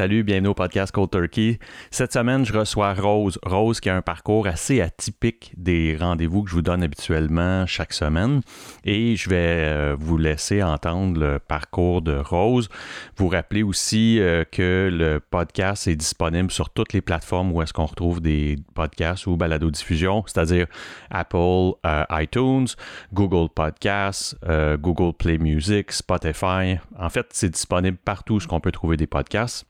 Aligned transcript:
Salut, 0.00 0.24
bienvenue 0.24 0.48
au 0.48 0.54
podcast 0.54 0.94
Cold 0.94 1.10
Turkey. 1.10 1.58
Cette 1.90 2.14
semaine, 2.14 2.46
je 2.46 2.54
reçois 2.54 2.94
Rose. 2.94 3.38
Rose 3.44 3.80
qui 3.80 3.90
a 3.90 3.96
un 3.96 4.00
parcours 4.00 4.46
assez 4.46 4.80
atypique 4.80 5.52
des 5.58 5.94
rendez-vous 5.94 6.42
que 6.42 6.48
je 6.48 6.54
vous 6.54 6.62
donne 6.62 6.82
habituellement 6.82 7.66
chaque 7.66 7.92
semaine. 7.92 8.40
Et 8.86 9.14
je 9.16 9.28
vais 9.28 9.36
euh, 9.36 9.96
vous 10.00 10.16
laisser 10.16 10.62
entendre 10.62 11.20
le 11.20 11.38
parcours 11.38 12.00
de 12.00 12.16
Rose. 12.16 12.70
Vous 13.18 13.28
rappeler 13.28 13.62
aussi 13.62 14.18
euh, 14.20 14.44
que 14.50 14.88
le 14.90 15.20
podcast 15.20 15.86
est 15.86 15.96
disponible 15.96 16.50
sur 16.50 16.70
toutes 16.70 16.94
les 16.94 17.02
plateformes 17.02 17.52
où 17.52 17.60
est-ce 17.60 17.74
qu'on 17.74 17.84
retrouve 17.84 18.22
des 18.22 18.56
podcasts 18.74 19.26
ou 19.26 19.36
balado-diffusion, 19.36 20.24
c'est-à-dire 20.26 20.66
Apple, 21.10 21.72
euh, 21.84 22.04
iTunes, 22.12 22.68
Google 23.12 23.52
Podcasts, 23.54 24.34
Google 24.78 25.12
Play 25.12 25.36
Music, 25.36 25.92
Spotify. 25.92 26.78
En 26.98 27.10
fait, 27.10 27.26
c'est 27.32 27.50
disponible 27.50 27.98
partout 28.02 28.38
où 28.38 28.54
on 28.54 28.60
peut 28.60 28.72
trouver 28.72 28.96
des 28.96 29.06
podcasts. 29.06 29.66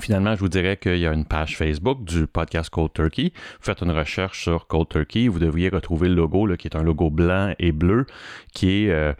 Finalement, 0.00 0.34
je 0.34 0.40
vous 0.40 0.48
dirais 0.48 0.76
qu'il 0.76 0.98
y 0.98 1.06
a 1.06 1.12
une 1.12 1.24
page 1.24 1.56
Facebook 1.56 2.04
du 2.04 2.26
podcast 2.26 2.68
Cold 2.68 2.92
Turkey. 2.92 3.32
Faites 3.60 3.80
une 3.80 3.90
recherche 3.90 4.42
sur 4.42 4.66
Cold 4.66 4.88
Turkey, 4.88 5.28
vous 5.28 5.38
devriez 5.38 5.70
retrouver 5.70 6.08
le 6.08 6.14
logo, 6.14 6.46
là, 6.46 6.56
qui 6.56 6.68
est 6.68 6.76
un 6.76 6.82
logo 6.82 7.08
blanc 7.08 7.54
et 7.58 7.72
bleu, 7.72 8.06
qui 8.52 8.84
est... 8.84 8.90
Euh, 8.90 9.14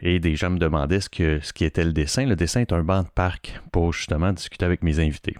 et 0.00 0.20
des 0.20 0.32
me 0.32 0.58
demandaient 0.58 1.00
ce, 1.00 1.10
que, 1.10 1.40
ce 1.40 1.52
qui 1.52 1.64
était 1.64 1.84
le 1.84 1.92
dessin. 1.92 2.24
Le 2.24 2.36
dessin 2.36 2.60
est 2.60 2.72
un 2.72 2.82
banc 2.82 3.02
de 3.02 3.08
parc 3.14 3.60
pour 3.72 3.92
justement 3.92 4.32
discuter 4.32 4.64
avec 4.64 4.82
mes 4.82 5.00
invités. 5.00 5.36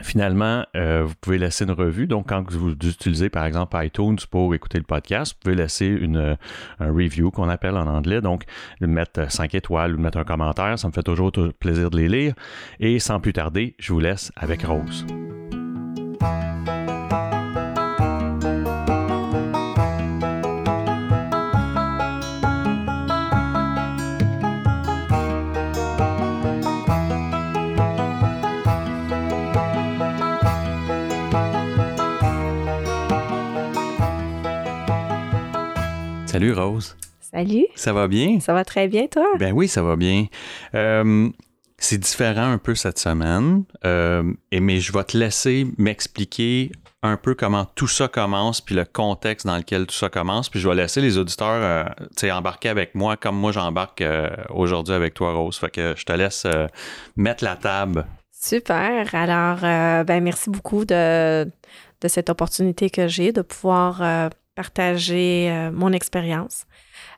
Finalement, 0.00 0.64
euh, 0.76 1.04
vous 1.04 1.14
pouvez 1.20 1.38
laisser 1.38 1.64
une 1.64 1.72
revue. 1.72 2.06
Donc, 2.06 2.28
quand 2.28 2.50
vous 2.50 2.72
utilisez 2.72 3.28
par 3.28 3.44
exemple 3.44 3.76
iTunes 3.82 4.18
pour 4.30 4.54
écouter 4.54 4.78
le 4.78 4.84
podcast, 4.84 5.34
vous 5.34 5.40
pouvez 5.42 5.56
laisser 5.56 5.86
une, 5.86 6.36
un 6.78 6.92
review 6.92 7.30
qu'on 7.30 7.48
appelle 7.48 7.76
en 7.76 7.86
anglais. 7.86 8.20
Donc, 8.20 8.44
mettre 8.80 9.30
5 9.30 9.54
étoiles 9.54 9.96
ou 9.96 9.98
mettre 9.98 10.18
un 10.18 10.24
commentaire. 10.24 10.78
Ça 10.78 10.88
me 10.88 10.92
fait 10.92 11.02
toujours 11.02 11.32
plaisir 11.58 11.90
de 11.90 11.96
les 11.96 12.08
lire. 12.08 12.34
Et 12.80 12.98
sans 12.98 13.20
plus 13.20 13.32
tarder, 13.32 13.74
je 13.78 13.92
vous 13.92 14.00
laisse 14.00 14.32
avec 14.36 14.62
Rose. 14.62 15.04
Salut 36.28 36.52
Rose. 36.52 36.94
Salut. 37.22 37.64
Ça 37.74 37.94
va 37.94 38.06
bien? 38.06 38.38
Ça 38.38 38.52
va 38.52 38.62
très 38.62 38.86
bien, 38.86 39.06
toi? 39.06 39.24
Ben 39.38 39.50
oui, 39.54 39.66
ça 39.66 39.82
va 39.82 39.96
bien. 39.96 40.26
Euh, 40.74 41.30
c'est 41.78 41.96
différent 41.96 42.52
un 42.52 42.58
peu 42.58 42.74
cette 42.74 42.98
semaine, 42.98 43.64
euh, 43.86 44.30
et, 44.52 44.60
mais 44.60 44.78
je 44.78 44.92
vais 44.92 45.04
te 45.04 45.16
laisser 45.16 45.66
m'expliquer 45.78 46.70
un 47.02 47.16
peu 47.16 47.34
comment 47.34 47.64
tout 47.64 47.88
ça 47.88 48.08
commence, 48.08 48.60
puis 48.60 48.74
le 48.74 48.84
contexte 48.84 49.46
dans 49.46 49.56
lequel 49.56 49.86
tout 49.86 49.94
ça 49.94 50.10
commence, 50.10 50.50
puis 50.50 50.60
je 50.60 50.68
vais 50.68 50.74
laisser 50.74 51.00
les 51.00 51.16
auditeurs 51.16 51.88
euh, 52.22 52.30
embarquer 52.30 52.68
avec 52.68 52.94
moi 52.94 53.16
comme 53.16 53.36
moi 53.36 53.50
j'embarque 53.50 54.04
aujourd'hui 54.50 54.94
avec 54.94 55.14
toi, 55.14 55.32
Rose. 55.32 55.56
Fait 55.56 55.70
que 55.70 55.94
je 55.96 56.04
te 56.04 56.12
laisse 56.12 56.46
mettre 57.16 57.42
la 57.42 57.56
table. 57.56 58.04
Super. 58.30 59.14
Alors, 59.14 59.60
ben 59.60 60.22
merci 60.22 60.50
beaucoup 60.50 60.84
de, 60.84 61.44
de 61.44 62.08
cette 62.08 62.28
opportunité 62.28 62.90
que 62.90 63.08
j'ai 63.08 63.32
de 63.32 63.40
pouvoir 63.40 64.30
partager 64.58 65.48
euh, 65.52 65.70
mon 65.70 65.92
expérience. 65.92 66.66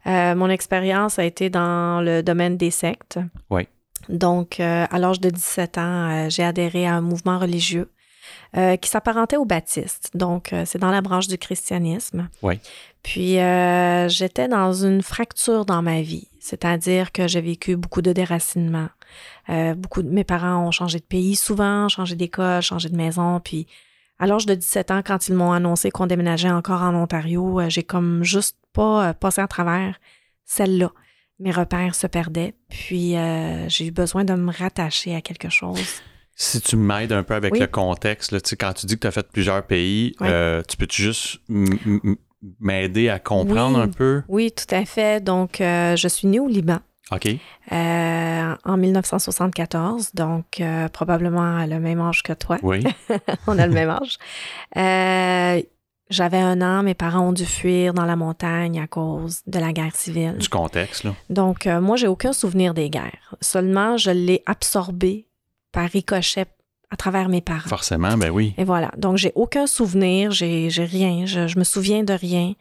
Euh, 0.06 0.34
mon 0.34 0.50
expérience 0.50 1.18
a 1.18 1.24
été 1.24 1.48
dans 1.48 2.02
le 2.02 2.22
domaine 2.22 2.58
des 2.58 2.70
sectes. 2.70 3.18
Oui. 3.48 3.66
Donc, 4.10 4.60
euh, 4.60 4.84
à 4.90 4.98
l'âge 4.98 5.20
de 5.20 5.30
17 5.30 5.78
ans, 5.78 6.28
j'ai 6.28 6.44
adhéré 6.44 6.86
à 6.86 6.96
un 6.96 7.00
mouvement 7.00 7.38
religieux 7.38 7.90
qui 8.80 8.90
s'apparentait 8.90 9.36
au 9.36 9.44
baptiste. 9.44 10.10
Donc, 10.14 10.52
c'est 10.64 10.78
dans 10.78 10.90
la 10.90 11.00
branche 11.00 11.28
du 11.28 11.38
christianisme. 11.38 12.28
Oui. 12.42 12.58
Puis, 13.04 13.36
j'étais 14.08 14.48
dans 14.48 14.72
une 14.72 15.02
fracture 15.02 15.64
dans 15.64 15.82
ma 15.82 16.00
vie, 16.02 16.26
c'est-à-dire 16.40 17.12
que 17.12 17.28
j'ai 17.28 17.40
vécu 17.40 17.76
beaucoup 17.76 18.02
de 18.02 18.12
déracinement. 18.12 18.88
beaucoup 19.76 20.02
de 20.02 20.08
mes 20.08 20.24
parents 20.24 20.66
ont 20.66 20.72
changé 20.72 20.98
de 20.98 21.04
pays 21.04 21.36
souvent, 21.36 21.88
changé 21.88 22.16
d'école, 22.16 22.60
changé 22.60 22.88
de 22.88 22.96
maison, 22.96 23.38
puis 23.38 23.68
à 24.20 24.26
l'âge 24.26 24.44
de 24.44 24.54
17 24.54 24.90
ans, 24.90 25.02
quand 25.04 25.28
ils 25.28 25.34
m'ont 25.34 25.52
annoncé 25.52 25.90
qu'on 25.90 26.06
déménageait 26.06 26.50
encore 26.50 26.82
en 26.82 26.94
Ontario, 26.94 27.58
euh, 27.58 27.70
j'ai 27.70 27.82
comme 27.82 28.22
juste 28.22 28.56
pas 28.74 29.08
euh, 29.08 29.12
passé 29.14 29.40
à 29.40 29.48
travers 29.48 29.98
celle-là. 30.44 30.92
Mes 31.38 31.50
repères 31.50 31.94
se 31.94 32.06
perdaient, 32.06 32.54
puis 32.68 33.16
euh, 33.16 33.66
j'ai 33.70 33.86
eu 33.86 33.90
besoin 33.90 34.24
de 34.24 34.34
me 34.34 34.52
rattacher 34.52 35.14
à 35.14 35.22
quelque 35.22 35.48
chose. 35.48 36.02
Si 36.36 36.60
tu 36.60 36.76
m'aides 36.76 37.12
un 37.12 37.22
peu 37.22 37.34
avec 37.34 37.58
le 37.58 37.66
contexte, 37.66 38.32
là, 38.32 38.40
quand 38.58 38.74
tu 38.74 38.84
dis 38.84 38.96
que 38.96 39.00
tu 39.00 39.06
as 39.06 39.10
fait 39.10 39.26
plusieurs 39.32 39.66
pays, 39.66 40.14
tu 40.20 40.76
peux-tu 40.76 41.02
juste 41.02 41.40
m'aider 42.60 43.08
à 43.08 43.18
comprendre 43.18 43.78
un 43.78 43.88
peu? 43.88 44.22
Oui, 44.28 44.52
tout 44.52 44.74
à 44.74 44.84
fait. 44.84 45.22
Donc, 45.22 45.56
je 45.60 46.08
suis 46.08 46.28
née 46.28 46.40
au 46.40 46.48
Liban. 46.48 46.80
OK. 47.12 47.26
Euh, 47.72 48.56
en 48.64 48.76
1974, 48.76 50.10
donc 50.14 50.60
euh, 50.60 50.88
probablement 50.88 51.64
le 51.66 51.80
même 51.80 52.00
âge 52.00 52.22
que 52.22 52.32
toi. 52.32 52.58
Oui. 52.62 52.84
On 53.46 53.58
a 53.58 53.66
le 53.66 53.72
même 53.72 53.90
âge. 53.90 54.18
Euh, 54.76 55.62
j'avais 56.08 56.38
un 56.38 56.60
an, 56.60 56.82
mes 56.82 56.94
parents 56.94 57.28
ont 57.28 57.32
dû 57.32 57.46
fuir 57.46 57.94
dans 57.94 58.04
la 58.04 58.16
montagne 58.16 58.80
à 58.80 58.86
cause 58.86 59.42
de 59.46 59.58
la 59.58 59.72
guerre 59.72 59.94
civile. 59.94 60.36
Du 60.38 60.48
contexte, 60.48 61.04
là. 61.04 61.14
Donc, 61.28 61.66
moi, 61.66 61.96
j'ai 61.96 62.08
aucun 62.08 62.32
souvenir 62.32 62.74
des 62.74 62.90
guerres. 62.90 63.36
Seulement, 63.40 63.96
je 63.96 64.10
l'ai 64.10 64.42
absorbé 64.46 65.28
par 65.70 65.88
ricochet 65.88 66.46
à 66.90 66.96
travers 66.96 67.28
mes 67.28 67.40
parents. 67.40 67.68
Forcément, 67.68 68.16
ben 68.16 68.30
oui. 68.30 68.54
Et 68.58 68.64
voilà. 68.64 68.90
Donc, 68.96 69.16
j'ai 69.16 69.32
aucun 69.36 69.66
souvenir, 69.66 70.32
j'ai 70.32 70.68
rien, 70.76 71.24
je, 71.24 71.46
je, 71.46 71.58
me 71.58 71.64
souviens 71.64 72.02
de 72.02 72.12
rien. 72.12 72.54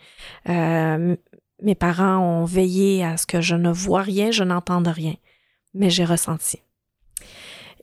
Euh, 0.47 1.15
mes 1.61 1.75
parents 1.75 2.17
ont 2.17 2.45
veillé 2.45 3.03
à 3.03 3.17
ce 3.17 3.25
que 3.25 3.41
je 3.41 3.55
ne 3.55 3.71
vois 3.71 4.01
rien, 4.01 4.31
je 4.31 4.43
n'entende 4.43 4.87
rien, 4.87 5.15
mais 5.73 5.89
j'ai 5.89 6.05
ressenti. 6.05 6.61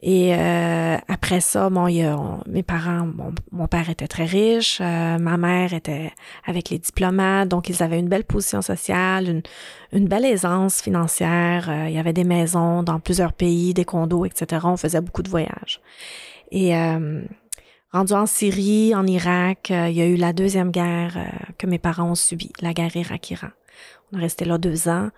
Et 0.02 0.34
euh, 0.34 0.96
après 1.08 1.40
ça, 1.40 1.70
bon, 1.70 1.88
il 1.88 2.04
a, 2.04 2.18
mes 2.46 2.62
parents, 2.62 3.08
mon 3.50 3.66
père 3.66 3.88
était 3.88 4.06
très 4.06 4.26
riche, 4.26 4.78
euh, 4.80 5.18
ma 5.18 5.38
mère 5.38 5.72
était 5.72 6.12
avec 6.44 6.68
les 6.68 6.78
diplomates, 6.78 7.48
donc 7.48 7.70
ils 7.70 7.82
avaient 7.82 7.98
une 7.98 8.08
belle 8.08 8.24
position 8.24 8.60
sociale, 8.60 9.28
une, 9.28 9.42
une 9.92 10.06
belle 10.06 10.26
aisance 10.26 10.82
financière. 10.82 11.70
Euh, 11.70 11.88
il 11.88 11.94
y 11.94 11.98
avait 11.98 12.12
des 12.12 12.24
maisons 12.24 12.82
dans 12.82 13.00
plusieurs 13.00 13.32
pays, 13.32 13.72
des 13.72 13.86
condos, 13.86 14.26
etc. 14.26 14.66
On 14.66 14.76
faisait 14.76 15.00
beaucoup 15.00 15.22
de 15.22 15.30
voyages. 15.30 15.80
Et 16.52 16.74
rendu 17.92 18.12
en 18.12 18.26
Syrie, 18.26 18.94
en 18.94 19.04
Irak, 19.04 19.70
il 19.70 19.92
y 19.92 20.00
a 20.00 20.06
eu 20.06 20.14
la 20.14 20.32
deuxième 20.32 20.70
guerre 20.70 21.18
que 21.58 21.66
mes 21.66 21.80
parents 21.80 22.10
ont 22.10 22.14
subie, 22.14 22.52
la 22.60 22.72
guerre 22.72 22.94
Irak-Iran. 22.96 23.48
On 24.12 24.18
est 24.18 24.22
resté 24.22 24.44
là 24.44 24.58
deux 24.58 24.88
ans. 24.88 25.10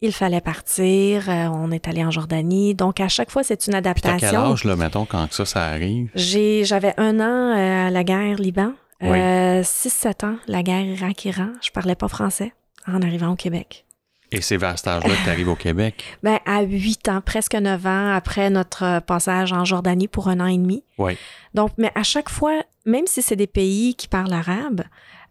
Il 0.00 0.12
fallait 0.12 0.40
partir. 0.40 1.28
Euh, 1.30 1.46
on 1.46 1.70
est 1.70 1.88
allé 1.88 2.04
en 2.04 2.10
Jordanie. 2.10 2.74
Donc, 2.74 3.00
à 3.00 3.08
chaque 3.08 3.30
fois, 3.30 3.42
c'est 3.42 3.66
une 3.66 3.74
adaptation. 3.74 4.18
Puis 4.18 4.26
quel 4.28 4.36
âge, 4.36 4.64
là, 4.64 4.76
mettons, 4.76 5.06
quand 5.06 5.32
ça, 5.32 5.44
ça 5.44 5.64
arrive? 5.64 6.10
j'avais 6.14 6.94
un 6.98 7.20
an 7.20 7.56
euh, 7.56 7.86
à 7.86 7.90
la 7.90 8.04
guerre 8.04 8.36
Liban. 8.36 8.72
Euh, 9.02 9.62
six, 9.64 9.90
sept 9.90 10.24
ans, 10.24 10.36
la 10.46 10.62
guerre 10.62 10.84
Irak-Iran. 10.84 11.48
Je 11.62 11.70
parlais 11.70 11.94
pas 11.94 12.08
français 12.08 12.52
en 12.86 13.02
arrivant 13.02 13.32
au 13.32 13.36
Québec. 13.36 13.84
Et 14.32 14.40
c'est 14.40 14.56
vers 14.56 14.78
cet 14.78 14.88
âge-là 14.88 15.14
que 15.14 15.24
tu 15.24 15.30
arrives 15.30 15.48
au 15.48 15.56
Québec? 15.56 16.02
Ben, 16.22 16.38
à 16.46 16.62
huit 16.62 17.08
ans, 17.08 17.20
presque 17.20 17.54
neuf 17.54 17.86
ans 17.86 18.12
après 18.12 18.50
notre 18.50 19.00
passage 19.00 19.52
en 19.52 19.64
Jordanie 19.64 20.08
pour 20.08 20.28
un 20.28 20.40
an 20.40 20.46
et 20.46 20.58
demi. 20.58 20.84
Oui. 20.98 21.16
Donc, 21.52 21.72
mais 21.78 21.92
à 21.94 22.02
chaque 22.02 22.28
fois, 22.28 22.62
même 22.84 23.06
si 23.06 23.22
c'est 23.22 23.36
des 23.36 23.46
pays 23.46 23.94
qui 23.94 24.08
parlent 24.08 24.32
arabe, 24.32 24.82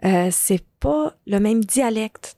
euh, 0.06 0.30
c'est 0.32 0.64
pas 0.80 1.14
le 1.28 1.40
même 1.40 1.64
dialecte. 1.64 2.38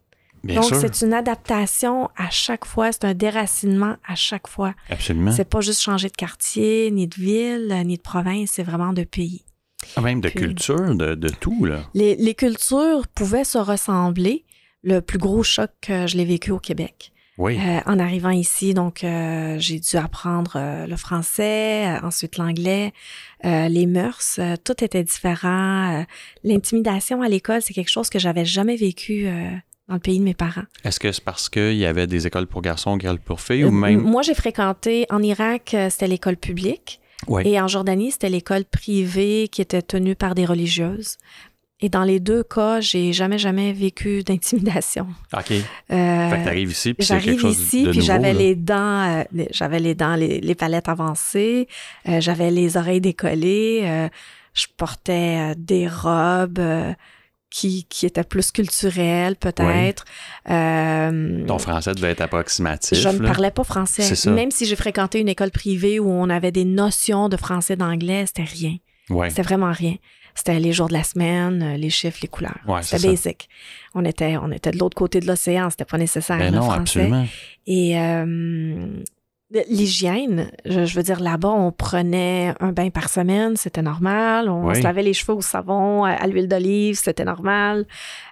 Donc, 0.54 0.74
c'est 0.76 1.02
une 1.02 1.14
adaptation 1.14 2.10
à 2.16 2.30
chaque 2.30 2.66
fois, 2.66 2.92
c'est 2.92 3.06
un 3.06 3.14
déracinement 3.14 3.96
à 4.08 4.16
chaque 4.16 4.48
fois. 4.48 4.74
Absolument. 4.90 5.32
C'est 5.32 5.50
pas 5.50 5.62
juste 5.62 5.82
changer 5.82 6.10
de 6.10 6.16
quartier, 6.16 6.92
ni 6.92 7.08
de 7.08 7.16
ville, 7.16 7.82
ni 7.86 7.98
de 7.98 8.02
province, 8.02 8.52
c'est 8.52 8.64
vraiment 8.64 8.94
de 8.94 9.04
pays. 9.04 9.44
Ah, 9.96 10.02
même 10.02 10.22
de 10.22 10.30
culture, 10.30 10.96
de, 10.96 11.16
de, 11.16 11.30
tout, 11.30 11.66
là. 11.66 11.82
Les, 11.94 12.16
les, 12.16 12.34
cultures 12.34 13.08
pouvaient 13.14 13.44
se 13.44 13.58
ressembler. 13.58 14.46
Le 14.84 15.00
plus 15.02 15.18
gros 15.18 15.42
choc 15.42 15.72
que 15.82 16.06
je 16.06 16.16
l'ai 16.16 16.26
vécu 16.26 16.52
au 16.52 16.60
Québec. 16.60 17.12
Oui. 17.38 17.60
Euh, 17.60 17.80
en 17.86 18.00
arrivant 18.00 18.30
ici, 18.30 18.74
donc, 18.74 19.04
euh, 19.04 19.58
j'ai 19.60 19.80
dû 19.80 19.98
apprendre 19.98 20.54
euh, 20.56 20.88
le 20.88 20.96
français, 20.96 22.00
ensuite 22.02 22.38
l'anglais, 22.38 22.94
les 23.44 23.86
mœurs, 23.86 24.40
tout 24.64 24.84
était 24.84 25.04
différent. 25.04 26.04
L'intimidation 26.44 27.22
à 27.22 27.30
l'école, 27.30 27.62
c'est 27.62 27.74
quelque 27.74 27.92
chose 27.92 28.10
que 28.10 28.18
j'avais 28.18 28.46
jamais 28.46 28.76
vécu 28.76 29.28
dans 29.88 29.96
le 29.96 30.00
pays 30.00 30.20
de 30.20 30.24
mes 30.24 30.34
parents. 30.34 30.64
Est-ce 30.84 31.00
que 31.00 31.12
c'est 31.12 31.24
parce 31.24 31.50
qu'il 31.50 31.76
y 31.76 31.86
avait 31.86 32.08
des 32.08 32.28
écoles 32.28 32.48
pour 32.48 32.62
garçons, 32.62 32.98
écoles 32.98 33.20
pour 33.20 33.42
filles 33.42 33.66
ou 33.66 33.68
euh, 33.68 33.72
même... 33.72 34.02
Moi, 34.02 34.22
j'ai 34.22 34.34
fréquenté, 34.34 35.06
en 35.10 35.22
Irak, 35.22 35.74
euh, 35.74 35.90
c'était 35.90 36.08
l'école 36.08 36.38
publique. 36.38 37.00
Et 37.44 37.60
en 37.60 37.68
Jordanie, 37.68 38.12
c'était 38.12 38.30
l'école 38.30 38.66
privée 38.66 39.48
qui 39.52 39.62
était 39.62 39.82
tenue 39.82 40.16
par 40.16 40.36
des 40.36 40.46
religieuses. 40.46 41.18
Et 41.82 41.90
dans 41.90 42.04
les 42.04 42.22
deux 42.22 42.44
cas, 42.44 42.80
j'ai 42.80 43.12
jamais, 43.12 43.38
jamais 43.38 43.74
vécu 43.74 44.24
d'intimidation. 44.28 45.08
OK. 45.34 45.52
Euh, 45.52 46.30
fait 46.30 46.40
que 46.40 46.44
t'arrives 46.46 46.72
ici, 46.72 46.94
puis 46.94 47.06
c'est 47.06 47.16
quelque 47.16 47.26
J'arrive 47.26 47.42
chose 47.42 47.60
ici, 47.60 47.84
de 47.84 47.92
puis 47.92 48.02
j'avais 48.02 48.34
les 48.34 48.56
dents, 48.56 49.20
euh, 49.36 49.46
j'avais 49.52 49.80
les 49.80 49.94
dents, 49.94 50.16
les, 50.16 50.40
les 50.40 50.56
palettes 50.56 50.88
avancées, 50.88 51.68
euh, 52.08 52.22
j'avais 52.22 52.50
les 52.50 52.78
oreilles 52.78 53.02
décollées, 53.02 54.10
je 54.54 54.66
portais 54.78 55.54
des 55.58 55.88
robes 55.88 56.62
qui, 57.56 57.86
qui 57.86 58.06
étaient 58.06 58.26
plus 58.26 58.52
culturelles, 58.52 59.38
peut-être. 59.38 60.04
Euh, 60.50 61.46
Ton 61.46 61.58
français 61.58 61.94
devait 61.94 62.10
être 62.12 62.20
approximatif. 62.20 62.98
je 63.00 63.08
ne 63.08 63.20
parlais 63.20 63.50
pas 63.52 63.64
français. 63.64 64.02
C'est 64.02 64.16
ça. 64.16 64.30
Même 64.30 64.52
si 64.52 64.66
j'ai 64.66 64.76
fréquenté 64.76 65.22
une 65.22 65.30
école 65.30 65.52
privée 65.52 65.98
où 66.02 66.10
on 66.12 66.30
avait 66.30 66.52
des 66.52 66.66
notions 66.66 67.30
de 67.30 67.38
français, 67.38 67.78
d'anglais, 67.78 68.26
c'était 68.26 68.44
rien. 68.44 68.76
C'était 69.30 69.42
vraiment 69.44 69.72
rien. 69.72 69.96
C'était 70.38 70.60
les 70.60 70.74
jours 70.74 70.90
de 70.90 70.94
la 70.94 71.04
semaine, 71.06 71.64
euh, 71.64 71.78
les 71.78 71.90
chiffres, 71.90 72.18
les 72.22 72.28
couleurs. 72.28 72.60
Ouais, 72.68 72.84
c'était 72.84 72.98
ça. 73.04 73.08
basic. 73.08 73.48
On 73.94 74.04
était, 74.04 74.36
on 74.36 74.52
était 74.52 74.72
de 74.72 74.78
l'autre 74.78 74.96
côté 74.98 75.22
de 75.22 75.28
l'océan, 75.28 75.70
c'était 75.70 75.86
pas 75.86 75.98
nécessaire 75.98 76.38
Ben 76.40 76.52
le 76.52 76.58
non, 76.58 76.64
français. 76.66 76.82
absolument. 76.82 77.26
Et 77.68 77.98
euh, 77.98 78.86
l'hygiène, 79.70 80.52
je, 80.66 80.86
je 80.86 80.96
veux 80.96 81.04
dire, 81.04 81.20
là-bas, 81.22 81.50
on 81.52 81.72
prenait 81.72 82.54
un 82.60 82.72
bain 82.72 82.90
par 82.90 83.10
semaine, 83.10 83.56
c'était 83.56 83.82
normal. 83.82 84.50
On 84.50 84.68
Oui. 84.68 84.76
se 84.76 84.82
lavait 84.82 85.04
les 85.04 85.14
cheveux 85.14 85.34
au 85.38 85.42
savon, 85.42 86.04
à, 86.04 86.12
à 86.12 86.28
l'huile 86.28 86.48
d'olive, 86.48 86.96
c'était 87.02 87.26
normal. 87.26 87.86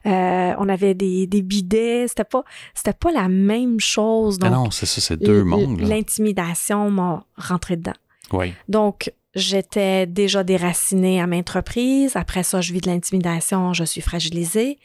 Euh, 0.06 0.54
on 0.58 0.68
avait 0.70 0.94
des, 0.96 1.28
des 1.28 1.42
bidets, 1.42 2.08
c'était 2.08 2.24
pas, 2.24 2.44
c'était 2.74 2.94
pas 2.98 3.12
la 3.12 3.30
même 3.30 3.80
chose. 3.80 4.38
Ah 4.42 4.50
Donc, 4.50 4.54
non, 4.66 4.72
c'est 4.72 4.86
ça, 4.88 5.02
c'est 5.02 5.18
deux 5.22 5.44
mondes. 5.44 5.82
L'intimidation 5.82 6.90
m'a 6.90 7.24
rentré 7.38 7.78
dedans. 7.78 7.94
Oui. 8.32 8.54
Donc, 8.68 9.12
j'étais 9.36 10.08
déjà 10.08 10.44
déracinée 10.44 11.22
à 11.22 11.28
maintes 11.28 11.50
reprises. 11.52 12.16
Après 12.16 12.44
ça, 12.44 12.60
je 12.62 12.74
vis 12.74 12.82
de 12.82 12.90
l'intimidation, 12.90 13.74
je 13.74 13.84
suis 13.84 14.02
fragilisée. 14.02 14.80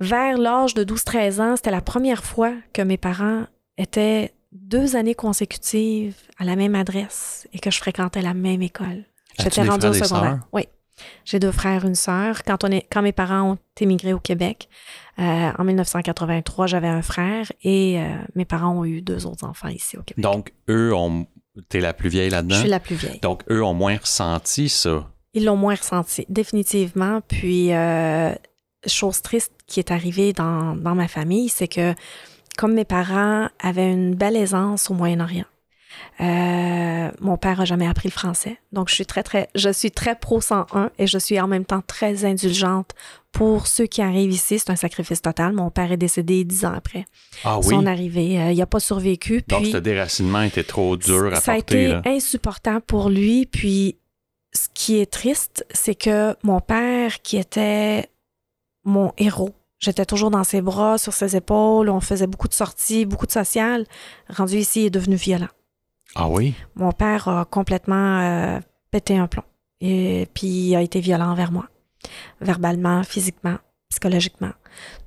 Vers 0.00 0.36
l'âge 0.38 0.74
de 0.74 0.84
12-13 0.84 1.40
ans, 1.40 1.56
c'était 1.56 1.70
la 1.70 1.80
première 1.80 2.22
fois 2.24 2.52
que 2.72 2.82
mes 2.82 2.98
parents 2.98 3.44
étaient 3.78 4.32
deux 4.62 4.96
années 4.96 5.14
consécutives 5.14 6.16
à 6.38 6.44
la 6.44 6.56
même 6.56 6.74
adresse 6.74 7.46
et 7.52 7.58
que 7.58 7.70
je 7.70 7.78
fréquentais 7.78 8.22
la 8.22 8.34
même 8.34 8.62
école. 8.62 9.04
J'étais 9.38 9.62
rendue 9.62 9.86
au 9.86 9.92
secondaire. 9.92 10.40
Oui. 10.52 10.62
J'ai 11.26 11.38
deux 11.38 11.52
frères, 11.52 11.84
une 11.84 11.94
sœur. 11.94 12.42
Quand, 12.42 12.64
on 12.64 12.68
est, 12.68 12.86
quand 12.90 13.02
mes 13.02 13.12
parents 13.12 13.52
ont 13.52 13.58
émigré 13.78 14.14
au 14.14 14.18
Québec, 14.18 14.68
euh, 15.18 15.50
en 15.58 15.64
1983, 15.64 16.66
j'avais 16.66 16.88
un 16.88 17.02
frère 17.02 17.52
et 17.62 18.00
euh, 18.00 18.16
mes 18.34 18.46
parents 18.46 18.78
ont 18.78 18.84
eu 18.84 19.02
deux 19.02 19.26
autres 19.26 19.44
enfants 19.44 19.68
ici 19.68 19.98
au 19.98 20.02
Québec. 20.02 20.22
Donc, 20.22 20.52
eux 20.70 20.94
ont. 20.94 21.26
T'es 21.68 21.80
la 21.80 21.94
plus 21.94 22.08
vieille 22.10 22.30
je 22.30 22.34
là-dedans? 22.36 22.60
suis 22.60 22.68
la 22.68 22.80
plus 22.80 22.96
vieille. 22.96 23.20
Donc, 23.20 23.42
eux 23.50 23.62
ont 23.62 23.74
moins 23.74 23.96
ressenti 23.96 24.68
ça? 24.68 25.10
Ils 25.34 25.44
l'ont 25.44 25.56
moins 25.56 25.74
ressenti, 25.74 26.24
définitivement. 26.28 27.20
Puis, 27.28 27.74
euh, 27.74 28.32
chose 28.86 29.20
triste 29.22 29.52
qui 29.66 29.80
est 29.80 29.90
arrivée 29.90 30.32
dans, 30.32 30.76
dans 30.76 30.94
ma 30.94 31.08
famille, 31.08 31.48
c'est 31.48 31.68
que 31.68 31.94
comme 32.56 32.74
mes 32.74 32.84
parents 32.84 33.48
avaient 33.60 33.90
une 33.92 34.14
belle 34.14 34.36
aisance 34.36 34.90
au 34.90 34.94
Moyen-Orient, 34.94 35.44
euh, 36.20 37.10
mon 37.20 37.36
père 37.36 37.60
a 37.60 37.64
jamais 37.64 37.86
appris 37.86 38.08
le 38.08 38.12
français. 38.12 38.58
Donc, 38.72 38.88
je 38.88 38.94
suis 38.94 39.06
très, 39.06 39.22
très, 39.22 39.48
je 39.54 39.70
suis 39.70 39.90
très 39.90 40.14
pro 40.16 40.40
101 40.40 40.90
et 40.98 41.06
je 41.06 41.18
suis 41.18 41.38
en 41.40 41.48
même 41.48 41.64
temps 41.64 41.82
très 41.86 42.24
indulgente 42.24 42.92
pour 43.32 43.66
ceux 43.66 43.86
qui 43.86 44.02
arrivent 44.02 44.32
ici. 44.32 44.58
C'est 44.58 44.70
un 44.70 44.76
sacrifice 44.76 45.20
total. 45.22 45.52
Mon 45.52 45.70
père 45.70 45.92
est 45.92 45.96
décédé 45.96 46.44
dix 46.44 46.64
ans 46.64 46.72
après 46.74 47.04
Ah 47.44 47.58
oui? 47.58 47.66
son 47.68 47.86
arrivée. 47.86 48.40
Euh, 48.40 48.52
il 48.52 48.58
n'a 48.58 48.66
pas 48.66 48.80
survécu. 48.80 49.42
Donc, 49.48 49.62
puis- 49.62 49.72
ce 49.72 49.76
déracinement 49.78 50.42
était 50.42 50.64
trop 50.64 50.96
dur 50.96 51.32
à 51.32 51.40
ça 51.40 51.52
a 51.52 51.54
porter. 51.56 51.84
été 51.84 51.88
là. 51.88 52.02
insupportable 52.06 52.82
pour 52.82 53.08
lui. 53.10 53.46
Puis, 53.46 53.98
ce 54.54 54.68
qui 54.72 54.98
est 54.98 55.10
triste, 55.10 55.66
c'est 55.70 55.94
que 55.94 56.34
mon 56.42 56.60
père, 56.60 57.20
qui 57.22 57.36
était 57.36 58.08
mon 58.84 59.12
héros, 59.18 59.54
j'étais 59.86 60.04
toujours 60.04 60.30
dans 60.30 60.44
ses 60.44 60.60
bras, 60.60 60.98
sur 60.98 61.12
ses 61.14 61.34
épaules, 61.36 61.88
on 61.88 62.00
faisait 62.00 62.26
beaucoup 62.26 62.48
de 62.48 62.52
sorties, 62.54 63.06
beaucoup 63.06 63.26
de 63.26 63.32
social, 63.32 63.86
rendu 64.28 64.56
ici, 64.58 64.82
il 64.82 64.86
est 64.86 64.90
devenu 64.90 65.16
violent. 65.16 65.48
Ah 66.14 66.28
oui? 66.28 66.54
Mon 66.74 66.92
père 66.92 67.28
a 67.28 67.44
complètement 67.44 68.20
euh, 68.20 68.60
pété 68.90 69.16
un 69.16 69.26
plomb. 69.26 69.44
Et 69.80 70.28
puis, 70.34 70.46
il 70.46 70.76
a 70.76 70.82
été 70.82 71.00
violent 71.00 71.30
envers 71.30 71.52
moi, 71.52 71.66
verbalement, 72.40 73.02
physiquement, 73.02 73.56
psychologiquement. 73.90 74.52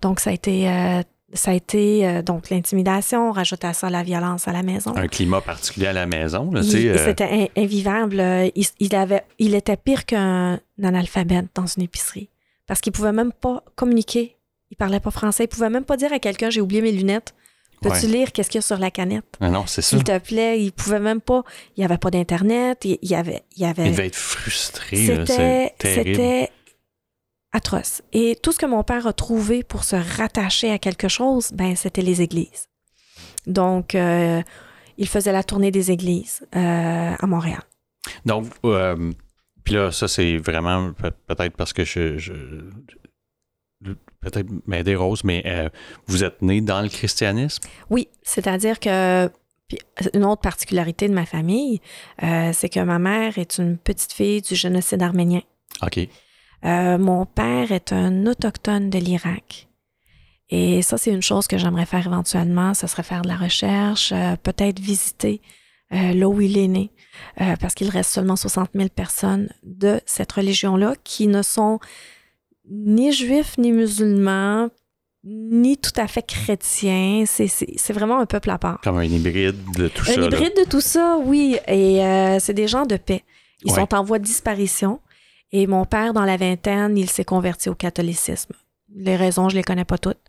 Donc, 0.01 0.19
ça 0.19 0.29
a 0.31 0.33
été... 0.33 0.69
euh, 0.69 1.01
ça 1.31 1.51
a 1.51 1.53
été 1.53 2.07
euh, 2.07 2.23
donc 2.23 2.49
l'intimidation, 2.49 3.29
on 3.29 3.31
rajoute 3.31 3.63
à 3.63 3.73
ça 3.73 3.87
la 3.91 4.01
violence 4.01 4.47
à 4.47 4.51
la 4.51 4.63
maison. 4.63 4.95
Un 4.95 5.07
climat 5.07 5.41
particulier 5.41 5.85
à 5.85 5.93
la 5.93 6.07
maison. 6.07 6.49
Là, 6.51 6.61
Il- 6.63 6.87
euh, 6.89 7.05
C'était 7.05 7.29
in- 7.55 7.61
invivable. 7.61 8.15
Il, 8.55 8.65
il 8.79 8.95
avait, 8.95 9.21
il 9.37 9.53
était 9.53 9.77
pire 9.77 10.07
qu'un 10.07 10.59
analphabète 10.81 11.45
dans 11.53 11.67
une 11.67 11.83
épicerie. 11.83 12.29
Parce 12.65 12.81
qu'il 12.81 12.93
pouvait 12.93 13.11
même 13.11 13.31
pas 13.31 13.63
communiquer. 13.75 14.37
Il 14.71 14.77
parlait 14.77 14.99
pas 14.99 15.11
français. 15.11 15.45
Il 15.45 15.47
pouvait 15.47 15.69
même 15.69 15.85
pas 15.85 15.97
dire 15.97 16.11
à 16.13 16.19
quelqu'un 16.19 16.49
j'ai 16.49 16.61
oublié 16.61 16.81
mes 16.81 16.91
lunettes. 16.91 17.33
Peux-tu 17.81 18.07
Ouais. 18.07 18.11
lire 18.11 18.31
qu'est-ce 18.33 18.49
qu'il 18.49 18.57
y 18.57 18.59
a 18.59 18.61
sur 18.61 18.77
la 18.77 18.91
canette? 18.91 19.35
Ah 19.39 19.49
non, 19.49 19.65
c'est 19.65 19.81
ça. 19.81 19.95
S'il 19.95 20.03
te 20.03 20.17
plaît, 20.19 20.61
il 20.61 20.73
pouvait 20.73 20.99
même 20.99 21.21
pas. 21.21 21.43
Il 21.77 21.81
y 21.81 21.85
avait 21.85 21.97
pas 21.97 22.11
d'internet. 22.11 22.83
Il, 22.83 22.97
y 23.03 23.15
avait, 23.15 23.43
il 23.55 23.63
avait. 23.63 23.85
Il 23.85 23.91
devait 23.91 24.07
être 24.07 24.15
frustré. 24.17 24.97
C'était, 24.97 25.73
c'était 25.81 26.49
atroce. 27.53 28.01
Et 28.13 28.37
tout 28.43 28.51
ce 28.51 28.59
que 28.59 28.65
mon 28.65 28.83
père 28.83 29.07
a 29.07 29.13
trouvé 29.13 29.63
pour 29.63 29.83
se 29.85 29.95
rattacher 29.95 30.71
à 30.71 30.77
quelque 30.77 31.07
chose, 31.07 31.51
ben 31.53 31.75
c'était 31.75 32.01
les 32.01 32.21
églises. 32.21 32.67
Donc, 33.47 33.95
euh, 33.95 34.41
il 34.97 35.07
faisait 35.07 35.31
la 35.31 35.43
tournée 35.43 35.71
des 35.71 35.89
églises 35.89 36.45
euh, 36.55 37.13
à 37.17 37.27
Montréal. 37.27 37.61
Donc, 38.25 38.47
euh, 38.65 39.11
puis 39.63 39.73
là, 39.75 39.91
ça, 39.91 40.07
c'est 40.09 40.37
vraiment 40.37 40.91
peut- 40.93 41.11
peut-être 41.27 41.55
parce 41.55 41.71
que 41.73 41.85
je- 41.85 42.17
peut-être 44.21 44.47
m'aider 44.67 44.95
Rose, 44.95 45.23
mais 45.23 45.43
euh, 45.45 45.69
vous 46.07 46.23
êtes 46.23 46.41
né 46.41 46.61
dans 46.61 46.81
le 46.81 46.89
christianisme? 46.89 47.63
Oui, 47.89 48.07
c'est-à-dire 48.21 48.79
que 48.79 49.29
puis, 49.67 49.79
une 50.13 50.25
autre 50.25 50.41
particularité 50.41 51.07
de 51.07 51.13
ma 51.13 51.25
famille, 51.25 51.79
euh, 52.23 52.51
c'est 52.53 52.69
que 52.69 52.79
ma 52.79 52.99
mère 52.99 53.37
est 53.37 53.59
une 53.59 53.77
petite 53.77 54.11
fille 54.11 54.41
du 54.41 54.55
génocide 54.55 55.01
arménien. 55.01 55.41
OK. 55.83 55.99
Euh, 56.65 56.97
mon 56.97 57.25
père 57.25 57.71
est 57.71 57.93
un 57.93 58.25
autochtone 58.25 58.89
de 58.89 58.97
l'Irak. 58.97 59.69
Et 60.49 60.81
ça, 60.81 60.97
c'est 60.97 61.11
une 61.11 61.21
chose 61.21 61.47
que 61.47 61.57
j'aimerais 61.57 61.85
faire 61.85 62.05
éventuellement. 62.05 62.73
Ce 62.73 62.87
serait 62.87 63.03
faire 63.03 63.21
de 63.21 63.27
la 63.27 63.35
recherche, 63.35 64.11
euh, 64.11 64.35
peut-être 64.35 64.79
visiter 64.79 65.41
euh, 65.93 66.13
là 66.13 66.27
où 66.27 66.41
il 66.41 66.57
est 66.57 66.67
né, 66.67 66.91
euh, 67.41 67.55
parce 67.59 67.73
qu'il 67.75 67.89
reste 67.89 68.11
seulement 68.11 68.35
60 68.35 68.71
000 68.75 68.89
personnes 68.89 69.49
de 69.63 70.01
cette 70.05 70.31
religion-là 70.31 70.93
qui 71.03 71.27
ne 71.27 71.41
sont 71.41 71.79
ni 72.69 73.11
juifs, 73.11 73.57
ni 73.57 73.71
musulmans, 73.71 74.69
ni 75.23 75.77
tout 75.77 75.91
à 75.97 76.07
fait 76.07 76.21
chrétiens. 76.21 77.23
C'est- 77.25 77.93
vraiment 77.93 78.19
un 78.19 78.25
peuple 78.25 78.49
à 78.51 78.57
part. 78.57 78.79
Comme 78.81 78.97
un 78.97 79.03
hybride 79.03 79.57
de 79.77 79.87
tout 79.87 80.05
ça. 80.05 80.13
Un 80.13 80.17
là. 80.17 80.25
hybride 80.27 80.53
de 80.57 80.69
tout 80.69 80.81
ça, 80.81 81.17
oui. 81.23 81.57
Et 81.67 82.03
euh, 82.05 82.39
c'est 82.39 82.53
des 82.53 82.67
gens 82.67 82.85
de 82.85 82.95
paix. 82.97 83.23
Ils 83.65 83.71
Ouais. 83.71 83.79
sont 83.79 83.93
en 83.93 84.03
voie 84.03 84.19
de 84.19 84.23
disparition. 84.23 84.99
Et 85.51 85.67
mon 85.67 85.83
père, 85.85 86.13
dans 86.13 86.25
la 86.25 86.37
vingtaine, 86.37 86.97
il 86.97 87.09
s'est 87.09 87.25
converti 87.25 87.69
au 87.69 87.75
catholicisme. 87.75 88.53
Les 88.95 89.15
raisons, 89.15 89.49
je 89.49 89.55
les 89.55 89.63
connais 89.63 89.83
pas 89.85 89.97
toutes. 89.97 90.19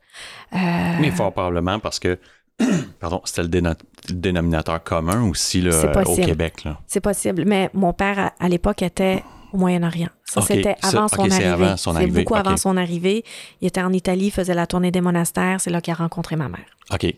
Euh, 0.55 0.57
Mais 1.01 1.11
fort 1.11 1.33
probablement 1.33 1.79
parce 1.79 1.99
que, 1.99 2.19
pardon, 3.01 3.21
c'était 3.25 3.43
le, 3.43 3.49
déno- 3.49 3.75
le 4.09 4.15
dénominateur 4.15 4.83
commun 4.83 5.23
aussi 5.29 5.61
là, 5.61 5.71
au. 6.07 6.17
Québec. 6.17 6.65
C'est 6.87 7.01
possible. 7.01 7.45
Mais 7.47 7.71
mon 7.75 7.93
père, 7.93 8.19
à, 8.19 8.33
à 8.41 8.49
l'époque, 8.49 8.83
était 8.83 9.23
au 9.53 9.59
Moyen-Orient. 9.59 10.11
Ça, 10.25 10.41
c'était 10.41 10.77
avant 10.83 11.09
son 11.09 11.31
arrivée. 11.31 11.75
C'est 11.77 12.07
beaucoup 12.07 12.35
avant 12.35 12.57
son 12.57 12.77
arrivée. 12.77 13.25
Il 13.61 13.69
était 13.69 13.83
en 13.83 13.93
Italie, 13.93 14.31
faisait 14.31 14.55
la 14.55 14.67
tournée 14.67 14.91
des 14.91 15.01
monastères. 15.01 15.61
C'est 15.61 15.71
là 15.71 15.81
qu'il 15.81 15.93
a 15.93 15.97
rencontré 15.97 16.37
ma 16.37 16.49
mère. 16.49 16.67
OK. 16.93 17.15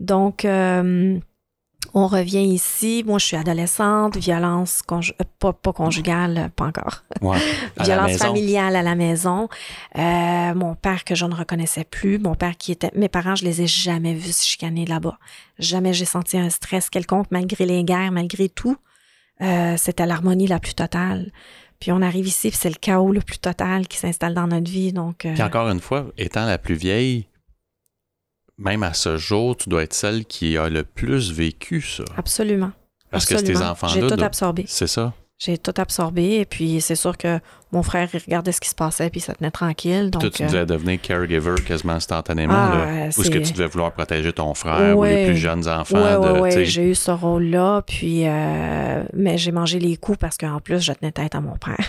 Donc, 0.00 0.44
euh, 0.44 1.18
on 1.94 2.06
revient 2.06 2.44
ici. 2.44 3.04
Moi, 3.06 3.18
je 3.18 3.26
suis 3.26 3.36
adolescente, 3.36 4.16
violence, 4.16 4.82
euh, 4.92 5.00
pas, 5.38 5.52
pas 5.52 5.72
conjugale, 5.72 6.38
euh, 6.38 6.48
pas 6.48 6.66
encore. 6.66 7.04
Ouais. 7.22 7.38
Violence 7.80 8.16
familiale 8.16 8.76
à 8.76 8.82
la 8.82 8.94
maison. 8.94 9.48
Euh, 9.96 10.54
mon 10.54 10.74
père 10.74 11.04
que 11.04 11.14
je 11.14 11.24
ne 11.24 11.34
reconnaissais 11.34 11.84
plus. 11.84 12.18
Mon 12.18 12.34
père 12.34 12.56
qui 12.56 12.72
était... 12.72 12.90
Mes 12.94 13.08
parents, 13.08 13.34
je 13.34 13.44
les 13.44 13.62
ai 13.62 13.66
jamais 13.66 14.14
vus 14.14 14.32
se 14.32 14.44
chicaner 14.44 14.84
là-bas. 14.84 15.18
Jamais 15.58 15.92
j'ai 15.92 16.04
senti 16.04 16.36
un 16.36 16.50
stress 16.50 16.90
quelconque, 16.90 17.28
malgré 17.30 17.64
les 17.66 17.84
guerres, 17.84 18.12
malgré 18.12 18.48
tout. 18.48 18.76
Euh, 19.42 19.76
C'était 19.76 20.06
l'harmonie 20.06 20.46
la 20.46 20.58
plus 20.58 20.74
totale. 20.74 21.30
Puis 21.80 21.92
on 21.92 22.00
arrive 22.02 22.26
ici, 22.26 22.48
puis 22.50 22.58
c'est 22.60 22.68
le 22.70 22.76
chaos 22.76 23.12
le 23.12 23.20
plus 23.20 23.38
total 23.38 23.86
qui 23.88 23.98
s'installe 23.98 24.34
dans 24.34 24.46
notre 24.46 24.70
vie. 24.70 24.92
Donc, 24.92 25.24
euh, 25.26 25.34
Puis 25.34 25.42
encore 25.42 25.68
une 25.68 25.80
fois, 25.80 26.06
étant 26.16 26.46
la 26.46 26.58
plus 26.58 26.74
vieille, 26.74 27.28
même 28.58 28.82
à 28.82 28.94
ce 28.94 29.16
jour, 29.18 29.56
tu 29.56 29.68
dois 29.68 29.82
être 29.82 29.92
celle 29.94 30.24
qui 30.24 30.56
a 30.56 30.68
le 30.70 30.84
plus 30.84 31.32
vécu 31.32 31.82
ça. 31.82 32.04
absolument. 32.16 32.72
Parce 33.10 33.24
que 33.26 33.36
ces 33.36 33.40
absolument. 33.50 33.70
enfants-là, 33.72 33.92
J'ai 33.94 34.00
tout 34.16 34.24
absorbé. 34.24 34.64
c'est 34.66 34.86
ça. 34.86 35.12
J'ai 35.38 35.58
tout 35.58 35.74
absorbé. 35.76 36.40
Et 36.40 36.44
puis, 36.46 36.80
c'est 36.80 36.94
sûr 36.94 37.16
que 37.18 37.40
mon 37.70 37.82
frère, 37.82 38.08
il 38.12 38.18
regardait 38.18 38.52
ce 38.52 38.60
qui 38.60 38.70
se 38.70 38.74
passait, 38.74 39.10
puis 39.10 39.20
se 39.20 39.32
tenait 39.32 39.50
tranquille. 39.50 40.10
Donc, 40.10 40.22
Toi, 40.22 40.30
tu 40.30 40.42
euh, 40.44 40.46
devais 40.46 40.66
devenir 40.66 41.00
caregiver 41.00 41.54
quasiment 41.66 41.92
instantanément. 41.94 42.54
Ah, 42.56 42.86
euh, 42.86 43.06
Ou 43.06 43.20
est-ce 43.20 43.30
que 43.30 43.38
tu 43.38 43.52
devais 43.52 43.66
vouloir 43.66 43.92
protéger 43.92 44.32
ton 44.32 44.54
frère 44.54 44.96
ou 44.96 45.04
les 45.04 45.26
plus 45.26 45.36
jeunes 45.36 45.68
enfants? 45.68 46.22
Ouais, 46.22 46.40
ouais, 46.40 46.50
sais, 46.50 46.64
j'ai 46.64 46.90
eu 46.90 46.94
ce 46.94 47.10
rôle-là, 47.10 47.82
puis 47.82 48.26
euh, 48.26 49.02
mais 49.12 49.36
j'ai 49.36 49.52
mangé 49.52 49.78
les 49.78 49.96
coups 49.96 50.18
parce 50.18 50.38
qu'en 50.38 50.60
plus, 50.60 50.80
je 50.80 50.92
tenais 50.92 51.12
tête 51.12 51.34
à 51.34 51.40
mon 51.40 51.56
père. 51.56 51.86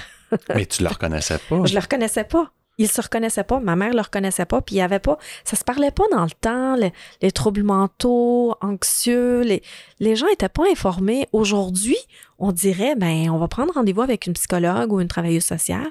Mais 0.54 0.66
tu 0.66 0.84
le 0.84 0.90
reconnaissais 0.90 1.40
pas. 1.50 1.62
Je 1.66 1.74
le 1.74 1.80
reconnaissais 1.80 2.26
pas. 2.26 2.52
Il 2.78 2.90
se 2.90 3.02
reconnaissait 3.02 3.44
pas, 3.44 3.60
ma 3.60 3.76
mère 3.76 3.94
le 3.94 4.02
reconnaissait 4.02 4.46
pas, 4.46 4.62
puis 4.62 4.76
il 4.76 4.78
y 4.80 4.82
avait 4.82 5.00
pas, 5.00 5.18
ça 5.44 5.56
se 5.56 5.64
parlait 5.64 5.92
pas 5.92 6.04
dans 6.12 6.24
le 6.24 6.32
temps, 6.32 6.76
les, 6.76 6.94
les 7.22 7.32
troubles 7.32 7.64
mentaux, 7.64 8.56
anxieux, 8.62 9.42
les, 9.42 9.64
les 10.00 10.16
gens 10.16 10.28
étaient 10.28 10.50
pas 10.50 10.64
informés. 10.72 11.28
Aujourd'hui, 11.32 11.98
on 12.38 12.52
dirait, 12.52 12.96
ben, 12.96 13.30
on 13.32 13.40
va 13.40 13.48
prendre 13.48 13.74
rendez-vous 13.74 14.04
avec 14.04 14.28
une 14.28 14.34
psychologue 14.34 14.92
ou 14.94 15.02
une 15.02 15.08
travailleuse 15.08 15.46
sociale. 15.46 15.90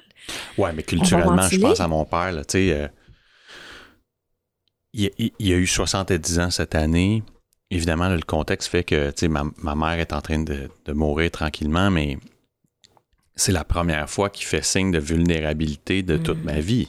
Ouais, 0.59 0.73
mais 0.73 0.83
culturellement, 0.83 1.43
je 1.43 1.59
pense 1.59 1.81
à 1.81 1.89
mon 1.89 2.05
père, 2.05 2.33
tu 2.47 2.53
sais, 2.53 2.73
euh, 2.73 2.89
il, 4.93 5.11
il, 5.39 5.53
a 5.53 5.57
eu 5.57 5.67
70 5.67 6.39
ans 6.39 6.51
cette 6.51 6.75
année. 6.75 7.23
Évidemment, 7.71 8.09
le 8.09 8.23
contexte 8.23 8.69
fait 8.69 8.85
que, 8.85 9.11
tu 9.11 9.21
sais, 9.21 9.29
ma, 9.29 9.43
ma, 9.59 9.75
mère 9.75 9.99
est 9.99 10.13
en 10.13 10.21
train 10.21 10.39
de, 10.39 10.71
de 10.85 10.93
mourir 10.93 11.31
tranquillement, 11.33 11.91
mais 11.91 12.17
c'est 13.37 13.53
la 13.53 13.65
première 13.65 14.09
fois 14.09 14.31
qu'il 14.31 14.47
fait 14.47 14.65
signe 14.65 14.91
de 14.91 14.99
vulnérabilité 14.99 16.03
de 16.03 16.17
toute 16.17 16.43
ma 16.43 16.59
vie. 16.59 16.89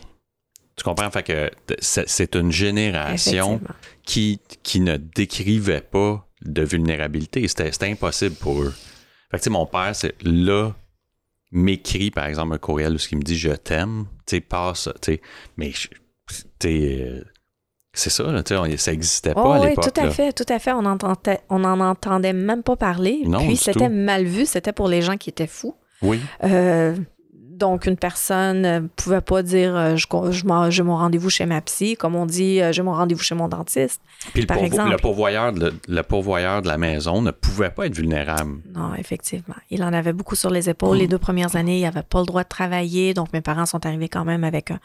Tu 0.77 0.83
comprends? 0.83 1.09
Fait 1.11 1.23
que 1.23 1.51
c'est 1.81 2.35
une 2.35 2.51
génération 2.51 3.59
qui, 4.03 4.39
qui 4.63 4.79
ne 4.79 4.97
décrivait 4.97 5.81
pas 5.81 6.25
de 6.41 6.61
vulnérabilité. 6.61 7.47
C'était 7.47 7.91
impossible 7.91 8.35
pour 8.35 8.61
eux. 8.61 8.73
Fait 9.31 9.39
que, 9.39 9.49
mon 9.49 9.65
père, 9.65 9.93
c'est 9.95 10.15
là, 10.23 10.73
m'écrit, 11.51 12.11
par 12.11 12.25
exemple, 12.25 12.53
un 12.53 12.57
courriel 12.57 12.93
où 12.93 12.97
il 13.11 13.17
me 13.17 13.23
dit 13.23 13.37
je 13.37 13.49
t'aime, 13.49 14.05
tu 14.25 14.37
sais, 14.37 14.41
passe, 14.41 14.89
tu 15.01 15.13
sais, 15.13 15.21
mais, 15.57 15.71
tu 15.71 15.89
sais, 16.61 17.23
c'est 17.93 18.11
ça, 18.11 18.31
là, 18.31 18.43
ça 18.45 18.91
n'existait 18.91 19.33
pas 19.33 19.55
à 19.55 19.67
l'époque. 19.67 19.85
Oui, 19.85 19.91
tout 19.91 20.01
à 20.01 20.11
fait, 20.11 20.31
tout 20.31 20.45
à 20.47 20.59
fait. 20.59 20.71
On, 20.71 20.85
entendait, 20.85 21.39
on 21.49 21.63
en 21.63 21.79
entendait 21.79 22.33
même 22.33 22.61
pas 22.61 22.75
parler. 22.75 23.23
Non, 23.25 23.39
Puis 23.39 23.57
c'était 23.57 23.89
mal 23.89 24.23
vu, 24.25 24.45
c'était 24.45 24.71
pour 24.71 24.87
les 24.87 25.01
gens 25.01 25.17
qui 25.17 25.31
étaient 25.31 25.47
fous. 25.47 25.75
Oui. 26.01 26.19
Euh, 26.43 26.95
donc, 27.57 27.87
une 27.87 27.97
personne 27.97 28.61
ne 28.61 28.79
pouvait 28.87 29.21
pas 29.21 29.41
dire 29.41 29.75
euh, 29.75 29.95
je, 29.95 30.05
je 30.29 30.45
j'ai 30.69 30.83
mon 30.83 30.95
rendez-vous 30.95 31.29
chez 31.29 31.45
ma 31.47 31.59
psy, 31.61 31.95
comme 31.97 32.15
on 32.15 32.27
dit 32.27 32.61
euh, 32.61 32.71
j'ai 32.71 32.83
mon 32.83 32.93
rendez-vous 32.93 33.23
chez 33.23 33.33
mon 33.33 33.47
dentiste. 33.47 34.01
Puis 34.33 34.45
par 34.45 34.57
le, 34.57 34.65
exemple. 34.65 34.91
Le 34.91 34.97
pourvoyeur, 34.97 35.51
de, 35.53 35.73
le 35.87 36.03
pourvoyeur 36.03 36.61
de 36.61 36.67
la 36.67 36.77
maison 36.77 37.21
ne 37.21 37.31
pouvait 37.31 37.71
pas 37.71 37.87
être 37.87 37.95
vulnérable. 37.95 38.59
Non, 38.75 38.93
effectivement. 38.95 39.55
Il 39.71 39.83
en 39.83 39.91
avait 39.91 40.13
beaucoup 40.13 40.35
sur 40.35 40.51
les 40.51 40.69
épaules. 40.69 40.97
Les 40.97 41.07
deux 41.07 41.17
premières 41.17 41.55
années, 41.55 41.79
il 41.79 41.83
n'avait 41.83 42.03
pas 42.03 42.19
le 42.19 42.25
droit 42.25 42.43
de 42.43 42.49
travailler. 42.49 43.15
Donc, 43.15 43.33
mes 43.33 43.41
parents 43.41 43.65
sont 43.65 43.85
arrivés 43.85 44.09
quand 44.09 44.25
même 44.25 44.43
avec 44.43 44.69
un, 44.69 44.79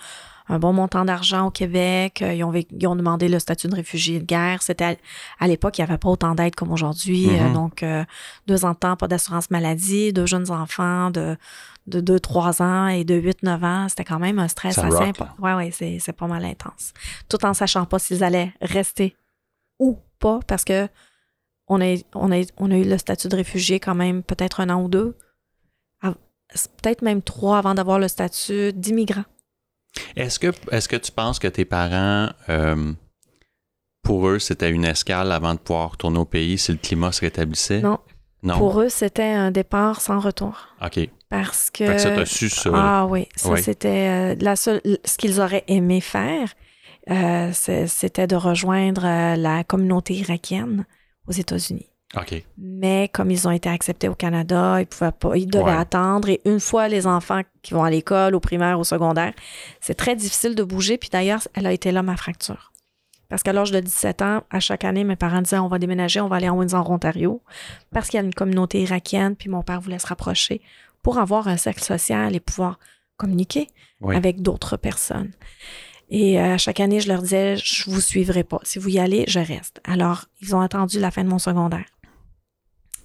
un 0.48 0.58
bon 0.58 0.72
montant 0.72 1.04
d'argent 1.04 1.46
au 1.46 1.50
Québec. 1.50 2.22
Euh, 2.22 2.34
ils 2.34 2.44
ont, 2.44 2.52
ils 2.52 2.86
ont, 2.86 2.96
demandé 2.96 3.28
le 3.28 3.38
statut 3.38 3.68
de 3.68 3.74
réfugié 3.74 4.20
de 4.20 4.24
guerre. 4.24 4.62
C'était 4.62 4.98
à, 5.38 5.46
l'époque, 5.46 5.78
il 5.78 5.82
n'y 5.82 5.88
avait 5.88 5.98
pas 5.98 6.08
autant 6.08 6.34
d'aide 6.34 6.54
comme 6.54 6.72
aujourd'hui. 6.72 7.28
Euh, 7.28 7.48
mm-hmm. 7.48 7.52
donc, 7.52 7.82
euh, 7.82 8.04
deux 8.46 8.64
ans 8.64 8.72
de 8.72 8.78
temps, 8.78 8.96
pas 8.96 9.08
d'assurance 9.08 9.50
maladie, 9.50 10.12
deux 10.12 10.26
jeunes 10.26 10.50
enfants 10.50 11.10
de, 11.10 11.36
de 11.86 12.00
2, 12.00 12.20
3 12.20 12.62
ans 12.62 12.86
et 12.88 13.04
de 13.04 13.14
8, 13.14 13.42
9 13.42 13.64
ans. 13.64 13.86
C'était 13.88 14.04
quand 14.04 14.18
même 14.18 14.38
un 14.38 14.48
stress 14.48 14.78
assez 14.78 14.96
important. 14.96 15.34
Oui, 15.38 15.70
oui, 15.80 16.00
c'est 16.00 16.12
pas 16.12 16.26
mal 16.26 16.44
intense. 16.44 16.92
Tout 17.28 17.44
en 17.44 17.54
sachant 17.54 17.86
pas 17.86 17.98
s'ils 17.98 18.24
allaient 18.24 18.52
rester 18.60 19.16
ou 19.78 19.98
pas, 20.18 20.40
parce 20.46 20.64
que 20.64 20.88
on 21.68 21.80
a, 21.80 21.96
on 22.14 22.32
a, 22.32 22.44
on 22.58 22.70
a 22.70 22.76
eu 22.76 22.84
le 22.84 22.98
statut 22.98 23.28
de 23.28 23.36
réfugié 23.36 23.80
quand 23.80 23.94
même 23.94 24.22
peut-être 24.22 24.60
un 24.60 24.68
an 24.68 24.82
ou 24.82 24.88
deux, 24.88 25.16
peut-être 26.82 27.02
même 27.02 27.22
trois 27.22 27.58
avant 27.58 27.74
d'avoir 27.74 27.98
le 27.98 28.08
statut 28.08 28.72
d'immigrant. 28.72 29.24
Est-ce 30.16 30.38
que, 30.38 30.48
est 30.70 30.88
que 30.88 30.96
tu 30.96 31.12
penses 31.12 31.38
que 31.38 31.48
tes 31.48 31.64
parents, 31.64 32.30
euh, 32.48 32.92
pour 34.02 34.28
eux, 34.28 34.38
c'était 34.38 34.70
une 34.70 34.84
escale 34.84 35.32
avant 35.32 35.54
de 35.54 35.58
pouvoir 35.58 35.92
retourner 35.92 36.18
au 36.18 36.24
pays 36.24 36.58
si 36.58 36.72
le 36.72 36.78
climat 36.78 37.12
se 37.12 37.20
rétablissait? 37.20 37.80
Non. 37.80 37.98
Non. 38.42 38.58
Pour 38.58 38.80
eux, 38.80 38.88
c'était 38.88 39.22
un 39.22 39.52
départ 39.52 40.00
sans 40.00 40.18
retour. 40.18 40.68
OK. 40.84 41.08
Parce 41.28 41.70
que. 41.70 41.86
Fait 41.86 41.94
que 41.94 42.00
ça, 42.00 42.10
t'as 42.10 42.26
su 42.26 42.48
ça. 42.48 42.70
Ah 42.74 43.06
oui. 43.08 43.28
Ça, 43.36 43.56
c'était 43.56 44.32
euh, 44.32 44.34
la 44.40 44.56
seule. 44.56 44.80
Ce 45.04 45.16
qu'ils 45.16 45.40
auraient 45.40 45.64
aimé 45.68 46.00
faire, 46.00 46.52
euh, 47.08 47.52
c'était 47.52 48.26
de 48.26 48.34
rejoindre 48.34 49.02
la 49.36 49.62
communauté 49.62 50.14
irakienne 50.14 50.86
aux 51.28 51.32
États-Unis. 51.32 51.91
Mais 52.58 53.08
comme 53.08 53.30
ils 53.30 53.48
ont 53.48 53.50
été 53.50 53.68
acceptés 53.68 54.08
au 54.08 54.14
Canada, 54.14 54.80
ils 54.80 54.86
pouvaient 54.86 55.12
pas, 55.12 55.36
ils 55.36 55.46
devaient 55.46 55.70
attendre. 55.70 56.28
Et 56.28 56.40
une 56.44 56.60
fois 56.60 56.88
les 56.88 57.06
enfants 57.06 57.42
qui 57.62 57.74
vont 57.74 57.84
à 57.84 57.90
l'école, 57.90 58.34
au 58.34 58.40
primaire, 58.40 58.78
au 58.78 58.84
secondaire, 58.84 59.32
c'est 59.80 59.94
très 59.94 60.14
difficile 60.14 60.54
de 60.54 60.62
bouger. 60.62 60.98
Puis 60.98 61.08
d'ailleurs, 61.10 61.46
elle 61.54 61.66
a 61.66 61.72
été 61.72 61.90
là 61.90 62.02
ma 62.02 62.16
fracture. 62.16 62.72
Parce 63.28 63.42
qu'à 63.42 63.54
l'âge 63.54 63.70
de 63.70 63.80
17 63.80 64.20
ans, 64.20 64.42
à 64.50 64.60
chaque 64.60 64.84
année, 64.84 65.04
mes 65.04 65.16
parents 65.16 65.40
disaient 65.40 65.58
on 65.58 65.68
va 65.68 65.78
déménager, 65.78 66.20
on 66.20 66.28
va 66.28 66.36
aller 66.36 66.50
en 66.50 66.58
Windsor, 66.58 66.90
Ontario, 66.90 67.40
parce 67.90 68.08
qu'il 68.08 68.20
y 68.20 68.22
a 68.22 68.26
une 68.26 68.34
communauté 68.34 68.82
irakienne, 68.82 69.36
puis 69.36 69.48
mon 69.48 69.62
père 69.62 69.80
voulait 69.80 69.98
se 69.98 70.06
rapprocher 70.06 70.60
pour 71.02 71.18
avoir 71.18 71.48
un 71.48 71.56
cercle 71.56 71.82
social 71.82 72.36
et 72.36 72.40
pouvoir 72.40 72.78
communiquer 73.16 73.68
avec 74.06 74.42
d'autres 74.42 74.76
personnes. 74.76 75.30
Et 76.10 76.38
à 76.38 76.58
chaque 76.58 76.80
année, 76.80 77.00
je 77.00 77.08
leur 77.08 77.22
disais, 77.22 77.56
je 77.56 77.90
vous 77.90 78.02
suivrai 78.02 78.44
pas. 78.44 78.58
Si 78.64 78.78
vous 78.78 78.90
y 78.90 78.98
allez, 78.98 79.24
je 79.28 79.38
reste. 79.38 79.80
Alors, 79.84 80.26
ils 80.42 80.54
ont 80.54 80.60
attendu 80.60 81.00
la 81.00 81.10
fin 81.10 81.24
de 81.24 81.30
mon 81.30 81.38
secondaire. 81.38 81.86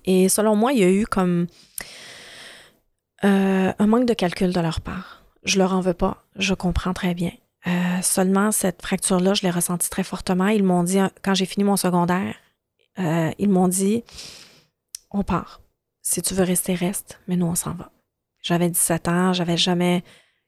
Et 0.08 0.30
selon 0.30 0.56
moi, 0.56 0.74
il 0.74 0.80
y 0.80 0.84
a 0.84 0.90
eu 0.90 1.06
comme 1.06 1.46
euh, 3.24 3.74
un 3.78 3.88
manque 3.88 4.06
de 4.06 4.14
calcul 4.14 4.54
de 4.54 4.60
leur 4.60 4.82
part. 4.82 5.24
Je 5.44 5.60
leur 5.60 5.74
en 5.74 5.82
veux 5.82 5.94
pas, 5.94 6.24
je 6.38 6.54
comprends 6.54 6.94
très 6.94 7.14
bien. 7.14 7.32
Euh, 7.68 8.02
seulement, 8.02 8.52
cette 8.52 8.82
fracture-là, 8.82 9.34
je 9.34 9.42
l'ai 9.42 9.50
ressentie 9.50 9.90
très 9.90 10.04
fortement. 10.04 10.48
Ils 10.48 10.64
m'ont 10.64 10.84
dit, 10.84 11.00
quand 11.24 11.34
j'ai 11.34 11.46
fini 11.46 11.66
mon 11.66 11.76
secondaire, 11.76 12.36
euh, 13.00 13.32
ils 13.38 13.50
m'ont 13.50 13.68
dit, 13.68 14.04
on 15.12 15.24
part. 15.24 15.62
Si 16.02 16.22
tu 16.22 16.34
veux 16.34 16.44
rester, 16.44 16.74
reste, 16.74 17.20
mais 17.28 17.36
nous, 17.36 17.46
on 17.46 17.56
s'en 17.56 17.74
va. 17.74 17.92
J'avais 18.42 18.70
17 18.70 19.08
ans, 19.10 19.34
j'avais 19.34 19.58
jamais 19.58 20.04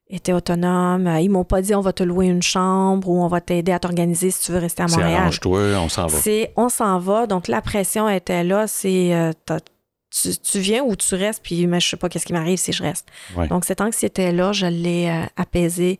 était 0.10 0.34
autonome. 0.34 1.08
Euh, 1.08 1.20
ils 1.20 1.30
m'ont 1.30 1.44
pas 1.44 1.62
dit 1.62 1.76
on 1.76 1.82
va 1.82 1.94
te 1.94 2.04
louer 2.04 2.28
une 2.28 2.42
chambre 2.42 3.08
ou 3.10 3.22
on 3.22 3.28
va 3.28 3.42
t'aider 3.42 3.72
à 3.72 3.80
t'organiser 3.80 4.32
si 4.32 4.46
tu 4.46 4.52
veux 4.52 4.58
rester 4.58 4.84
à 4.84 4.88
Montréal. 4.88 5.30
C'est 5.32 5.40
toi 5.40 5.60
on 5.60 5.90
s'en 5.90 6.08
va. 6.08 6.18
C'est 6.18 6.52
on 6.56 6.70
s'en 6.70 7.00
va. 7.00 7.28
Donc 7.28 7.48
la 7.48 7.62
pression 7.62 8.10
était 8.10 8.44
là. 8.44 8.68
C'est 8.68 9.14
euh, 9.14 9.32
tu, 10.12 10.60
viens 10.60 10.84
ou 10.84 10.96
tu 10.96 11.16
restes, 11.16 11.44
puis 11.44 11.68
mais 11.68 11.80
je 11.80 11.88
sais 11.88 11.98
pas 11.98 12.10
qu'est-ce 12.10 12.26
qui 12.26 12.34
m'arrive 12.34 12.58
si 12.58 12.74
je 12.74 12.84
reste. 12.84 13.08
Donc 13.50 13.66
cette 13.66 13.82
anxiété-là, 13.82 14.52
je 14.52 14.66
l'ai 14.66 15.08
euh, 15.10 15.26
apaisée 15.38 16.00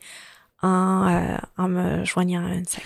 en, 0.62 1.38
en 1.58 1.70
me 1.70 2.04
joignant 2.04 2.46
à 2.46 2.54
une 2.56 2.66
secte. 2.66 2.86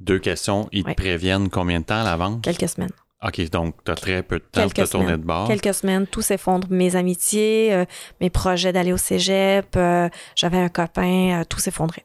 Deux 0.00 0.18
questions. 0.18 0.68
Ils 0.72 0.82
te 0.84 0.94
préviennent 0.94 1.48
combien 1.48 1.78
de 1.80 1.84
temps 1.84 2.00
à 2.00 2.04
l'avance? 2.04 2.40
Quelques 2.42 2.68
semaines. 2.68 2.90
OK, 3.24 3.50
donc 3.50 3.74
tu 3.84 3.90
as 3.92 3.94
très 3.94 4.22
peu 4.22 4.38
de 4.38 4.44
temps 4.44 4.62
pour 4.62 4.72
te 4.72 4.90
tourner 4.90 5.12
de 5.12 5.22
bord. 5.22 5.46
Quelques 5.46 5.74
semaines, 5.74 6.06
tout 6.06 6.22
s'effondre. 6.22 6.66
Mes 6.70 6.96
amitiés, 6.96 7.72
euh, 7.72 7.84
mes 8.20 8.30
projets 8.30 8.72
d'aller 8.72 8.92
au 8.92 8.96
cégep, 8.96 9.76
euh, 9.76 10.08
j'avais 10.34 10.58
un 10.58 10.68
copain, 10.68 11.40
euh, 11.40 11.44
tout 11.48 11.60
s'effondrait. 11.60 12.04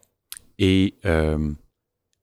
Et 0.60 0.96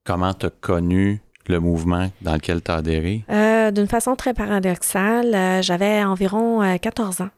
comment 0.04 0.34
tu 0.34 0.46
as 0.46 0.50
connu 0.50 1.20
le 1.46 1.60
mouvement 1.60 2.10
dans 2.22 2.34
lequel 2.34 2.62
tu 2.62 2.70
as 2.70 2.76
adhéré? 2.76 3.24
D'une 3.72 3.88
façon 3.88 4.16
très 4.16 4.34
paradoxale, 4.34 5.62
j'avais 5.62 6.02
environ 6.04 6.76
14 6.78 7.20
ans 7.22 7.30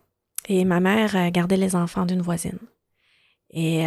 et 0.49 0.65
ma 0.65 0.81
mère 0.81 1.31
gardait 1.31 1.59
les 1.59 1.77
enfants 1.77 2.07
d'une 2.07 2.23
voisine. 2.23 2.59
Et 3.51 3.85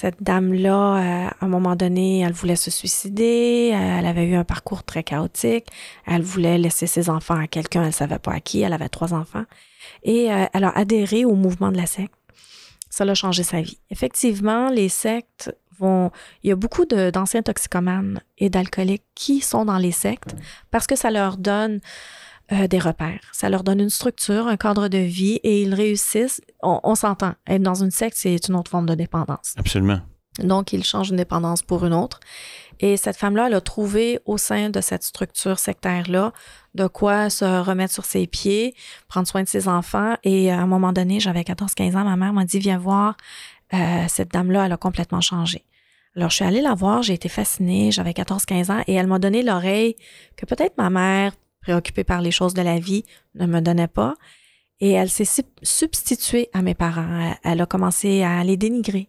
cette 0.00 0.22
dame-là, 0.22 0.70
euh, 0.70 1.28
à 1.40 1.44
un 1.44 1.48
moment 1.48 1.74
donné, 1.74 2.20
elle 2.20 2.32
voulait 2.32 2.54
se 2.54 2.70
suicider. 2.70 3.72
Euh, 3.74 3.98
elle 3.98 4.06
avait 4.06 4.26
eu 4.26 4.36
un 4.36 4.44
parcours 4.44 4.84
très 4.84 5.02
chaotique. 5.02 5.66
Elle 6.06 6.22
voulait 6.22 6.56
laisser 6.56 6.86
ses 6.86 7.10
enfants 7.10 7.34
à 7.34 7.48
quelqu'un, 7.48 7.80
elle 7.80 7.88
ne 7.88 7.92
savait 7.92 8.20
pas 8.20 8.34
à 8.34 8.38
qui. 8.38 8.60
Elle 8.60 8.72
avait 8.72 8.88
trois 8.88 9.12
enfants. 9.12 9.42
Et 10.04 10.32
euh, 10.32 10.46
elle 10.52 10.62
a 10.62 10.70
adhéré 10.70 11.24
au 11.24 11.34
mouvement 11.34 11.72
de 11.72 11.76
la 11.76 11.86
secte. 11.86 12.14
Ça 12.88 13.02
a 13.02 13.14
changé 13.14 13.42
sa 13.42 13.60
vie. 13.60 13.80
Effectivement, 13.90 14.68
les 14.68 14.88
sectes 14.88 15.52
vont... 15.80 16.12
Il 16.44 16.50
y 16.50 16.52
a 16.52 16.56
beaucoup 16.56 16.86
d'anciens 16.86 17.42
toxicomanes 17.42 18.20
et 18.38 18.50
d'alcooliques 18.50 19.02
qui 19.16 19.40
sont 19.40 19.64
dans 19.64 19.78
les 19.78 19.92
sectes 19.92 20.36
parce 20.70 20.86
que 20.86 20.94
ça 20.94 21.10
leur 21.10 21.38
donne 21.38 21.80
euh, 22.52 22.66
des 22.66 22.78
repères. 22.78 23.20
Ça 23.32 23.50
leur 23.50 23.62
donne 23.62 23.80
une 23.80 23.90
structure, 23.90 24.46
un 24.46 24.56
cadre 24.56 24.88
de 24.88 24.98
vie 24.98 25.38
et 25.42 25.62
ils 25.62 25.74
réussissent. 25.74 26.40
On, 26.62 26.94
s'entend. 26.94 27.34
Être 27.46 27.62
dans 27.62 27.82
une 27.82 27.90
secte, 27.90 28.16
c'est 28.16 28.48
une 28.48 28.56
autre 28.56 28.70
forme 28.70 28.86
de 28.86 28.94
dépendance. 28.94 29.54
Absolument. 29.58 30.00
Donc, 30.42 30.72
ils 30.72 30.84
changent 30.84 31.10
une 31.10 31.16
dépendance 31.16 31.62
pour 31.62 31.84
une 31.84 31.92
autre. 31.92 32.20
Et 32.80 32.96
cette 32.96 33.16
femme-là, 33.16 33.48
elle 33.48 33.54
a 33.54 33.60
trouvé 33.60 34.20
au 34.24 34.38
sein 34.38 34.70
de 34.70 34.80
cette 34.80 35.02
structure 35.02 35.58
sectaire-là 35.58 36.32
de 36.74 36.86
quoi 36.86 37.28
se 37.28 37.44
remettre 37.44 37.92
sur 37.92 38.04
ses 38.04 38.26
pieds, 38.26 38.74
prendre 39.08 39.26
soin 39.26 39.42
de 39.42 39.48
ses 39.48 39.68
enfants. 39.68 40.14
Et 40.22 40.50
à 40.50 40.58
un 40.58 40.66
moment 40.66 40.92
donné, 40.92 41.20
j'avais 41.20 41.42
14-15 41.42 41.96
ans, 41.96 42.04
ma 42.04 42.16
mère 42.16 42.32
m'a 42.32 42.44
dit, 42.44 42.60
viens 42.60 42.78
voir, 42.78 43.16
euh, 43.74 44.04
cette 44.08 44.32
dame-là, 44.32 44.66
elle 44.66 44.72
a 44.72 44.76
complètement 44.76 45.20
changé. 45.20 45.64
Alors, 46.16 46.30
je 46.30 46.36
suis 46.36 46.44
allée 46.44 46.62
la 46.62 46.74
voir, 46.74 47.02
j'ai 47.02 47.14
été 47.14 47.28
fascinée, 47.28 47.90
j'avais 47.92 48.12
14-15 48.12 48.72
ans, 48.72 48.82
et 48.86 48.94
elle 48.94 49.06
m'a 49.06 49.18
donné 49.18 49.42
l'oreille 49.42 49.96
que 50.36 50.46
peut-être 50.46 50.78
ma 50.78 50.88
mère 50.88 51.32
préoccupée 51.68 52.04
par 52.04 52.22
les 52.22 52.30
choses 52.30 52.54
de 52.54 52.62
la 52.62 52.78
vie, 52.78 53.04
ne 53.34 53.46
me 53.46 53.60
donnait 53.60 53.88
pas. 53.88 54.14
Et 54.80 54.92
elle 54.92 55.10
s'est 55.10 55.44
substituée 55.62 56.48
à 56.54 56.62
mes 56.62 56.74
parents. 56.74 57.34
Elle 57.44 57.60
a 57.60 57.66
commencé 57.66 58.22
à 58.22 58.42
les 58.42 58.56
dénigrer. 58.56 59.08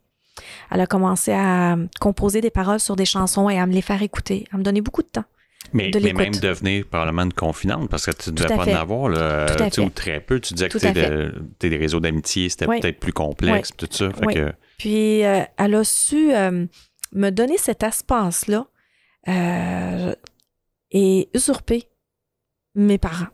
Elle 0.72 0.82
a 0.82 0.88
commencé 0.88 1.32
à 1.32 1.78
composer 2.01 2.42
des 2.42 2.50
paroles 2.50 2.80
sur 2.80 2.96
des 2.96 3.06
chansons 3.06 3.50
et 3.50 3.60
à 3.60 3.66
me 3.66 3.74
les 3.74 3.82
faire 3.82 4.01
écouter, 4.01 4.46
à 4.51 4.58
me 4.58 4.63
donner 4.63 4.82
beaucoup 4.82 5.04
de 5.04 5.08
temps. 5.08 5.25
Mais, 5.72 5.92
mais 5.94 6.13
même 6.13 6.36
devenir 6.36 6.86
probablement 6.88 7.24
une 7.24 7.34
confidente, 7.34 7.89
parce 7.89 8.06
que 8.06 8.12
tu 8.12 8.32
ne 8.32 8.36
devais 8.36 8.56
pas 8.56 8.63
en 8.63 8.75
avoir, 8.75 9.12
ou 9.78 9.89
très 9.89 10.20
peu. 10.20 10.39
Tu 10.39 10.56
disais 10.56 10.70
que 10.70 10.78
tes, 11.60 11.70
des 11.70 11.78
réseaux 11.78 12.00
d'amitié, 12.00 12.50
c'était 12.50 12.66
peut-être 12.66 13.00
plus 13.00 13.13
complexe, 13.13 13.72
tout 13.78 13.88
ça. 13.89 14.10
Puis 14.78 15.24
euh, 15.24 15.42
elle 15.58 15.75
a 15.75 15.84
su 15.84 16.34
euh, 16.34 16.66
me 17.13 17.30
donner 17.30 17.58
cet 17.58 17.84
espace-là 17.84 18.66
euh, 19.28 20.16
et 20.92 21.30
usurper 21.34 21.89
mes 22.76 22.98
parents 22.98 23.28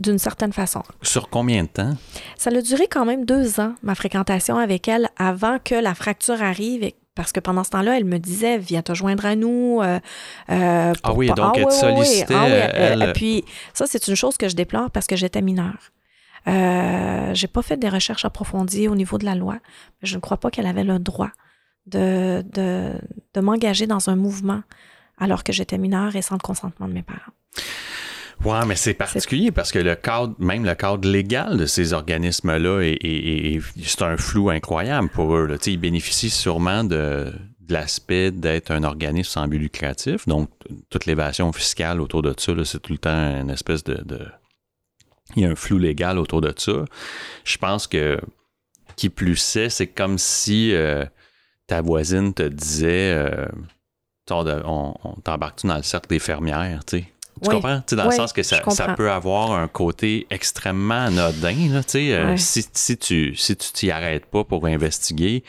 d'une 0.00 0.18
certaine 0.18 0.52
façon. 0.52 0.82
Sur 1.02 1.28
combien 1.28 1.64
de 1.64 1.68
temps? 1.68 1.96
Ça 2.36 2.50
a 2.50 2.60
duré 2.62 2.86
quand 2.88 3.04
même 3.04 3.24
deux 3.24 3.58
ans, 3.58 3.74
ma 3.82 3.96
fréquentation 3.96 4.56
avec 4.56 4.86
elle, 4.86 5.08
avant 5.16 5.58
que 5.58 5.74
la 5.74 5.94
fracture 5.94 6.40
arrive. 6.42 6.84
et- 6.84 6.94
Parce 7.16 7.32
que 7.32 7.40
pendant 7.40 7.64
ce 7.64 7.70
temps-là, 7.70 7.96
elle 7.98 8.04
me 8.04 8.18
disait, 8.18 8.58
viens 8.58 8.82
te 8.82 8.94
joindre 8.94 9.26
à 9.26 9.34
nous. 9.34 9.80
euh, 9.82 9.98
euh, 10.50 10.92
Ah 11.02 11.08
pour 11.08 11.16
oui, 11.16 11.26
pas- 11.26 11.34
donc 11.34 11.58
elle 11.58 11.64
te 11.64 11.68
ouais. 11.70 11.74
sollicitait, 11.74 12.32
Ah 12.32 12.44
oui, 12.44 12.52
elle- 12.52 13.02
euh, 13.02 13.12
puis 13.12 13.44
ça, 13.74 13.86
c'est 13.88 14.06
une 14.06 14.14
chose 14.14 14.36
que 14.36 14.48
je 14.48 14.54
déplore 14.54 14.88
parce 14.92 15.08
que 15.08 15.16
j'étais 15.16 15.42
mineure. 15.42 15.90
Euh, 16.46 17.34
j'ai 17.34 17.48
pas 17.48 17.62
fait 17.62 17.76
des 17.76 17.88
recherches 17.88 18.24
approfondies 18.24 18.86
au 18.86 18.94
niveau 18.94 19.18
de 19.18 19.24
la 19.24 19.34
loi. 19.34 19.58
Je 20.02 20.14
ne 20.14 20.20
crois 20.20 20.36
pas 20.36 20.50
qu'elle 20.52 20.66
avait 20.68 20.84
le 20.84 21.00
droit 21.00 21.30
de, 21.86 22.42
de, 22.52 22.92
de 23.34 23.40
m'engager 23.40 23.88
dans 23.88 24.08
un 24.10 24.14
mouvement 24.16 24.62
alors 25.18 25.42
que 25.42 25.52
j'étais 25.52 25.76
mineure 25.78 26.14
et 26.14 26.22
sans 26.22 26.36
le 26.36 26.40
consentement 26.40 26.86
de 26.86 26.92
mes 26.92 27.02
parents. 27.02 27.32
Ouais, 28.44 28.64
mais 28.66 28.76
c'est 28.76 28.94
particulier 28.94 29.50
parce 29.50 29.72
que 29.72 29.80
le 29.80 29.96
cadre, 29.96 30.34
même 30.38 30.64
le 30.64 30.74
cadre 30.74 31.08
légal 31.08 31.56
de 31.56 31.66
ces 31.66 31.92
organismes-là, 31.92 32.80
est, 32.82 32.92
est- 33.04 33.54
est- 33.56 33.62
c'est 33.84 34.02
un 34.02 34.16
flou 34.16 34.48
incroyable 34.50 35.08
pour 35.08 35.34
eux. 35.34 35.46
là. 35.46 35.56
Ils 35.66 35.76
bénéficient 35.76 36.30
sûrement 36.30 36.84
de, 36.84 37.32
de 37.60 37.72
l'aspect 37.72 38.30
d'être 38.30 38.70
un 38.70 38.84
organisme 38.84 39.28
sans 39.30 39.48
but 39.48 39.58
lucratif. 39.58 40.26
Donc, 40.28 40.50
toute 40.88 41.06
l'évasion 41.06 41.52
fiscale 41.52 42.00
autour 42.00 42.22
de 42.22 42.32
ça, 42.38 42.52
c'est 42.64 42.80
tout 42.80 42.92
le 42.92 42.98
temps 42.98 43.10
une 43.40 43.50
espèce 43.50 43.82
de, 43.82 43.94
de- 44.04 44.28
Il 45.34 45.42
y 45.42 45.46
a 45.46 45.50
un 45.50 45.56
flou 45.56 45.78
légal 45.78 46.16
autour 46.16 46.40
de 46.40 46.54
ça. 46.56 46.84
Je 47.44 47.58
pense 47.58 47.86
que 47.88 48.20
qui 48.96 49.10
plus 49.10 49.36
c'est, 49.36 49.68
c'est 49.68 49.88
comme 49.88 50.16
si 50.16 50.72
euh, 50.74 51.04
ta 51.66 51.82
voisine 51.82 52.32
te 52.34 52.42
disait 52.44 53.12
euh, 53.14 53.46
on, 54.30 54.46
on, 54.64 54.94
on 55.04 55.12
t'embarque-tu 55.20 55.66
dans 55.66 55.76
le 55.76 55.82
cercle 55.82 56.08
des 56.08 56.18
fermières, 56.20 56.84
tu 56.84 56.98
sais? 57.00 57.04
Tu 57.42 57.48
Oui. 57.48 57.54
comprends? 57.56 57.82
Dans 57.92 58.02
le 58.04 58.08
Oui, 58.08 58.16
sens 58.16 58.32
que 58.32 58.42
ça, 58.42 58.62
ça 58.70 58.94
peut 58.94 59.10
avoir 59.10 59.52
un 59.52 59.68
côté 59.68 60.26
extrêmement 60.30 61.06
anodin. 61.06 61.54
Là, 61.72 61.82
tu 61.82 61.90
sais, 61.92 62.12
euh, 62.14 62.26
Ouais. 62.30 62.36
si, 62.36 62.64
si 62.72 62.96
tu 62.96 63.34
si 63.34 63.56
tu 63.56 63.72
t'y 63.72 63.90
arrêtes 63.90 64.26
pas 64.26 64.44
pour 64.44 64.66
investiguer, 64.66 65.44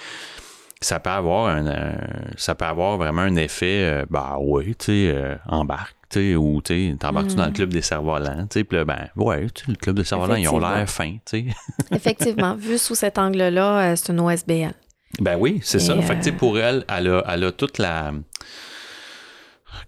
ça 0.82 1.00
peut 1.00 1.10
avoir 1.10 1.48
un, 1.48 1.96
ça 2.38 2.56
peut 2.56 2.66
avoir 2.66 2.98
vraiment 2.98 3.22
un 3.24 3.36
effet 3.36 3.84
euh, 3.84 4.06
bah 4.10 4.38
oui, 4.40 4.76
tu 4.76 4.86
sais, 4.86 5.12
euh, 5.14 5.36
embarque, 5.48 5.96
ou 6.16 6.62
tu 6.64 6.92
sais, 6.92 6.96
t'embarques-tu 6.98 7.36
dans 7.36 7.46
le 7.46 7.50
Mm. 7.52 7.54
club 7.54 7.70
des 7.74 7.82
cerfs-volants, 7.82 8.48
tu 8.50 8.66
là, 8.72 8.86
ben 8.86 9.10
ouais, 9.16 9.48
tu 9.54 9.66
sais, 9.66 9.72
le 9.72 9.76
club 9.76 9.96
des 9.98 10.04
cerfs-volants, 10.06 10.36
ils 10.36 10.48
ont 10.48 10.60
l'air 10.60 10.90
fins. 10.90 11.18
Effectivement, 11.92 12.56
vu 12.56 12.78
sous 12.78 12.96
cet 12.96 13.18
angle-là, 13.18 13.92
euh, 13.92 13.96
c'est 13.96 14.12
une 14.12 14.20
OSBL. 14.22 14.74
Ben 15.20 15.38
oui, 15.38 15.60
c'est 15.64 15.80
ça. 15.80 16.00
Fait 16.02 16.20
que, 16.20 16.30
pour 16.30 16.58
elle, 16.60 16.86
elle 16.88 17.08
a, 17.10 17.24
elle 17.28 17.44
a 17.44 17.52
toute 17.52 17.78
la. 17.80 18.12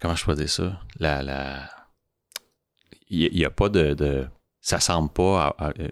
Comment 0.01 0.15
je 0.15 0.25
peux 0.25 0.33
dire 0.35 0.49
ça? 0.49 0.79
La. 0.99 1.21
la... 1.23 1.69
Il 3.13 3.35
n'y 3.35 3.45
a 3.45 3.49
pas 3.49 3.69
de, 3.69 3.93
de. 3.93 4.25
Ça 4.61 4.79
semble 4.79 5.09
pas. 5.09 5.47
à- 5.57 5.67
à- 5.67 5.73
euh, 5.79 5.89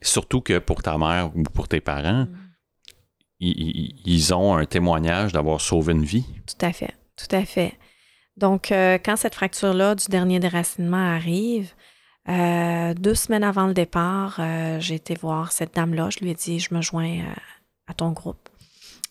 Surtout 0.00 0.40
que 0.40 0.58
pour 0.58 0.82
ta 0.82 0.96
mère 0.96 1.30
ou 1.36 1.42
pour 1.42 1.66
tes 1.68 1.80
parents, 1.80 2.24
Mm. 2.26 2.36
ils, 3.40 4.32
ont 4.34 4.56
un 4.56 4.64
témoignage 4.64 5.32
d'avoir 5.32 5.60
sauvé 5.60 5.92
une 5.92 6.04
vie. 6.04 6.24
Tout 6.46 6.64
à 6.66 6.72
fait, 6.72 6.94
tout 7.16 7.34
à 7.34 7.44
fait. 7.44 7.74
Donc, 8.36 8.70
euh, 8.72 8.98
quand 9.04 9.16
cette 9.16 9.34
fracture-là 9.34 9.94
du 9.96 10.06
dernier 10.08 10.38
déracinement 10.40 10.96
arrive, 11.16 11.72
euh, 12.28 12.94
deux 12.94 13.14
semaines 13.14 13.42
avant 13.44 13.66
le 13.66 13.74
départ, 13.74 14.36
euh, 14.38 14.78
j'ai 14.80 14.94
été 14.96 15.14
voir 15.14 15.50
cette 15.52 15.74
dame-là. 15.74 16.10
Je 16.10 16.20
lui 16.20 16.30
ai 16.30 16.34
dit, 16.34 16.60
je 16.60 16.72
me 16.74 16.80
joins 16.80 17.18
à 17.88 17.94
ton 17.94 18.12
groupe. 18.12 18.48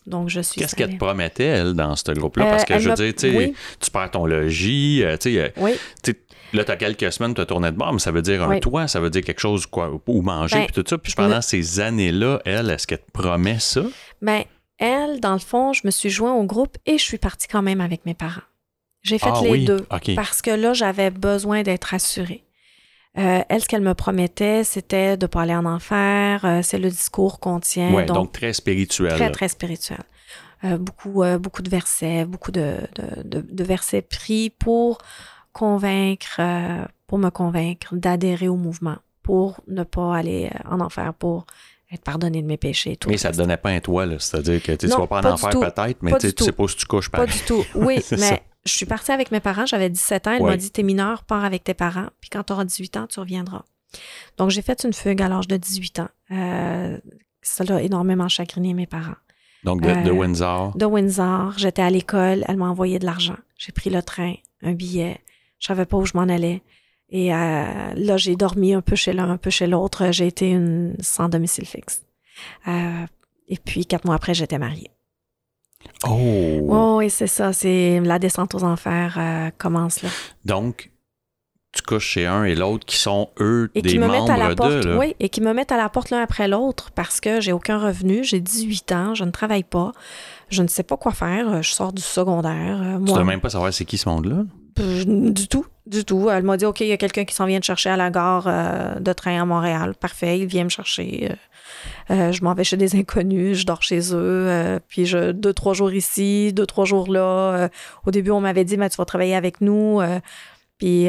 Donc, 0.08 0.28
je 0.28 0.40
suis 0.40 0.60
Qu'est-ce 0.60 0.74
qu'elle 0.74 0.94
te 0.94 0.96
promettait, 0.96 1.44
elle, 1.44 1.74
dans 1.74 1.94
ce 1.96 2.10
groupe-là? 2.12 2.46
Euh, 2.46 2.50
Parce 2.50 2.64
que 2.64 2.78
je 2.78 2.88
veux 2.88 2.94
dire, 2.94 3.14
tu 3.14 3.30
sais, 3.30 3.36
oui. 3.36 3.54
tu 3.80 3.90
perds 3.90 4.10
ton 4.10 4.26
logis, 4.26 5.02
euh, 5.04 5.16
tu 5.16 5.34
sais, 5.34 5.38
euh, 5.40 5.48
Oui, 5.58 5.72
Là, 6.54 6.64
tu 6.64 6.70
as 6.70 6.76
quelques 6.76 7.12
semaines, 7.12 7.34
tu 7.34 7.42
as 7.42 7.46
tourné 7.46 7.70
de 7.70 7.76
bord, 7.76 7.92
mais 7.92 7.98
ça 7.98 8.10
veut 8.10 8.22
dire 8.22 8.42
un 8.42 8.48
Oui. 8.48 8.60
toit, 8.60 8.88
ça 8.88 9.00
veut 9.00 9.10
dire 9.10 9.22
quelque 9.22 9.40
chose 9.40 9.66
quoi, 9.66 9.90
où 10.06 10.22
manger, 10.22 10.60
Ben, 10.60 10.64
puis 10.66 10.82
tout 10.82 10.84
ça. 10.88 10.96
Puis 10.96 11.12
me- 11.12 11.24
pendant 11.24 11.42
ces 11.42 11.78
années-là, 11.80 12.40
elle, 12.46 12.70
est-ce 12.70 12.86
qu'elle 12.86 13.00
te 13.00 13.10
promet 13.12 13.58
ça? 13.58 13.82
mais 14.22 14.46
elle, 14.78 15.20
dans 15.20 15.34
le 15.34 15.40
fond, 15.40 15.72
je 15.74 15.82
me 15.84 15.90
suis 15.90 16.08
joint 16.08 16.32
au 16.34 16.44
groupe 16.44 16.78
et 16.86 16.96
je 16.96 17.02
suis 17.02 17.18
partie 17.18 17.48
quand 17.48 17.60
même 17.62 17.80
avec 17.82 18.06
mes 18.06 18.14
parents. 18.14 18.40
J'ai 19.02 19.18
fait 19.18 19.28
ah 19.32 19.40
les 19.42 19.50
oui, 19.50 19.64
deux. 19.64 19.84
Parce 20.16 20.40
que 20.40 20.50
là, 20.50 20.72
j'avais 20.72 21.10
besoin 21.10 21.62
d'être 21.62 21.92
assurée. 21.94 22.44
Euh, 23.18 23.42
elle, 23.48 23.60
ce 23.60 23.66
qu'elle 23.68 23.82
me 23.82 23.94
promettait, 23.94 24.62
c'était 24.64 25.16
de 25.16 25.24
ne 25.24 25.28
pas 25.28 25.42
aller 25.42 25.54
en 25.54 25.64
enfer. 25.64 26.44
euh, 26.44 26.60
c'est 26.62 26.78
le 26.78 26.88
discours 26.88 27.40
qu'on 27.40 27.58
tient. 27.60 27.92
Ouais, 27.92 28.04
donc, 28.04 28.16
donc, 28.16 28.32
très 28.32 28.52
spirituel. 28.52 29.12
très, 29.12 29.30
très 29.30 29.48
spirituel. 29.48 29.98
Euh, 30.64 30.76
beaucoup, 30.78 31.22
beaucoup 31.40 31.62
de 31.62 31.70
versets, 31.70 32.24
beaucoup 32.24 32.50
de, 32.52 32.76
de- 32.96 33.22
de- 33.40 33.46
de 33.48 33.64
versets 33.64 34.02
pris 34.02 34.50
pour 34.50 34.98
convaincre, 35.52 36.40
pour 37.06 37.18
me 37.18 37.30
convaincre 37.30 37.94
d'adhérer 37.96 38.48
au 38.48 38.56
mouvement, 38.56 38.96
pour 39.22 39.60
ne 39.66 39.82
pas 39.82 40.16
aller 40.16 40.50
en 40.70 40.80
enfer, 40.80 41.14
pour 41.14 41.46
être 41.90 42.02
pardonné 42.04 42.42
de 42.42 42.46
mes 42.46 42.56
péchés. 42.56 42.92
et 42.92 42.96
Tout 42.96 43.08
Mais 43.08 43.16
ça 43.16 43.28
te 43.28 43.32
reste. 43.32 43.40
donnait 43.40 43.56
pas 43.56 43.70
un 43.70 43.80
toit, 43.80 44.06
là. 44.06 44.16
C'est-à-dire 44.18 44.62
que 44.62 44.72
tu 44.72 44.86
Non, 44.88 44.98
vas 45.00 45.06
pas 45.06 45.18
en 45.18 45.22
pas 45.22 45.32
enfer 45.32 45.50
peut-être, 45.50 46.02
mais 46.02 46.12
tu 46.18 46.28
sais, 46.44 46.52
pas 46.52 46.68
si 46.68 46.76
tu 46.76 46.86
couches 46.86 47.10
Pas 47.10 47.26
du 47.26 47.38
tout. 47.46 47.64
Oui, 47.74 47.98
mais 48.18 48.42
je 48.66 48.72
suis 48.72 48.86
partie 48.86 49.12
avec 49.12 49.30
mes 49.30 49.40
parents. 49.40 49.64
J'avais 49.66 49.88
17 49.88 50.26
ans. 50.26 50.32
Elle 50.32 50.42
Ouais. 50.42 50.50
m'a 50.50 50.56
dit 50.56 50.70
T'es 50.70 50.82
mineur, 50.82 51.24
pars 51.24 51.44
avec 51.44 51.64
tes 51.64 51.74
parents. 51.74 52.08
Puis 52.20 52.28
quand 52.30 52.42
tu 52.44 52.52
auras 52.52 52.64
18 52.64 52.96
ans, 52.98 53.06
tu 53.06 53.20
reviendras. 53.20 53.62
Donc, 54.36 54.50
j'ai 54.50 54.60
fait 54.62 54.84
une 54.84 54.92
fugue 54.92 55.22
à 55.22 55.28
l'âge 55.28 55.48
de 55.48 55.56
18 55.56 56.00
ans. 56.00 56.08
Euh, 56.30 56.98
ça 57.40 57.64
a 57.68 57.80
énormément 57.80 58.28
chagriné 58.28 58.74
mes 58.74 58.86
parents. 58.86 59.16
Donc, 59.64 59.80
de, 59.80 59.88
de 60.04 60.10
Euh, 60.10 60.12
Windsor? 60.12 60.76
De 60.76 60.84
Windsor, 60.84 61.54
j'étais 61.56 61.82
à 61.82 61.88
l'école. 61.90 62.44
Elle 62.46 62.58
m'a 62.58 62.68
envoyé 62.68 62.98
de 62.98 63.06
l'argent. 63.06 63.36
J'ai 63.56 63.72
pris 63.72 63.88
le 63.88 64.02
train, 64.02 64.34
un 64.62 64.72
billet. 64.72 65.18
Je 65.58 65.66
savais 65.68 65.86
pas 65.86 65.96
où 65.96 66.04
je 66.04 66.12
m'en 66.14 66.22
allais. 66.24 66.62
Et 67.10 67.32
euh, 67.34 67.36
là, 67.94 68.16
j'ai 68.16 68.36
dormi 68.36 68.74
un 68.74 68.82
peu 68.82 68.94
chez 68.96 69.12
l'un, 69.12 69.30
un 69.30 69.36
peu 69.38 69.50
chez 69.50 69.66
l'autre. 69.66 70.10
J'ai 70.12 70.26
été 70.26 70.50
une 70.50 70.94
sans 71.00 71.28
domicile 71.28 71.66
fixe. 71.66 72.02
Euh, 72.66 73.06
et 73.48 73.56
puis, 73.56 73.86
quatre 73.86 74.04
mois 74.04 74.14
après, 74.14 74.34
j'étais 74.34 74.58
mariée. 74.58 74.90
Oh! 76.06 76.66
Oh, 76.68 77.00
et 77.00 77.08
c'est 77.08 77.26
ça, 77.26 77.52
c'est 77.52 78.00
la 78.00 78.18
descente 78.18 78.54
aux 78.54 78.62
enfers 78.64 79.16
euh, 79.18 79.50
commence 79.56 80.02
là. 80.02 80.10
Donc, 80.44 80.90
tu 81.72 81.82
couches 81.82 82.06
chez 82.06 82.26
un 82.26 82.44
et 82.44 82.54
l'autre 82.54 82.84
qui 82.84 82.96
sont, 82.96 83.30
eux, 83.40 83.70
Et 83.74 83.82
des 83.82 83.90
qui 83.90 83.98
me 83.98 84.06
mettent 84.08 84.20
membres 84.20 84.32
à 84.32 84.36
la 84.36 84.54
porte, 84.54 84.70
de, 84.70 84.96
oui, 84.96 85.14
et 85.20 85.28
qui 85.28 85.40
me 85.40 85.52
mettent 85.54 85.72
à 85.72 85.76
la 85.76 85.88
porte 85.88 86.10
l'un 86.10 86.20
après 86.20 86.48
l'autre 86.48 86.90
parce 86.90 87.20
que 87.20 87.40
j'ai 87.40 87.52
aucun 87.52 87.78
revenu, 87.78 88.24
j'ai 88.24 88.40
18 88.40 88.92
ans, 88.92 89.14
je 89.14 89.24
ne 89.24 89.30
travaille 89.30 89.64
pas, 89.64 89.92
je 90.50 90.62
ne 90.62 90.68
sais 90.68 90.82
pas 90.82 90.96
quoi 90.96 91.12
faire, 91.12 91.62
je 91.62 91.70
sors 91.72 91.92
du 91.92 92.02
secondaire. 92.02 92.82
euh, 92.82 92.98
Tu 92.98 93.04
dois 93.12 93.24
même 93.24 93.40
pas 93.40 93.50
savoir 93.50 93.72
c'est 93.72 93.84
qui 93.84 93.98
ce 93.98 94.08
monde-là. 94.08 94.44
Du 94.78 95.48
tout, 95.48 95.66
du 95.86 96.04
tout. 96.04 96.28
Elle 96.30 96.44
m'a 96.44 96.56
dit, 96.56 96.64
OK, 96.64 96.80
il 96.80 96.88
y 96.88 96.92
a 96.92 96.96
quelqu'un 96.96 97.24
qui 97.24 97.34
s'en 97.34 97.46
vient 97.46 97.60
te 97.60 97.64
chercher 97.64 97.90
à 97.90 97.96
la 97.96 98.10
gare 98.10 98.44
euh, 98.46 98.98
de 99.00 99.12
train 99.12 99.40
à 99.40 99.44
Montréal. 99.44 99.94
Parfait, 99.98 100.38
il 100.38 100.46
vient 100.46 100.64
me 100.64 100.68
chercher. 100.68 101.30
Euh, 101.30 101.34
euh, 102.10 102.32
je 102.32 102.42
m'en 102.42 102.54
vais 102.54 102.64
chez 102.64 102.76
des 102.76 102.96
inconnus, 102.96 103.58
je 103.58 103.66
dors 103.66 103.82
chez 103.82 104.00
eux. 104.14 104.46
euh, 104.48 104.78
puis 104.88 105.06
je, 105.06 105.32
deux, 105.32 105.52
trois 105.52 105.74
jours 105.74 105.92
ici, 105.92 106.52
deux, 106.52 106.66
trois 106.66 106.84
jours 106.84 107.12
là. 107.12 107.68
Au 108.06 108.10
début, 108.10 108.30
on 108.30 108.40
m'avait 108.40 108.64
dit, 108.64 108.76
mais 108.76 108.88
tu 108.88 108.96
vas 108.96 109.04
travailler 109.04 109.34
avec 109.34 109.60
nous. 109.60 110.00
puis 110.78 111.08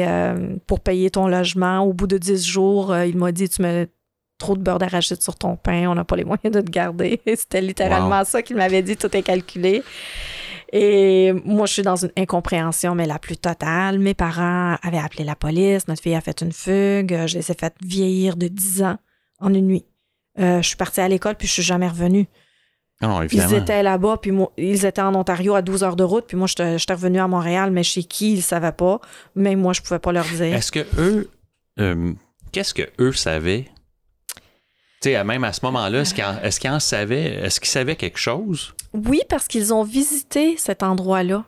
pour 0.66 0.80
payer 0.80 1.10
ton 1.10 1.28
logement, 1.28 1.80
au 1.80 1.92
bout 1.92 2.06
de 2.06 2.18
dix 2.18 2.46
jours, 2.46 2.96
il 2.96 3.16
m'a 3.16 3.32
dit, 3.32 3.48
tu 3.48 3.62
mets 3.62 3.88
trop 4.38 4.56
de 4.56 4.62
beurre 4.62 4.78
d'arachide 4.78 5.22
sur 5.22 5.36
ton 5.36 5.54
pain, 5.54 5.86
on 5.88 5.94
n'a 5.94 6.04
pas 6.04 6.16
les 6.16 6.24
moyens 6.24 6.52
de 6.52 6.60
te 6.60 6.70
garder. 6.70 7.20
C'était 7.26 7.60
littéralement 7.60 8.24
ça 8.24 8.42
qu'il 8.42 8.56
m'avait 8.56 8.82
dit, 8.82 8.96
tout 8.96 9.14
est 9.14 9.22
calculé. 9.22 9.82
Et 10.72 11.32
moi, 11.44 11.66
je 11.66 11.72
suis 11.72 11.82
dans 11.82 11.96
une 11.96 12.12
incompréhension, 12.16 12.94
mais 12.94 13.06
la 13.06 13.18
plus 13.18 13.36
totale. 13.36 13.98
Mes 13.98 14.14
parents 14.14 14.76
avaient 14.82 14.98
appelé 14.98 15.24
la 15.24 15.34
police, 15.34 15.88
notre 15.88 16.02
fille 16.02 16.14
a 16.14 16.20
fait 16.20 16.40
une 16.42 16.52
fugue, 16.52 17.26
je 17.26 17.38
les 17.38 17.50
ai 17.50 17.54
fait 17.54 17.74
vieillir 17.84 18.36
de 18.36 18.46
10 18.46 18.82
ans 18.84 18.96
en 19.40 19.52
une 19.52 19.66
nuit. 19.66 19.84
Euh, 20.38 20.62
je 20.62 20.68
suis 20.68 20.76
partie 20.76 21.00
à 21.00 21.08
l'école, 21.08 21.34
puis 21.34 21.48
je 21.48 21.54
suis 21.54 21.62
jamais 21.62 21.88
revenue. 21.88 22.26
Non, 23.02 23.08
non, 23.08 23.22
Ils 23.22 23.54
étaient 23.54 23.82
là-bas, 23.82 24.18
puis 24.20 24.30
moi, 24.30 24.52
ils 24.58 24.84
étaient 24.84 25.00
en 25.00 25.14
Ontario 25.14 25.54
à 25.54 25.62
12 25.62 25.82
heures 25.84 25.96
de 25.96 26.04
route, 26.04 26.26
puis 26.26 26.36
moi, 26.36 26.46
j'étais 26.46 26.78
j'étais 26.78 26.92
revenue 26.92 27.18
à 27.18 27.26
Montréal, 27.26 27.70
mais 27.70 27.82
chez 27.82 28.04
qui, 28.04 28.32
ils 28.32 28.36
ne 28.36 28.42
savaient 28.42 28.72
pas. 28.72 29.00
Même 29.34 29.60
moi, 29.60 29.72
je 29.72 29.80
pouvais 29.80 29.98
pas 29.98 30.12
leur 30.12 30.26
dire. 30.26 30.54
Est-ce 30.54 30.70
que 30.70 30.86
eux, 30.98 31.30
euh, 31.78 32.12
qu'est-ce 32.52 32.74
que 32.74 32.82
eux 33.00 33.12
savaient? 33.12 33.68
Tu 35.00 35.10
sais, 35.10 35.24
même 35.24 35.44
à 35.44 35.52
ce 35.52 35.60
moment-là, 35.64 36.00
est-ce 36.00 36.60
qu'ils 36.60 36.70
en, 36.70 36.80
savaient? 36.80 37.34
Est-ce 37.44 37.58
qu'ils 37.60 37.68
savaient 37.70 37.96
quelque 37.96 38.18
chose? 38.18 38.74
Oui, 38.92 39.20
parce 39.28 39.48
qu'ils 39.48 39.72
ont 39.72 39.82
visité 39.82 40.56
cet 40.58 40.82
endroit-là, 40.82 41.44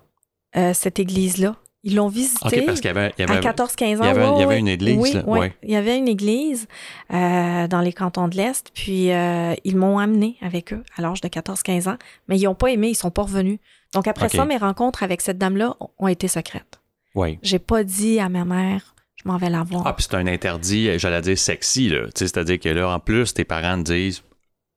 euh, 0.56 0.72
cette 0.74 0.98
église-là. 0.98 1.56
Ils 1.84 1.96
l'ont 1.96 2.06
visité. 2.08 2.60
OK, 2.60 2.64
parce 2.66 2.80
qu'il 2.80 2.86
y 2.88 2.96
avait, 2.96 3.12
il 3.18 3.22
y 3.26 3.28
À 3.28 3.32
avait, 3.32 3.40
14-15 3.40 4.00
ans, 4.00 4.04
il 4.04 4.06
y 4.06 4.08
avait- 4.10 4.20
ouais, 4.20 4.32
il 4.36 4.40
y 4.40 4.44
avait 4.44 4.58
une 4.60 4.68
église, 4.68 4.96
Oui, 4.98 5.12
là, 5.14 5.24
ouais. 5.26 5.38
ouais. 5.40 5.56
il 5.64 5.70
y 5.70 5.74
avait 5.76 5.98
une 5.98 6.06
église 6.06 6.68
euh, 7.12 7.66
dans 7.66 7.80
les 7.80 7.92
cantons 7.92 8.28
de 8.28 8.36
l'Est, 8.36 8.70
puis 8.72 9.10
euh, 9.10 9.54
ils 9.64 9.76
m'ont 9.76 9.98
amené 9.98 10.36
avec 10.42 10.72
eux 10.72 10.84
à 10.96 11.02
l'âge 11.02 11.20
de 11.20 11.26
14-15 11.28 11.88
ans, 11.88 11.96
mais 12.28 12.38
ils 12.38 12.44
n'ont 12.44 12.54
pas 12.54 12.68
aimé, 12.68 12.90
ils 12.90 12.94
sont 12.94 13.10
pas 13.10 13.22
revenus. 13.22 13.58
Donc 13.94 14.06
après 14.06 14.28
ça, 14.28 14.44
mes 14.44 14.56
rencontres 14.58 15.02
avec 15.02 15.20
cette 15.20 15.38
dame-là 15.38 15.76
ont 15.98 16.06
été 16.08 16.28
secrètes. 16.28 16.80
Oui. 17.16 17.40
J'ai 17.42 17.58
pas 17.58 17.82
dit 17.82 18.20
à 18.20 18.28
ma 18.28 18.44
mère, 18.44 18.91
je 19.24 19.30
m'en 19.30 19.36
vais 19.38 19.50
la 19.50 19.62
voir. 19.62 19.82
Ah, 19.86 19.92
puis 19.92 20.04
c'est 20.08 20.16
un 20.16 20.26
interdit, 20.26 20.98
j'allais 20.98 21.20
dire 21.22 21.38
sexy, 21.38 21.88
là. 21.88 22.06
C'est-à-dire 22.14 22.58
que 22.60 22.68
là, 22.68 22.88
en 22.90 22.98
plus, 22.98 23.32
tes 23.34 23.44
parents 23.44 23.78
te 23.82 23.92
disent 23.92 24.22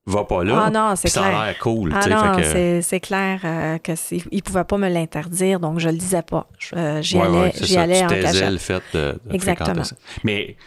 va 0.08 0.24
pas 0.24 0.44
là. 0.44 0.66
Ah 0.68 0.70
non, 0.70 0.96
c'est 0.96 1.04
Puis 1.08 1.12
ça 1.14 1.22
clair. 1.22 1.36
a 1.40 1.46
l'air 1.48 1.58
cool. 1.60 1.92
Ah 1.96 2.36
que- 2.38 2.82
c'est- 2.84 3.00
clair 3.00 3.40
euh, 3.44 3.78
que 3.80 3.94
il 4.32 4.44
pouvait 4.44 4.64
pas 4.64 4.78
me 4.78 4.88
l'interdire, 4.88 5.60
donc 5.60 5.80
je 5.80 5.90
le 5.90 5.98
disais 5.98 6.22
pas. 6.22 6.48
Euh, 6.76 7.02
J'y 7.02 7.18
Ouais, 7.18 7.24
allais, 7.26 7.40
ouais, 7.40 7.54
j'y 7.60 7.78
allais 7.78 8.00
tu 8.00 8.06
en 8.06 8.08
cachette. 8.10 8.52
le 8.52 8.58
fait 8.60 8.84
de, 8.94 9.20
de 9.26 9.34
Exactement. 9.34 9.84
ça. 9.84 9.96
Mais 10.24 10.58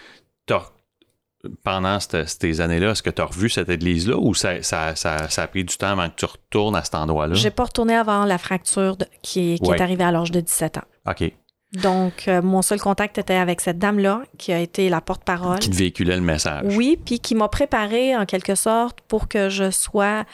pendant 1.63 2.01
cette- 2.01 2.29
ces 2.29 2.61
années-là, 2.61 2.91
est-ce 2.91 3.03
que 3.03 3.11
tu 3.11 3.23
as 3.23 3.27
revu 3.27 3.49
cette 3.49 3.69
église-là 3.69 4.17
ou 4.17 4.35
ça, 4.35 4.61
ça, 4.65 4.97
ça, 4.97 5.29
ça 5.29 5.43
a 5.43 5.47
pris 5.47 5.63
du 5.65 5.77
temps 5.77 5.91
avant 5.91 6.09
que 6.11 6.17
tu 6.17 6.25
retournes 6.25 6.75
à 6.75 6.83
cet 6.83 6.97
endroit-là? 6.97 7.35
J'ai 7.35 7.53
pas 7.53 7.65
retourné 7.65 7.95
avant 7.95 8.25
la 8.25 8.39
fracture 8.39 8.97
de- 8.97 9.07
qui, 9.23 9.61
qui 9.63 9.69
Ouais. 9.71 9.77
est 9.77 9.81
arrivée 9.81 10.03
à 10.05 10.11
l'âge 10.11 10.33
de 10.33 10.41
17 10.41 10.79
ans. 10.79 10.85
OK. 11.09 11.33
Donc, 11.75 12.29
euh, 12.29 12.41
mon 12.41 12.63
seul 12.63 12.81
contact 12.81 13.19
était 13.19 13.35
avec 13.35 13.61
cette 13.61 13.79
dame-là, 13.79 14.23
qui 14.39 14.53
a 14.53 14.59
été 14.59 14.89
la 14.89 15.01
porte-parole. 15.01 15.59
Qui 15.59 15.71
te 15.71 15.77
véhiculait 15.77 16.17
le 16.17 16.23
message. 16.23 16.75
Oui, 16.77 16.99
puis 17.05 17.21
qui 17.21 17.35
m'a 17.35 17.49
préparé 17.49 18.17
en 18.17 18.25
quelque 18.25 18.55
sorte 18.55 19.01
pour 19.03 19.29
que 19.29 19.49
je 19.51 19.71
sois 19.71 20.25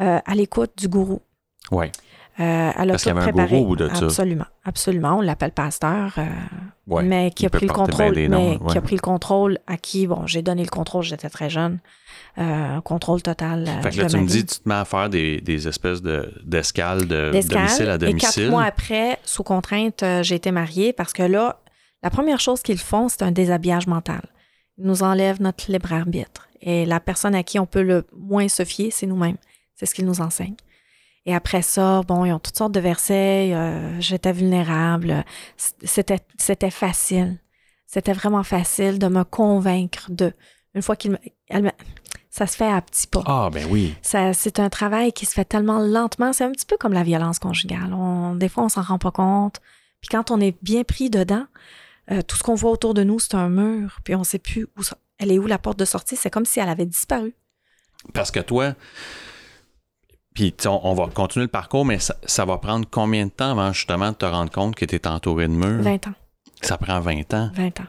euh, 0.00 0.18
à 0.24 0.34
l'écoute 0.34 0.72
du 0.78 0.88
gourou. 0.88 1.20
Oui. 1.70 1.86
Euh, 2.40 2.70
elle 2.78 2.90
a 2.90 2.92
Parce 2.92 3.02
qu'il 3.02 3.14
y 3.14 3.18
avait 3.18 3.28
un 3.28 3.46
gourou 3.46 3.62
au 3.64 3.66
bout 3.66 3.76
de 3.76 3.88
ça. 3.88 4.04
Absolument, 4.06 4.46
absolument. 4.64 5.18
On 5.18 5.20
l'appelle 5.20 5.52
pasteur, 5.52 6.18
Ouais. 6.86 7.02
mais 7.02 7.32
qui 7.32 7.44
a 7.44 7.50
pris 7.50 7.66
le 7.66 7.72
contrôle, 7.72 8.14
mais 8.14 8.56
ouais. 8.56 8.58
qui 8.70 8.78
a 8.78 8.80
pris 8.80 8.94
le 8.96 9.00
contrôle 9.02 9.58
à 9.66 9.76
qui, 9.76 10.06
bon, 10.06 10.26
j'ai 10.26 10.40
donné 10.40 10.62
le 10.62 10.70
contrôle, 10.70 11.02
j'étais 11.02 11.28
très 11.28 11.50
jeune, 11.50 11.80
euh, 12.36 12.80
contrôle 12.82 13.22
total. 13.22 13.64
euh, 13.66 13.82
Fait 13.82 13.90
que 13.90 13.96
là, 13.98 14.04
de 14.04 14.10
tu 14.10 14.16
me 14.18 14.26
dis, 14.26 14.44
tu 14.44 14.58
te 14.58 14.68
mets 14.68 14.74
à 14.76 14.84
faire 14.84 15.08
des, 15.08 15.40
des 15.40 15.66
espèces 15.66 16.02
de- 16.02 16.32
d'escales 16.44 17.06
de, 17.06 17.30
d'escale. 17.32 17.58
domicile 17.62 17.88
à 17.88 17.94
Et 17.94 17.98
quatre 17.98 18.06
domicile. 18.10 18.50
mois 18.50 18.64
après, 18.64 19.18
sous 19.24 19.42
contrainte, 19.42 20.02
euh, 20.02 20.22
j'ai 20.22 20.34
été 20.36 20.50
mariée 20.50 20.92
parce 20.92 21.12
que 21.12 21.22
là, 21.22 21.60
la 22.02 22.10
première 22.10 22.38
chose 22.40 22.62
qu'ils 22.62 22.78
font, 22.78 23.08
c'est 23.08 23.22
un 23.22 23.32
déshabillage 23.32 23.86
mental. 23.86 24.22
Ils 24.78 24.84
nous 24.86 25.02
enlèvent 25.02 25.40
notre 25.42 25.70
libre 25.70 25.92
arbitre. 25.92 26.48
Et 26.60 26.86
la 26.86 27.00
personne 27.00 27.34
à 27.34 27.42
qui 27.42 27.58
on 27.58 27.66
peut 27.66 27.82
le 27.82 28.06
moins 28.16 28.48
se 28.48 28.64
fier, 28.64 28.90
c'est 28.92 29.06
nous-mêmes. 29.06 29.36
C'est 29.74 29.86
ce 29.86 29.94
qu'ils 29.94 30.06
nous 30.06 30.20
enseignent. 30.20 30.56
Et 31.26 31.34
après 31.34 31.62
ça, 31.62 32.02
bon, 32.06 32.24
ils 32.24 32.32
ont 32.32 32.38
toutes 32.38 32.56
sortes 32.56 32.72
de 32.72 32.80
versets. 32.80 33.50
euh, 33.52 34.00
J'étais 34.00 34.32
vulnérable. 34.32 35.24
C'était, 35.56 36.20
c'était 36.38 36.70
facile. 36.70 37.38
C'était 37.86 38.12
vraiment 38.12 38.42
facile 38.42 38.98
de 38.98 39.08
me 39.08 39.24
convaincre 39.24 40.06
de. 40.10 40.32
Une 40.74 40.82
fois 40.82 40.96
qu'il 40.96 41.12
me, 41.12 41.18
elle 41.48 41.62
me- 41.64 41.70
ça 42.38 42.46
se 42.46 42.56
fait 42.56 42.70
à 42.70 42.80
petits 42.80 43.06
pas. 43.06 43.22
Ah, 43.26 43.50
ben 43.52 43.66
oui. 43.70 43.94
Ça, 44.02 44.32
c'est 44.32 44.58
un 44.60 44.68
travail 44.70 45.12
qui 45.12 45.26
se 45.26 45.32
fait 45.32 45.44
tellement 45.44 45.78
lentement. 45.80 46.32
C'est 46.32 46.44
un 46.44 46.52
petit 46.52 46.66
peu 46.66 46.76
comme 46.78 46.92
la 46.92 47.02
violence 47.02 47.38
conjugale. 47.38 47.92
On- 47.92 48.34
des 48.34 48.48
fois, 48.48 48.64
on 48.64 48.68
s'en 48.68 48.82
rend 48.82 48.98
pas 48.98 49.10
compte. 49.10 49.60
Puis 50.00 50.08
quand 50.10 50.30
on 50.30 50.40
est 50.40 50.56
bien 50.62 50.84
pris 50.84 51.10
dedans, 51.10 51.46
euh, 52.10 52.22
tout 52.22 52.36
ce 52.36 52.42
qu'on 52.42 52.54
voit 52.54 52.70
autour 52.70 52.94
de 52.94 53.02
nous, 53.02 53.18
c'est 53.18 53.34
un 53.34 53.48
mur. 53.48 53.98
Puis 54.04 54.14
on 54.14 54.24
sait 54.24 54.38
plus 54.38 54.64
où 54.78 54.82
elle 55.18 55.32
est 55.32 55.38
où 55.38 55.46
la 55.46 55.58
porte 55.58 55.78
de 55.78 55.84
sortie. 55.84 56.14
C'est 56.16 56.30
comme 56.30 56.44
si 56.46 56.60
elle 56.60 56.68
avait 56.68 56.86
disparu. 56.86 57.34
Parce 58.14 58.30
que 58.30 58.38
toi, 58.40 58.74
puis 60.34 60.54
on 60.66 60.94
va 60.94 61.08
continuer 61.08 61.46
le 61.46 61.50
parcours, 61.50 61.84
mais 61.84 61.98
ça, 61.98 62.14
ça 62.24 62.44
va 62.44 62.58
prendre 62.58 62.86
combien 62.88 63.26
de 63.26 63.30
temps 63.32 63.50
avant 63.50 63.72
justement 63.72 64.12
de 64.12 64.16
te 64.16 64.24
rendre 64.24 64.52
compte 64.52 64.76
que 64.76 64.84
tu 64.84 64.94
es 64.94 65.06
entouré 65.08 65.48
de 65.48 65.52
murs? 65.52 65.82
20 65.82 66.06
ans. 66.06 66.14
Ça 66.62 66.78
prend 66.78 67.00
20 67.00 67.34
ans. 67.34 67.50
20 67.54 67.80
ans. 67.80 67.86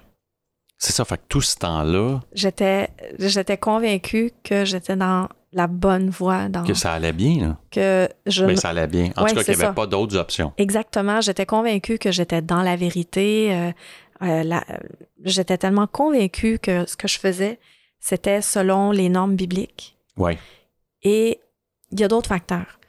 C'est 0.81 0.93
ça, 0.93 1.03
fait 1.05 1.17
que 1.17 1.23
tout 1.27 1.41
ce 1.41 1.57
temps-là, 1.57 2.21
J'étais, 2.33 2.89
j'étais 3.19 3.57
convaincue 3.57 4.31
que 4.43 4.63
j'étais 4.65 4.95
dans 4.95 5.27
la 5.51 5.67
bonne 5.67 6.09
voie, 6.09 6.47
dans 6.47 6.63
que 6.63 6.73
ça 6.73 6.93
allait 6.93 7.11
bien. 7.11 7.49
Là. 7.49 7.57
que 7.69 8.07
je 8.25 8.45
Ben, 8.45 8.51
me- 8.51 8.55
ça 8.55 8.69
allait 8.69 8.87
bien. 8.87 9.11
En 9.17 9.23
Ouais, 9.23 9.29
tout 9.31 9.35
cas, 9.35 9.43
qu'il 9.43 9.55
n'y 9.55 9.61
avait 9.61 9.67
ça. 9.69 9.73
pas 9.73 9.87
d'autres 9.87 10.15
options. 10.17 10.53
Exactement. 10.57 11.19
J'étais 11.21 11.45
convaincue 11.45 11.97
que 11.99 12.11
j'étais 12.11 12.41
dans 12.41 12.61
la 12.63 12.75
vérité. 12.77 13.53
euh, 13.53 13.71
euh, 14.21 14.43
la- 14.43 14.63
j'étais 15.23 15.57
tellement 15.57 15.87
convaincue 15.87 16.59
que 16.59 16.85
ce 16.87 16.95
que 16.95 17.07
je 17.09 17.19
faisais, 17.19 17.59
c'était 17.99 18.41
selon 18.41 18.91
les 18.91 19.09
normes 19.09 19.35
bibliques. 19.35 19.97
Oui. 20.17 20.37
Et 21.03 21.39
il 21.91 21.99
y 21.99 22.03
a 22.03 22.07
d'autres 22.07 22.29
facteurs. 22.29 22.79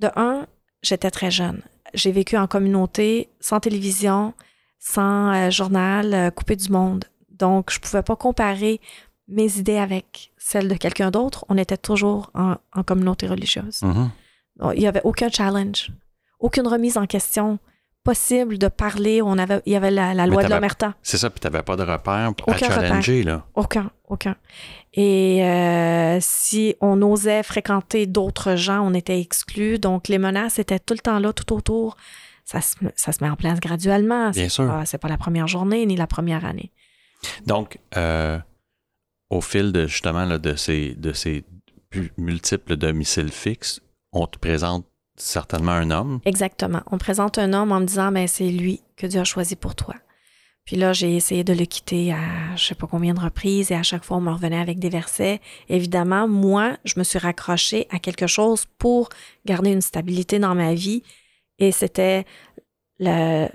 De 0.00 0.08
un, 0.16 0.46
j'étais 0.82 1.10
très 1.10 1.30
jeune. 1.30 1.62
J'ai 1.94 2.12
vécu 2.12 2.36
en 2.36 2.46
communauté, 2.46 3.30
sans 3.40 3.60
télévision, 3.60 4.34
sans 4.78 5.32
euh, 5.34 5.50
journal, 5.50 6.30
coupé 6.34 6.56
du 6.56 6.70
monde. 6.70 7.04
Donc, 7.38 7.70
je 7.72 7.78
pouvais 7.78 8.02
pas 8.02 8.16
comparer 8.16 8.80
mes 9.28 9.58
idées 9.58 9.76
avec 9.78 10.32
celles 10.38 10.68
de 10.68 10.74
quelqu'un 10.74 11.10
d'autre. 11.10 11.44
On 11.48 11.58
était 11.58 11.76
toujours 11.76 12.30
en, 12.34 12.56
en 12.74 12.82
communauté 12.82 13.26
religieuse. 13.26 13.82
Mhm. 13.82 14.10
Donc, 14.56 14.72
Il 14.74 14.80
n'y 14.80 14.88
avait 14.88 15.02
aucun 15.04 15.28
challenge, 15.30 15.90
aucune 16.40 16.66
remise 16.66 16.96
en 16.96 17.06
question 17.06 17.58
possible 18.04 18.56
de 18.56 18.68
parler. 18.68 19.20
On 19.20 19.36
avait, 19.36 19.60
il 19.66 19.72
y 19.72 19.76
avait 19.76 19.90
la, 19.90 20.26
loi 20.26 20.42
de 20.42 20.48
l'omerta. 20.48 20.94
C'est 21.02 21.18
ça, 21.18 21.28
puis 21.28 21.40
tu 21.40 21.46
n'avais 21.46 21.62
pas 21.62 21.76
de 21.76 21.82
repère 21.82 22.12
à 22.12 22.30
Aucun 22.30 22.56
challenger. 22.56 23.22
Là. 23.22 23.44
Aucun, 23.54 23.90
aucun. 24.08 24.34
Et 24.94 25.44
euh, 25.44 26.18
si 26.20 26.74
on 26.80 27.02
osait 27.02 27.42
fréquenter 27.42 28.06
d'autres 28.06 28.56
gens, 28.56 28.80
on 28.80 28.94
était 28.94 29.20
exclus. 29.20 29.78
Donc, 29.78 30.08
les 30.08 30.18
menaces 30.18 30.58
étaient 30.58 30.78
tout 30.78 30.94
le 30.94 31.00
temps 31.00 31.18
là, 31.18 31.32
tout 31.32 31.52
autour. 31.52 31.96
Ça 32.46 32.62
se, 32.62 32.76
ça 32.96 33.12
se 33.12 33.22
met 33.22 33.28
en 33.28 33.36
place 33.36 33.60
graduellement. 33.60 34.30
Bien 34.30 34.48
sûr. 34.48 34.72
C'est 34.86 34.96
pas 34.96 35.08
la 35.08 35.18
première 35.18 35.46
journée 35.46 35.84
ni 35.84 35.94
la 35.94 36.06
première 36.06 36.46
année. 36.46 36.72
Donc, 37.46 37.78
euh, 37.96 38.38
au 39.30 39.40
fil 39.40 39.72
de 39.72 39.86
justement 39.86 40.24
là, 40.24 40.38
de, 40.38 40.54
ces, 40.54 40.94
de 40.94 41.12
ces 41.12 41.44
multiples 42.16 42.76
domiciles 42.76 43.32
fixes, 43.32 43.80
on 44.12 44.26
te 44.26 44.38
présente 44.38 44.86
certainement 45.16 45.72
un 45.72 45.90
homme. 45.90 46.20
Exactement. 46.24 46.82
On 46.90 46.98
présente 46.98 47.38
un 47.38 47.52
homme 47.52 47.72
en 47.72 47.80
me 47.80 47.86
disant, 47.86 48.12
ben 48.12 48.28
c'est 48.28 48.50
lui 48.50 48.80
que 48.96 49.06
Dieu 49.06 49.20
a 49.20 49.24
choisi 49.24 49.56
pour 49.56 49.74
toi. 49.74 49.94
Puis 50.64 50.76
là, 50.76 50.92
j'ai 50.92 51.16
essayé 51.16 51.44
de 51.44 51.54
le 51.54 51.64
quitter 51.64 52.12
à 52.12 52.54
je 52.54 52.66
sais 52.66 52.74
pas 52.74 52.86
combien 52.86 53.14
de 53.14 53.20
reprises 53.20 53.70
et 53.70 53.74
à 53.74 53.82
chaque 53.82 54.04
fois, 54.04 54.18
on 54.18 54.20
me 54.20 54.30
revenait 54.30 54.58
avec 54.60 54.78
des 54.78 54.90
versets. 54.90 55.40
Évidemment, 55.68 56.28
moi, 56.28 56.76
je 56.84 56.98
me 56.98 57.04
suis 57.04 57.18
raccrochée 57.18 57.86
à 57.90 57.98
quelque 57.98 58.26
chose 58.26 58.66
pour 58.76 59.08
garder 59.46 59.72
une 59.72 59.80
stabilité 59.80 60.38
dans 60.38 60.54
ma 60.54 60.74
vie 60.74 61.02
et 61.58 61.72
c'était 61.72 62.26
la 63.00 63.48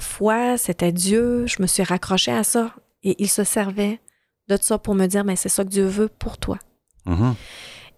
foi, 0.00 0.56
c'était 0.56 0.92
Dieu. 0.92 1.46
Je 1.46 1.60
me 1.60 1.66
suis 1.66 1.82
raccrochée 1.82 2.32
à 2.32 2.44
ça 2.44 2.72
et 3.06 3.14
il 3.18 3.28
se 3.28 3.44
servait 3.44 4.00
de 4.48 4.56
ça 4.60 4.78
pour 4.78 4.94
me 4.94 5.06
dire, 5.06 5.24
mais 5.24 5.36
c'est 5.36 5.48
ça 5.48 5.64
que 5.64 5.70
Dieu 5.70 5.86
veut 5.86 6.08
pour 6.08 6.38
toi. 6.38 6.58
Mhm. 7.06 7.34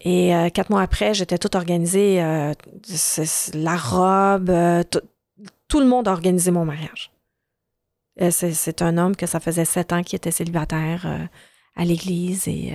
Et 0.03 0.35
euh, 0.35 0.49
quatre 0.51 0.71
mois 0.71 0.83
après, 0.83 1.15
j'étais 1.15 1.39
toute 1.39 1.55
organisée. 1.55 2.23
euh, 2.23 2.53
la 3.55 3.77
robe, 3.77 4.51
euh, 4.51 4.83
tout, 5.67 5.81
le 5.81 5.87
monde 5.87 6.09
a 6.09 6.13
organisé 6.13 6.51
mon 6.51 6.65
mariage. 6.65 7.11
C'est, 8.31 8.83
un 8.83 8.99
homme 8.99 9.17
que 9.17 9.27
ça 9.27 9.41
faisait 9.41 9.65
sept 9.65 9.93
ans 9.93 10.03
qu'il 10.03 10.17
était 10.17 10.33
célibataire 10.33 11.29
à 11.77 11.85
l'église 11.85 12.49
et 12.49 12.75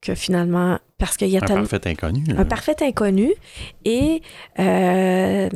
que 0.00 0.14
finalement, 0.14 0.78
parce 0.96 1.16
qu'il 1.16 1.28
y 1.28 1.36
a 1.36 1.40
Un 1.42 1.46
parfait 1.46 1.88
inconnu. 1.88 2.24
là. 2.24 2.40
un 2.40 2.44
parfait 2.44 2.76
inconnu. 2.82 3.32
Et 3.84 4.22
ces 4.56 5.50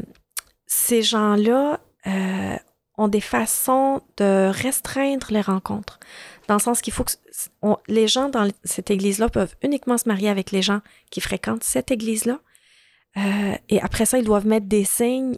gens-là 1.02 1.78
ont 2.98 3.08
des 3.08 3.20
façons 3.20 4.02
de 4.18 4.50
restreindre 4.52 5.28
les 5.30 5.40
rencontres. 5.40 5.98
Dans 6.48 6.54
le 6.54 6.60
sens 6.60 6.80
qu'il 6.82 6.92
faut 6.92 7.04
que 7.04 7.12
on- 7.62 7.76
les 7.86 8.08
gens 8.08 8.28
dans 8.28 8.50
cette 8.64 8.90
église-là 8.90 9.28
peuvent 9.28 9.54
uniquement 9.62 9.96
se 9.98 10.08
marier 10.08 10.28
avec 10.28 10.50
les 10.50 10.62
gens 10.62 10.80
qui 11.10 11.20
fréquentent 11.20 11.64
cette 11.64 11.90
église-là. 11.90 12.40
Euh, 13.16 13.54
et 13.68 13.80
après 13.80 14.04
ça, 14.06 14.18
ils 14.18 14.24
doivent 14.24 14.46
mettre 14.46 14.66
des 14.66 14.84
signes 14.84 15.36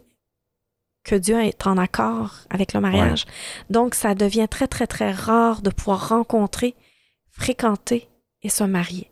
que 1.03 1.15
Dieu 1.15 1.39
est 1.41 1.65
en 1.67 1.77
accord 1.77 2.35
avec 2.49 2.73
le 2.73 2.79
mariage. 2.81 3.25
Donc, 3.69 3.95
ça 3.95 4.13
devient 4.15 4.47
très, 4.49 4.67
très, 4.67 4.87
très 4.87 5.11
rare 5.11 5.61
de 5.61 5.69
pouvoir 5.69 6.09
rencontrer, 6.09 6.75
fréquenter 7.31 8.07
et 8.43 8.49
se 8.49 8.63
marier. 8.63 9.09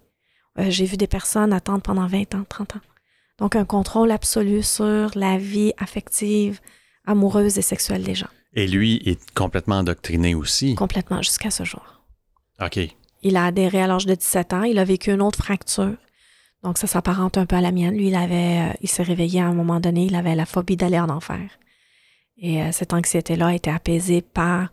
Euh, 0.59 0.69
J'ai 0.69 0.85
vu 0.85 0.97
des 0.97 1.07
personnes 1.07 1.53
attendre 1.53 1.81
pendant 1.81 2.07
20 2.07 2.35
ans, 2.35 2.45
30 2.47 2.75
ans. 2.75 2.81
Donc, 3.37 3.55
un 3.55 3.65
contrôle 3.65 4.11
absolu 4.11 4.61
sur 4.63 5.11
la 5.15 5.37
vie 5.37 5.73
affective, 5.77 6.59
amoureuse 7.05 7.57
et 7.57 7.61
sexuelle 7.63 8.03
des 8.03 8.15
gens. 8.15 8.27
Et 8.53 8.67
lui 8.67 9.01
est 9.05 9.19
complètement 9.33 9.77
endoctriné 9.77 10.35
aussi. 10.35 10.75
Complètement 10.75 11.21
jusqu'à 11.21 11.51
ce 11.51 11.63
jour. 11.63 12.01
OK. 12.61 12.79
Il 13.21 13.37
a 13.37 13.45
adhéré 13.45 13.81
à 13.81 13.87
l'âge 13.87 14.05
de 14.05 14.15
17 14.15 14.53
ans. 14.53 14.63
Il 14.63 14.79
a 14.79 14.83
vécu 14.83 15.11
une 15.11 15.21
autre 15.21 15.39
fracture. 15.39 15.95
Donc, 16.63 16.77
ça 16.77 16.87
s'apparente 16.87 17.37
un 17.37 17.45
peu 17.45 17.55
à 17.55 17.61
la 17.61 17.71
mienne. 17.71 17.95
Lui, 17.95 18.07
il 18.07 18.15
avait, 18.15 18.69
euh, 18.69 18.73
il 18.81 18.89
s'est 18.89 19.03
réveillé 19.03 19.41
à 19.41 19.45
un 19.45 19.53
moment 19.53 19.79
donné. 19.79 20.05
Il 20.05 20.15
avait 20.15 20.35
la 20.35 20.45
phobie 20.45 20.75
d'aller 20.75 20.99
en 20.99 21.09
enfer. 21.09 21.39
Et 22.37 22.61
euh, 22.61 22.71
cette 22.71 22.93
anxiété-là 22.93 23.47
a 23.47 23.53
été 23.53 23.69
apaisée 23.69 24.21
par 24.21 24.69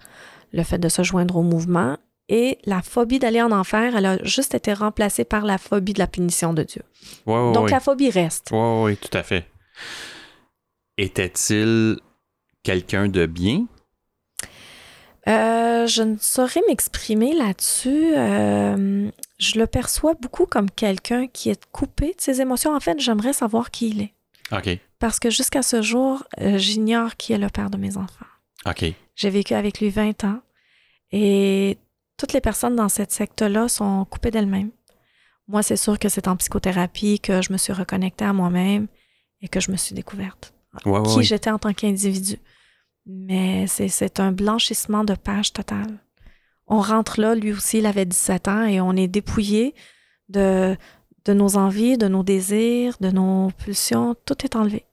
le 0.53 0.63
fait 0.63 0.79
de 0.79 0.89
se 0.89 1.03
joindre 1.03 1.37
au 1.37 1.43
mouvement. 1.43 1.97
Et 2.29 2.59
la 2.65 2.83
phobie 2.83 3.21
d'aller 3.21 3.41
en 3.41 3.53
enfer, 3.53 3.95
elle 3.97 4.07
a 4.07 4.25
juste 4.25 4.55
été 4.55 4.73
remplacée 4.73 5.25
par 5.25 5.45
la 5.45 5.59
phobie 5.59 5.93
de 5.93 6.01
la 6.01 6.09
punition 6.09 6.53
de 6.53 6.65
Dieu. 6.65 6.83
Ouais, 7.25 7.53
Donc, 7.53 7.71
la 7.71 7.79
phobie 7.79 8.11
reste. 8.11 8.51
Ouais, 8.51 8.83
ouais, 8.83 8.97
tout 8.97 9.17
à 9.17 9.23
fait. 9.23 9.47
Était-il 10.99 11.99
quelqu'un 12.67 13.07
de 13.07 13.27
bien? 13.27 13.67
Euh, 15.29 15.87
je 15.87 16.03
ne 16.03 16.17
saurais 16.21 16.63
m'exprimer 16.67 17.33
là-dessus. 17.33 18.13
Euh, 18.17 19.09
je 19.39 19.59
le 19.59 19.67
perçois 19.69 20.15
beaucoup 20.15 20.47
comme 20.47 20.69
quelqu'un 20.69 21.29
qui 21.29 21.49
est 21.49 21.65
coupé 21.71 22.09
de 22.09 22.21
ses 22.21 22.41
émotions. 22.41 22.75
En 22.75 22.81
fait, 22.81 22.99
j'aimerais 22.99 23.33
savoir 23.33 23.71
qui 23.71 23.91
il 23.91 24.03
est. 24.03 24.15
OK. 24.51 24.81
Parce 24.99 25.21
que 25.21 25.31
jusqu'à 25.31 25.63
ce 25.63 25.81
jour, 25.81 26.25
euh, 26.41 26.59
j'ignore 26.59 27.17
qui 27.17 27.33
est 27.33 27.39
le 27.39 27.49
père 27.49 27.71
de 27.71 27.77
mes 27.77 27.97
enfants. 27.97 28.27
OK. 28.67 28.85
J'ai 29.15 29.31
vécu 29.31 29.55
avec 29.55 29.81
lui 29.81 29.91
20 29.91 30.25
ans 30.25 30.41
et 31.13 31.79
toutes 32.17 32.33
les 32.33 32.41
personnes 32.41 32.75
dans 32.75 32.89
cette 32.89 33.13
secte-là 33.13 33.69
sont 33.69 34.05
coupées 34.07 34.33
d'elles-mêmes 34.33 34.71
Moi, 35.47 35.63
c'est 35.63 35.77
sûr 35.77 36.01
que 36.01 36.09
c'est 36.09 36.27
en 36.27 36.37
psychothérapie 36.37 37.21
que 37.21 37.43
je 37.43 37.53
me 37.53 37.59
suis 37.59 37.73
reconnectée 37.73 38.25
à 38.25 38.33
moi-même 38.33 38.89
et 39.41 39.47
que 39.49 39.61
je 39.61 39.71
me 39.71 39.77
suis 39.77 39.95
découverte. 39.95 40.53
qui 41.15 41.23
j'étais 41.23 41.51
en 41.51 41.59
tant 41.59 41.73
qu'individu. 41.73 42.39
Mais 43.07 43.67
c'est 43.69 44.21
un 44.21 44.33
blanchissement 44.33 45.05
de 45.05 45.15
page 45.15 45.53
total. 45.53 45.87
On 46.67 46.81
rentre 46.81 47.21
là, 47.21 47.35
lui 47.35 47.53
aussi, 47.53 47.79
il 47.79 47.87
avait 47.87 48.05
17 48.05 48.49
ans 48.49 48.65
et 48.65 48.81
on 48.81 48.93
est 48.93 49.07
dépouillé 49.07 49.75
de, 50.29 50.77
de 51.25 51.33
nos 51.33 51.57
envies, 51.57 51.97
de 51.97 52.09
nos 52.09 52.25
désirs, 52.25 52.97
de 53.01 53.11
nos 53.11 53.51
pulsions. 53.59 54.17
Tout 54.25 54.45
est 54.45 54.57
enlevé. 54.57 54.85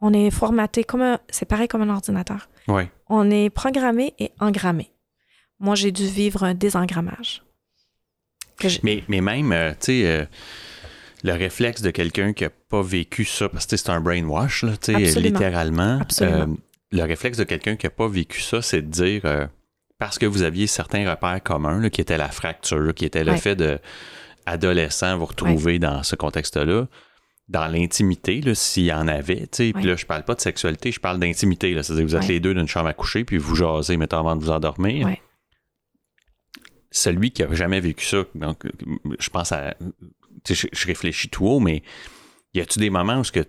On 0.00 0.12
est 0.12 0.30
formaté 0.30 0.84
comme 0.84 1.02
un, 1.02 1.18
c'est 1.28 1.46
pareil 1.46 1.66
comme 1.66 1.82
un 1.82 1.90
ordinateur. 1.90 2.48
On 3.08 3.30
est 3.30 3.50
programmé 3.50 4.14
et 4.18 4.30
engrammé. 4.38 4.92
Moi, 5.58 5.74
j'ai 5.74 5.90
dû 5.90 6.06
vivre 6.06 6.44
un 6.44 6.54
désengrammage. 6.54 7.42
Mais, 8.82 9.02
mais 9.08 9.20
même, 9.20 9.52
euh, 9.52 9.70
tu 9.70 9.76
sais, 9.80 10.06
euh, 10.06 10.24
le 11.24 11.32
réflexe 11.32 11.82
de 11.82 11.90
quelqu'un 11.90 12.32
qui 12.32 12.44
n'a 12.44 12.50
pas 12.50 12.82
vécu 12.82 13.24
ça, 13.24 13.48
parce 13.48 13.66
que 13.66 13.76
c'est 13.76 13.90
un 13.90 14.00
brainwash, 14.00 14.64
là, 14.64 14.72
littéralement. 15.16 16.00
Euh, 16.20 16.46
le 16.90 17.02
réflexe 17.02 17.38
de 17.38 17.44
quelqu'un 17.44 17.76
qui 17.76 17.86
n'a 17.86 17.90
pas 17.90 18.08
vécu 18.08 18.40
ça, 18.40 18.62
c'est 18.62 18.82
de 18.82 18.88
dire, 18.88 19.48
parce 19.98 20.18
que 20.18 20.26
vous 20.26 20.42
aviez 20.42 20.66
certains 20.66 21.08
repères 21.08 21.42
communs, 21.42 21.88
qui 21.90 22.00
étaient 22.00 22.18
la 22.18 22.28
fracture, 22.28 22.94
qui 22.94 23.04
était 23.04 23.24
le 23.24 23.36
fait 23.36 23.56
de 23.56 23.78
adolescent 24.46 25.18
vous 25.18 25.26
retrouver 25.26 25.78
dans 25.78 26.02
ce 26.02 26.16
contexte-là, 26.16 26.86
dans 27.48 27.66
l'intimité, 27.66 28.42
s'il 28.54 28.84
y 28.84 28.92
en 28.92 29.08
avait, 29.08 29.46
tu 29.46 29.48
sais, 29.52 29.72
puis 29.72 29.84
là, 29.84 29.96
je 29.96 30.06
parle 30.06 30.24
pas 30.24 30.34
de 30.34 30.40
sexualité, 30.40 30.92
je 30.92 31.00
parle 31.00 31.18
d'intimité, 31.18 31.72
c'est-à-dire 31.82 32.04
que 32.04 32.10
vous 32.10 32.16
êtes 32.16 32.28
les 32.28 32.40
deux 32.40 32.54
d'une 32.54 32.68
chambre 32.68 32.88
à 32.88 32.94
coucher, 32.94 33.24
puis 33.24 33.38
vous 33.38 33.54
jasez, 33.54 33.96
mettons, 33.96 34.18
avant 34.18 34.36
de 34.36 34.42
vous 34.42 34.50
endormir 34.50 35.08
celui 36.90 37.30
qui 37.30 37.42
a 37.42 37.54
jamais 37.54 37.80
vécu 37.80 38.04
ça, 38.04 38.24
donc 38.34 38.64
je 39.18 39.30
pense 39.30 39.52
à. 39.52 39.74
Je, 40.48 40.86
réfléchis 40.86 41.28
tout 41.28 41.46
haut, 41.46 41.60
mais 41.60 41.82
y 42.54 42.60
a-tu 42.60 42.78
des 42.78 42.90
moments 42.90 43.18
où 43.18 43.24
ce 43.24 43.32
que. 43.32 43.44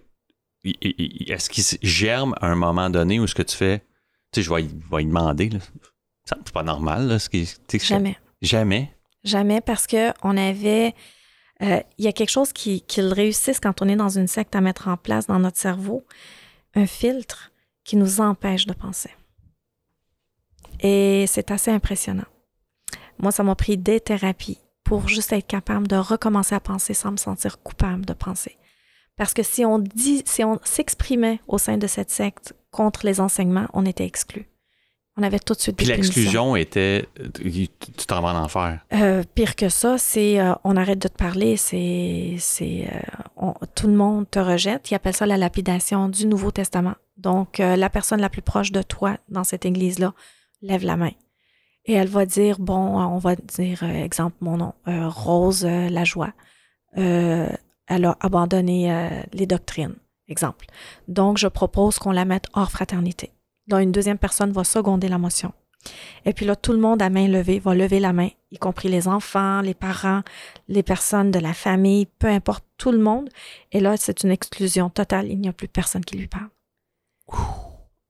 Est-ce 0.63 1.49
qu'il 1.49 1.63
germe 1.81 2.35
à 2.41 2.47
un 2.47 2.55
moment 2.55 2.89
donné 2.89 3.19
où 3.19 3.27
ce 3.27 3.35
que 3.35 3.41
tu 3.41 3.55
fais. 3.55 3.79
Tu 4.31 4.41
sais, 4.41 4.43
je 4.43 4.53
vais, 4.53 4.61
vais 4.63 5.03
demander, 5.03 5.49
C'est 6.25 6.51
pas 6.51 6.63
normal, 6.63 7.07
là, 7.07 7.19
ce 7.19 7.29
qui, 7.29 7.49
Jamais. 7.79 8.17
Jamais. 8.41 8.93
Jamais 9.23 9.61
parce 9.61 9.87
que 9.87 10.13
on 10.23 10.37
avait. 10.37 10.93
Euh, 11.61 11.81
il 11.97 12.05
y 12.05 12.07
a 12.07 12.13
quelque 12.13 12.29
chose 12.29 12.53
qui, 12.53 12.81
qui 12.81 13.01
réussisse 13.01 13.59
quand 13.59 13.81
on 13.81 13.89
est 13.89 13.97
dans 13.97 14.09
une 14.09 14.27
secte 14.27 14.55
à 14.55 14.61
mettre 14.61 14.87
en 14.87 14.95
place 14.95 15.27
dans 15.27 15.39
notre 15.39 15.57
cerveau, 15.57 16.05
un 16.73 16.85
filtre 16.85 17.51
qui 17.83 17.97
nous 17.97 18.21
empêche 18.21 18.65
de 18.65 18.73
penser. 18.73 19.09
Et 20.79 21.25
c'est 21.27 21.51
assez 21.51 21.71
impressionnant. 21.71 22.27
Moi, 23.17 23.31
ça 23.31 23.43
m'a 23.43 23.55
pris 23.55 23.77
des 23.77 23.99
thérapies 23.99 24.59
pour 24.83 25.07
juste 25.07 25.33
être 25.33 25.47
capable 25.47 25.87
de 25.87 25.97
recommencer 25.97 26.55
à 26.55 26.59
penser 26.59 26.93
sans 26.93 27.11
me 27.11 27.17
sentir 27.17 27.61
coupable 27.61 28.05
de 28.05 28.13
penser. 28.13 28.57
Parce 29.19 29.35
que 29.35 29.43
si 29.43 29.63
on 29.63 29.77
dit, 29.77 30.23
si 30.25 30.43
on 30.43 30.59
s'exprimait 30.63 31.39
au 31.47 31.59
sein 31.59 31.77
de 31.77 31.85
cette 31.85 32.09
secte 32.09 32.55
contre 32.71 33.05
les 33.05 33.19
enseignements, 33.19 33.67
on 33.73 33.85
était 33.85 34.05
exclu. 34.05 34.49
On 35.17 35.21
avait 35.21 35.37
tout 35.37 35.53
de 35.53 35.59
suite. 35.59 35.77
Puis 35.77 35.85
l'exclusion 35.85 36.55
était, 36.55 37.07
tu 37.43 38.05
t'en 38.07 38.21
vas 38.21 38.33
en 38.33 38.43
enfer. 38.43 38.79
Euh, 38.93 39.23
pire 39.35 39.55
que 39.55 39.69
ça, 39.69 39.97
c'est 39.97 40.39
euh, 40.39 40.53
on 40.63 40.75
arrête 40.75 40.99
de 40.99 41.09
te 41.09 41.17
parler, 41.17 41.57
c'est, 41.57 42.37
c'est 42.39 42.87
euh, 43.39 43.51
tout 43.75 43.87
le 43.87 43.95
monde 43.95 44.25
te 44.31 44.39
rejette. 44.39 44.89
Ils 44.89 44.95
appellent 44.95 45.15
ça 45.15 45.25
la 45.25 45.37
lapidation 45.37 46.09
du 46.09 46.25
Nouveau 46.25 46.51
Testament. 46.51 46.95
Donc 47.17 47.57
la 47.57 47.89
personne 47.89 48.21
la 48.21 48.29
plus 48.29 48.41
proche 48.41 48.71
de 48.71 48.81
toi 48.81 49.17
dans 49.27 49.43
cette 49.43 49.65
église-là 49.65 50.13
lève 50.61 50.85
la 50.85 50.95
main. 50.95 51.11
Et 51.89 51.93
elle 51.93 52.07
va 52.07 52.25
dire, 52.27 52.59
bon, 52.59 52.99
on 53.01 53.17
va 53.17 53.35
dire, 53.35 53.79
euh, 53.81 54.03
exemple, 54.03 54.35
mon 54.41 54.57
nom, 54.57 54.73
euh, 54.87 55.09
Rose 55.09 55.65
euh, 55.65 55.89
Lajoie. 55.89 56.33
Elle 57.89 58.05
a 58.05 58.15
abandonné 58.21 59.09
les 59.33 59.45
doctrines, 59.45 59.95
exemple. 60.29 60.67
Donc, 61.07 61.37
je 61.37 61.47
propose 61.47 61.99
qu'on 61.99 62.11
la 62.11 62.23
mette 62.23 62.45
hors 62.53 62.71
fraternité. 62.71 63.31
Donc, 63.67 63.81
une 63.81 63.91
deuxième 63.91 64.17
personne 64.17 64.51
va 64.51 64.63
seconder 64.63 65.09
la 65.09 65.17
motion. 65.17 65.51
Et 66.25 66.33
puis 66.33 66.45
là, 66.45 66.55
tout 66.55 66.73
le 66.73 66.79
monde 66.79 67.01
à 67.01 67.09
main 67.09 67.27
levée 67.27 67.59
va 67.59 67.73
lever 67.73 67.99
la 67.99 68.11
main, 68.11 68.29
y 68.51 68.57
compris 68.57 68.89
les 68.89 69.07
enfants, 69.07 69.61
les 69.61 69.73
parents, 69.73 70.23
les 70.67 70.83
personnes 70.83 71.31
de 71.31 71.39
la 71.39 71.53
famille, 71.53 72.05
peu 72.05 72.27
importe, 72.27 72.65
tout 72.77 72.91
le 72.91 72.97
monde. 72.97 73.29
Et 73.71 73.79
là, 73.79 73.95
c'est 73.95 74.23
une 74.23 74.31
exclusion 74.31 74.89
totale. 74.89 75.27
Il 75.29 75.39
n'y 75.39 75.47
a 75.47 75.53
plus 75.53 75.67
personne 75.69 76.03
qui 76.03 76.17
lui 76.17 76.27
parle. 76.27 76.49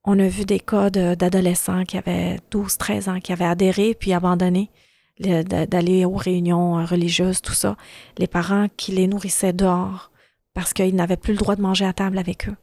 On 0.04 0.18
a 0.18 0.28
vu 0.28 0.46
des 0.46 0.60
cas 0.60 0.90
d'adolescents 0.90 1.84
qui 1.84 1.98
avaient 1.98 2.40
12, 2.50 2.78
13 2.78 3.10
ans, 3.10 3.20
qui 3.20 3.34
avaient 3.34 3.46
adhéré 3.46 3.94
puis 3.94 4.14
abandonné 4.14 4.72
d'aller 5.20 6.06
aux 6.06 6.16
réunions 6.16 6.80
euh, 6.80 6.86
religieuses, 6.86 7.42
tout 7.42 7.54
ça. 7.54 7.76
Les 8.18 8.28
parents 8.28 8.68
qui 8.78 8.92
les 8.92 9.08
nourrissaient 9.08 9.54
dehors 9.54 10.12
parce 10.54 10.74
qu'ils 10.74 10.96
n'avaient 10.96 11.18
plus 11.18 11.34
le 11.34 11.40
droit 11.40 11.56
de 11.56 11.62
manger 11.62 11.86
à 11.86 11.94
table 11.94 12.18
avec 12.18 12.48
eux. 12.48 12.56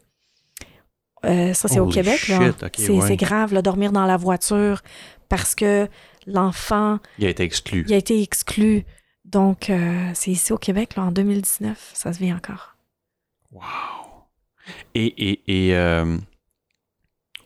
Euh, 1.25 1.55
ça, 1.55 1.69
c'est 1.69 1.81
au 1.81 1.89
Québec. 1.89 2.31
c'est 2.77 3.17
grave, 3.17 3.53
là, 3.53 3.63
dormir 3.63 3.93
dans 3.93 4.07
la 4.07 4.17
voiture 4.17 4.83
parce 5.29 5.55
que 5.55 5.89
l'enfant... 6.27 6.99
Il 7.19 7.27
a 7.27 7.31
été 7.31 7.43
exclu. 7.43 7.85
Il 7.89 7.95
a 7.95 7.97
été 7.97 8.23
exclu. 8.23 8.85
Donc, 9.25 9.71
euh, 9.71 10.11
c'est 10.15 10.31
ici 10.31 10.53
au 10.53 10.59
Québec, 10.59 10.97
là, 10.97 11.05
en 11.05 11.13
2019, 11.13 11.91
ça 11.95 12.13
se 12.13 12.19
vit 12.19 12.33
encore. 12.33 12.77
Wow! 13.51 13.63
Et, 14.95 15.31
et, 15.31 15.71
et 15.71 15.77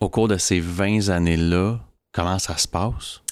au 0.01 0.09
cours 0.09 0.29
de 0.29 0.37
ces 0.37 0.61
20 0.61 1.09
années-là, 1.11 1.79
comment 2.12 2.38
ça 2.38 2.57
se 2.57 2.66
passe? 2.66 3.23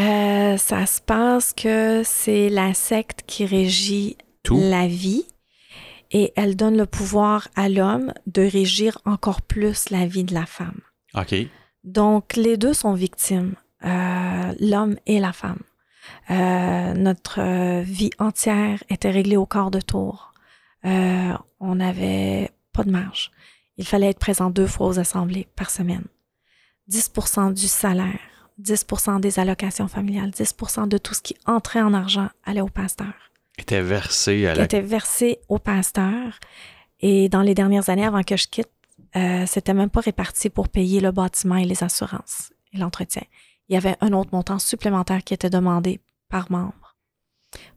Euh, 0.00 0.56
ça 0.56 0.86
se 0.86 1.00
passe 1.00 1.52
que 1.52 2.02
c'est 2.04 2.48
la 2.48 2.72
secte 2.72 3.22
qui 3.26 3.44
régit 3.44 4.16
la 4.50 4.86
vie 4.86 5.26
et 6.10 6.32
elle 6.36 6.56
donne 6.56 6.76
le 6.76 6.86
pouvoir 6.86 7.48
à 7.54 7.68
l'homme 7.68 8.12
de 8.26 8.42
régir 8.42 8.98
encore 9.04 9.42
plus 9.42 9.90
la 9.90 10.06
vie 10.06 10.24
de 10.24 10.32
la 10.32 10.46
femme. 10.46 10.80
OK. 11.14 11.34
Donc, 11.84 12.34
les 12.36 12.56
deux 12.56 12.72
sont 12.72 12.94
victimes, 12.94 13.54
euh, 13.84 14.54
l'homme 14.58 14.96
et 15.06 15.20
la 15.20 15.32
femme. 15.32 15.60
Euh, 16.30 16.94
notre 16.94 17.82
vie 17.82 18.10
entière 18.18 18.82
était 18.88 19.10
réglée 19.10 19.36
au 19.36 19.46
quart 19.46 19.70
de 19.70 19.80
tour. 19.80 20.32
on 20.82 21.74
n'avait 21.74 22.50
pas 22.72 22.84
de 22.84 22.90
marge. 22.90 23.30
Il 23.76 23.86
fallait 23.86 24.10
être 24.10 24.18
présent 24.18 24.50
deux 24.50 24.66
fois 24.66 24.86
aux 24.86 24.98
assemblées 24.98 25.46
par 25.56 25.70
semaine. 25.70 26.04
10% 26.90 27.52
du 27.52 27.68
salaire, 27.68 28.18
10% 28.60 29.20
des 29.20 29.38
allocations 29.38 29.88
familiales, 29.88 30.30
10% 30.30 30.88
de 30.88 30.98
tout 30.98 31.14
ce 31.14 31.22
qui 31.22 31.36
entrait 31.46 31.80
en 31.80 31.94
argent 31.94 32.28
allait 32.44 32.60
au 32.60 32.68
pasteur. 32.68 33.12
Était 33.58 33.82
versé 33.82 34.46
à 34.46 34.54
la... 34.54 34.64
Était 34.64 34.80
versé 34.80 35.40
au 35.48 35.58
pasteur. 35.58 36.38
Et 37.00 37.28
dans 37.28 37.42
les 37.42 37.54
dernières 37.54 37.88
années, 37.90 38.06
avant 38.06 38.22
que 38.22 38.36
je 38.36 38.48
quitte, 38.48 38.70
euh, 39.16 39.44
c'était 39.46 39.74
même 39.74 39.90
pas 39.90 40.00
réparti 40.00 40.50
pour 40.50 40.68
payer 40.68 41.00
le 41.00 41.10
bâtiment 41.10 41.56
et 41.56 41.64
les 41.64 41.82
assurances 41.82 42.52
et 42.72 42.78
l'entretien. 42.78 43.22
Il 43.68 43.74
y 43.74 43.76
avait 43.76 43.96
un 44.00 44.12
autre 44.12 44.30
montant 44.32 44.58
supplémentaire 44.58 45.22
qui 45.24 45.34
était 45.34 45.50
demandé 45.50 46.00
par 46.28 46.50
membre 46.50 46.96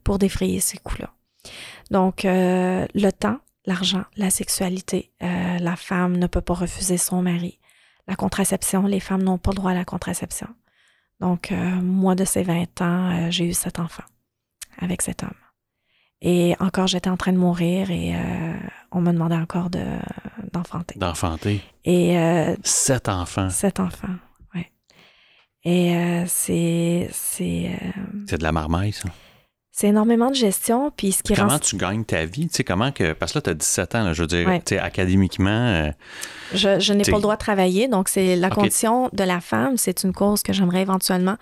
pour 0.04 0.18
défrayer 0.18 0.60
ces 0.60 0.78
coûts-là. 0.78 1.12
Donc, 1.90 2.24
euh, 2.24 2.86
le 2.94 3.10
temps, 3.10 3.38
l'argent, 3.66 4.04
la 4.16 4.30
sexualité. 4.30 5.12
Euh, 5.22 5.58
la 5.58 5.76
femme 5.76 6.16
ne 6.16 6.26
peut 6.26 6.40
pas 6.40 6.54
refuser 6.54 6.98
son 6.98 7.22
mari. 7.22 7.58
La 8.06 8.16
contraception, 8.16 8.86
les 8.86 9.00
femmes 9.00 9.22
n'ont 9.22 9.38
pas 9.38 9.50
le 9.50 9.56
droit 9.56 9.70
à 9.70 9.74
la 9.74 9.84
contraception. 9.84 10.48
Donc, 11.20 11.52
euh, 11.52 11.56
moi, 11.80 12.14
de 12.14 12.24
ces 12.24 12.42
20 12.42 12.80
ans, 12.82 13.10
euh, 13.10 13.30
j'ai 13.30 13.46
eu 13.46 13.54
cet 13.54 13.78
enfant 13.78 14.04
avec 14.78 15.02
cet 15.02 15.22
homme. 15.22 15.30
Et 16.20 16.54
encore, 16.58 16.86
j'étais 16.86 17.10
en 17.10 17.16
train 17.16 17.32
de 17.32 17.38
mourir 17.38 17.90
et 17.90 18.14
on 18.90 19.02
me 19.02 19.12
demandait 19.12 19.36
encore 19.36 19.68
d'enfanter. 19.68 20.98
d'enfanter. 20.98 21.60
Et 21.84 22.16
sept 22.62 23.10
enfants. 23.10 23.50
Sept 23.50 23.78
enfants, 23.78 24.16
oui. 24.54 24.64
Et 25.64 26.24
c'est 26.26 27.10
c'est. 27.12 27.78
c'est 28.26 28.38
de 28.38 28.42
la 28.42 28.52
marmaille, 28.52 28.92
ça? 28.92 29.10
C'est 29.76 29.88
énormément 29.88 30.30
de 30.30 30.36
gestion. 30.36 30.92
Puis 30.96 31.10
ce 31.10 31.24
qui 31.24 31.34
comment 31.34 31.58
tu 31.58 31.76
gagnes 31.76 32.04
ta 32.04 32.24
vie? 32.26 32.46
Tu 32.46 32.54
sais, 32.54 32.62
comment 32.62 32.92
que. 32.92 33.12
Parce 33.12 33.32
que 33.32 33.38
là, 33.38 33.42
tu 33.42 33.50
as 33.50 33.54
17 33.54 33.94
ans, 33.96 34.12
je 34.12 34.22
veux 34.22 34.28
dire, 34.28 34.46
tu 34.64 34.76
sais, 34.76 34.78
académiquement. 34.78 35.50
Euh, 35.50 35.90
je, 36.52 36.92
n'ai 36.92 37.02
pas 37.02 37.16
le 37.16 37.22
droit 37.22 37.34
de 37.34 37.40
travailler. 37.40 37.88
Donc, 37.88 38.08
c'est 38.08 38.36
la 38.36 38.50
condition 38.50 39.10
de 39.12 39.24
la 39.24 39.40
femme. 39.40 39.76
C'est 39.76 40.04
une 40.04 40.12
cause 40.12 40.44
que 40.44 40.52
j'aimerais 40.52 40.82
éventuellement. 40.82 41.34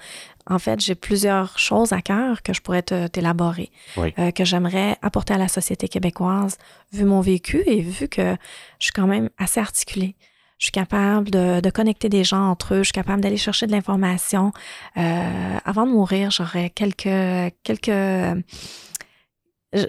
En 0.46 0.58
fait, 0.58 0.80
j'ai 0.80 0.94
plusieurs 0.94 1.58
choses 1.58 1.92
à 1.92 2.00
cœur 2.00 2.42
que 2.42 2.54
je 2.54 2.62
pourrais 2.62 2.80
t'élaborer, 2.80 3.70
euh, 3.98 4.30
que 4.30 4.46
j'aimerais 4.46 4.96
apporter 5.02 5.34
à 5.34 5.38
la 5.38 5.48
société 5.48 5.86
québécoise, 5.86 6.56
vu 6.90 7.04
mon 7.04 7.20
vécu 7.20 7.62
et 7.66 7.82
vu 7.82 8.08
que 8.08 8.34
je 8.78 8.86
suis 8.86 8.92
quand 8.92 9.06
même 9.06 9.28
assez 9.36 9.60
articulée 9.60 10.16
je 10.62 10.66
suis 10.66 10.70
capable 10.72 11.28
de, 11.28 11.70
connecter 11.70 12.08
des 12.08 12.22
gens 12.22 12.48
entre 12.48 12.74
eux, 12.74 12.78
je 12.78 12.84
suis 12.84 12.92
capable 12.92 13.20
d'aller 13.20 13.36
chercher 13.36 13.66
de 13.66 13.72
l'information. 13.72 14.52
Euh, 14.96 15.58
avant 15.64 15.88
de 15.88 15.90
mourir, 15.90 16.30
j'aurais 16.30 16.70
quelques 16.70 17.52
quelques 17.64 18.44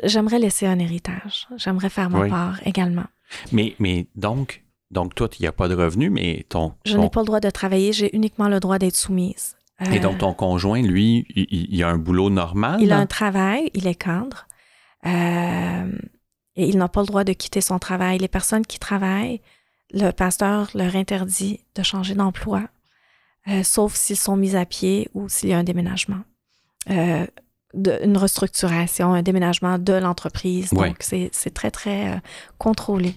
j'aimerais 0.04 0.40
laisser 0.40 0.66
un 0.66 0.80
héritage. 0.80 1.48
J'aimerais 1.58 1.92
faire 1.92 2.10
ma 2.10 2.28
part 2.28 2.60
également. 2.66 3.06
Mais 3.52 3.76
mais 3.78 4.08
donc 4.16 4.64
donc 4.90 5.14
toi, 5.14 5.30
il 5.38 5.44
n'y 5.44 5.48
a 5.48 5.52
pas 5.52 5.68
de 5.68 5.76
revenus, 5.76 6.10
mais 6.10 6.44
ton 6.50 6.74
je 6.86 6.98
n'ai 6.98 7.12
pas 7.12 7.20
le 7.20 7.28
droit 7.28 7.40
de 7.40 7.52
travailler, 7.52 7.94
j'ai 7.94 8.16
uniquement 8.16 8.48
le 8.48 8.60
droit 8.60 8.80
d'être 8.80 8.96
soumise. 8.96 9.56
Et 9.92 10.00
donc 10.00 10.18
ton 10.18 10.34
conjoint, 10.34 10.82
lui, 10.82 11.28
il, 11.36 11.84
a 11.84 11.90
un 11.90 12.00
boulot 12.00 12.32
normal? 12.32 12.82
Il 12.82 12.94
a 12.94 12.98
un 12.98 13.06
travail, 13.06 13.70
il 13.76 13.86
est 13.86 13.94
cadre. 13.94 14.48
Euh, 15.06 15.92
et 16.56 16.68
il 16.68 16.78
n'a 16.80 16.88
pas 16.88 17.02
le 17.02 17.08
droit 17.08 17.24
de 17.24 17.34
quitter 17.34 17.62
son 17.62 17.78
travail. 17.78 18.18
Les 18.18 18.28
personnes 18.28 18.66
qui 18.66 18.80
travaillent, 18.80 19.40
le 19.94 20.12
pasteur 20.12 20.70
leur 20.74 20.96
interdit 20.96 21.60
de 21.76 21.84
changer 21.84 22.16
d'emploi, 22.16 22.64
euh, 23.48 23.64
sauf 23.64 23.94
s'ils 23.94 24.18
sont 24.18 24.36
mis 24.36 24.56
à 24.56 24.66
pied 24.66 25.10
ou 25.14 25.30
s'il 25.30 25.50
y 25.50 25.54
a 25.54 25.58
un 25.58 25.64
déménagement. 25.64 26.22
Euh, 26.90 27.26
de, 27.74 28.00
une 28.04 28.18
restructuration, 28.18 29.14
un 29.14 29.24
déménagement 29.24 29.80
de 29.80 29.94
l'entreprise. 29.94 30.70
Donc, 30.72 30.98
c'est 31.00 31.54
très, 31.54 31.72
très 31.72 32.14
euh, 32.14 32.18
contrôlé. 32.58 33.16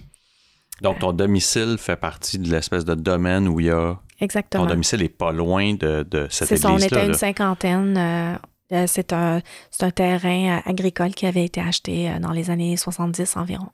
Donc, 0.81 0.99
ton 0.99 1.13
domicile 1.13 1.77
fait 1.79 1.95
partie 1.95 2.39
de 2.39 2.49
l'espèce 2.49 2.85
de 2.85 2.95
domaine 2.95 3.47
où 3.47 3.59
il 3.59 3.67
y 3.67 3.71
a. 3.71 3.95
Ton 4.19 4.25
Exactement. 4.25 4.65
domicile 4.65 5.03
est 5.03 5.09
pas 5.09 5.31
loin 5.31 5.73
de, 5.75 6.03
de 6.09 6.27
cette 6.29 6.47
C'est 6.47 6.57
ça, 6.57 6.71
on 6.71 6.77
était 6.77 6.85
église-là. 6.87 7.05
une 7.05 7.11
là. 7.11 7.17
cinquantaine. 7.17 8.39
c'est 8.87 9.13
un, 9.13 9.41
c'est 9.69 9.83
un 9.83 9.91
terrain 9.91 10.61
agricole 10.65 11.13
qui 11.13 11.27
avait 11.27 11.45
été 11.45 11.61
acheté 11.61 12.11
dans 12.19 12.31
les 12.31 12.49
années 12.49 12.75
70 12.77 13.37
environ 13.37 13.69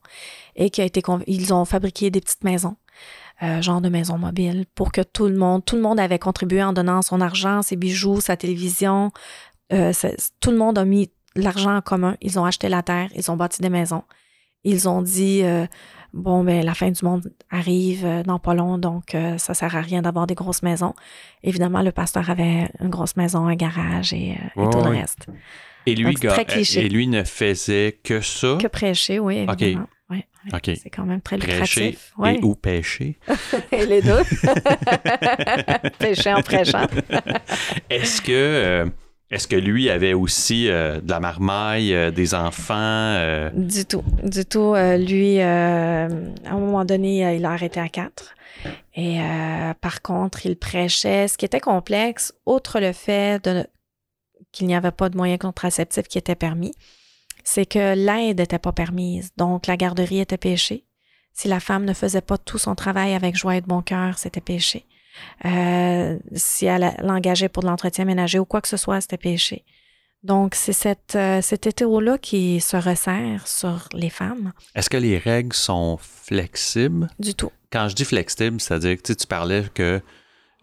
et 0.58 0.70
qui 0.70 0.82
a 0.82 0.86
été 0.86 1.02
ils 1.28 1.54
ont 1.54 1.64
fabriqué 1.64 2.12
des 2.12 2.20
petites 2.20 2.44
maisons, 2.44 2.76
euh, 3.42 3.62
genre 3.62 3.82
de 3.82 3.90
maisons 3.90 4.18
mobiles, 4.18 4.66
pour 4.76 4.92
que 4.92 5.02
tout 5.02 5.28
le 5.28 5.36
monde, 5.36 5.66
tout 5.66 5.76
le 5.76 5.82
monde 5.82 6.00
avait 6.00 6.20
contribué 6.20 6.64
en 6.64 6.72
donnant 6.72 7.02
son 7.02 7.20
argent, 7.20 7.62
ses 7.62 7.76
bijoux, 7.76 8.22
sa 8.22 8.38
télévision. 8.38 9.12
Euh, 9.72 9.92
tout 10.40 10.52
le 10.52 10.58
monde 10.58 10.78
a 10.78 10.86
mis 10.86 11.12
l'argent 11.36 11.76
en 11.76 11.82
commun. 11.82 12.16
Ils 12.22 12.40
ont 12.40 12.46
acheté 12.46 12.70
la 12.70 12.84
terre, 12.84 13.10
ils 13.16 13.32
ont 13.32 13.36
bâti 13.36 13.62
des 13.62 13.70
maisons. 13.70 14.04
Ils 14.64 14.88
ont 14.88 15.02
dit 15.02 15.42
euh, 15.44 15.66
bon 16.14 16.44
ben 16.44 16.64
la 16.64 16.74
fin 16.74 16.92
du 16.92 17.04
monde 17.04 17.34
arrive 17.50 18.08
dans 18.26 18.40
pas 18.40 18.54
long, 18.54 18.78
donc 18.78 19.18
ça 19.38 19.54
sert 19.54 19.76
à 19.76 19.82
rien 19.82 20.02
d'avoir 20.04 20.28
des 20.28 20.36
grosses 20.36 20.64
maisons. 20.64 20.94
Évidemment, 21.42 21.82
le 21.82 21.92
pasteur 21.92 22.30
avait 22.30 22.70
une 22.80 22.90
grosse 22.90 23.18
maison, 23.18 23.48
un 23.48 23.56
garage 23.56 24.14
et, 24.14 24.38
tout 24.56 24.62
le 24.62 24.90
ouais. 24.90 25.02
reste. 25.02 25.28
Et 25.86 25.96
lui, 25.96 26.14
Donc, 26.14 26.20
gars, 26.20 26.38
et 26.38 26.88
lui 26.88 27.08
ne 27.08 27.24
faisait 27.26 28.00
que 28.04 28.22
ça? 28.22 28.58
Que 28.62 28.68
prêcher, 28.68 29.20
oui, 29.20 29.40
évidemment. 29.40 29.88
C'est 30.64 30.90
quand 30.90 31.06
même 31.06 31.22
très 31.22 31.38
lucratif. 31.38 32.12
Ouais. 32.18 32.36
et 32.36 32.44
ou 32.44 32.56
pêcher. 32.56 33.18
Et 33.72 33.86
les 33.86 34.02
deux. 34.02 34.22
Pêcher 36.00 36.34
en 36.34 36.42
prêchant. 36.42 36.86
Est-ce 37.90 38.22
que, 38.22 38.32
euh, 38.32 38.86
est-ce 39.30 39.48
que 39.48 39.56
lui 39.56 39.90
avait 39.90 40.14
aussi 40.14 40.70
euh, 40.70 41.00
de 41.02 41.10
la 41.10 41.20
marmaille, 41.20 41.94
euh, 41.94 42.12
des 42.12 42.36
enfants? 42.36 43.50
Du 43.54 43.86
tout. 43.86 44.04
Du 44.24 44.46
tout. 44.46 44.76
Lui, 44.76 45.40
à 45.40 46.06
un 46.06 46.60
moment 46.60 46.86
donné, 46.86 47.36
il 47.36 47.46
a 47.46 47.52
arrêté 47.52 47.80
à 47.80 47.90
quatre. 47.90 48.36
Et 48.96 49.20
par 49.82 50.02
contre, 50.02 50.46
il 50.46 50.56
prêchait. 50.56 51.28
Ce 51.28 51.38
qui 51.38 51.46
était 51.46 51.60
complexe, 51.60 52.34
outre 52.46 52.80
le 52.80 52.94
fait 52.94 53.48
qu'il 54.52 54.68
n'y 54.68 54.76
avait 54.76 54.92
pas 54.92 55.10
de 55.10 55.18
moyens 55.18 55.40
contraceptifs 55.40 56.08
qui 56.08 56.18
étaient 56.18 56.36
permis, 56.36 56.74
c'est 57.44 57.66
que 57.66 57.96
l'aide 57.96 58.40
n'était 58.40 58.60
pas 58.60 58.72
permise. 58.72 59.32
Donc, 59.38 59.68
la 59.68 59.78
garderie 59.78 60.20
était 60.20 60.38
péchée. 60.38 60.86
Si 61.34 61.48
la 61.48 61.60
femme 61.60 61.86
ne 61.86 61.94
faisait 61.94 62.22
pas 62.22 62.38
tout 62.38 62.58
son 62.58 62.76
travail 62.76 63.14
avec 63.14 63.36
joie 63.36 63.56
et 63.56 63.62
de 63.62 63.66
bon 63.66 63.82
cœur, 63.82 64.18
c'était 64.18 64.42
péché. 64.42 64.86
Euh, 65.46 66.18
si 66.34 66.66
elle 66.66 66.96
l'engageait 67.02 67.50
pour 67.50 67.64
de 67.64 67.68
l'entretien 67.68 68.06
ménager 68.06 68.40
ou 68.40 68.46
quoi 68.46 68.62
que 68.62 68.68
ce 68.68 68.78
soit, 68.78 69.02
c'était 69.02 69.18
péché. 69.18 69.64
Donc, 70.24 70.56
c'est 70.56 70.74
cette, 70.74 71.16
euh, 71.16 71.42
cet 71.42 71.68
hétéro-là 71.68 72.18
qui 72.18 72.62
se 72.62 72.78
resserre 72.78 73.46
sur 73.48 73.90
les 73.94 74.10
femmes. 74.10 74.54
Est-ce 74.74 74.90
que 74.90 74.98
les 74.98 75.18
règles 75.18 75.54
sont 75.56 75.98
flexibles? 76.00 77.10
Du 77.20 77.36
tout. 77.36 77.52
Quand 77.72 77.90
je 77.90 77.96
dis 77.96 78.06
flexible, 78.06 78.62
c'est-à-dire 78.62 79.02
que 79.02 79.14
tu 79.14 79.28
parlais 79.28 79.66
que 79.74 80.02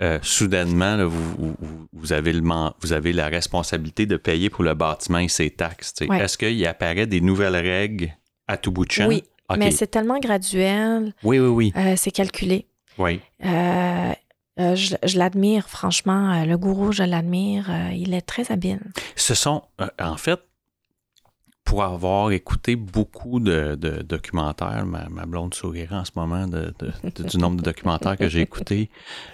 euh, 0.03 0.19
soudainement, 0.23 0.97
là, 0.97 1.05
vous, 1.05 1.35
vous- 1.39 1.57
vous- 1.61 1.87
vous 1.93 2.13
avez 2.13 2.33
le 2.33 2.43
vous 2.81 2.93
avez 2.93 3.13
la 3.13 3.29
responsabilité 3.29 4.07
de 4.07 4.17
payer 4.17 4.49
pour 4.51 4.65
le 4.65 4.75
bâtiment 4.75 5.19
et 5.19 5.29
ses 5.29 5.51
taxes. 5.51 5.95
Ouais. 6.09 6.19
Est-ce 6.21 6.39
qu'il 6.39 6.67
apparaît 6.67 7.07
des 7.07 7.21
nouvelles 7.21 7.57
règles 7.57 8.11
à 8.49 8.57
tout 8.57 8.73
bout 8.73 8.85
de 8.87 8.93
champ? 8.93 9.07
Oui, 9.09 9.23
mais 9.59 9.71
c'est 9.71 9.89
tellement 9.89 10.19
graduel, 10.19 11.13
Oui, 11.23 11.39
oui, 11.39 11.49
oui. 11.49 11.73
euh, 11.77 11.95
c'est 11.97 12.11
calculé. 12.13 12.67
oui. 12.99 13.21
Euh, 13.45 14.13
euh, 14.59 14.75
je 14.75 14.95
je 15.05 15.17
l'admire, 15.19 15.69
franchement. 15.69 16.33
euh, 16.33 16.45
le 16.45 16.59
gourou, 16.59 16.93
je 16.93 17.03
l'admire. 17.03 17.71
euh, 17.71 17.91
il 17.95 18.13
est 18.15 18.21
très 18.23 18.51
habile. 18.53 18.81
Ce 19.17 19.35
sont, 19.35 19.63
en 19.99 20.17
fait, 20.17 20.39
pour 21.71 21.85
avoir 21.85 22.33
écouté 22.33 22.75
beaucoup 22.77 23.39
de, 23.41 23.77
de 23.77 24.03
documentaires, 24.03 24.85
ma, 24.87 25.09
ma 25.09 25.25
blonde 25.25 25.55
sourirait 25.55 25.95
en 25.95 26.05
ce 26.05 26.11
moment 26.17 26.47
de, 26.49 26.75
de- 26.81 26.93
de- 27.17 27.23
du 27.29 27.39
nombre 27.39 27.59
de 27.59 27.63
documentaires 27.63 28.17
que 28.17 28.29
j'ai 28.29 28.41
écoutés. 28.41 28.91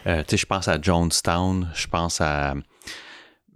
Euh, 0.07 0.21
tu 0.23 0.33
sais, 0.33 0.37
je 0.37 0.47
pense 0.47 0.69
à 0.69 0.81
Jonestown, 0.81 1.69
je 1.75 1.87
pense 1.87 2.21
à 2.21 2.55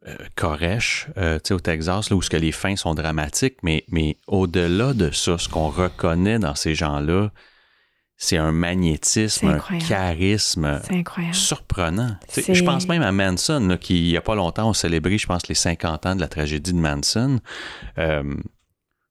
euh, 0.08 0.14
Koresh, 0.34 1.08
euh, 1.18 1.36
tu 1.38 1.48
sais, 1.48 1.54
au 1.54 1.60
Texas, 1.60 2.08
là, 2.08 2.16
où 2.16 2.22
ce 2.22 2.30
que 2.30 2.38
les 2.38 2.52
fins 2.52 2.74
sont 2.76 2.94
dramatiques, 2.94 3.56
mais, 3.62 3.84
mais 3.88 4.16
au-delà 4.26 4.94
de 4.94 5.10
ça, 5.10 5.36
ce 5.36 5.48
qu'on 5.48 5.68
reconnaît 5.68 6.38
dans 6.38 6.54
ces 6.54 6.74
gens-là, 6.74 7.30
c'est 8.22 8.36
un 8.38 8.52
magnétisme, 8.52 9.46
un 9.48 9.58
charisme 9.78 10.80
surprenant. 11.34 12.16
Je 12.54 12.64
pense 12.64 12.86
même 12.88 13.02
à 13.02 13.12
Manson, 13.12 13.60
là, 13.68 13.76
qui, 13.78 13.98
il 14.06 14.08
n'y 14.10 14.16
a 14.16 14.20
pas 14.22 14.34
longtemps, 14.34 14.68
on 14.68 14.72
célébrait, 14.74 15.18
je 15.18 15.26
pense, 15.26 15.48
les 15.48 15.54
50 15.54 16.06
ans 16.06 16.14
de 16.16 16.20
la 16.20 16.28
tragédie 16.28 16.72
de 16.72 16.78
Manson. 16.78 17.40
Euh, 17.98 18.22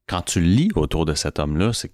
quand 0.10 0.24
tu 0.24 0.42
lis 0.42 0.70
autour 0.76 1.06
de 1.06 1.14
cet 1.14 1.40
homme-là, 1.40 1.72
c'est 1.74 1.92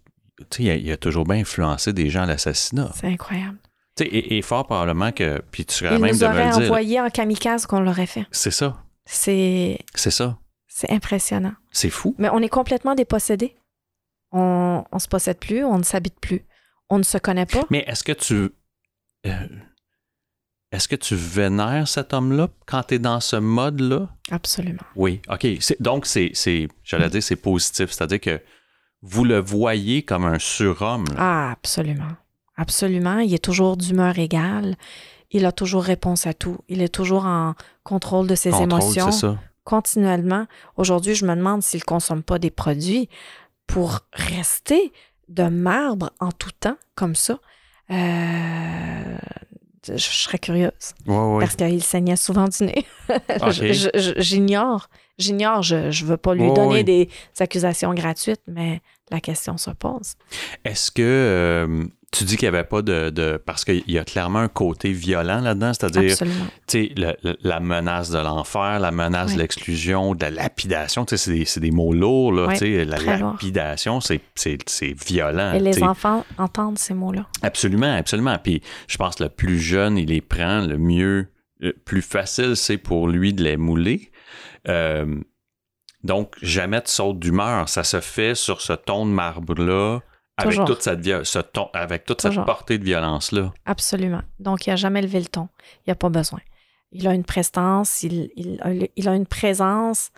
il 0.60 0.70
a, 0.70 0.76
il 0.76 0.92
a 0.92 0.98
toujours 0.98 1.26
bien 1.26 1.38
influencé 1.38 1.94
des 1.94 2.10
gens 2.10 2.24
à 2.24 2.26
l'assassinat. 2.26 2.92
C'est 2.96 3.08
incroyable. 3.08 3.58
Et, 4.02 4.38
et 4.38 4.42
fort 4.42 4.66
probablement 4.66 5.12
que, 5.14 5.42
puis 5.52 5.66
tu 5.66 5.74
serais 5.76 5.96
Il 5.96 6.02
même 6.02 6.12
nous 6.12 6.20
de 6.20 6.28
me 6.28 6.34
le 6.34 6.50
dire, 6.52 6.64
envoyé 6.64 7.00
en 7.00 7.10
kamikaze 7.10 7.66
qu'on 7.66 7.80
l'aurait 7.80 8.06
fait. 8.06 8.26
c'est 8.32 8.52
ça, 8.52 8.84
C'est 9.06 9.78
c'est 9.94 10.12
ça, 10.12 10.38
c'est 10.68 10.92
impressionnant. 10.92 11.54
c'est 11.72 11.90
fou. 11.90 12.16
Mais 12.18 12.28
on 12.34 12.40
est 12.40 12.50
complètement 12.50 12.96
dépossédé. 12.96 13.56
On 14.34 14.84
ne 14.92 15.00
se 15.00 15.08
possède 15.08 15.40
plus, 15.40 15.64
on 15.64 15.78
ne 15.78 15.84
s'habite 15.84 16.20
plus. 16.20 16.46
On 16.90 16.98
ne 16.98 17.04
se 17.04 17.18
connaît 17.18 17.46
pas. 17.46 17.64
Mais 17.70 17.86
est-ce 17.88 18.04
que 18.04 18.12
tu... 18.12 18.50
euh, 19.26 19.48
est-ce 20.76 20.88
que 20.88 20.96
tu 20.96 21.16
vénères 21.16 21.88
cet 21.88 22.14
homme-là 22.14 22.50
quand 22.66 22.84
tu 22.84 22.96
es 22.96 23.00
dans 23.00 23.20
ce 23.20 23.36
mode-là? 23.38 24.10
Absolument. 24.32 24.84
Oui, 24.96 25.22
OK. 25.30 25.48
Donc, 25.80 26.06
c'est, 26.06 26.32
c'est, 26.34 26.68
j'allais 26.84 27.10
dire, 27.10 27.24
c'est 27.24 27.36
positif. 27.36 27.92
C'est-à-dire 27.92 28.20
que 28.20 28.42
vous 29.02 29.24
le 29.24 29.40
voyez 29.40 30.04
comme 30.04 30.26
un 30.26 30.40
surhomme. 30.40 31.06
Ah, 31.18 31.52
absolument. 31.52 32.12
Absolument. 32.58 33.20
Il 33.20 33.34
est 33.34 33.44
toujours 33.44 33.78
d'humeur 33.78 34.18
égale. 34.20 34.76
Il 35.32 35.46
a 35.46 35.52
toujours 35.52 35.84
réponse 35.84 36.28
à 36.28 36.34
tout. 36.34 36.58
Il 36.70 36.82
est 36.82 36.94
toujours 36.94 37.26
en 37.26 37.56
contrôle 37.84 38.28
de 38.28 38.36
ses 38.36 38.52
Contrôle, 38.52 38.82
émotions 38.82 39.12
c'est 39.12 39.20
ça. 39.22 39.40
continuellement. 39.64 40.46
Aujourd'hui, 40.78 41.16
je 41.16 41.26
me 41.26 41.36
demande 41.36 41.62
s'il 41.64 41.80
ne 41.82 41.86
consomme 41.86 42.24
pas 42.24 42.40
des 42.40 42.52
produits 42.52 43.10
pour 43.68 44.00
rester 44.14 44.94
de 45.28 45.44
marbre 45.44 46.12
en 46.20 46.32
tout 46.32 46.52
temps, 46.52 46.78
comme 46.96 47.16
ça. 47.16 47.40
Euh, 47.92 49.18
je, 49.88 49.98
serais 49.98 50.40
curieuse. 50.40 50.94
Oui, 51.08 51.16
oui. 51.16 51.40
Parce 51.40 51.56
qu'il 51.56 51.84
saignait 51.84 52.16
souvent 52.16 52.48
du 52.48 52.64
nez. 52.64 52.86
J'ignore. 54.18 54.90
J'ignore. 55.18 55.62
Je 55.64 55.76
ne 55.76 56.08
veux 56.08 56.18
pas 56.18 56.34
lui 56.34 56.52
donner 56.54 56.84
des 56.84 57.10
accusations 57.40 57.94
gratuites, 57.94 58.42
mais 58.48 58.82
la 59.12 59.20
question 59.20 59.58
se 59.58 59.72
pose. 59.72 60.16
Est-ce 60.64 60.92
que 60.92 61.02
euh, 61.02 61.86
tu 62.16 62.24
dis 62.24 62.38
qu'il 62.38 62.50
n'y 62.50 62.56
avait 62.56 62.64
pas 62.68 62.82
de, 62.82 63.10
de- 63.10 63.38
Parce 63.44 63.66
qu'il 63.66 63.84
y 63.88 63.98
a 64.00 64.04
clairement 64.04 64.40
un 64.40 64.48
côté 64.48 64.92
violent 64.92 65.42
là-dedans, 65.42 65.74
c'est-à-dire, 65.74 66.12
Absolument. 66.12 66.46
tu 66.68 66.88
sais, 66.88 66.92
le- 66.96 67.16
le- 67.24 67.38
la 67.42 67.60
menace 67.60 68.10
de 68.10 68.18
l'enfer, 68.20 68.80
la 68.80 68.92
menace 68.92 69.30
Oui. 69.30 69.34
de 69.36 69.40
l'exclusion, 69.42 70.16
de 70.16 70.22
la 70.24 70.30
lapidation, 70.32 71.06
tu 71.06 71.18
sais, 71.18 71.46
c'est 71.46 71.60
des, 71.60 71.70
des 71.70 71.76
mots 71.76 71.94
lourds, 71.94 72.32
là, 72.34 72.48
Oui, 72.60 72.86
la 72.86 72.98
lapidation, 72.98 74.00
c'est, 74.02 74.22
violent. 75.08 75.54
Et 75.54 75.60
les 75.60 75.84
enfants 75.84 76.26
entendent 76.38 76.78
ces 76.80 76.94
mots-là. 76.94 77.26
Absolument, 77.42 77.94
absolument. 77.96 78.38
Puis 78.42 78.62
je 78.88 78.98
pense 78.98 79.16
que 79.16 79.24
le 79.24 79.30
plus 79.30 79.60
jeune, 79.60 79.98
il 79.98 80.10
les 80.10 80.22
prend, 80.22 80.62
le 80.62 80.78
mieux, 80.78 81.28
le 81.60 81.74
plus 81.74 82.02
facile, 82.02 82.56
c'est 82.56 82.78
pour 82.78 83.08
lui 83.08 83.34
de 83.34 83.44
les 83.44 83.58
mouler. 83.58 84.12
Euh, 84.68 85.20
donc, 86.04 86.36
jamais 86.42 86.82
de 86.82 86.88
saute 86.88 87.20
d'humeur. 87.20 87.68
Ça 87.70 87.84
se 87.84 88.00
fait 88.00 88.36
sur 88.36 88.62
ce 88.62 88.74
ton 88.74 89.06
de 89.06 89.12
marbre-là, 89.12 90.02
avec 90.38 90.66
toute 90.66 90.82
cette, 90.82 91.26
ce 91.26 91.40
ton, 91.40 91.70
avec 91.74 92.06
toute 92.06 92.22
cette 92.22 92.44
portée 92.46 92.78
de 92.78 92.84
violence-là. 92.84 93.54
Absolument. 93.66 94.22
Donc, 94.40 94.68
il 94.68 94.70
n'a 94.72 94.76
jamais 94.76 95.02
levé 95.02 95.20
le 95.20 95.28
ton. 95.28 95.48
Il 95.86 95.90
n'a 95.92 95.96
pas 95.96 96.10
besoin. 96.10 96.40
Il 96.92 97.08
a 97.08 97.14
une 97.14 97.24
prestance, 97.24 98.04
il, 98.04 98.30
il 98.36 98.62
a, 98.62 98.88
il 98.96 99.10
a 99.10 99.16
une 99.16 99.26
présence 99.26 100.12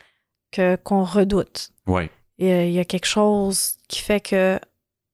que 0.52 0.76
qu'on 0.76 1.04
redoute. 1.04 1.70
Oui. 1.88 2.04
Euh, 2.42 2.66
il 2.66 2.72
y 2.72 2.80
a 2.80 2.86
quelque 2.86 3.08
chose 3.08 3.78
qui 3.88 4.00
fait 4.02 4.20
que 4.20 4.60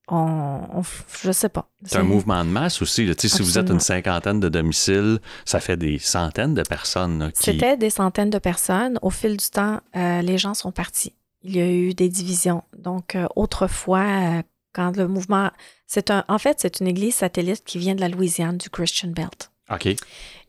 on, 0.10 0.60
on 0.74 0.82
je 1.24 1.32
sais 1.32 1.48
pas. 1.48 1.70
C'est 1.86 1.98
un 1.98 2.04
mouvement 2.04 2.44
de 2.44 2.50
masse 2.50 2.82
aussi. 2.82 3.06
là. 3.06 3.14
Si 3.18 3.42
vous 3.42 3.58
êtes 3.58 3.70
une 3.70 3.80
cinquantaine 3.80 4.42
de 4.42 4.50
domiciles, 4.50 5.20
ça 5.46 5.62
fait 5.62 5.78
des 5.78 6.00
centaines 6.00 6.54
de 6.54 6.64
personnes 6.64 7.20
là, 7.20 7.32
qui. 7.32 7.44
C'était 7.44 7.78
des 7.78 7.90
centaines 7.90 8.30
de 8.30 8.40
personnes. 8.40 9.00
Au 9.02 9.10
fil 9.10 9.38
du 9.38 9.50
temps, 9.50 9.80
euh, 9.96 10.22
les 10.22 10.38
gens 10.38 10.54
sont 10.54 10.74
partis. 10.74 11.14
Il 11.44 11.56
y 11.56 11.62
a 11.62 11.68
eu 11.70 11.94
des 11.94 12.10
divisions. 12.10 12.64
Donc, 12.78 13.16
euh, 13.16 13.28
autrefois, 13.38 14.00
euh, 14.02 14.42
quand 14.74 14.98
le 14.98 15.08
mouvement... 15.08 15.52
c'est 15.88 16.12
un, 16.12 16.26
En 16.28 16.38
fait, 16.38 16.60
c'est 16.60 16.80
une 16.80 16.88
église 16.88 17.16
satellite 17.16 17.64
qui 17.64 17.78
vient 17.78 17.96
de 17.96 18.02
la 18.02 18.10
Louisiane, 18.10 18.58
du 18.58 18.70
Christian 18.70 19.10
Belt. 19.10 19.52
OK. 19.72 19.86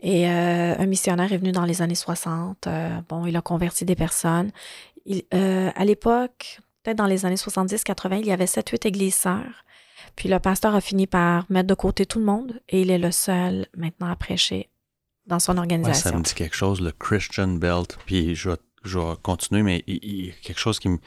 Et 0.00 0.28
euh, 0.28 0.74
un 0.78 0.86
missionnaire 0.86 1.32
est 1.32 1.38
venu 1.38 1.52
dans 1.52 1.64
les 1.64 1.82
années 1.82 1.94
60. 1.94 2.66
euh, 2.66 3.00
bon, 3.08 3.26
il 3.26 3.36
a 3.36 3.40
converti 3.40 3.84
des 3.84 3.94
personnes. 3.94 4.50
Il, 5.06 5.22
euh, 5.32 5.70
à 5.74 5.84
l'époque, 5.84 6.60
peut-être 6.82 6.98
dans 6.98 7.06
les 7.06 7.24
années 7.24 7.36
70-80, 7.36 8.18
il 8.20 8.26
y 8.26 8.32
avait 8.32 8.44
7-8 8.44 8.88
églises 8.88 9.14
sœurs. 9.14 9.64
Puis 10.16 10.28
le 10.28 10.38
pasteur 10.38 10.74
a 10.74 10.80
fini 10.80 11.06
par 11.06 11.46
mettre 11.48 11.66
de 11.66 11.74
côté 11.74 12.06
tout 12.06 12.18
le 12.18 12.24
monde 12.24 12.60
et 12.68 12.82
il 12.82 12.90
est 12.90 12.98
le 12.98 13.10
seul 13.10 13.66
maintenant 13.76 14.08
à 14.08 14.16
prêcher 14.16 14.68
dans 15.26 15.38
son 15.38 15.56
organisation. 15.56 16.10
ça 16.10 16.16
me 16.16 16.22
dit 16.22 16.34
quelque 16.34 16.54
chose, 16.54 16.80
le 16.80 16.92
Christian 16.92 17.48
Belt. 17.48 17.98
Puis 18.06 18.34
je 18.34 18.50
vais, 18.50 18.56
je 18.84 18.98
vais 18.98 19.14
continuer, 19.22 19.62
mais 19.62 19.82
il, 19.86 20.26
y 20.26 20.30
a 20.30 20.34
quelque 20.42 20.60
chose 20.60 20.78
qui 20.78 20.88
me 20.88 20.98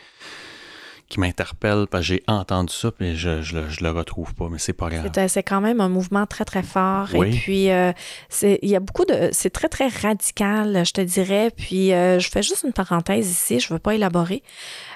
qui 1.10 1.20
m'interpelle 1.20 1.88
parce 1.90 2.04
que 2.04 2.08
j'ai 2.08 2.24
entendu 2.28 2.74
ça, 2.74 2.92
mais 3.00 3.16
je, 3.16 3.42
je, 3.42 3.84
le, 3.84 3.90
retrouve 3.92 4.36
pas, 4.36 4.50
mais 4.50 4.58
c'est 4.58 4.74
pas 4.74 4.90
grave. 4.90 5.10
C'est 5.28 5.44
quand 5.44 5.62
même 5.62 5.80
un 5.80 5.90
mouvement 5.90 6.26
très, 6.26 6.44
très 6.44 6.64
fort. 6.64 7.14
Et 7.16 7.30
puis, 7.30 7.72
euh, 7.72 7.94
il 8.44 8.70
y 8.70 8.76
a 8.76 8.80
beaucoup 8.80 9.06
de. 9.06 9.30
C'est 9.32 9.50
très, 9.50 9.70
très 9.70 9.88
radical, 9.88 10.86
je 10.86 10.92
te 10.92 11.02
dirais. 11.02 11.52
Puis, 11.56 11.94
euh, 11.94 12.20
je 12.20 12.30
fais 12.30 12.44
juste 12.44 12.64
une 12.66 12.74
parenthèse 12.74 13.30
ici, 13.30 13.60
je 13.60 13.72
ne 13.72 13.78
veux 13.78 13.80
pas 13.80 13.96
élaborer. 13.96 14.44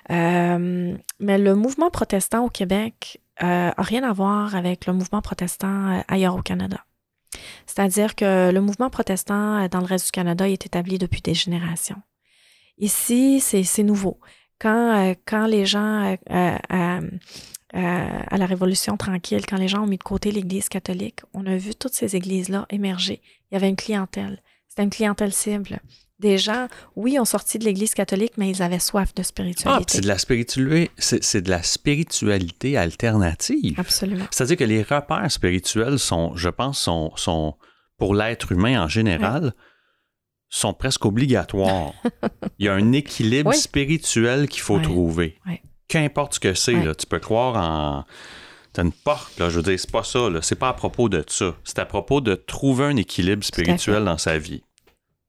Euh, 0.10 0.96
mais 1.20 1.38
le 1.38 1.56
mouvement 1.56 1.90
protestant 1.90 2.46
au 2.46 2.50
Québec 2.50 3.22
n'a 3.42 3.74
rien 3.78 4.04
à 4.04 4.14
voir 4.14 4.56
avec 4.56 4.86
le 4.86 4.94
mouvement 4.94 5.22
protestant 5.22 6.04
ailleurs 6.08 6.36
au 6.36 6.42
Canada. 6.42 6.78
C'est-à-dire 7.66 8.16
que 8.16 8.52
le 8.52 8.62
mouvement 8.62 8.90
protestant 8.90 9.68
dans 9.70 9.80
le 9.80 9.86
reste 9.86 10.08
du 10.08 10.12
Canada 10.12 10.48
est 10.48 10.66
établi 10.66 11.00
depuis 11.00 11.22
des 11.22 11.34
générations. 11.34 12.02
Ici, 12.78 13.40
c'est 13.40 13.84
nouveau. 13.84 14.20
Quand, 14.62 14.96
euh, 14.96 15.16
quand 15.26 15.48
les 15.48 15.66
gens, 15.66 16.16
euh, 16.30 16.58
euh, 16.70 17.00
à 17.74 18.38
la 18.38 18.46
Révolution 18.46 18.96
tranquille, 18.96 19.44
quand 19.48 19.58
les 19.58 19.68
gens 19.68 19.84
ont 19.84 19.88
mis 19.88 19.98
de 19.98 20.04
côté 20.04 20.32
l'Église 20.32 20.70
catholique, 20.70 21.22
on 21.34 21.48
a 21.48 21.58
vu 21.58 21.74
toutes 21.74 21.96
ces 21.96 22.16
églises-là 22.16 22.68
émerger. 22.70 23.22
Il 23.50 23.56
y 23.56 23.58
avait 23.58 23.70
une 23.70 23.76
clientèle. 23.76 24.40
C'était 24.68 24.84
une 24.84 24.92
clientèle 24.92 25.34
cible. 25.34 25.80
Des 26.20 26.38
gens, 26.38 26.68
oui, 26.96 27.18
ont 27.18 27.26
sorti 27.26 27.58
de 27.58 27.66
l'Église 27.66 27.96
catholique, 27.96 28.34
mais 28.38 28.52
ils 28.52 28.62
avaient 28.62 28.78
soif 28.78 29.16
de 29.16 29.24
spiritualité. 29.24 29.84
Ah, 29.84 29.84
c'est 29.88 30.02
de 30.02 30.08
la 30.08 30.20
spiritualité, 30.20 30.92
c'est 31.00 31.42
de 31.42 31.50
la 31.50 31.64
spiritualité 31.64 32.78
alternative. 32.78 33.80
Absolument. 33.80 34.26
C'est-à-dire 34.30 34.58
que 34.58 34.64
les 34.64 34.84
repères 34.84 35.32
spirituels 35.32 35.98
sont, 35.98 36.36
je 36.36 36.50
pense, 36.50 36.80
sont, 36.80 37.12
sont 37.16 37.56
pour 37.98 38.14
l'être 38.14 38.52
humain 38.52 38.84
en 38.84 38.88
général, 38.88 39.54
sont 40.52 40.74
presque 40.74 41.06
obligatoires. 41.06 41.94
Il 42.60 42.66
y 42.66 42.70
a 42.70 42.74
un 42.74 42.92
équilibre 42.92 43.54
spirituel 43.54 44.48
qu'il 44.48 44.62
faut 44.62 44.80
trouver. 44.80 45.40
Qu'importe 45.88 46.36
ce 46.36 46.40
que 46.40 46.54
c'est, 46.54 46.96
tu 46.96 47.08
peux 47.08 47.20
croire 47.20 47.56
en. 47.56 48.06
T'as 48.74 48.84
une 48.84 48.94
porte, 48.94 49.38
là, 49.38 49.50
je 49.50 49.58
veux 49.58 49.64
dire, 49.64 49.78
c'est 49.78 49.92
pas 49.92 50.04
ça, 50.04 50.30
c'est 50.42 50.56
pas 50.56 50.70
à 50.70 50.74
propos 50.74 51.10
de 51.10 51.26
ça. 51.28 51.58
C'est 51.66 51.80
à 51.80 51.86
propos 51.86 52.22
de 52.22 52.36
trouver 52.36 52.86
un 52.86 52.96
équilibre 52.96 53.44
spirituel 53.44 54.06
dans 54.06 54.18
sa 54.18 54.38
vie. 54.38 54.64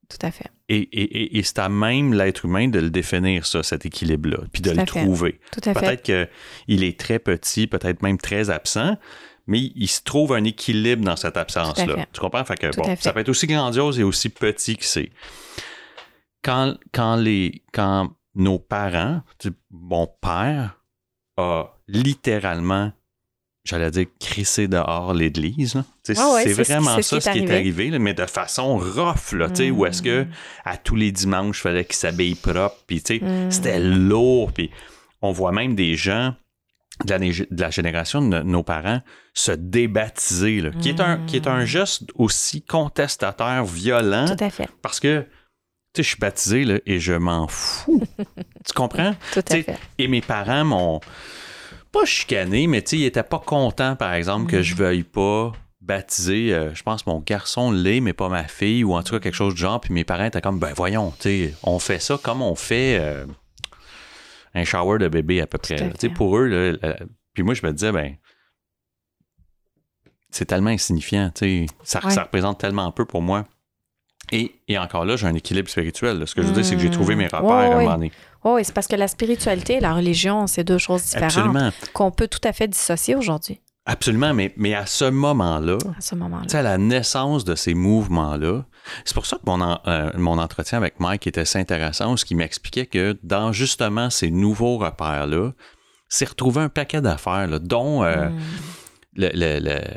Tout 0.09 0.25
à 0.25 0.31
fait. 0.31 0.47
Et, 0.69 1.39
et, 1.39 1.43
c'est 1.43 1.59
à 1.59 1.69
même 1.69 2.15
l'être 2.15 2.45
humain 2.45 2.69
de 2.69 2.79
le 2.79 2.91
définir, 2.91 3.47
ça, 3.47 3.63
cet 3.63 3.85
équilibre-là, 3.85 4.39
puis 4.53 4.63
de 4.63 4.71
le 4.71 4.85
trouver. 4.85 5.41
Peut-être 5.61 6.03
qu'il 6.03 6.85
est 6.85 6.99
très 6.99 7.19
petit, 7.19 7.67
peut-être 7.67 8.03
même 8.03 8.19
très 8.19 8.49
absent, 8.49 8.97
mais 9.47 9.73
il 9.75 9.89
se 9.89 10.03
trouve 10.03 10.33
un 10.33 10.45
équilibre 10.45 11.05
dans 11.05 11.17
cette 11.17 11.37
absence-là. 11.37 12.07
Tu 12.13 12.21
comprends? 12.21 12.45
Fait 12.45 12.57
que, 12.57 12.71
ça 13.01 13.13
peut 13.13 13.21
être 13.21 13.29
aussi 13.29 13.47
grandiose 13.47 13.99
et 13.99 14.03
aussi 14.03 14.29
petit 14.29 14.77
que 14.77 14.85
c'est. 14.85 15.11
Quand, 16.43 16.75
quand, 16.93 17.17
les, 17.17 17.63
quand 17.73 18.11
nos 18.35 18.59
parents, 18.59 19.23
mon 19.71 20.07
père 20.07 20.81
a 21.37 21.67
littéralement, 21.89 22.93
j'allais 23.65 23.91
dire, 23.91 24.07
crissé 24.19 24.69
dehors 24.69 25.15
l'Église. 25.15 25.81
c'est 26.03 26.15
vraiment 26.15 27.01
ça 27.03 27.21
ce 27.21 27.31
qui 27.31 27.39
est 27.39 27.51
arrivé, 27.51 27.97
mais 27.99 28.15
de 28.15 28.27
façon 28.27 28.77
rough, 28.77 29.33
là, 29.33 29.49
où 29.73 29.87
est-ce 29.87 30.03
que 30.03 30.23
mm. 30.25 30.31
à 30.65 30.77
tous 30.77 30.97
les 30.97 31.13
dimanches, 31.13 31.59
il 31.59 31.63
fallait 31.63 31.85
qu'il 31.85 31.97
s'habille 31.97 32.35
propre, 32.35 32.77
puis 32.87 32.99
mm. 32.99 33.51
c'était 33.51 33.79
lourd, 33.79 34.53
puis 34.53 34.71
on 35.21 35.31
voit 35.31 35.53
même 35.53 35.75
des 35.75 35.95
gens 35.95 36.35
de 37.05 37.61
la, 37.61 37.71
génération 37.71 38.27
de 38.27 38.41
nos 38.41 38.63
parents 38.63 39.01
se 39.35 39.53
débaptiser, 39.53 40.63
qui, 40.81 40.91
est 40.91 41.01
un, 41.01 41.25
qui 41.27 41.37
est 41.37 41.47
un 41.47 41.65
geste 41.65 42.05
aussi 42.15 42.63
contestataire, 42.63 43.65
violent. 43.65 44.27
Tout 44.27 44.45
à 44.45 44.51
fait. 44.51 44.69
Parce 44.83 45.01
que, 45.01 45.21
tu 45.23 45.27
sais, 45.97 46.03
je 46.03 46.09
suis 46.09 46.19
baptisé 46.19 46.65
là, 46.65 46.79
et 46.87 47.01
je 47.01 47.15
m'en 47.15 47.49
fous. 47.49 48.03
tu 48.19 48.73
comprends? 48.75 49.15
Tout 49.33 49.41
à 49.51 49.63
fait. 49.63 49.79
Et 49.99 50.09
mes 50.09 50.21
parents 50.21 50.65
m'ont 50.65 51.01
pas 51.93 52.05
chicané, 52.05 52.67
mais 52.67 52.83
tu 52.83 52.91
sais, 52.91 52.97
ils 52.99 53.05
étaient 53.05 53.23
pas 53.23 53.39
contents, 53.39 53.97
par 53.97 54.15
exemple, 54.15 54.51
que 54.51 54.63
je 54.63 54.75
mm. 54.75 54.79
veuille 54.79 55.05
pas 55.05 55.53
baptiser, 55.83 56.55
euh, 56.55 56.73
je 56.75 56.83
pense 56.83 57.07
mon 57.07 57.19
garçon 57.19 57.73
l'est, 57.73 58.01
mais 58.01 58.13
pas 58.13 58.29
ma 58.29 58.45
fille, 58.45 58.85
ou 58.85 58.95
en 58.95 59.03
tout 59.03 59.15
cas 59.15 59.21
quelque 59.21 59.35
chose 59.35 59.55
de 59.55 59.59
genre. 59.59 59.81
Puis 59.81 59.93
mes 59.93 60.05
parents 60.05 60.25
étaient 60.25 60.41
comme, 60.41 60.59
ben 60.59 60.73
voyons, 60.75 61.13
tu 61.19 61.23
sais, 61.23 61.55
on 61.63 61.79
fait 61.79 61.99
ça 61.99 62.19
comme 62.23 62.41
on 62.41 62.55
fait. 62.55 62.99
Euh, 63.01 63.27
un 64.55 64.65
shower 64.65 64.99
de 64.99 65.09
bébé 65.09 65.41
à 65.41 65.47
peu 65.47 65.59
près. 65.59 65.93
Pour 66.15 66.37
eux, 66.37 66.79
puis 67.33 67.43
moi, 67.43 67.55
je 67.55 67.67
me 67.67 67.73
disais, 67.73 67.93
ben, 67.93 68.17
c'est 70.31 70.47
tellement 70.47 70.71
insignifiant. 70.71 71.31
Ça, 71.83 72.01
ça 72.11 72.23
représente 72.25 72.59
tellement 72.59 72.91
peu 72.93 73.05
pour 73.05 73.23
moi. 73.23 73.45
Et, 74.31 74.79
encore 74.79 75.05
là, 75.05 75.17
j'ai 75.17 75.27
un 75.27 75.35
équilibre 75.35 75.69
spirituel. 75.69 76.27
Ce 76.27 76.35
que 76.35 76.43
je 76.43 76.47
veux 76.47 76.55
dire, 76.55 76.65
c'est 76.65 76.77
que 76.77 76.81
j'ai 76.81 76.91
trouvé 76.91 77.17
mes 77.17 77.27
repères 77.27 77.51
à 77.51 77.65
un 77.65 77.81
moment 77.81 77.95
donné. 77.95 78.13
Oui, 78.45 78.65
c'est 78.65 78.75
parce 78.75 78.87
que 78.87 78.97
la 78.97 79.09
spiritualité 79.09 79.75
et 79.75 79.81
la 79.81 79.95
religion, 79.95 80.47
c'est 80.47 80.65
deux 80.65 80.79
choses 80.79 81.05
différentes 81.05 81.75
qu'on 81.93 82.11
peut 82.11 82.29
tout 82.29 82.41
à 82.45 82.53
fait 82.53 82.67
dissocier 82.67 83.15
aujourd'hui. 83.15 83.61
Absolument, 83.85 84.33
mais, 84.33 84.55
mais 84.57 84.75
à 84.75 84.87
ce 84.87 85.07
moment-là, 85.07 85.77
à 85.99 86.01
ce 86.01 86.15
moment-là, 86.15 86.47
à 86.53 86.63
la 86.63 86.79
naissance 86.79 87.45
de 87.45 87.57
ces 87.57 87.75
mouvements-là, 87.75 88.65
c'est 89.05 89.15
pour 89.15 89.27
ça 89.27 89.39
que 89.39 89.43
mon, 89.47 89.61
euh, 89.61 90.11
mon 90.15 90.39
entretien 90.39 90.79
avec 90.79 91.01
Mike 91.01 91.27
était 91.27 91.41
assez 91.41 91.59
intéressant, 91.59 92.17
ce 92.17 92.25
qui 92.25 92.37
m'expliquait 92.37 92.87
que 92.87 93.19
dans 93.25 93.53
justement 93.53 94.09
ces 94.09 94.31
nouveaux 94.31 94.79
repères-là, 94.79 95.51
c'est 96.09 96.29
retrouver 96.29 96.61
un 96.63 96.69
paquet 96.69 97.01
d'affaires, 97.01 97.59
dont 97.59 98.05
euh, 98.05 98.29
hmm. 98.29 98.41
le, 99.17 99.91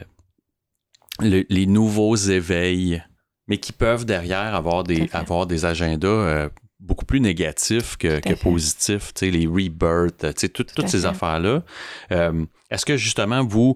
les 1.19 1.65
nouveaux 1.67 2.15
éveils, 2.15 3.03
mais 3.47 3.59
qui 3.59 3.71
peuvent 3.71 4.05
derrière 4.05 4.55
avoir 4.55 4.83
des, 4.83 5.09
avoir 5.13 5.45
des 5.45 5.65
agendas 5.65 6.07
euh, 6.07 6.49
beaucoup 6.85 7.05
plus 7.05 7.19
négatifs 7.19 7.97
que, 7.97 8.19
que 8.19 8.33
positifs, 8.33 9.11
les 9.21 9.47
rebirths, 9.47 10.25
toutes 10.53 10.87
ces 10.87 11.05
affaires-là. 11.05 11.63
Euh, 12.11 12.45
est-ce 12.69 12.85
que 12.85 12.97
justement, 12.97 13.43
vous, 13.43 13.75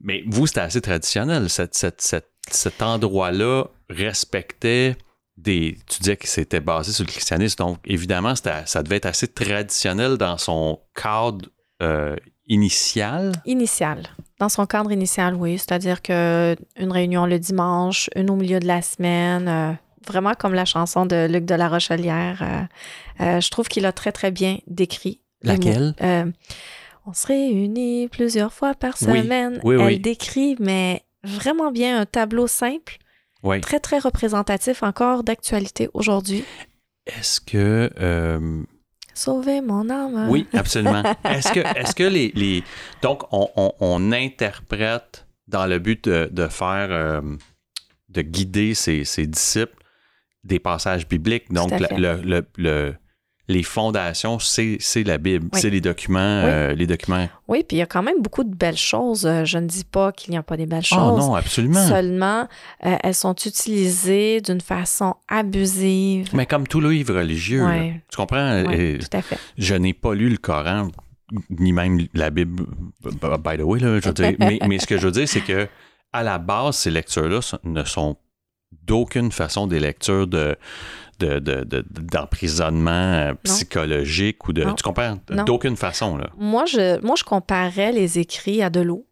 mais 0.00 0.22
vous, 0.26 0.46
c'était 0.46 0.60
assez 0.60 0.80
traditionnel, 0.80 1.48
cet 1.48 2.82
endroit-là 2.82 3.64
respectait 3.88 4.96
des. 5.36 5.78
Tu 5.86 6.00
disais 6.00 6.16
que 6.16 6.28
c'était 6.28 6.60
basé 6.60 6.92
sur 6.92 7.04
le 7.04 7.10
christianisme, 7.10 7.56
donc 7.58 7.78
évidemment, 7.84 8.34
ça 8.34 8.82
devait 8.82 8.96
être 8.96 9.06
assez 9.06 9.28
traditionnel 9.28 10.16
dans 10.18 10.36
son 10.36 10.80
cadre 10.94 11.46
euh, 11.82 12.16
initial? 12.46 13.32
Initial. 13.46 14.08
Dans 14.38 14.48
son 14.48 14.66
cadre 14.66 14.92
initial, 14.92 15.34
oui. 15.34 15.58
C'est-à-dire 15.58 16.02
qu'une 16.02 16.92
réunion 16.92 17.26
le 17.26 17.38
dimanche, 17.38 18.10
une 18.16 18.30
au 18.30 18.36
milieu 18.36 18.60
de 18.60 18.66
la 18.66 18.82
semaine. 18.82 19.48
Euh, 19.48 19.72
vraiment 20.06 20.34
comme 20.34 20.54
la 20.54 20.64
chanson 20.64 21.06
de 21.06 21.26
Luc 21.26 21.44
de 21.44 21.54
la 21.54 21.68
Rochelière. 21.68 22.42
Euh, 22.42 23.24
euh, 23.24 23.40
je 23.40 23.50
trouve 23.50 23.68
qu'il 23.68 23.86
a 23.86 23.92
très, 23.92 24.12
très 24.12 24.30
bien 24.30 24.58
décrit. 24.66 25.20
Laquelle? 25.42 25.94
Euh, 26.02 26.30
on 27.06 27.14
se 27.14 27.26
réunit 27.26 28.08
plusieurs 28.08 28.52
fois 28.52 28.74
par 28.74 28.96
semaine. 28.96 29.60
Elle 29.64 30.00
décrit, 30.00 30.56
mais 30.58 31.02
vraiment 31.24 31.70
bien, 31.70 32.00
un 32.00 32.06
tableau 32.06 32.46
simple, 32.46 32.98
très, 33.62 33.80
très 33.80 33.98
représentatif 33.98 34.82
encore 34.82 35.24
d'actualité 35.24 35.88
aujourd'hui. 35.94 36.44
Est-ce 37.06 37.40
que... 37.40 37.90
Sauver 39.12 39.60
mon 39.60 39.90
âme. 39.90 40.28
Oui, 40.30 40.46
absolument. 40.52 41.02
Est-ce 41.24 41.52
que, 41.52 41.60
est 41.60 41.94
que 41.94 42.04
les, 42.04 42.32
les... 42.34 42.62
Donc, 43.02 43.24
on, 43.32 44.12
interprète 44.12 45.26
dans 45.48 45.66
le 45.66 45.78
but 45.78 46.08
de, 46.08 46.48
faire... 46.48 47.22
de 48.10 48.22
guider 48.22 48.74
ses, 48.74 49.04
ses 49.04 49.26
disciples 49.26 49.79
des 50.44 50.58
passages 50.58 51.06
bibliques. 51.06 51.52
Donc, 51.52 51.70
le, 51.96 52.44
le, 52.56 52.94
les 53.50 53.62
fondations, 53.62 54.38
c'est 54.38 54.78
la 55.04 55.18
Bible, 55.18 55.48
c'est 55.54 55.70
les 55.70 55.80
documents, 55.80 56.20
euh, 56.20 56.72
les 56.72 56.86
documents. 56.86 57.28
Oui, 57.48 57.64
puis 57.66 57.76
il 57.76 57.80
y 57.80 57.82
a 57.82 57.86
quand 57.86 58.02
même 58.02 58.22
beaucoup 58.22 58.44
de 58.44 58.54
belles 58.54 58.76
choses. 58.76 59.26
Euh, 59.26 59.44
je 59.44 59.58
ne 59.58 59.66
dis 59.66 59.84
pas 59.84 60.12
qu'il 60.12 60.30
n'y 60.30 60.38
a 60.38 60.42
pas 60.42 60.56
des 60.56 60.66
belles 60.66 60.84
ah, 60.92 60.94
choses. 60.94 61.24
Oh 61.24 61.30
non, 61.30 61.34
absolument. 61.34 61.86
Seulement, 61.86 62.48
euh, 62.86 62.96
elles 63.02 63.14
sont 63.14 63.34
utilisées 63.34 64.40
d'une 64.40 64.60
façon 64.60 65.16
abusive. 65.28 66.30
Mais 66.32 66.46
comme 66.46 66.66
tout 66.66 66.80
livre 66.80 67.14
religieux, 67.16 67.64
tu 68.08 68.16
comprends? 68.16 68.62
tout 68.64 69.16
à 69.16 69.22
fait. 69.22 69.38
Je 69.58 69.74
n'ai 69.74 69.94
pas 69.94 70.14
lu 70.14 70.28
le 70.28 70.36
Coran, 70.36 70.88
ni 71.50 71.72
même 71.72 72.06
la 72.14 72.30
Bible, 72.30 72.64
by 73.02 73.56
the 73.58 73.62
way, 73.62 73.80
là, 73.80 73.98
je 74.00 74.08
veux 74.08 74.36
mais, 74.38 74.58
mais 74.66 74.78
ce 74.78 74.86
que 74.86 74.96
je 74.96 75.06
veux 75.06 75.12
dire, 75.12 75.28
c'est 75.28 75.40
que 75.40 75.68
à 76.12 76.22
la 76.22 76.38
base, 76.38 76.76
ces 76.76 76.90
lectures-là 76.90 77.40
ne 77.64 77.84
sont 77.84 78.14
pas 78.14 78.20
d'aucune 78.72 79.32
façon 79.32 79.66
des 79.66 79.80
lectures 79.80 80.26
de 80.26 80.56
d'emprisonnement 81.18 82.90
euh, 82.90 83.34
psychologique 83.44 84.48
ou 84.48 84.54
de 84.54 84.64
tu 84.74 84.82
comprends 84.82 85.18
d'aucune 85.44 85.76
façon 85.76 86.16
là. 86.16 86.30
Moi 86.38 86.64
je 86.64 86.98
moi 87.04 87.14
je 87.16 87.24
comparais 87.24 87.92
les 87.92 88.18
écrits 88.18 88.62
à 88.62 88.70
de 88.70 88.80
l'eau. 88.80 89.06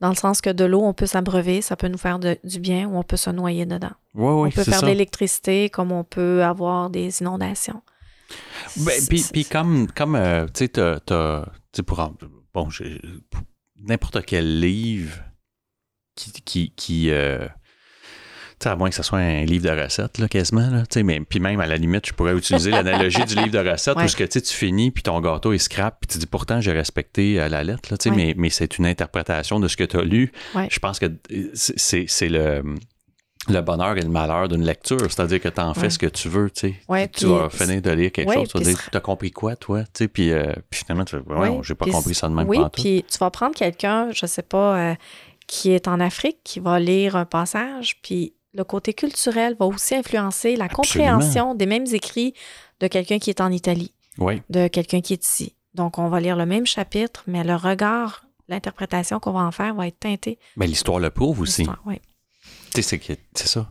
Dans 0.00 0.08
le 0.08 0.16
sens 0.16 0.40
que 0.40 0.50
de 0.50 0.64
l'eau, 0.64 0.80
on 0.82 0.94
peut 0.94 1.06
s'abreuver, 1.06 1.62
ça 1.62 1.76
peut 1.76 1.86
nous 1.86 1.98
faire 1.98 2.18
du 2.18 2.58
bien 2.58 2.88
ou 2.88 2.96
on 2.96 3.04
peut 3.04 3.16
se 3.16 3.30
noyer 3.30 3.66
dedans. 3.66 3.92
on 4.16 4.50
peut 4.50 4.64
faire 4.64 4.80
de 4.82 4.86
l'électricité 4.86 5.70
comme 5.70 5.92
on 5.92 6.02
peut 6.02 6.42
avoir 6.42 6.90
des 6.90 7.20
inondations. 7.20 7.82
Ben, 8.78 9.00
puis, 9.08 9.44
comme, 9.44 9.86
comme 9.92 10.16
euh, 10.16 10.46
tu 10.52 10.68
sais, 10.74 11.82
pour, 11.82 12.12
bon, 12.52 12.68
n'importe 13.76 14.24
quel 14.24 14.60
livre 14.60 15.18
qui, 16.14 16.32
qui, 16.32 16.70
qui 16.70 17.10
euh, 17.10 17.46
à 18.68 18.76
moins 18.76 18.88
que 18.88 18.94
ce 18.94 19.02
soit 19.02 19.18
un 19.18 19.44
livre 19.44 19.64
de 19.74 19.82
recettes, 19.82 20.18
là, 20.18 20.28
quasiment, 20.28 20.68
là, 20.70 20.80
tu 20.82 20.94
sais, 20.94 21.02
mais, 21.02 21.20
puis 21.20 21.40
même, 21.40 21.60
à 21.60 21.66
la 21.66 21.76
limite, 21.76 22.06
je 22.06 22.12
pourrais 22.12 22.34
utiliser 22.34 22.70
l'analogie 22.70 23.24
du 23.24 23.34
livre 23.34 23.50
de 23.50 23.70
recettes 23.70 23.96
Ouais. 23.96 24.04
où 24.04 24.08
ce 24.08 24.16
que, 24.16 24.24
tu 24.24 24.40
finis, 24.54 24.90
puis 24.90 25.02
ton 25.02 25.20
gâteau 25.20 25.52
est 25.52 25.58
scrap, 25.58 25.98
puis 26.00 26.08
tu 26.08 26.18
dis, 26.18 26.26
pourtant, 26.26 26.60
j'ai 26.60 26.72
respecté 26.72 27.40
à 27.40 27.48
la 27.48 27.62
lettre, 27.64 27.88
là, 27.90 27.96
tu 27.98 28.04
sais, 28.04 28.10
Ouais. 28.10 28.16
mais, 28.16 28.34
mais 28.36 28.50
c'est 28.50 28.78
une 28.78 28.86
interprétation 28.86 29.60
de 29.60 29.68
ce 29.68 29.76
que 29.76 29.84
tu 29.84 29.96
as 29.98 30.02
lu. 30.02 30.32
Ouais. 30.54 30.68
Je 30.70 30.78
pense 30.78 30.98
que 30.98 31.06
euh, 31.06 31.50
c'est- 31.54 32.28
le 32.28 32.62
le 33.48 33.60
bonheur 33.60 33.96
et 33.98 34.02
le 34.02 34.08
malheur 34.08 34.46
d'une 34.46 34.64
lecture, 34.64 35.00
c'est-à-dire 35.00 35.40
que 35.40 35.48
tu 35.48 35.60
en 35.60 35.74
fais 35.74 35.80
Ouais. 35.82 35.90
ce 35.90 35.98
que 35.98 36.06
tu 36.06 36.28
veux, 36.28 36.48
tu 36.48 36.60
sais. 36.68 36.74
Ouais, 36.88 37.08
tu 37.08 37.26
vas 37.26 37.50
finir 37.50 37.82
de 37.82 37.90
lire 37.90 38.12
quelque 38.12 38.28
Ouais, 38.28 38.36
chose, 38.36 38.48
tu 38.52 38.58
vas 38.58 38.62
dire, 38.64 38.78
t'as 38.92 39.00
compris 39.00 39.32
quoi, 39.32 39.56
toi, 39.56 39.80
tu 39.82 39.88
sais, 39.94 40.06
puis, 40.08 40.30
euh, 40.30 40.52
puis 40.70 40.84
finalement, 40.84 41.04
tu 41.04 41.16
j'ai 41.62 41.74
pas 41.74 41.86
compris 41.86 42.14
ça 42.14 42.28
de 42.28 42.34
même 42.34 42.48
Oui, 42.48 42.58
puis 42.72 43.04
tu 43.10 43.18
vas 43.18 43.30
prendre 43.32 43.56
quelqu'un, 43.56 44.10
je 44.12 44.26
sais 44.26 44.42
pas, 44.44 44.78
euh, 44.78 44.94
qui 45.48 45.72
est 45.72 45.88
en 45.88 45.98
Afrique, 45.98 46.38
qui 46.44 46.60
va 46.60 46.78
lire 46.78 47.16
un 47.16 47.24
passage, 47.24 47.96
puis 48.00 48.32
le 48.54 48.64
côté 48.64 48.92
culturel 48.94 49.56
va 49.58 49.66
aussi 49.66 49.94
influencer 49.94 50.56
la 50.56 50.64
Absolument. 50.66 50.82
compréhension 51.16 51.54
des 51.54 51.66
mêmes 51.66 51.86
écrits 51.92 52.34
de 52.80 52.86
quelqu'un 52.88 53.18
qui 53.18 53.30
est 53.30 53.40
en 53.40 53.50
Italie, 53.50 53.92
Oui, 54.18 54.42
de 54.50 54.68
quelqu'un 54.68 55.00
qui 55.00 55.12
est 55.14 55.24
ici. 55.24 55.54
Donc, 55.74 55.98
on 55.98 56.08
va 56.08 56.20
lire 56.20 56.36
le 56.36 56.44
même 56.46 56.66
chapitre, 56.66 57.24
mais 57.26 57.44
le 57.44 57.54
regard, 57.56 58.26
l'interprétation 58.48 59.20
qu'on 59.20 59.32
va 59.32 59.40
en 59.40 59.52
faire 59.52 59.74
va 59.74 59.86
être 59.86 59.98
teintée. 60.00 60.38
mais 60.56 60.66
l'histoire 60.66 60.98
le 60.98 61.10
prouve 61.10 61.40
aussi. 61.40 61.66
oui. 61.86 62.00
Tu 62.74 62.82
sais, 62.82 63.00
c'est 63.34 63.46
ça. 63.48 63.70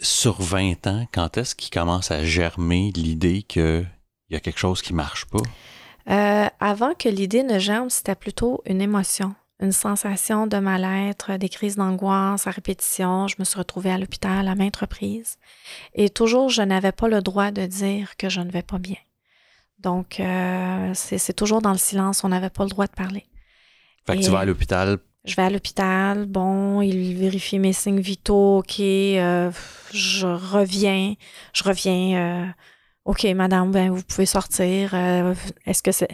Sur 0.00 0.40
20 0.40 0.86
ans, 0.86 1.06
quand 1.12 1.36
est-ce 1.38 1.54
qu'il 1.54 1.70
commence 1.70 2.10
à 2.10 2.22
germer 2.24 2.92
l'idée 2.94 3.42
qu'il 3.42 3.88
y 4.30 4.36
a 4.36 4.40
quelque 4.40 4.58
chose 4.58 4.80
qui 4.82 4.94
marche 4.94 5.24
pas? 5.26 5.38
Euh, 6.10 6.48
avant 6.60 6.94
que 6.94 7.08
l'idée 7.08 7.42
ne 7.42 7.58
germe, 7.58 7.90
c'était 7.90 8.14
plutôt 8.14 8.62
une 8.64 8.80
émotion, 8.80 9.34
une 9.60 9.72
sensation 9.72 10.46
de 10.46 10.58
mal-être, 10.58 11.36
des 11.36 11.48
crises 11.48 11.76
d'angoisse 11.76 12.46
à 12.46 12.50
répétition. 12.50 13.26
Je 13.28 13.36
me 13.38 13.44
suis 13.44 13.58
retrouvée 13.58 13.90
à 13.90 13.98
l'hôpital 13.98 14.46
à 14.46 14.54
maintes 14.54 14.76
reprises. 14.76 15.36
Et 15.94 16.10
toujours, 16.10 16.48
je 16.48 16.62
n'avais 16.62 16.92
pas 16.92 17.08
le 17.08 17.20
droit 17.22 17.50
de 17.50 17.66
dire 17.66 18.16
que 18.16 18.28
je 18.28 18.40
ne 18.40 18.50
vais 18.50 18.62
pas 18.62 18.78
bien. 18.78 18.96
Donc, 19.80 20.20
euh, 20.20 20.92
c'est 20.94 21.32
toujours 21.32 21.62
dans 21.62 21.72
le 21.72 21.78
silence, 21.78 22.24
on 22.24 22.28
n'avait 22.28 22.50
pas 22.50 22.64
le 22.64 22.70
droit 22.70 22.86
de 22.86 22.92
parler. 22.92 23.26
Fait 24.06 24.14
que 24.14 24.20
Et- 24.20 24.24
tu 24.24 24.30
vas 24.30 24.40
à 24.40 24.44
l'hôpital, 24.44 24.98
Je 25.24 25.34
vais 25.34 25.42
à 25.42 25.50
l'hôpital, 25.50 26.24
bon, 26.26 26.80
il 26.80 27.14
vérifie 27.16 27.58
mes 27.58 27.72
signes 27.74 28.00
vitaux, 28.00 28.58
ok, 28.58 28.80
euh, 28.80 29.50
je 29.92 30.26
reviens, 30.26 31.14
je 31.52 31.64
reviens, 31.64 32.16
euh, 32.18 32.46
ok, 33.04 33.24
madame, 33.34 33.70
ben, 33.70 33.90
vous 33.90 34.02
pouvez 34.04 34.24
sortir. 34.26 34.94
euh, 34.94 35.34
Est-ce 35.66 35.82
que 35.82 35.92
c'est. 35.92 36.08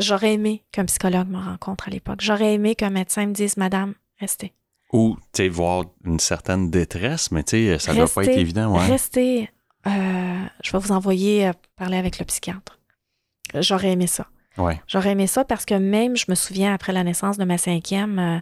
J'aurais 0.00 0.34
aimé 0.34 0.64
qu'un 0.72 0.84
psychologue 0.86 1.28
me 1.28 1.38
rencontre 1.38 1.88
à 1.88 1.90
l'époque. 1.90 2.20
J'aurais 2.20 2.54
aimé 2.54 2.74
qu'un 2.74 2.90
médecin 2.90 3.26
me 3.26 3.32
dise, 3.32 3.56
madame, 3.56 3.94
restez. 4.18 4.52
ou 4.92 5.16
tu 5.32 5.42
sais, 5.42 5.48
voir 5.48 5.84
une 6.04 6.18
certaine 6.18 6.70
détresse, 6.70 7.30
mais 7.30 7.44
tu 7.44 7.68
sais, 7.68 7.78
ça 7.78 7.94
doit 7.94 8.08
pas 8.08 8.24
être 8.24 8.38
évident, 8.38 8.76
ouais. 8.76 8.86
Restez. 8.86 9.50
Euh, 9.86 10.42
je 10.62 10.72
vais 10.72 10.78
vous 10.78 10.92
envoyer 10.92 11.48
euh, 11.48 11.52
parler 11.76 11.96
avec 11.96 12.18
le 12.18 12.24
psychiatre. 12.24 12.78
J'aurais 13.54 13.92
aimé 13.92 14.06
ça. 14.06 14.26
Ouais. 14.58 14.80
J'aurais 14.86 15.12
aimé 15.12 15.26
ça 15.26 15.44
parce 15.44 15.64
que 15.64 15.74
même, 15.74 16.16
je 16.16 16.26
me 16.28 16.34
souviens, 16.34 16.74
après 16.74 16.92
la 16.92 17.04
naissance 17.04 17.38
de 17.38 17.44
ma 17.44 17.56
cinquième, 17.56 18.18
euh, 18.18 18.38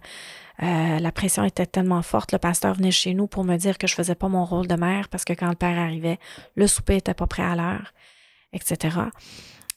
euh, 0.63 0.99
la 0.99 1.13
pression 1.13 1.45
était 1.45 1.67
tellement 1.67 2.03
forte. 2.03 2.33
Le 2.33 2.39
pasteur 2.39 2.75
venait 2.75 2.91
chez 2.91 3.15
nous 3.15 3.27
pour 3.27 3.45
me 3.45 3.57
dire 3.57 3.79
que 3.79 3.87
je 3.87 3.95
faisais 3.95 4.15
pas 4.15 4.29
mon 4.29 4.45
rôle 4.45 4.67
de 4.67 4.75
mère 4.75 5.09
parce 5.09 5.25
que 5.25 5.33
quand 5.33 5.49
le 5.49 5.55
père 5.55 5.79
arrivait, 5.79 6.19
le 6.57 6.67
souper 6.67 6.97
était 6.97 7.15
pas 7.15 7.27
prêt 7.27 7.45
à 7.45 7.55
l'heure, 7.55 7.93
etc. 8.53 8.99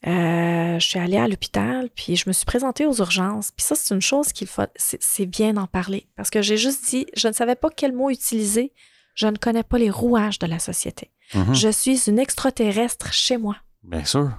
Euh, 0.07 0.79
je 0.79 0.85
suis 0.85 0.97
allée 0.99 1.17
à 1.17 1.27
l'hôpital, 1.27 1.89
puis 1.95 2.15
je 2.15 2.23
me 2.27 2.33
suis 2.33 2.45
présentée 2.45 2.85
aux 2.85 2.95
urgences. 2.95 3.51
Puis 3.51 3.63
ça, 3.65 3.75
c'est 3.75 3.93
une 3.93 4.01
chose 4.01 4.33
qu'il 4.33 4.47
faut, 4.47 4.63
c'est 4.75 5.25
bien 5.27 5.53
d'en 5.53 5.67
parler. 5.67 6.07
Parce 6.15 6.29
que 6.29 6.41
j'ai 6.41 6.57
juste 6.57 6.85
dit, 6.89 7.05
je 7.15 7.27
ne 7.27 7.33
savais 7.33 7.55
pas 7.55 7.69
quel 7.69 7.93
mot 7.93 8.09
utiliser. 8.09 8.73
Je 9.13 9.27
ne 9.27 9.37
connais 9.37 9.63
pas 9.63 9.77
les 9.77 9.89
rouages 9.91 10.39
de 10.39 10.47
la 10.47 10.57
société. 10.59 11.11
Mhm. 11.35 11.53
Je 11.53 11.69
suis 11.69 12.09
une 12.09 12.17
extraterrestre 12.17 13.13
chez 13.13 13.37
moi. 13.37 13.57
Bien 13.83 14.05
sûr. 14.05 14.31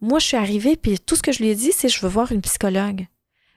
Moi, 0.00 0.18
je 0.18 0.26
suis 0.26 0.36
arrivée, 0.36 0.76
puis 0.76 0.98
tout 0.98 1.14
ce 1.14 1.22
que 1.22 1.30
je 1.32 1.40
lui 1.42 1.48
ai 1.50 1.54
dit, 1.54 1.72
c'est 1.72 1.88
je 1.88 2.00
veux 2.00 2.08
voir 2.08 2.32
une 2.32 2.40
psychologue. 2.40 3.06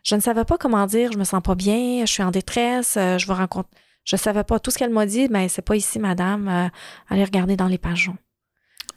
Je 0.03 0.15
ne 0.15 0.19
savais 0.19 0.45
pas 0.45 0.57
comment 0.57 0.85
dire, 0.87 1.11
je 1.11 1.17
me 1.17 1.23
sens 1.23 1.41
pas 1.41 1.55
bien, 1.55 2.05
je 2.05 2.11
suis 2.11 2.23
en 2.23 2.31
détresse, 2.31 2.97
euh, 2.97 3.17
je 3.17 3.27
veux 3.27 3.33
rencontrer. 3.33 3.71
Je 4.03 4.15
savais 4.15 4.43
pas. 4.43 4.59
Tout 4.59 4.71
ce 4.71 4.79
qu'elle 4.79 4.89
m'a 4.89 5.05
dit, 5.05 5.27
mais 5.29 5.47
c'est 5.47 5.61
pas 5.61 5.75
ici, 5.75 5.99
madame. 5.99 6.47
euh, 6.47 6.67
allez 7.09 7.23
regarder 7.23 7.55
dans 7.55 7.67
les 7.67 7.77
pages 7.77 8.05
jaunes. 8.05 8.17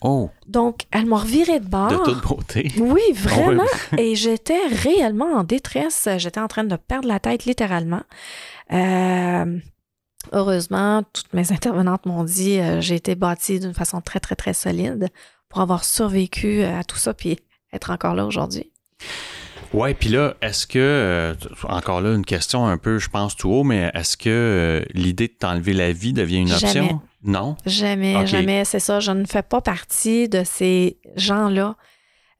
Oh, 0.06 0.28
Donc, 0.46 0.82
elle 0.90 1.06
m'a 1.06 1.16
reviré 1.16 1.60
de 1.60 1.66
bord. 1.66 1.88
de 1.88 1.96
toute 1.96 2.22
beauté. 2.22 2.70
Oui, 2.76 3.00
vraiment. 3.14 3.64
Et 3.96 4.14
j'étais 4.14 4.66
réellement 4.66 5.32
en 5.32 5.44
détresse. 5.44 6.06
J'étais 6.18 6.40
en 6.40 6.46
train 6.46 6.64
de 6.64 6.76
perdre 6.76 7.08
la 7.08 7.18
tête 7.18 7.46
littéralement. 7.46 8.02
Euh, 8.70 9.58
heureusement, 10.32 11.02
toutes 11.10 11.32
mes 11.32 11.52
intervenantes 11.52 12.04
m'ont 12.04 12.22
dit 12.22 12.58
euh, 12.60 12.82
j'ai 12.82 12.96
été 12.96 13.14
bâtie 13.14 13.60
d'une 13.60 13.72
façon 13.72 14.02
très, 14.02 14.20
très, 14.20 14.36
très 14.36 14.52
solide 14.52 15.08
pour 15.48 15.62
avoir 15.62 15.84
survécu 15.84 16.62
à 16.64 16.84
tout 16.84 16.98
ça 16.98 17.14
puis 17.14 17.38
être 17.72 17.90
encore 17.90 18.14
là 18.14 18.26
aujourd'hui. 18.26 18.70
Ouais, 19.74 19.92
puis 19.92 20.08
là, 20.08 20.34
est-ce 20.40 20.68
que, 20.68 20.78
euh, 20.78 21.34
encore 21.64 22.00
là, 22.00 22.14
une 22.14 22.24
question 22.24 22.64
un 22.64 22.78
peu, 22.78 22.98
je 22.98 23.08
pense, 23.08 23.34
tout 23.34 23.50
haut, 23.50 23.64
mais 23.64 23.90
est-ce 23.92 24.16
que 24.16 24.30
euh, 24.30 24.84
l'idée 24.94 25.26
de 25.26 25.32
t'enlever 25.32 25.72
la 25.72 25.90
vie 25.90 26.12
devient 26.12 26.38
une 26.38 26.52
option? 26.52 26.68
Jamais. 26.68 26.96
Non? 27.24 27.56
Jamais, 27.66 28.24
jamais, 28.26 28.64
c'est 28.64 28.78
ça. 28.78 29.00
Je 29.00 29.10
ne 29.10 29.24
fais 29.24 29.42
pas 29.42 29.60
partie 29.60 30.28
de 30.28 30.44
ces 30.44 30.98
gens-là. 31.16 31.74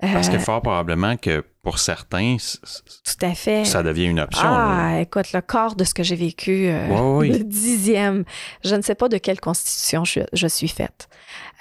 Parce 0.00 0.28
que 0.28 0.36
Euh, 0.36 0.38
fort 0.40 0.60
probablement 0.60 1.16
que 1.16 1.42
pour 1.62 1.78
certains, 1.78 2.36
tout 2.38 3.24
à 3.24 3.34
fait. 3.34 3.64
ça 3.64 3.82
devient 3.82 4.04
une 4.06 4.20
option. 4.20 4.42
là. 4.42 4.90
Ah, 4.96 5.00
écoute, 5.00 5.32
le 5.32 5.40
corps 5.40 5.76
de 5.76 5.84
ce 5.84 5.94
que 5.94 6.02
j'ai 6.02 6.16
vécu, 6.16 6.66
euh, 6.68 6.88
le 7.22 7.38
dixième, 7.42 8.24
je 8.64 8.74
ne 8.74 8.82
sais 8.82 8.94
pas 8.94 9.08
de 9.08 9.16
quelle 9.16 9.40
constitution 9.40 10.04
je, 10.04 10.20
je 10.34 10.46
suis 10.46 10.68
faite. 10.68 11.08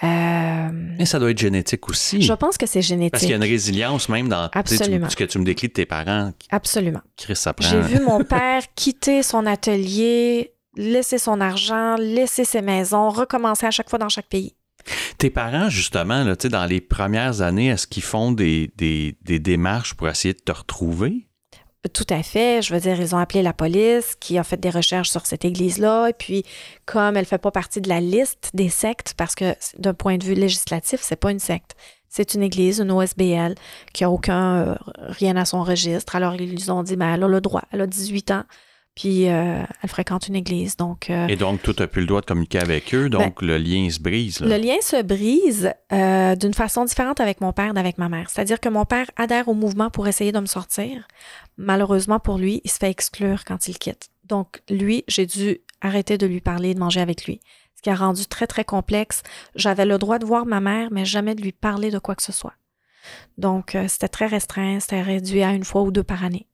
Euh, 0.03 0.69
Mais 0.73 1.05
ça 1.05 1.19
doit 1.19 1.31
être 1.31 1.37
génétique 1.37 1.87
aussi. 1.87 2.21
je 2.21 2.33
pense 2.33 2.57
que 2.57 2.65
c'est 2.65 2.81
génétique. 2.81 3.11
Parce 3.13 3.21
qu'il 3.21 3.29
y 3.31 3.33
a 3.33 3.37
une 3.37 3.43
résilience 3.43 4.09
même 4.09 4.27
dans 4.27 4.45
sais, 4.45 4.49
tu- 4.51 4.57
Absolument. 4.57 5.09
ce 5.09 5.15
que 5.15 5.23
tu 5.23 5.39
me 5.39 5.45
décris 5.45 5.67
de 5.69 5.73
tes 5.73 5.85
parents. 5.85 6.31
Absolument. 6.49 7.01
Chris, 7.15 7.35
ça 7.37 7.53
prend. 7.53 7.69
J'ai 7.69 7.79
vu 7.81 8.01
mon 8.03 8.23
père 8.25 8.63
quitter 8.75 9.23
son 9.23 9.45
atelier, 9.45 10.53
laisser 10.75 11.17
son 11.17 11.39
argent, 11.39 11.95
laisser 11.97 12.43
ses 12.43 12.61
maisons, 12.61 13.09
recommencer 13.09 13.65
à 13.67 13.71
chaque 13.71 13.89
fois 13.89 13.99
dans 13.99 14.09
chaque 14.09 14.27
pays. 14.27 14.55
Tes 15.17 15.29
parents, 15.29 15.69
justement, 15.69 16.23
là, 16.23 16.35
dans 16.35 16.65
les 16.65 16.81
premières 16.81 17.41
années, 17.41 17.67
est-ce 17.67 17.87
qu'ils 17.87 18.03
font 18.03 18.31
des, 18.31 18.71
démarches 19.19 19.93
pour 19.93 20.09
essayer 20.09 20.33
de 20.33 20.39
te 20.39 20.51
retrouver? 20.51 21.27
Tout 21.91 22.07
à 22.09 22.23
fait. 22.23 22.61
Je 22.61 22.73
veux 22.73 22.79
dire, 22.79 22.99
ils 22.99 23.13
ont 23.13 23.17
appelé 23.17 23.41
la 23.41 23.51
police 23.51 24.15
qui 24.19 24.37
a 24.37 24.43
fait 24.43 24.59
des 24.59 24.69
recherches 24.69 25.09
sur 25.09 25.25
cette 25.25 25.43
église-là. 25.43 26.07
Et 26.09 26.13
puis, 26.13 26.45
comme 26.85 27.17
elle 27.17 27.23
ne 27.23 27.27
fait 27.27 27.37
pas 27.37 27.51
partie 27.51 27.81
de 27.81 27.89
la 27.89 27.99
liste 27.99 28.51
des 28.53 28.69
sectes, 28.69 29.13
parce 29.17 29.35
que 29.35 29.53
d'un 29.77 29.93
point 29.93 30.17
de 30.17 30.23
vue 30.23 30.33
législatif, 30.33 31.01
c'est 31.03 31.17
pas 31.17 31.31
une 31.31 31.39
secte. 31.39 31.75
C'est 32.07 32.35
une 32.35 32.43
église, 32.43 32.79
une 32.79 32.91
OSBL, 32.91 33.55
qui 33.91 34.03
a 34.03 34.09
aucun, 34.09 34.67
euh, 34.67 34.75
rien 34.99 35.35
à 35.35 35.45
son 35.45 35.63
registre. 35.63 36.15
Alors, 36.15 36.35
ils 36.35 36.71
ont 36.71 36.83
dit, 36.83 36.95
ben, 36.95 37.15
elle 37.15 37.23
a 37.23 37.27
le 37.27 37.41
droit. 37.41 37.63
Elle 37.71 37.81
a 37.81 37.87
18 37.87 38.31
ans. 38.31 38.43
Puis, 38.95 39.27
euh, 39.27 39.63
elle 39.81 39.89
fréquente 39.89 40.27
une 40.27 40.35
église. 40.35 40.77
Donc, 40.77 41.09
euh, 41.09 41.25
Et 41.27 41.35
donc, 41.35 41.63
toi, 41.63 41.73
tu 41.73 41.81
n'as 41.81 41.87
plus 41.87 42.01
le 42.01 42.07
droit 42.07 42.21
de 42.21 42.27
communiquer 42.27 42.59
avec 42.59 42.93
eux, 42.93 43.09
donc 43.09 43.41
le 43.41 43.57
lien 43.57 43.89
se 43.89 43.99
brise. 43.99 44.39
là. 44.39 44.47
Ben, 44.47 44.61
le 44.61 44.67
lien 44.67 44.75
se 44.81 45.01
brise 45.01 45.73
euh, 45.91 46.35
d'une 46.35 46.53
façon 46.53 46.85
différente 46.85 47.19
avec 47.19 47.41
mon 47.41 47.53
père 47.53 47.73
d'avec 47.73 47.97
ma 47.97 48.07
mère. 48.07 48.29
C'est-à-dire 48.29 48.59
que 48.59 48.69
mon 48.69 48.85
père 48.85 49.09
adhère 49.15 49.47
au 49.47 49.55
mouvement 49.55 49.89
pour 49.89 50.07
essayer 50.07 50.31
de 50.31 50.39
me 50.39 50.45
sortir. 50.45 51.07
Malheureusement 51.57 52.19
pour 52.19 52.37
lui, 52.37 52.61
il 52.63 52.69
se 52.69 52.77
fait 52.77 52.89
exclure 52.91 53.45
quand 53.45 53.67
il 53.67 53.79
quitte. 53.79 54.09
Donc, 54.25 54.61
lui, 54.69 55.03
j'ai 55.07 55.25
dû 55.25 55.59
arrêter 55.81 56.17
de 56.19 56.27
lui 56.27 56.39
parler 56.39 56.69
et 56.69 56.73
de 56.75 56.79
manger 56.79 57.01
avec 57.01 57.25
lui. 57.25 57.39
Ce 57.75 57.81
qui 57.81 57.89
a 57.89 57.95
rendu 57.95 58.27
très, 58.27 58.45
très 58.47 58.63
complexe. 58.63 59.23
J'avais 59.55 59.85
le 59.85 59.97
droit 59.97 60.19
de 60.19 60.25
voir 60.25 60.45
ma 60.45 60.61
mère, 60.61 60.89
mais 60.91 61.03
jamais 61.03 61.33
de 61.35 61.41
lui 61.41 61.51
parler 61.51 61.89
de 61.89 61.99
quoi 61.99 62.13
que 62.15 62.23
ce 62.23 62.31
soit. 62.31 62.53
Donc, 63.37 63.75
c'était 63.87 64.07
très 64.07 64.27
restreint. 64.27 64.79
C'était 64.79 65.01
réduit 65.01 65.43
à 65.43 65.51
une 65.51 65.65
fois 65.65 65.81
ou 65.81 65.91
deux 65.91 66.03
par 66.03 66.23
année. 66.23 66.47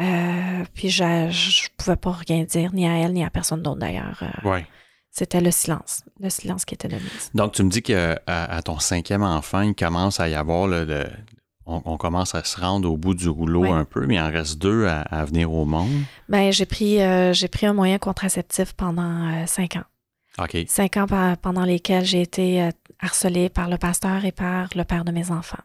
Euh, 0.00 0.64
puis, 0.74 0.90
je 0.90 1.02
ne 1.04 1.76
pouvais 1.76 1.96
pas 1.96 2.12
rien 2.12 2.44
dire, 2.44 2.72
ni 2.74 2.86
à 2.86 2.96
elle, 2.98 3.12
ni 3.12 3.24
à 3.24 3.30
personne 3.30 3.62
d'autre 3.62 3.80
d'ailleurs. 3.80 4.22
Euh, 4.22 4.48
Ouais. 4.48 4.66
C'était 5.10 5.40
le 5.40 5.50
silence. 5.50 6.02
Le 6.20 6.28
silence 6.28 6.66
qui 6.66 6.74
était 6.74 6.88
de 6.88 6.96
mise. 6.96 7.30
Donc, 7.32 7.52
tu 7.52 7.62
me 7.62 7.70
dis 7.70 7.80
qu'à 7.80 8.20
à 8.26 8.60
ton 8.60 8.78
cinquième 8.78 9.22
enfant, 9.22 9.62
il 9.62 9.74
commence 9.74 10.20
à 10.20 10.28
y 10.28 10.34
avoir 10.34 10.66
le. 10.66 10.84
le- 10.84 11.06
on, 11.64 11.80
on 11.86 11.96
commence 11.96 12.34
à 12.34 12.44
se 12.44 12.60
rendre 12.60 12.88
au 12.92 12.96
bout 12.98 13.14
du 13.14 13.28
rouleau 13.28 13.64
un 13.72 13.84
peu, 13.84 14.06
mais 14.06 14.16
il 14.16 14.20
en 14.20 14.30
reste 14.30 14.58
deux 14.58 14.86
à, 14.86 15.00
à 15.00 15.24
venir 15.24 15.50
au 15.52 15.64
monde. 15.64 15.90
Ben, 16.28 16.52
j'ai 16.52 16.66
pris, 16.66 17.00
euh, 17.02 17.32
j'ai 17.32 17.48
pris 17.48 17.66
un 17.66 17.72
moyen 17.72 17.98
contraceptif 17.98 18.72
pendant 18.74 19.26
euh, 19.32 19.46
cinq 19.46 19.74
ans. 19.76 19.84
OK. 20.38 20.56
Cinq 20.68 20.96
ans 20.98 21.06
pa- 21.06 21.36
pendant 21.40 21.64
lesquels 21.64 22.04
j'ai 22.04 22.20
été 22.20 22.62
euh, 22.62 22.70
harcelée 23.00 23.48
par 23.48 23.68
le 23.70 23.78
pasteur 23.78 24.24
et 24.26 24.32
par 24.32 24.68
le 24.76 24.84
père 24.84 25.04
de 25.04 25.10
mes 25.12 25.30
enfants. 25.32 25.58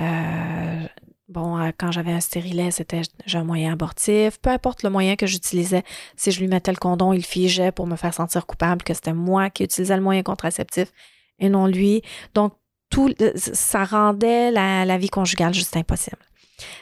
Euh, 0.00 0.86
bon, 1.28 1.58
euh, 1.58 1.70
quand 1.76 1.92
j'avais 1.92 2.12
un 2.12 2.20
stérilet, 2.20 2.70
c'était 2.70 3.02
un 3.32 3.44
moyen 3.44 3.72
abortif. 3.72 4.38
Peu 4.38 4.50
importe 4.50 4.82
le 4.82 4.90
moyen 4.90 5.16
que 5.16 5.26
j'utilisais, 5.26 5.84
si 6.16 6.30
je 6.30 6.40
lui 6.40 6.48
mettais 6.48 6.72
le 6.72 6.78
condom, 6.78 7.12
il 7.12 7.24
figeait 7.24 7.72
pour 7.72 7.86
me 7.86 7.96
faire 7.96 8.14
sentir 8.14 8.46
coupable 8.46 8.82
que 8.82 8.94
c'était 8.94 9.12
moi 9.12 9.50
qui 9.50 9.64
utilisais 9.64 9.96
le 9.96 10.02
moyen 10.02 10.22
contraceptif 10.22 10.92
et 11.38 11.48
non 11.48 11.66
lui. 11.66 12.02
Donc, 12.34 12.54
tout, 12.90 13.14
ça 13.36 13.84
rendait 13.84 14.50
la, 14.50 14.98
vie 14.98 15.10
conjugale 15.10 15.52
juste 15.52 15.76
impossible. 15.76 16.18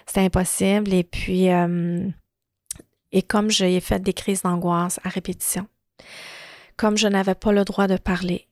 C'était 0.07 0.21
impossible. 0.21 0.95
Et 0.95 1.03
puis, 1.03 1.51
euh, 1.51 2.09
et 3.13 3.23
comme 3.23 3.51
j'ai 3.51 3.81
fait 3.81 4.01
des 4.01 4.13
crises 4.13 4.43
d'angoisse 4.43 5.01
à 5.05 5.09
répétition, 5.09 5.67
comme 6.77 6.97
je 6.97 7.09
n'avais 7.09 7.35
pas 7.35 7.53
le 7.53 7.65
droit 7.65 7.89
de 7.89 7.97
parler, 7.97 8.46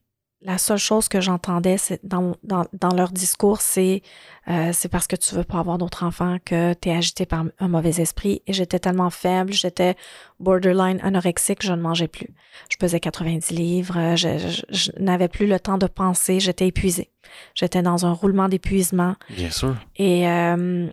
la 0.45 0.59
seule 0.59 0.77
chose 0.77 1.07
que 1.07 1.21
j'entendais 1.21 1.77
dans, 2.03 2.35
dans, 2.43 2.95
leur 2.95 3.11
discours, 3.11 3.61
c'est 3.61 4.03
euh, 4.47 4.69
c'est 4.73 4.89
parce 4.89 5.07
que 5.07 5.15
tu 5.15 5.33
veux 5.33 5.43
pas 5.43 5.57
avoir 5.57 5.79
d'autres 5.79 6.03
enfants 6.03 6.37
que 6.45 6.73
tu 6.73 6.89
es 6.89 6.95
agité 6.95 7.25
par 7.25 7.45
un 7.57 7.67
mauvais 7.67 7.99
esprit. 7.99 8.43
Et 8.45 8.53
j'étais 8.53 8.77
tellement 8.77 9.09
faible, 9.09 9.53
j'étais 9.53 9.95
borderline 10.39 10.99
anorexique, 11.01 11.63
je 11.63 11.73
ne 11.73 11.81
mangeais 11.81 12.07
plus. 12.07 12.29
Je 12.69 12.77
pesais 12.77 12.99
90 12.99 13.51
livres, 13.51 14.15
je, 14.15 14.91
n'avais 14.99 15.27
plus 15.27 15.47
le 15.47 15.59
temps 15.59 15.79
de 15.79 15.87
penser, 15.87 16.39
j'étais 16.39 16.67
épuisée. 16.67 17.09
J'étais 17.55 17.81
dans 17.81 18.05
un 18.05 18.11
roulement 18.11 18.47
d'épuisement. 18.47 19.15
Bien 19.31 19.49
sûr. 19.49 19.75
Et 19.95 20.29
euh, 20.29 20.87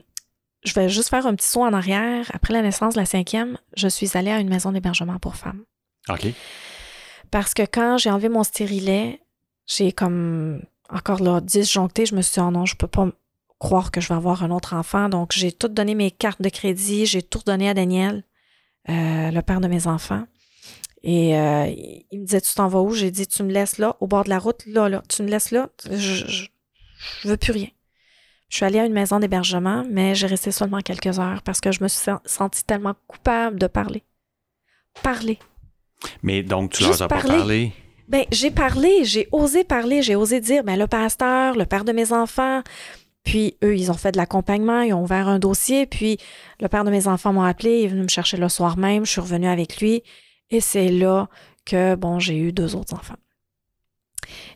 je 0.64 0.74
vais 0.74 0.88
juste 0.88 1.10
faire 1.10 1.26
un 1.26 1.34
petit 1.34 1.48
saut 1.48 1.62
en 1.62 1.74
arrière. 1.74 2.30
Après 2.32 2.54
la 2.54 2.62
naissance 2.62 2.94
de 2.94 3.00
la 3.00 3.06
cinquième, 3.06 3.58
je 3.76 3.88
suis 3.88 4.16
allée 4.16 4.30
à 4.30 4.38
une 4.38 4.48
maison 4.48 4.72
d'hébergement 4.72 5.18
pour 5.18 5.36
femmes. 5.36 5.62
OK. 6.08 6.26
Parce 7.30 7.52
que 7.52 7.62
quand 7.62 7.98
j'ai 7.98 8.10
enlevé 8.10 8.30
mon 8.30 8.44
stérilet, 8.44 9.20
j'ai 9.66 9.92
comme 9.92 10.62
encore 10.88 11.22
là 11.22 11.40
disjoncté. 11.40 12.06
Je 12.06 12.14
me 12.14 12.22
suis 12.22 12.34
dit, 12.34 12.40
oh 12.40 12.50
non, 12.50 12.66
je 12.66 12.76
peux 12.76 12.86
pas 12.86 13.08
croire 13.58 13.90
que 13.90 14.00
je 14.00 14.08
vais 14.08 14.14
avoir 14.14 14.42
un 14.42 14.50
autre 14.50 14.74
enfant. 14.74 15.08
Donc, 15.08 15.32
j'ai 15.32 15.52
tout 15.52 15.68
donné 15.68 15.94
mes 15.94 16.10
cartes 16.10 16.42
de 16.42 16.48
crédit, 16.48 17.06
j'ai 17.06 17.22
tout 17.22 17.42
donné 17.46 17.68
à 17.68 17.74
Daniel, 17.74 18.24
euh, 18.88 19.30
le 19.30 19.40
père 19.40 19.60
de 19.60 19.68
mes 19.68 19.86
enfants. 19.86 20.24
Et 21.04 21.36
euh, 21.36 21.66
il 22.10 22.20
me 22.20 22.24
disait, 22.24 22.40
tu 22.40 22.54
t'en 22.54 22.68
vas 22.68 22.80
où? 22.80 22.94
J'ai 22.94 23.10
dit, 23.10 23.26
tu 23.26 23.42
me 23.42 23.52
laisses 23.52 23.78
là, 23.78 23.96
au 24.00 24.06
bord 24.06 24.24
de 24.24 24.28
la 24.30 24.38
route, 24.38 24.64
là, 24.66 24.88
là. 24.88 25.02
Tu 25.08 25.22
me 25.22 25.28
laisses 25.28 25.50
là, 25.50 25.68
je, 25.90 25.96
je, 25.96 26.46
je 27.22 27.28
veux 27.28 27.36
plus 27.36 27.52
rien. 27.52 27.68
Je 28.48 28.56
suis 28.56 28.64
allée 28.66 28.78
à 28.78 28.84
une 28.84 28.92
maison 28.92 29.18
d'hébergement, 29.18 29.84
mais 29.88 30.14
j'ai 30.14 30.26
resté 30.26 30.52
seulement 30.52 30.80
quelques 30.80 31.18
heures 31.18 31.42
parce 31.42 31.60
que 31.60 31.72
je 31.72 31.82
me 31.82 31.88
suis 31.88 32.10
sentie 32.26 32.64
tellement 32.64 32.94
coupable 33.06 33.58
de 33.58 33.66
parler. 33.66 34.02
Parler. 35.02 35.38
Mais 36.22 36.42
donc, 36.42 36.72
tu 36.72 36.82
leur 36.82 37.00
as 37.00 37.08
pas 37.08 37.22
parlé? 37.22 37.72
Ben, 38.12 38.26
j'ai 38.30 38.50
parlé, 38.50 39.06
j'ai 39.06 39.26
osé 39.32 39.64
parler, 39.64 40.02
j'ai 40.02 40.16
osé 40.16 40.38
dire, 40.38 40.64
ben, 40.64 40.78
le 40.78 40.86
pasteur, 40.86 41.56
le 41.56 41.64
père 41.64 41.82
de 41.86 41.92
mes 41.92 42.12
enfants, 42.12 42.62
puis 43.24 43.56
eux, 43.64 43.74
ils 43.74 43.90
ont 43.90 43.94
fait 43.94 44.12
de 44.12 44.18
l'accompagnement, 44.18 44.82
ils 44.82 44.92
ont 44.92 45.02
ouvert 45.02 45.28
un 45.28 45.38
dossier, 45.38 45.86
puis 45.86 46.18
le 46.60 46.68
père 46.68 46.84
de 46.84 46.90
mes 46.90 47.08
enfants 47.08 47.32
m'a 47.32 47.48
appelé, 47.48 47.78
il 47.78 47.84
est 47.84 47.88
venu 47.88 48.02
me 48.02 48.08
chercher 48.08 48.36
le 48.36 48.50
soir 48.50 48.76
même, 48.76 49.06
je 49.06 49.12
suis 49.12 49.20
revenue 49.22 49.48
avec 49.48 49.80
lui, 49.80 50.02
et 50.50 50.60
c'est 50.60 50.90
là 50.90 51.30
que, 51.64 51.94
bon, 51.94 52.18
j'ai 52.18 52.36
eu 52.36 52.52
deux 52.52 52.76
autres 52.76 52.92
enfants. 52.92 53.16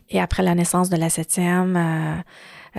Et 0.09 0.19
après 0.19 0.43
la 0.43 0.53
naissance 0.53 0.91
de 0.91 0.97
la 0.97 1.09
septième, 1.09 1.75
euh, 1.75 2.21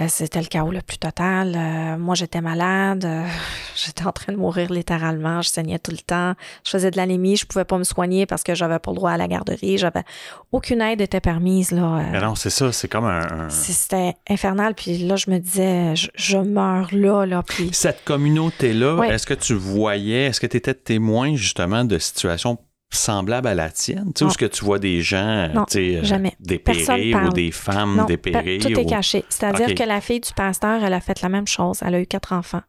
c'était 0.07 0.41
le 0.41 0.47
chaos 0.47 0.71
le 0.71 0.81
plus 0.81 0.99
total. 0.99 1.55
Euh, 1.57 1.99
moi, 1.99 2.15
j'étais 2.15 2.41
malade. 2.41 3.05
Euh, 3.05 3.27
j'étais 3.75 4.07
en 4.07 4.13
train 4.13 4.33
de 4.33 4.39
mourir 4.39 4.71
littéralement. 4.71 5.43
Je 5.43 5.49
saignais 5.49 5.79
tout 5.81 5.91
le 5.91 5.99
temps. 5.99 6.35
Je 6.65 6.71
faisais 6.71 6.91
de 6.93 6.97
l'anémie. 6.97 7.37
Je 7.37 7.47
pouvais 7.47 7.65
pas 7.65 7.79
me 7.79 7.85
soigner 7.85 8.25
parce 8.25 8.45
que 8.45 8.55
j'avais 8.55 8.79
pas 8.79 8.93
le 8.93 8.97
droit 8.97 9.11
à 9.11 9.17
la 9.17 9.27
garderie. 9.27 9.77
J'avais 9.77 10.05
aucune 10.53 10.81
aide 10.83 11.01
était 11.01 11.21
permise 11.21 11.73
là. 11.73 12.03
Mais 12.13 12.21
non, 12.21 12.37
c'est 12.37 12.51
ça. 12.51 12.71
C'est 12.71 12.89
comme 12.89 13.07
un. 13.07 13.49
C'était 13.49 14.15
infernal. 14.29 14.75
Puis 14.75 14.99
là, 14.99 15.17
je 15.17 15.31
me 15.31 15.39
disais, 15.39 15.95
je, 15.97 16.39
meurs 16.39 16.89
là, 16.93 17.25
là. 17.25 17.43
Puis... 17.43 17.71
Cette 17.73 18.05
communauté 18.05 18.73
là, 18.73 19.03
est-ce 19.05 19.27
que 19.27 19.35
tu 19.35 19.55
voyais, 19.55 20.27
est-ce 20.27 20.41
que 20.41 20.47
tu 20.47 20.57
étais 20.57 20.75
témoin 20.75 21.35
justement 21.35 21.85
de 21.85 21.99
situations 21.99 22.59
semblable 22.91 23.49
à 23.49 23.55
la 23.55 23.71
tienne? 23.71 24.13
Tu 24.15 24.21
sais, 24.21 24.25
où 24.25 24.29
est-ce 24.29 24.39
que 24.39 24.47
tu 24.47 24.65
vois 24.65 24.79
des 24.79 25.03
gens, 25.03 25.49
non, 25.53 25.67
euh, 25.77 26.31
dépérir 26.41 27.25
ou 27.25 27.29
des 27.31 27.51
femmes 27.51 27.97
non, 27.97 28.05
dépérir? 28.05 28.61
Tout 28.61 28.69
est 28.69 28.87
caché. 28.87 29.25
C'est-à-dire 29.29 29.75
que 29.75 29.83
la 29.83 30.01
fille 30.01 30.21
du 30.21 30.33
pasteur, 30.33 30.83
elle 30.83 30.95
a 30.95 31.01
fait 31.01 31.21
la 31.23 31.29
même 31.29 31.47
chose. 31.47 31.81
Elle 31.83 31.95
a 31.95 32.01
eu 32.01 32.07
quatre 32.07 32.33
enfants. 32.33 32.63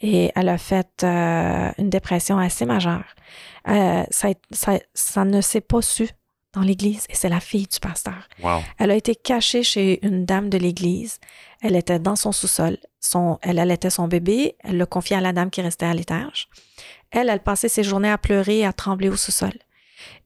Et 0.00 0.32
elle 0.34 0.48
a 0.48 0.58
fait 0.58 1.04
euh, 1.04 1.70
une 1.78 1.88
dépression 1.88 2.38
assez 2.38 2.64
majeure. 2.64 3.04
Euh, 3.68 4.02
ça, 4.10 4.28
ça, 4.50 4.78
ça, 4.94 5.24
ne 5.24 5.40
s'est 5.40 5.60
pas 5.60 5.80
su 5.80 6.08
dans 6.52 6.62
l'église 6.62 7.06
et 7.08 7.14
c'est 7.14 7.28
la 7.28 7.40
fille 7.40 7.66
du 7.66 7.78
pasteur. 7.78 8.28
Wow. 8.42 8.60
Elle 8.78 8.90
a 8.90 8.96
été 8.96 9.14
cachée 9.14 9.62
chez 9.62 10.04
une 10.04 10.24
dame 10.24 10.50
de 10.50 10.58
l'église. 10.58 11.18
Elle 11.62 11.76
était 11.76 12.00
dans 12.00 12.16
son 12.16 12.32
sous-sol. 12.32 12.78
Son, 13.00 13.38
elle 13.42 13.58
allaitait 13.58 13.90
son 13.90 14.08
bébé. 14.08 14.56
Elle 14.64 14.76
le 14.76 14.86
confiait 14.86 15.16
à 15.16 15.20
la 15.20 15.32
dame 15.32 15.50
qui 15.50 15.62
restait 15.62 15.86
à 15.86 15.94
l'étage. 15.94 16.48
Elle, 17.12 17.28
elle 17.28 17.40
passait 17.40 17.68
ses 17.68 17.84
journées 17.84 18.10
à 18.10 18.18
pleurer 18.18 18.60
et 18.60 18.66
à 18.66 18.72
trembler 18.72 19.08
au 19.08 19.16
sous-sol. 19.16 19.52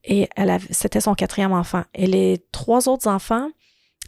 Et 0.03 0.29
elle 0.35 0.59
c'était 0.71 1.01
son 1.01 1.13
quatrième 1.13 1.51
enfant. 1.51 1.83
Et 1.93 2.07
les 2.07 2.43
trois 2.51 2.87
autres 2.87 3.07
enfants 3.07 3.49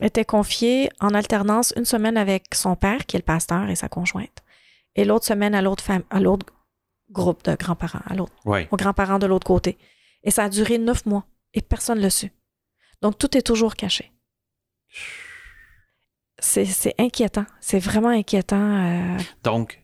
étaient 0.02 0.26
confiés 0.26 0.90
en 1.00 1.14
alternance 1.14 1.74
une 1.76 1.86
semaine 1.86 2.18
avec 2.18 2.56
son 2.56 2.76
père, 2.76 3.06
qui 3.06 3.18
est 3.18 3.20
le 3.20 3.24
pasteur, 3.24 3.70
et 3.70 3.76
sa 3.76 3.90
conjointe, 3.90 4.44
et 4.96 5.06
l'autre 5.06 5.26
semaine 5.26 5.54
à 5.54 5.62
l'autre 5.62 5.84
femme, 5.84 6.04
à 6.10 6.20
l'autre 6.20 6.46
groupe 7.12 7.44
de 7.44 7.56
grands-parents, 7.56 8.02
à 8.06 8.16
l'autre, 8.16 8.34
aux 8.46 8.78
grands-parents 8.78 9.20
de 9.20 9.28
l'autre 9.28 9.46
côté. 9.46 9.78
Et 10.24 10.32
ça 10.32 10.46
a 10.46 10.50
duré 10.50 10.78
neuf 10.78 11.06
mois 11.06 11.26
et 11.54 11.62
personne 11.62 11.98
ne 12.00 12.04
le 12.04 12.10
su. 12.10 12.32
Donc 13.02 13.18
tout 13.18 13.38
est 13.38 13.42
toujours 13.42 13.76
caché. 13.76 14.12
C'est 16.42 16.96
inquiétant. 16.98 17.46
C'est 17.60 17.80
vraiment 17.80 18.10
inquiétant. 18.10 18.58
Euh. 18.58 19.18
Donc, 19.44 19.84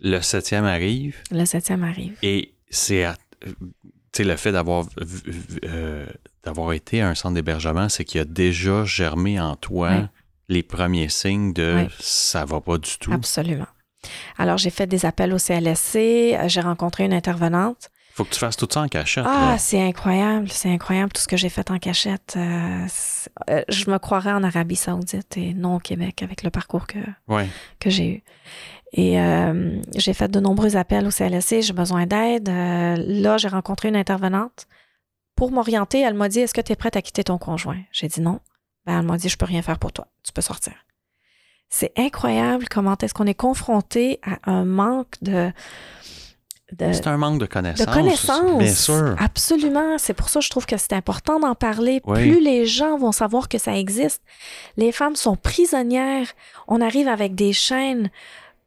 le 0.00 0.20
septième 0.20 0.64
arrive. 0.64 1.16
Le 1.30 1.44
septième 1.44 1.84
arrive. 1.84 2.16
Et 2.22 2.54
c'est 2.70 3.06
le 4.18 4.36
fait 4.36 4.52
d'avoir 4.52 4.86
euh, 5.64 6.06
d'avoir 6.44 6.72
été 6.72 7.02
à 7.02 7.08
un 7.08 7.14
centre 7.14 7.34
d'hébergement, 7.34 7.88
c'est 7.88 8.04
qu'il 8.04 8.18
y 8.18 8.22
a 8.22 8.24
déjà 8.24 8.84
germé 8.84 9.40
en 9.40 9.56
toi 9.56 10.08
les 10.48 10.62
premiers 10.62 11.08
signes 11.08 11.52
de 11.52 11.86
ça 12.00 12.44
va 12.44 12.60
pas 12.60 12.78
du 12.78 12.98
tout. 12.98 13.12
Absolument. 13.12 13.68
Alors, 14.38 14.58
j'ai 14.58 14.70
fait 14.70 14.86
des 14.86 15.06
appels 15.06 15.32
au 15.32 15.38
CLSC, 15.38 15.96
euh, 15.96 16.48
j'ai 16.48 16.60
rencontré 16.60 17.04
une 17.04 17.12
intervenante. 17.12 17.90
Faut 18.14 18.24
que 18.24 18.30
tu 18.30 18.38
fasses 18.40 18.56
tout 18.56 18.68
ça 18.70 18.80
en 18.80 18.88
cachette. 18.88 19.24
Ah, 19.26 19.56
c'est 19.58 19.80
incroyable, 19.80 20.48
c'est 20.50 20.70
incroyable 20.70 21.12
tout 21.12 21.22
ce 21.22 21.28
que 21.28 21.36
j'ai 21.36 21.48
fait 21.48 21.70
en 21.70 21.78
cachette. 21.78 22.34
Euh, 22.36 22.86
je 23.68 23.90
me 23.90 23.98
croirais 23.98 24.32
en 24.32 24.42
Arabie 24.42 24.76
Saoudite 24.76 25.36
et 25.36 25.54
non 25.54 25.76
au 25.76 25.78
Québec 25.78 26.22
avec 26.22 26.42
le 26.42 26.50
parcours 26.50 26.86
que, 26.86 26.98
que 27.78 27.88
j'ai 27.88 28.08
eu. 28.08 28.22
Et 28.92 29.20
euh, 29.20 29.80
j'ai 29.94 30.14
fait 30.14 30.28
de 30.28 30.40
nombreux 30.40 30.76
appels 30.76 31.06
au 31.06 31.10
CLSC, 31.10 31.62
j'ai 31.62 31.72
besoin 31.72 32.06
d'aide. 32.06 32.48
Euh, 32.48 32.96
là, 32.98 33.36
j'ai 33.36 33.48
rencontré 33.48 33.88
une 33.88 33.96
intervenante. 33.96 34.66
Pour 35.36 35.52
m'orienter, 35.52 36.00
elle 36.00 36.14
m'a 36.14 36.28
dit 36.28 36.40
Est-ce 36.40 36.54
que 36.54 36.60
tu 36.60 36.72
es 36.72 36.76
prête 36.76 36.96
à 36.96 37.02
quitter 37.02 37.24
ton 37.24 37.38
conjoint? 37.38 37.78
J'ai 37.92 38.08
dit 38.08 38.20
non. 38.20 38.40
Ben, 38.86 38.98
elle 38.98 39.06
m'a 39.06 39.16
dit 39.16 39.28
Je 39.28 39.36
peux 39.36 39.46
rien 39.46 39.62
faire 39.62 39.78
pour 39.78 39.92
toi. 39.92 40.08
Tu 40.24 40.32
peux 40.32 40.42
sortir. 40.42 40.74
C'est 41.68 41.92
incroyable 41.96 42.66
comment 42.68 42.96
est-ce 43.00 43.14
qu'on 43.14 43.26
est 43.26 43.34
confronté 43.34 44.18
à 44.24 44.50
un 44.50 44.64
manque 44.64 45.14
de. 45.22 45.52
c'est 46.76 47.06
un 47.06 47.16
manque 47.16 47.38
de 47.38 47.46
connaissances. 47.46 47.86
De 47.86 47.92
connaissances. 47.92 48.58
Bien 48.58 48.74
sûr. 48.74 49.14
Absolument. 49.20 49.98
C'est 49.98 50.14
pour 50.14 50.28
ça 50.28 50.40
que 50.40 50.46
je 50.46 50.50
trouve 50.50 50.66
que 50.66 50.76
c'est 50.76 50.94
important 50.94 51.38
d'en 51.38 51.54
parler. 51.54 52.00
Plus 52.00 52.40
les 52.40 52.66
gens 52.66 52.98
vont 52.98 53.12
savoir 53.12 53.48
que 53.48 53.58
ça 53.58 53.78
existe. 53.78 54.20
Les 54.76 54.90
femmes 54.90 55.14
sont 55.14 55.36
prisonnières. 55.36 56.26
On 56.66 56.80
arrive 56.80 57.06
avec 57.06 57.36
des 57.36 57.52
chaînes 57.52 58.10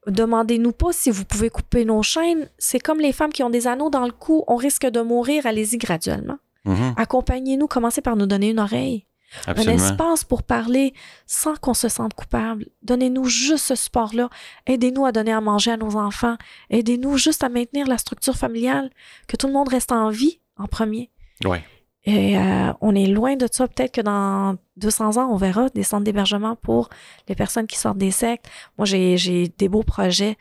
Demandez-nous 0.08 0.72
pas 0.72 0.92
si 0.92 1.10
vous 1.10 1.26
pouvez 1.26 1.50
couper 1.50 1.86
nos 1.86 2.04
chaînes. 2.04 2.50
C'est 2.58 2.80
comme 2.80 3.00
les 3.00 3.14
femmes 3.14 3.32
qui 3.32 3.44
ont 3.44 3.50
des 3.50 3.68
anneaux 3.68 3.90
dans 3.90 4.06
le 4.06 4.12
cou. 4.12 4.44
On 4.48 4.56
risque 4.56 4.86
de 4.86 5.02
mourir. 5.02 5.46
Allez-y 5.46 5.78
graduellement. 5.78 6.38
Mm-hmm. 6.66 6.94
Accompagnez-nous. 6.98 7.68
Commencez 7.68 8.02
par 8.02 8.16
nous 8.16 8.26
donner 8.26 8.50
une 8.50 8.60
oreille. 8.60 9.06
Un 9.48 9.56
espace 9.56 10.24
pour 10.24 10.44
parler 10.44 10.94
sans 11.26 11.56
qu'on 11.56 11.74
se 11.74 11.90
sente 11.90 12.14
coupable. 12.14 12.68
Donnez-nous 12.84 13.26
juste 13.26 13.66
ce 13.66 13.76
support-là. 13.76 14.30
Aidez-nous 14.68 15.06
à 15.06 15.12
donner 15.12 15.32
à 15.32 15.42
manger 15.42 15.72
à 15.72 15.78
nos 15.78 15.96
enfants. 15.96 16.38
Aidez-nous 16.70 17.18
juste 17.18 17.44
à 17.44 17.50
maintenir 17.50 17.88
la 17.88 17.98
structure 17.98 18.36
familiale. 18.36 18.92
Que 19.28 19.36
tout 19.36 19.48
le 19.48 19.54
monde 19.54 19.70
reste 19.70 19.92
en 19.92 20.10
vie 20.10 20.40
en 20.58 20.68
premier. 20.68 21.10
Ouais. 21.46 21.64
Et 22.06 22.38
euh, 22.38 22.74
on 22.82 22.96
est 22.96 23.08
loin 23.08 23.36
de 23.36 23.48
ça. 23.50 23.68
Peut-être 23.68 23.94
que 23.94 24.02
dans 24.02 24.58
200 24.78 25.18
ans, 25.18 25.30
on 25.32 25.38
verra 25.38 25.70
des 25.70 25.84
centres 25.84 26.04
d'hébergement 26.04 26.56
pour 26.56 26.90
les 27.30 27.36
personnes 27.36 27.66
qui 27.66 27.78
sortent 27.78 27.98
des 27.98 28.12
sectes. 28.12 28.50
Moi, 28.78 28.86
j'ai 28.86 29.48
des 29.58 29.70
beaux 29.70 29.84
projets 29.84 30.38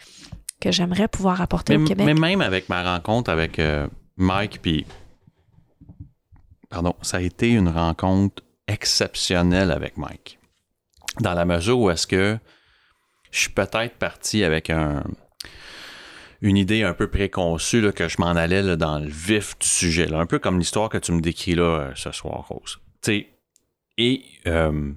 que 0.60 0.72
j'aimerais 0.72 1.08
pouvoir 1.08 1.40
apporter 1.40 1.76
au 1.76 1.84
Québec. 1.84 2.04
Mais 2.04 2.14
même 2.14 2.40
avec 2.40 2.68
ma 2.68 2.82
rencontre 2.82 3.30
avec 3.30 3.58
euh, 3.58 3.86
Mike, 4.16 4.60
puis 4.60 4.86
pardon, 6.68 6.94
ça 7.02 7.18
a 7.18 7.20
été 7.20 7.50
une 7.50 7.68
rencontre 7.68 8.42
exceptionnelle 8.66 9.70
avec 9.70 9.96
Mike. 9.96 10.38
Dans 11.20 11.34
la 11.34 11.44
mesure 11.44 11.78
où 11.78 11.90
est-ce 11.90 12.06
que 12.06 12.38
je 13.30 13.40
suis 13.40 13.50
peut-être 13.50 13.98
parti 13.98 14.44
avec 14.44 14.70
un, 14.70 15.04
une 16.42 16.56
idée 16.56 16.82
un 16.82 16.92
peu 16.92 17.08
préconçue 17.08 17.92
que 17.92 18.08
je 18.08 18.16
m'en 18.18 18.30
allais 18.30 18.76
dans 18.76 18.98
le 18.98 19.08
vif 19.08 19.56
du 19.58 19.66
sujet, 19.66 20.12
un 20.12 20.26
peu 20.26 20.40
comme 20.40 20.58
l'histoire 20.58 20.88
que 20.88 20.98
tu 20.98 21.12
me 21.12 21.20
décris 21.20 21.54
là 21.54 21.62
euh, 21.62 21.92
ce 21.94 22.10
soir, 22.10 22.46
Rose. 22.48 22.80
et 23.96 24.24
euh, 24.46 24.92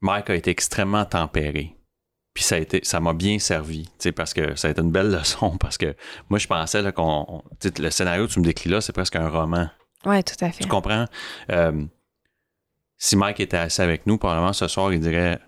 Mike 0.00 0.30
a 0.30 0.34
été 0.34 0.50
extrêmement 0.50 1.04
tempéré. 1.04 1.76
Puis 2.34 2.42
ça 2.42 2.56
a 2.56 2.58
été, 2.58 2.80
ça 2.82 2.98
m'a 2.98 3.12
bien 3.12 3.38
servi, 3.38 3.88
parce 4.16 4.34
que 4.34 4.56
ça 4.56 4.66
a 4.66 4.72
été 4.72 4.80
une 4.82 4.90
belle 4.90 5.10
leçon, 5.18 5.56
parce 5.56 5.78
que 5.78 5.94
moi 6.28 6.40
je 6.40 6.48
pensais 6.48 6.92
qu'on, 6.92 7.44
le 7.78 7.90
scénario 7.90 8.26
que 8.26 8.32
tu 8.32 8.40
me 8.40 8.44
décris 8.44 8.68
là, 8.68 8.80
c'est 8.80 8.92
presque 8.92 9.16
un 9.16 9.28
roman. 9.28 9.68
Oui, 10.04 10.22
tout 10.24 10.44
à 10.44 10.50
fait. 10.50 10.64
Tu 10.64 10.68
comprends? 10.68 11.06
Euh, 11.52 11.84
si 12.98 13.16
Mike 13.16 13.38
était 13.38 13.56
assis 13.56 13.80
avec 13.80 14.06
nous, 14.06 14.18
probablement 14.18 14.52
ce 14.52 14.66
soir, 14.66 14.92
il 14.92 14.98
dirait 14.98 15.38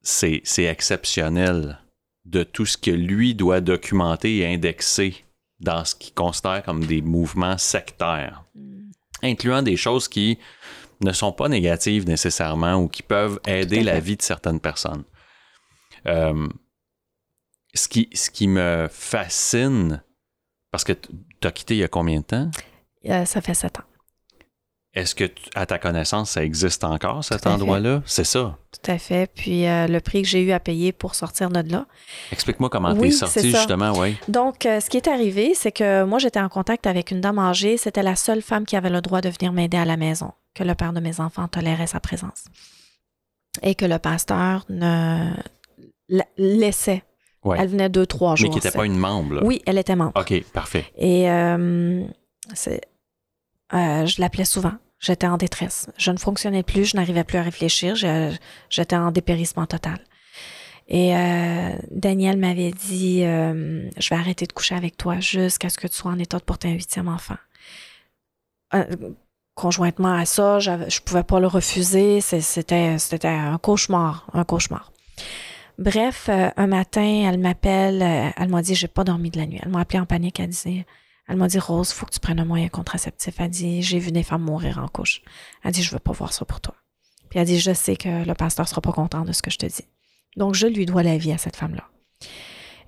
c'est 0.00 0.40
c'est 0.44 0.64
exceptionnel 0.64 1.81
de 2.24 2.42
tout 2.42 2.66
ce 2.66 2.76
que 2.76 2.90
lui 2.90 3.34
doit 3.34 3.60
documenter 3.60 4.38
et 4.38 4.46
indexer 4.46 5.24
dans 5.60 5.84
ce 5.84 5.94
qu'il 5.94 6.14
considère 6.14 6.62
comme 6.62 6.84
des 6.84 7.02
mouvements 7.02 7.58
sectaires, 7.58 8.44
incluant 9.22 9.62
des 9.62 9.76
choses 9.76 10.08
qui 10.08 10.38
ne 11.00 11.12
sont 11.12 11.32
pas 11.32 11.48
négatives 11.48 12.06
nécessairement 12.06 12.74
ou 12.74 12.88
qui 12.88 13.02
peuvent 13.02 13.40
aider 13.46 13.82
la 13.82 14.00
vie 14.00 14.16
de 14.16 14.22
certaines 14.22 14.60
personnes. 14.60 15.04
Euh, 16.06 16.48
ce, 17.74 17.88
qui, 17.88 18.08
ce 18.12 18.30
qui 18.30 18.48
me 18.48 18.88
fascine, 18.90 20.02
parce 20.70 20.84
que 20.84 20.92
tu 20.92 21.46
as 21.46 21.52
quitté 21.52 21.74
il 21.74 21.80
y 21.80 21.84
a 21.84 21.88
combien 21.88 22.20
de 22.20 22.24
temps? 22.24 22.50
Euh, 23.08 23.24
ça 23.24 23.40
fait 23.40 23.54
sept 23.54 23.78
ans. 23.78 23.84
Est-ce 24.94 25.14
que, 25.14 25.24
à 25.54 25.64
ta 25.64 25.78
connaissance, 25.78 26.32
ça 26.32 26.44
existe 26.44 26.84
encore, 26.84 27.24
cet 27.24 27.46
endroit-là? 27.46 28.02
C'est 28.04 28.24
ça. 28.24 28.58
Tout 28.72 28.90
à 28.90 28.98
fait. 28.98 29.30
Puis 29.34 29.66
euh, 29.66 29.86
le 29.86 30.00
prix 30.00 30.20
que 30.20 30.28
j'ai 30.28 30.42
eu 30.42 30.52
à 30.52 30.60
payer 30.60 30.92
pour 30.92 31.14
sortir 31.14 31.48
de 31.48 31.72
là. 31.72 31.86
Explique-moi 32.30 32.68
comment 32.68 32.94
tu 32.94 33.06
es 33.06 33.10
sortie, 33.10 33.50
justement, 33.50 33.92
oui. 33.98 34.16
Donc, 34.28 34.66
euh, 34.66 34.80
ce 34.80 34.90
qui 34.90 34.98
est 34.98 35.08
arrivé, 35.08 35.54
c'est 35.54 35.72
que 35.72 36.04
moi, 36.04 36.18
j'étais 36.18 36.40
en 36.40 36.50
contact 36.50 36.86
avec 36.86 37.10
une 37.10 37.22
dame 37.22 37.38
âgée. 37.38 37.78
C'était 37.78 38.02
la 38.02 38.16
seule 38.16 38.42
femme 38.42 38.66
qui 38.66 38.76
avait 38.76 38.90
le 38.90 39.00
droit 39.00 39.22
de 39.22 39.30
venir 39.30 39.52
m'aider 39.52 39.78
à 39.78 39.86
la 39.86 39.96
maison, 39.96 40.32
que 40.54 40.62
le 40.62 40.74
père 40.74 40.92
de 40.92 41.00
mes 41.00 41.20
enfants 41.20 41.48
tolérait 41.48 41.86
sa 41.86 42.00
présence. 42.00 42.44
Et 43.62 43.74
que 43.74 43.86
le 43.86 43.98
pasteur 43.98 44.66
ne 44.68 45.32
laissait. 46.36 47.02
Elle 47.56 47.68
venait 47.68 47.88
deux, 47.88 48.06
trois 48.06 48.36
jours. 48.36 48.50
Mais 48.50 48.60
qui 48.60 48.66
n'était 48.66 48.76
pas 48.76 48.84
une 48.84 48.98
membre. 48.98 49.40
Oui, 49.42 49.62
elle 49.66 49.78
était 49.78 49.96
membre. 49.96 50.12
OK, 50.20 50.44
parfait. 50.52 50.84
Et 50.96 51.30
euh, 51.30 52.04
c'est 52.54 52.82
euh, 53.74 54.06
je 54.06 54.20
l'appelais 54.20 54.44
souvent. 54.44 54.74
J'étais 55.00 55.26
en 55.26 55.36
détresse. 55.36 55.88
Je 55.96 56.10
ne 56.10 56.16
fonctionnais 56.16 56.62
plus, 56.62 56.84
je 56.84 56.96
n'arrivais 56.96 57.24
plus 57.24 57.38
à 57.38 57.42
réfléchir. 57.42 57.96
J'étais 58.70 58.96
en 58.96 59.10
dépérissement 59.10 59.66
total. 59.66 59.98
Et 60.88 61.16
euh, 61.16 61.70
Daniel 61.90 62.36
m'avait 62.36 62.70
dit 62.70 63.24
euh, 63.24 63.88
Je 63.98 64.08
vais 64.10 64.16
arrêter 64.16 64.46
de 64.46 64.52
coucher 64.52 64.74
avec 64.74 64.96
toi 64.96 65.18
jusqu'à 65.20 65.70
ce 65.70 65.78
que 65.78 65.88
tu 65.88 65.94
sois 65.94 66.12
en 66.12 66.18
état 66.18 66.38
de 66.38 66.44
porter 66.44 66.68
un 66.68 66.72
huitième 66.72 67.08
enfant. 67.08 67.36
conjointement 69.54 70.12
à 70.12 70.24
ça, 70.24 70.60
je 70.60 70.70
ne 70.70 71.04
pouvais 71.04 71.24
pas 71.24 71.40
le 71.40 71.48
refuser. 71.48 72.20
C'était 72.20 72.98
un 73.24 73.58
cauchemar, 73.58 74.26
un 74.32 74.44
cauchemar. 74.44 74.92
Bref, 75.78 76.28
un 76.28 76.66
matin, 76.68 77.24
elle 77.28 77.38
m'appelle, 77.38 78.02
elle 78.36 78.48
m'a 78.48 78.62
dit 78.62 78.76
J'ai 78.76 78.88
pas 78.88 79.02
dormi 79.02 79.30
de 79.30 79.38
la 79.38 79.46
nuit. 79.46 79.58
Elle 79.62 79.70
m'a 79.70 79.80
appelé 79.80 79.98
en 79.98 80.06
panique, 80.06 80.38
elle 80.38 80.50
disait 80.50 80.86
elle 81.28 81.36
m'a 81.36 81.48
dit, 81.48 81.58
Rose, 81.58 81.92
faut 81.92 82.06
que 82.06 82.12
tu 82.12 82.20
prennes 82.20 82.40
un 82.40 82.44
moyen 82.44 82.68
contraceptif. 82.68 83.34
Elle 83.38 83.50
dit, 83.50 83.82
j'ai 83.82 83.98
vu 83.98 84.10
des 84.12 84.22
femmes 84.22 84.42
mourir 84.42 84.78
en 84.78 84.88
couche. 84.88 85.22
Elle 85.64 85.72
dit, 85.72 85.82
je 85.82 85.90
veux 85.92 85.98
pas 85.98 86.12
voir 86.12 86.32
ça 86.32 86.44
pour 86.44 86.60
toi. 86.60 86.74
Puis 87.30 87.38
elle 87.38 87.46
dit, 87.46 87.60
je 87.60 87.72
sais 87.72 87.96
que 87.96 88.24
le 88.24 88.34
pasteur 88.34 88.68
sera 88.68 88.80
pas 88.80 88.92
content 88.92 89.22
de 89.22 89.32
ce 89.32 89.40
que 89.40 89.50
je 89.50 89.58
te 89.58 89.66
dis. 89.66 89.86
Donc, 90.36 90.54
je 90.54 90.66
lui 90.66 90.86
dois 90.86 91.02
la 91.02 91.16
vie 91.16 91.32
à 91.32 91.38
cette 91.38 91.56
femme-là. 91.56 91.88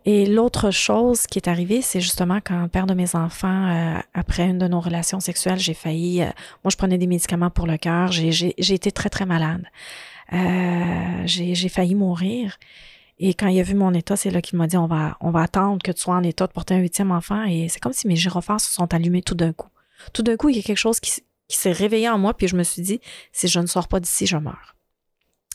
Et 0.07 0.27
l'autre 0.27 0.71
chose 0.71 1.27
qui 1.27 1.39
est 1.39 1.49
arrivée, 1.49 1.81
c'est 1.81 2.01
justement 2.01 2.39
quand 2.45 2.61
le 2.61 2.69
père 2.69 2.87
de 2.87 2.93
mes 2.93 3.17
enfants, 3.17 3.69
euh, 3.69 3.99
après 4.13 4.45
une 4.45 4.59
de 4.59 4.69
nos 4.69 4.81
relations 4.81 5.19
sexuelles, 5.19 5.59
j'ai 5.59 5.73
failli, 5.73 6.21
euh, 6.21 6.27
moi 6.63 6.71
je 6.71 6.77
prenais 6.77 6.99
des 6.99 7.07
médicaments 7.07 7.49
pour 7.49 7.67
le 7.67 7.79
cœur, 7.79 8.13
j'ai 8.13 8.55
été 8.59 8.93
très 8.93 9.09
très 9.09 9.25
malade. 9.25 9.65
Euh, 10.33 11.23
j'ai 11.25 11.69
failli 11.69 11.95
mourir. 11.95 12.59
Et 13.19 13.35
quand 13.35 13.47
il 13.47 13.59
a 13.61 13.63
vu 13.63 13.75
mon 13.75 13.95
état, 13.95 14.17
c'est 14.17 14.31
là 14.31 14.43
qu'il 14.43 14.59
m'a 14.59 14.67
dit 14.67 14.77
on 14.77 14.87
va, 14.87 15.17
on 15.21 15.31
va 15.31 15.43
attendre 15.43 15.83
que 15.83 15.93
tu 15.93 16.01
sois 16.01 16.17
en 16.17 16.23
état 16.23 16.47
de 16.47 16.53
porter 16.53 16.75
un 16.75 16.79
huitième 16.79 17.13
enfant. 17.13 17.45
Et 17.45 17.69
c'est 17.69 17.81
comme 17.81 17.93
si 17.93 18.09
mes 18.09 18.17
gyrophares 18.17 18.61
se 18.61 18.73
sont 18.73 18.93
allumés 18.93 19.23
tout 19.23 19.35
d'un 19.35 19.53
coup. 19.53 19.69
Tout 20.13 20.23
d'un 20.23 20.37
coup, 20.37 20.49
il 20.49 20.57
y 20.57 20.59
a 20.59 20.63
quelque 20.63 20.79
chose 20.79 21.01
qui, 21.01 21.23
s'est 21.49 21.73
réveillé 21.73 22.09
en 22.09 22.19
moi, 22.19 22.35
puis 22.35 22.49
je 22.49 22.57
me 22.57 22.65
suis 22.65 22.83
dit 22.83 23.01
si 23.31 23.47
je 23.47 23.61
ne 23.61 23.67
sors 23.67 23.87
pas 23.87 24.01
d'ici, 24.01 24.27
je 24.27 24.37
meurs. 24.37 24.75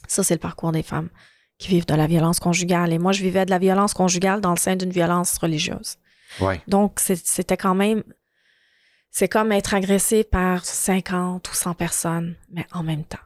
Ça, 0.07 0.23
c'est 0.23 0.35
le 0.35 0.39
parcours 0.39 0.71
des 0.71 0.83
femmes 0.83 1.09
qui 1.57 1.67
vivent 1.67 1.85
de 1.85 1.93
la 1.93 2.07
violence 2.07 2.39
conjugale. 2.39 2.93
Et 2.93 2.99
moi, 2.99 3.11
je 3.11 3.21
vivais 3.21 3.45
de 3.45 3.49
la 3.49 3.59
violence 3.59 3.93
conjugale 3.93 4.39
dans 4.39 4.51
le 4.51 4.57
sein 4.57 4.77
d'une 4.77 4.91
violence 4.91 5.37
religieuse. 5.37 5.97
Ouais. 6.39 6.61
Donc, 6.67 6.99
c'était 6.99 7.57
quand 7.57 7.75
même. 7.75 8.03
C'est 9.11 9.27
comme 9.27 9.51
être 9.51 9.73
agressé 9.73 10.23
par 10.23 10.63
50 10.63 11.49
ou 11.49 11.53
100 11.53 11.73
personnes, 11.73 12.35
mais 12.51 12.65
en 12.71 12.83
même 12.83 13.03
temps. 13.03 13.17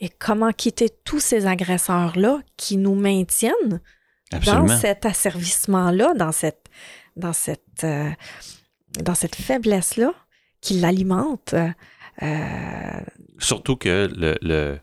Et 0.00 0.08
comment 0.08 0.52
quitter 0.52 0.88
tous 1.04 1.20
ces 1.20 1.46
agresseurs-là 1.46 2.40
qui 2.56 2.76
nous 2.76 2.94
maintiennent 2.94 3.80
dans 4.46 4.68
cet 4.68 5.04
asservissement-là, 5.04 6.14
dans 6.14 6.32
cette, 6.32 6.68
dans 7.16 7.32
cette, 7.32 7.84
euh, 7.84 8.10
dans 9.00 9.14
cette 9.14 9.34
faiblesse-là, 9.34 10.12
qui 10.60 10.74
l'alimente. 10.74 11.54
Euh, 12.22 13.00
Surtout 13.38 13.76
que 13.76 14.08
le, 14.16 14.36
le, 14.42 14.78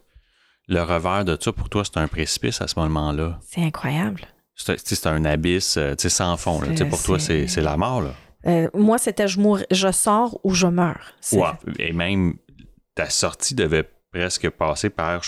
le, 0.67 0.83
revers 0.83 1.25
de 1.25 1.37
ça, 1.39 1.51
pour 1.51 1.69
toi, 1.69 1.83
c'est 1.85 1.97
un 1.97 2.07
précipice 2.07 2.61
à 2.61 2.67
ce 2.67 2.79
moment-là. 2.79 3.39
C'est 3.47 3.63
incroyable. 3.63 4.27
C'est 4.55 5.07
un 5.07 5.25
abysse 5.25 5.77
euh, 5.77 5.95
sans 5.97 6.37
fond. 6.37 6.61
Pour 6.89 7.01
toi, 7.01 7.17
c'est 7.17 7.55
la 7.57 7.77
mort. 7.77 8.01
Là. 8.01 8.69
moi, 8.73 8.97
c'était 8.97 9.27
je, 9.27 9.39
je 9.71 9.91
sors 9.91 10.39
ou 10.43 10.53
je 10.53 10.67
meurs. 10.67 11.13
Ouais, 11.31 11.51
et 11.79 11.93
même 11.93 12.35
ta 12.93 13.09
sortie 13.09 13.55
devait 13.55 13.89
presque 14.11 14.49
passer 14.49 14.89
par. 14.89 15.21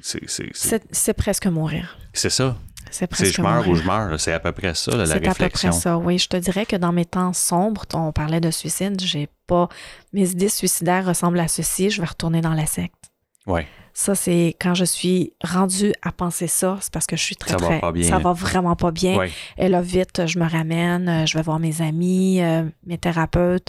C'est 0.00 1.14
presque 1.14 1.46
mourir. 1.46 1.98
C'est 2.12 2.30
ça. 2.30 2.56
C'est 2.90 3.06
presque 3.06 3.36
je 3.36 3.42
meurs 3.42 3.66
ou 3.68 3.74
je 3.74 3.84
meurs. 3.84 4.20
C'est 4.20 4.32
à 4.32 4.40
peu 4.40 4.52
près 4.52 4.74
ça, 4.74 4.90
la 4.96 5.04
réflexion. 5.04 5.20
C'est 5.22 5.28
à 5.28 5.48
peu 5.48 5.52
près 5.52 5.72
ça, 5.72 5.98
oui. 5.98 6.18
Je 6.18 6.28
te 6.28 6.36
dirais 6.36 6.66
que 6.66 6.76
dans 6.76 6.92
mes 6.92 7.04
temps 7.04 7.32
sombres, 7.32 7.84
on 7.94 8.12
parlait 8.12 8.40
de 8.40 8.50
suicide, 8.50 9.00
j'ai 9.00 9.28
pas. 9.46 9.68
Mes 10.12 10.30
idées 10.30 10.48
suicidaires 10.48 11.06
ressemblent 11.06 11.40
à 11.40 11.48
ceci, 11.48 11.90
je 11.90 12.00
vais 12.00 12.08
retourner 12.08 12.40
dans 12.40 12.54
la 12.54 12.66
secte. 12.66 13.12
Oui. 13.46 13.62
Ça, 13.94 14.14
c'est 14.14 14.56
quand 14.60 14.74
je 14.74 14.84
suis 14.84 15.34
rendue 15.44 15.92
à 16.00 16.12
penser 16.12 16.46
ça, 16.46 16.78
c'est 16.80 16.92
parce 16.92 17.06
que 17.06 17.16
je 17.16 17.22
suis 17.22 17.36
très, 17.36 17.50
ça 17.50 17.56
très. 17.58 17.74
Va 17.74 17.80
pas 17.80 17.92
bien. 17.92 18.08
Ça 18.08 18.18
va 18.18 18.32
vraiment 18.32 18.74
pas 18.74 18.90
bien. 18.90 19.26
Et 19.58 19.68
là, 19.68 19.82
vite, 19.82 20.26
je 20.26 20.38
me 20.38 20.48
ramène, 20.48 21.08
euh, 21.08 21.26
je 21.26 21.36
vais 21.36 21.42
voir 21.42 21.58
mes 21.58 21.82
amis, 21.82 22.42
euh, 22.42 22.64
mes 22.86 22.96
thérapeutes. 22.96 23.68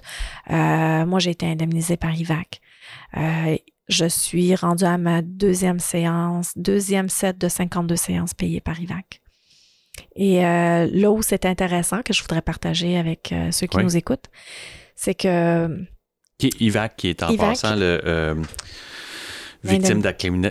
Euh, 0.50 1.06
moi, 1.06 1.20
j'ai 1.20 1.32
été 1.32 1.46
indemnisée 1.46 1.98
par 1.98 2.16
IVAC. 2.16 2.62
Je 3.90 4.06
suis 4.06 4.56
rendue 4.56 4.86
à 4.86 4.98
ma 4.98 5.22
deuxième 5.22 5.80
séance, 5.80 6.52
deuxième 6.56 7.10
set 7.10 7.38
de 7.38 7.50
52 7.50 7.96
séances 7.96 8.34
payées 8.34 8.62
par 8.62 8.80
IVAC. 8.80 9.22
Et 10.16 10.46
euh, 10.46 10.88
là 10.92 11.12
où 11.12 11.22
c'est 11.22 11.46
intéressant, 11.46 12.02
que 12.02 12.14
je 12.14 12.22
voudrais 12.22 12.42
partager 12.42 12.98
avec 12.98 13.32
euh, 13.32 13.52
ceux 13.52 13.68
qui 13.68 13.78
nous 13.78 13.98
écoutent, 13.98 14.30
c'est 14.96 15.16
que... 15.16 15.86
IVAC, 16.42 16.96
qui 16.96 17.08
est 17.10 17.24
en 17.24 17.36
passant 17.36 17.76
le... 17.76 18.02
Euh, 18.06 18.36
Victime 19.64 20.04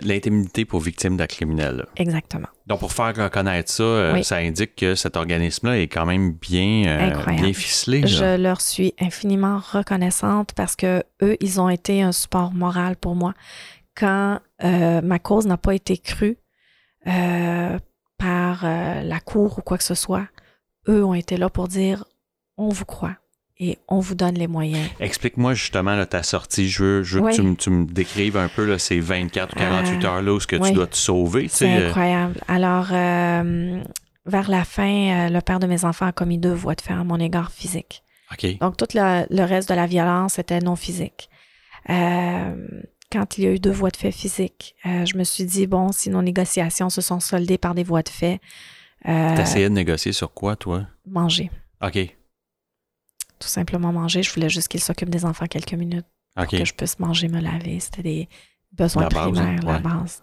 l'intimité 0.05 0.65
pour 0.65 0.81
victime 0.81 1.17
d'actes 1.19 1.33
criminels. 1.33 1.85
Exactement. 1.97 2.49
Donc, 2.67 2.81
pour 2.81 2.93
faire 2.93 3.15
reconnaître 3.15 3.71
ça, 3.71 3.83
euh, 3.83 4.23
ça 4.23 4.37
indique 4.37 4.75
que 4.77 4.95
cet 4.95 5.17
organisme-là 5.17 5.79
est 5.79 5.89
quand 5.89 6.07
même 6.07 6.33
bien, 6.33 6.85
euh, 6.87 7.25
bien 7.27 7.53
ficelé. 7.53 8.07
Je 8.07 8.37
leur 8.37 8.63
suis 8.63 8.95
infiniment 8.99 9.59
reconnaissante 9.59 10.53
parce 10.55 10.77
que 10.77 11.03
eux, 11.23 11.37
ils 11.41 11.61
ont 11.61 11.69
été 11.69 12.03
un 12.03 12.13
support 12.13 12.53
moral 12.55 12.97
pour 12.97 13.15
moi. 13.15 13.35
Quand 13.95 14.41
euh, 14.65 15.03
ma 15.03 15.19
cause 15.19 15.47
n'a 15.47 15.59
pas 15.59 15.75
été 15.75 15.99
crue 15.99 16.39
par 17.05 18.65
la 18.65 19.21
cour 19.21 19.59
ou 19.59 19.63
quoi 19.63 19.77
que 19.77 19.85
ce 19.85 19.95
soit, 19.95 20.27
eux 20.89 21.05
ont 21.05 21.15
été 21.15 21.37
là 21.37 21.51
pour 21.51 21.69
dire 21.69 22.05
on 22.57 22.69
vous 22.69 22.85
croit 22.85 23.17
et 23.63 23.79
on 23.87 24.01
vous 24.01 24.17
donne 24.17 24.35
les 24.35 24.49
moyens. 24.49 24.89
Explique-moi 24.99 25.55
justement 25.55 26.05
ta 26.05 26.25
sortie. 26.25 26.69
Je 26.69 26.83
veux, 26.83 27.03
que 27.03 27.55
tu, 27.55 27.71
me 27.71 27.85
décrives 27.87 28.37
un 28.37 28.49
peu 28.49 28.67
là, 28.67 28.77
ces 28.77 28.99
24 28.99 29.55
ou 29.55 29.59
48 29.59 30.05
heures-là 30.05 30.33
où 30.33 30.41
ce 30.41 30.49
que 30.49 30.57
tu 30.57 30.73
dois 30.73 30.89
te 30.89 30.97
sauver. 30.97 31.47
C'est 31.49 31.73
euh. 31.73 31.89
incroyable. 31.89 32.41
Alors, 32.49 32.89
euh, 32.91 33.81
vers 34.27 34.51
la 34.51 34.65
fin, 34.65 35.27
euh, 35.27 35.29
le 35.29 35.41
père 35.41 35.61
de 35.61 35.69
mes 35.69 35.85
enfants 35.85 36.07
a 36.07 36.13
commis 36.13 36.39
deux 36.39 36.53
voies 36.53 36.75
de 36.75 36.81
fait 36.81 36.93
à 36.93 37.05
mon 37.05 37.21
égard 37.21 37.53
physique. 37.53 38.03
Donc, 38.61 38.79
tout 38.79 38.87
le, 38.95 39.45
reste 39.45 39.69
de 39.69 39.75
la 39.75 39.87
violence 39.87 40.39
était 40.39 40.59
non 40.59 40.75
physique. 40.75 41.29
quand 41.87 43.39
il 43.39 43.45
y 43.45 43.47
a 43.47 43.51
eu 43.51 43.61
deux 43.61 43.71
voies 43.71 43.91
de 43.91 43.97
fait 43.97 44.11
physiques, 44.11 44.75
je 44.85 45.17
me 45.17 45.23
suis 45.23 45.45
dit, 45.45 45.67
bon, 45.69 45.93
si 45.93 46.11
nos 46.11 46.23
négociations 46.23 46.91
se 46.91 47.01
sont 47.01 47.21
soldées 47.21 47.59
par 47.59 47.75
des 47.75 47.85
voies 47.85 48.03
de 48.03 48.09
fait... 48.09 48.41
tu 49.05 49.11
essayé 49.41 49.69
de 49.69 49.75
négocier 49.75 50.13
sur 50.13 50.33
quoi, 50.33 50.57
toi? 50.57 50.87
Manger. 51.07 51.51
OK 51.85 52.17
tout 53.43 53.49
simplement 53.49 53.93
manger. 53.93 54.23
Je 54.23 54.33
voulais 54.33 54.49
juste 54.49 54.69
qu'il 54.69 54.81
s'occupe 54.81 55.11
des 55.11 55.25
enfants 55.25 55.47
quelques 55.47 55.75
minutes 55.75 56.07
pour 56.35 56.47
que 56.47 56.65
je 56.65 56.73
puisse 56.73 56.99
manger, 56.99 57.29
me 57.29 57.41
laver. 57.41 57.81
C'était 57.81 58.03
des 58.03 58.29
besoins 58.73 59.09
primaires, 59.09 59.61
la 59.65 59.79
base. 59.81 60.23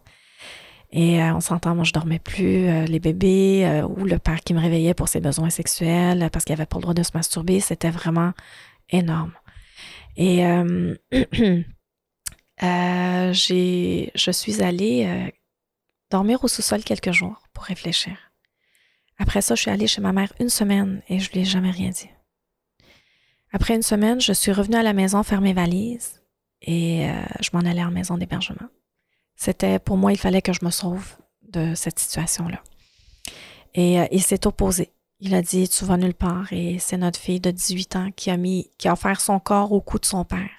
Et 0.91 1.22
euh, 1.22 1.36
on 1.36 1.39
s'entend, 1.39 1.76
moi, 1.76 1.84
je 1.84 1.93
dormais 1.93 2.20
plus. 2.20 2.67
Euh, 2.67 2.86
les 2.86 2.99
bébés 2.99 3.63
euh, 3.65 3.88
ou 3.88 4.05
le 4.05 4.17
père 4.17 4.39
qui 4.39 4.53
me 4.53 4.59
réveillait 4.59 4.95
pour 4.95 5.07
ses 5.07 5.20
besoins 5.20 5.49
sexuels 5.51 6.30
parce 6.32 6.45
qu'il 6.45 6.53
avait 6.53 6.65
pas 6.65 6.78
le 6.78 6.82
droit 6.82 6.93
de 6.93 7.03
se 7.03 7.11
masturber, 7.13 7.59
c'était 7.59 7.91
vraiment 7.91 8.34
énorme. 8.89 9.34
Et 10.17 10.39
j'ai, 13.32 14.11
je 14.15 14.32
suis 14.32 14.63
allée 14.63 15.32
dormir 16.09 16.43
au 16.43 16.47
sous-sol 16.47 16.84
quelques 16.84 17.11
jours 17.11 17.43
pour 17.53 17.63
réfléchir. 17.65 18.17
Après 19.20 19.41
ça, 19.41 19.53
je 19.55 19.61
suis 19.61 19.72
allée 19.72 19.88
chez 19.88 20.01
ma 20.01 20.11
mère 20.11 20.34
une 20.39 20.49
semaine 20.49 21.01
et 21.07 21.20
je 21.20 21.32
lui 21.32 21.41
ai 21.41 21.45
jamais 21.45 21.72
rien 21.72 21.89
dit. 21.89 22.09
Après 23.52 23.76
une 23.76 23.82
semaine, 23.82 24.22
je 24.22 24.34
suis 24.34 24.52
revenue 24.52 24.78
à 24.78 24.84
la 24.84 24.93
maison 24.93 25.24
faire 25.24 25.41
mes 25.41 25.54
valises 25.54 26.22
et 26.62 27.10
euh, 27.10 27.14
je 27.41 27.50
m'en 27.54 27.60
allais 27.60 27.84
en 27.84 27.91
maison 27.91 28.18
d'hébergement. 28.18 28.68
C'était 29.36 29.80
pour 29.80 29.97
moi, 29.97 30.12
il 30.12 30.18
fallait 30.18 30.41
que 30.41 30.54
je 30.54 30.64
me 30.64 30.70
sauve 30.70 31.16
de 31.47 31.74
cette 31.74 31.97
situation-là. 31.97 32.62
Et 33.74 34.00
euh, 34.00 34.06
il 34.12 34.22
s'est 34.22 34.45
opposé. 34.45 34.91
Il 35.20 35.34
a 35.34 35.41
dit 35.41 35.68
Tu 35.68 35.86
vas 35.86 35.97
nulle 35.97 36.14
part. 36.14 36.52
Et 36.52 36.80
c'est 36.80 36.97
notre 36.97 37.20
fille 37.20 37.39
de 37.39 37.52
18 37.52 37.95
ans 37.95 38.12
qui 38.16 38.30
a, 38.30 38.38
mis, 38.38 38.72
qui 38.78 38.88
a 38.88 38.93
offert 38.93 39.22
son 39.22 39.39
corps 39.39 39.72
au 39.72 39.82
cou 39.82 40.00
de 40.00 40.06
son 40.06 40.26
père. 40.26 40.50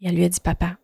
Et 0.00 0.08
elle 0.08 0.16
lui 0.16 0.24
a 0.24 0.28
dit 0.28 0.40
Papa, 0.40 0.76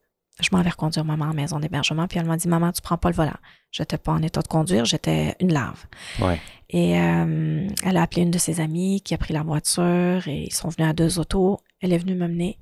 je 0.43 0.49
m'en 0.53 0.63
vais 0.63 0.71
reconduire 0.71 1.05
maman 1.05 1.27
en 1.27 1.35
maison 1.35 1.59
d'hébergement. 1.59 2.07
Puis 2.07 2.19
elle 2.19 2.27
m'a 2.27 2.37
dit 2.37 2.49
Maman, 2.49 2.73
tu 2.73 2.83
prends 2.83 2.97
pas 2.97 3.09
le 3.09 3.15
volant. 3.15 3.37
J'étais 3.71 3.99
pas 3.99 4.13
en 4.13 4.23
état 4.23 4.43
de 4.43 4.49
conduire, 4.49 4.85
j'étais 4.85 5.37
une 5.41 5.53
lave. 5.53 5.87
Ouais. 6.21 6.41
Et 6.69 6.99
euh, 6.99 7.69
elle 7.85 7.97
a 7.97 8.03
appelé 8.03 8.23
une 8.23 8.31
de 8.31 8.39
ses 8.39 8.61
amies 8.61 9.01
qui 9.01 9.15
a 9.15 9.19
pris 9.19 9.35
la 9.35 9.43
voiture 9.43 10.27
et 10.29 10.45
ils 10.45 10.53
sont 10.53 10.69
venus 10.69 10.89
à 10.89 10.93
deux 10.93 11.19
autos. 11.19 11.61
Elle 11.81 11.93
est 11.93 11.99
venue 11.99 12.15
me 12.15 12.29
mener. 12.29 12.59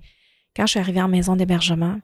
Quand 0.57 0.67
je 0.67 0.73
suis 0.73 0.81
arrivée 0.81 1.03
en 1.03 1.09
maison 1.09 1.37
d'hébergement, 1.37 1.99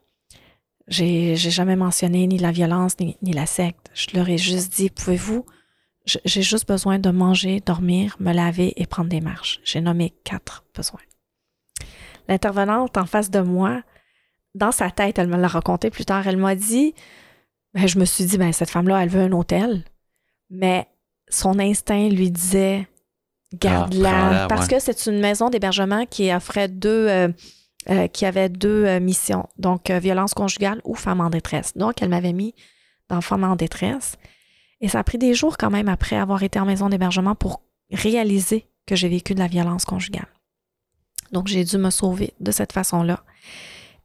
j'ai 0.86 1.36
jamais 1.36 1.76
mentionné 1.76 2.26
ni 2.26 2.38
la 2.38 2.52
violence 2.52 2.98
ni, 3.00 3.16
ni 3.22 3.32
la 3.32 3.46
secte. 3.46 3.90
Je 3.94 4.08
leur 4.14 4.28
ai 4.28 4.38
juste 4.38 4.74
dit 4.74 4.90
Pouvez-vous? 4.90 5.44
J'ai 6.06 6.42
juste 6.42 6.68
besoin 6.68 6.98
de 6.98 7.10
manger, 7.10 7.60
dormir, 7.64 8.16
me 8.20 8.32
laver 8.32 8.74
et 8.76 8.84
prendre 8.84 9.08
des 9.08 9.22
marches. 9.22 9.60
J'ai 9.64 9.80
nommé 9.80 10.12
quatre 10.22 10.64
besoins. 10.74 11.00
L'intervenante 12.28 12.98
en 12.98 13.06
face 13.06 13.30
de 13.30 13.40
moi, 13.40 13.82
dans 14.54 14.72
sa 14.72 14.90
tête, 14.90 15.18
elle 15.18 15.28
me 15.28 15.36
l'a 15.36 15.48
raconté 15.48 15.90
plus 15.90 16.04
tard, 16.04 16.26
elle 16.26 16.36
m'a 16.36 16.54
dit, 16.54 16.94
ben, 17.74 17.86
je 17.86 17.98
me 17.98 18.04
suis 18.04 18.24
dit, 18.24 18.38
ben, 18.38 18.52
cette 18.52 18.70
femme-là, 18.70 19.02
elle 19.02 19.08
veut 19.08 19.22
un 19.22 19.32
hôtel, 19.32 19.84
mais 20.50 20.86
son 21.28 21.58
instinct 21.58 22.08
lui 22.08 22.30
disait, 22.30 22.88
garde-la, 23.52 24.44
Ah, 24.44 24.46
parce 24.48 24.68
ouais. 24.68 24.76
que 24.76 24.80
c'est 24.80 25.06
une 25.06 25.20
maison 25.20 25.50
d'hébergement 25.50 26.06
qui 26.06 26.32
offrait 26.32 26.68
deux, 26.68 27.08
euh, 27.08 27.28
euh, 27.90 28.06
qui 28.08 28.26
avait 28.26 28.48
deux 28.48 28.84
euh, 28.84 29.00
missions, 29.00 29.48
donc 29.58 29.90
violence 29.90 30.34
conjugale 30.34 30.80
ou 30.84 30.94
femme 30.94 31.20
en 31.20 31.30
détresse. 31.30 31.76
Donc, 31.76 32.00
elle 32.02 32.08
m'avait 32.08 32.32
mis 32.32 32.54
dans 33.08 33.20
femme 33.20 33.44
en 33.44 33.56
détresse. 33.56 34.16
Et 34.80 34.88
ça 34.88 35.00
a 35.00 35.04
pris 35.04 35.18
des 35.18 35.34
jours 35.34 35.56
quand 35.56 35.70
même 35.70 35.88
après 35.88 36.16
avoir 36.16 36.42
été 36.42 36.58
en 36.58 36.66
maison 36.66 36.88
d'hébergement 36.88 37.34
pour 37.34 37.62
réaliser 37.90 38.66
que 38.86 38.96
j'ai 38.96 39.08
vécu 39.08 39.34
de 39.34 39.38
la 39.38 39.46
violence 39.46 39.84
conjugale. 39.84 40.28
Donc, 41.32 41.48
j'ai 41.48 41.64
dû 41.64 41.78
me 41.78 41.90
sauver 41.90 42.34
de 42.40 42.50
cette 42.50 42.72
façon-là. 42.72 43.24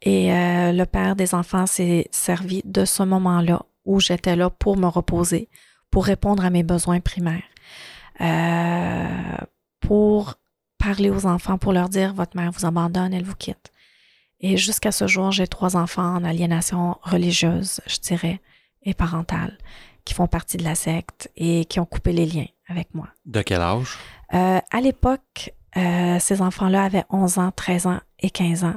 Et 0.02 0.34
euh, 0.34 0.72
le 0.72 0.86
père 0.86 1.16
des 1.16 1.36
enfants 1.36 1.66
s'est 1.66 2.08
servi 2.12 2.62
de 2.66 2.86
ce 2.86 3.04
moment-là 3.04 3.64
où 3.86 4.00
j'étais 4.00 4.36
là 4.36 4.50
pour 4.50 4.78
me 4.78 4.88
reposer, 4.88 5.50
pour 5.92 6.06
répondre 6.06 6.46
à 6.46 6.50
mes 6.50 6.64
besoins 6.64 7.00
primaires, 7.00 7.44
euh, 8.22 9.46
pour 9.82 10.36
parler 10.78 11.10
aux 11.10 11.26
enfants, 11.26 11.58
pour 11.58 11.74
leur 11.74 11.90
dire 11.90 12.14
votre 12.14 12.38
mère 12.38 12.52
vous 12.52 12.66
abandonne, 12.66 13.14
elle 13.14 13.26
vous 13.26 13.36
quitte. 13.36 13.72
Et 14.40 14.56
jusqu'à 14.56 14.94
ce 14.94 15.08
jour, 15.08 15.32
j'ai 15.32 15.48
trois 15.48 15.76
enfants 15.76 16.16
en 16.16 16.24
aliénation 16.24 16.98
religieuse, 17.02 17.82
je 17.86 17.98
dirais, 18.00 18.40
et 18.84 18.94
parentale, 18.94 19.58
qui 20.06 20.14
font 20.14 20.28
partie 20.28 20.56
de 20.56 20.64
la 20.64 20.76
secte 20.76 21.30
et 21.36 21.66
qui 21.66 21.82
ont 21.82 21.86
coupé 21.86 22.14
les 22.14 22.26
liens 22.26 22.48
avec 22.70 22.94
moi. 22.94 23.10
De 23.26 23.42
quel 23.42 23.60
âge? 23.60 23.98
Euh, 24.34 24.62
à 24.72 24.82
l'époque, 24.82 25.54
ces 25.76 26.42
enfants-là 26.42 26.84
avaient 26.84 27.06
11 27.10 27.38
ans, 27.38 27.52
13 27.52 27.88
ans 27.88 28.00
et 28.20 28.30
15 28.30 28.64
ans. 28.64 28.76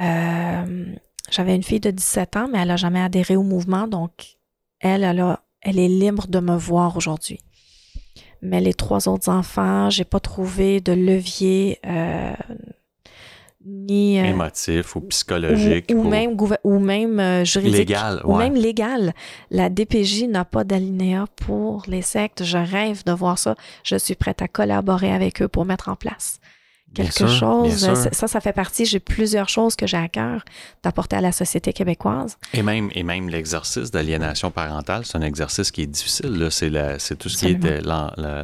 Euh, 0.00 0.86
J'avais 1.30 1.54
une 1.54 1.62
fille 1.62 1.80
de 1.80 1.90
17 1.90 2.36
ans, 2.36 2.48
mais 2.50 2.58
elle 2.58 2.68
n'a 2.68 2.76
jamais 2.76 3.00
adhéré 3.00 3.36
au 3.36 3.42
mouvement, 3.44 3.86
donc 3.86 4.36
elle, 4.80 5.04
elle, 5.04 5.20
a- 5.20 5.40
elle 5.62 5.78
est 5.78 5.88
libre 5.88 6.26
de 6.26 6.40
me 6.40 6.56
voir 6.56 6.96
aujourd'hui. 6.96 7.38
Mais 8.42 8.60
les 8.60 8.74
trois 8.74 9.06
autres 9.08 9.28
enfants, 9.28 9.90
j'ai 9.90 10.04
pas 10.04 10.18
trouvé 10.20 10.80
de 10.80 10.92
levier 10.92 11.78
euh, 11.86 12.32
ni 13.64 14.18
euh, 14.18 14.24
Émotif 14.24 14.96
ou 14.96 15.02
psychologique? 15.02 15.90
ou, 15.92 15.98
ou 15.98 16.00
ou 16.00 16.08
même 16.08 16.36
ou 16.64 16.78
même 16.78 17.20
euh, 17.20 17.44
juridique 17.44 17.76
légal? 17.90 18.22
ou 18.24 18.34
même 18.36 18.54
légal. 18.54 19.12
La 19.50 19.68
DPJ 19.68 20.24
n'a 20.28 20.46
pas 20.46 20.64
d'alinéa 20.64 21.26
pour 21.36 21.84
les 21.86 22.00
sectes. 22.02 22.42
Je 22.42 22.56
rêve 22.56 23.04
de 23.04 23.12
voir 23.12 23.38
ça. 23.38 23.54
Je 23.84 23.96
suis 23.96 24.14
prête 24.14 24.40
à 24.40 24.48
collaborer 24.48 25.12
avec 25.12 25.42
eux 25.42 25.48
pour 25.48 25.66
mettre 25.66 25.90
en 25.90 25.96
place 25.96 26.40
quelque 26.94 27.12
sûr, 27.12 27.28
chose. 27.28 27.84
sûr. 27.84 27.96
Ça, 28.12 28.26
ça 28.28 28.40
fait 28.40 28.52
partie. 28.52 28.84
J'ai 28.84 29.00
plusieurs 29.00 29.48
choses 29.48 29.76
que 29.76 29.86
j'ai 29.86 29.96
à 29.96 30.08
cœur 30.08 30.44
d'apporter 30.82 31.16
à 31.16 31.20
la 31.20 31.32
société 31.32 31.72
québécoise. 31.72 32.36
Et 32.54 32.62
même, 32.62 32.90
et 32.94 33.02
même 33.02 33.28
l'exercice 33.28 33.90
d'aliénation 33.90 34.50
parentale, 34.50 35.04
c'est 35.04 35.16
un 35.18 35.22
exercice 35.22 35.70
qui 35.70 35.82
est 35.82 35.86
difficile. 35.86 36.48
C'est, 36.50 37.16
tout 37.18 37.28
ce 37.28 37.38
qui 37.38 37.52
est 37.52 37.80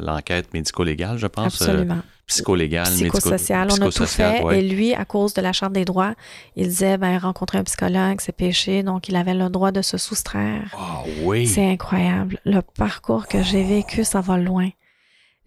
l'enquête 0.01 0.53
médico-légale, 0.53 1.17
je 1.17 1.27
pense. 1.27 1.61
euh, 1.61 1.65
Absolument. 1.65 1.99
psycho-légale, 2.27 2.89
médico- 2.93 3.17
Psychosocial. 3.19 3.67
On 3.71 3.81
a 3.85 3.91
tout 3.91 4.05
fait. 4.05 4.43
ouais. 4.43 4.59
Et 4.59 4.61
lui, 4.67 4.93
à 4.93 5.05
cause 5.05 5.33
de 5.33 5.41
la 5.41 5.53
Charte 5.53 5.73
des 5.73 5.85
droits, 5.85 6.13
il 6.55 6.67
disait, 6.67 6.97
ben, 6.97 7.17
rencontrer 7.17 7.57
un 7.57 7.63
psychologue, 7.63 8.19
c'est 8.19 8.35
péché. 8.35 8.83
Donc, 8.83 9.07
il 9.09 9.15
avait 9.15 9.33
le 9.33 9.49
droit 9.49 9.71
de 9.71 9.81
se 9.81 9.97
soustraire. 9.97 10.73
Ah 10.77 11.03
oui! 11.23 11.47
C'est 11.47 11.69
incroyable. 11.69 12.39
Le 12.45 12.61
parcours 12.61 13.27
que 13.27 13.41
j'ai 13.43 13.63
vécu, 13.63 14.03
ça 14.03 14.21
va 14.21 14.37
loin. 14.37 14.69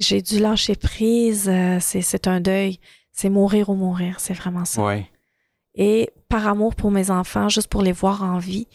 J'ai 0.00 0.22
dû 0.22 0.38
lâcher 0.38 0.74
prise. 0.74 1.48
euh, 1.48 1.78
c'est, 1.80 2.26
un 2.26 2.40
deuil. 2.40 2.80
C'est 3.12 3.30
mourir 3.30 3.68
ou 3.68 3.74
mourir. 3.74 4.18
C'est 4.18 4.34
vraiment 4.34 4.64
ça. 4.64 4.82
Ouais. 4.84 5.08
Et 5.74 6.10
par 6.28 6.46
amour 6.48 6.74
pour 6.74 6.90
mes 6.90 7.10
enfants, 7.10 7.48
juste 7.48 7.68
pour 7.68 7.82
les 7.82 7.92
voir 7.92 8.22
en 8.22 8.38
vie, 8.38 8.66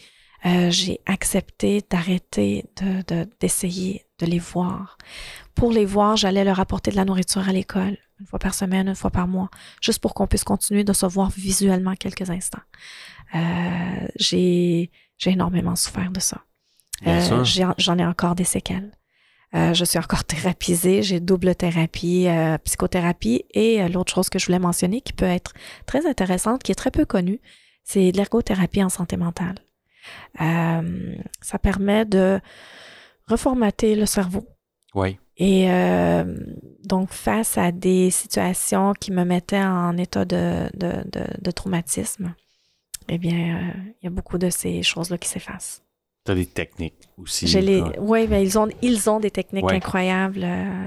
euh, 0.46 0.70
j'ai 0.70 1.02
accepté 1.06 1.84
d'arrêter 1.90 2.66
de, 2.82 3.02
de- 3.14 3.30
d'essayer 3.40 4.06
de 4.20 4.26
les 4.26 4.40
voir. 4.40 4.98
Pour 5.56 5.72
les 5.72 5.86
voir, 5.86 6.16
j'allais 6.16 6.44
leur 6.44 6.60
apporter 6.60 6.92
de 6.92 6.96
la 6.96 7.06
nourriture 7.06 7.48
à 7.50 7.52
l'école, 7.52 7.98
une 8.20 8.28
fois 8.28 8.40
par 8.40 8.54
semaine, 8.54 8.88
une 8.88 8.96
fois 8.96 9.10
par 9.10 9.28
mois, 9.28 9.50
juste 9.82 10.00
pour 10.00 10.14
qu'on 10.14 10.28
puisse 10.28 10.44
continuer 10.44 10.84
de 10.84 10.94
se 10.94 11.06
voir 11.06 11.30
visuellement 11.32 11.96
quelques 11.96 12.30
instants. 12.30 12.62
Euh, 13.34 14.08
j'ai, 14.18 14.92
énormément 15.26 15.76
souffert 15.76 16.12
de 16.12 16.20
ça. 16.20 16.44
Euh, 17.08 17.44
j'en 17.78 17.98
ai 17.98 18.06
encore 18.06 18.36
des 18.36 18.44
séquelles. 18.44 18.92
Euh, 19.56 19.74
je 19.74 19.86
suis 19.86 20.00
encore 20.00 20.24
thérapisée, 20.26 21.02
j'ai 21.02 21.20
double 21.20 21.56
thérapie, 21.56 22.28
euh, 22.28 22.58
psychothérapie 22.60 23.46
et 23.52 23.82
euh, 23.82 23.88
l'autre 23.88 24.14
chose 24.14 24.30
que 24.30 24.40
je 24.40 24.48
voulais 24.48 24.60
mentionner 24.60 25.02
qui 25.02 25.14
peut 25.14 25.26
être 25.26 25.54
très 25.86 26.06
intéressante, 26.08 26.64
qui 26.64 26.72
est 26.72 26.76
très 26.76 26.92
peu 26.92 27.06
connue, 27.06 27.40
c'est 27.84 28.12
l'ergothérapie 28.12 28.84
en 28.84 28.90
santé 28.90 29.18
mentale. 29.18 29.56
Ça 30.38 31.60
permet 31.60 32.06
de 32.06 32.40
reformater 33.28 33.96
le 33.96 34.06
cerveau. 34.06 34.48
Oui. 34.94 35.18
Et 35.38 35.68
donc, 36.84 37.12
face 37.12 37.58
à 37.58 37.72
des 37.72 38.12
situations 38.12 38.94
qui 38.94 39.12
me 39.12 39.24
mettaient 39.24 39.64
en 39.64 39.98
état 39.98 40.26
de, 40.26 40.70
de, 40.76 41.04
de, 41.10 41.26
de 41.42 41.52
traumatisme, 41.52 42.36
eh 43.10 43.18
bien, 43.18 43.74
il 44.02 44.06
y 44.06 44.08
a 44.08 44.12
beaucoup 44.12 44.38
de 44.38 44.50
ces 44.52 44.84
choses-là 44.84 45.18
qui 45.18 45.28
s'effacent. 45.28 45.85
Tu 46.26 46.32
as 46.32 46.36
des 46.36 46.46
techniques 46.48 47.08
aussi. 47.18 47.46
Oui, 48.00 48.28
mais 48.28 48.44
ils 48.44 48.58
ont, 48.58 48.68
ils 48.82 49.10
ont 49.10 49.20
des 49.20 49.32
techniques 49.32 49.66
Ouais. 49.66 49.76
incroyables 49.76 50.44
euh, 50.44 50.86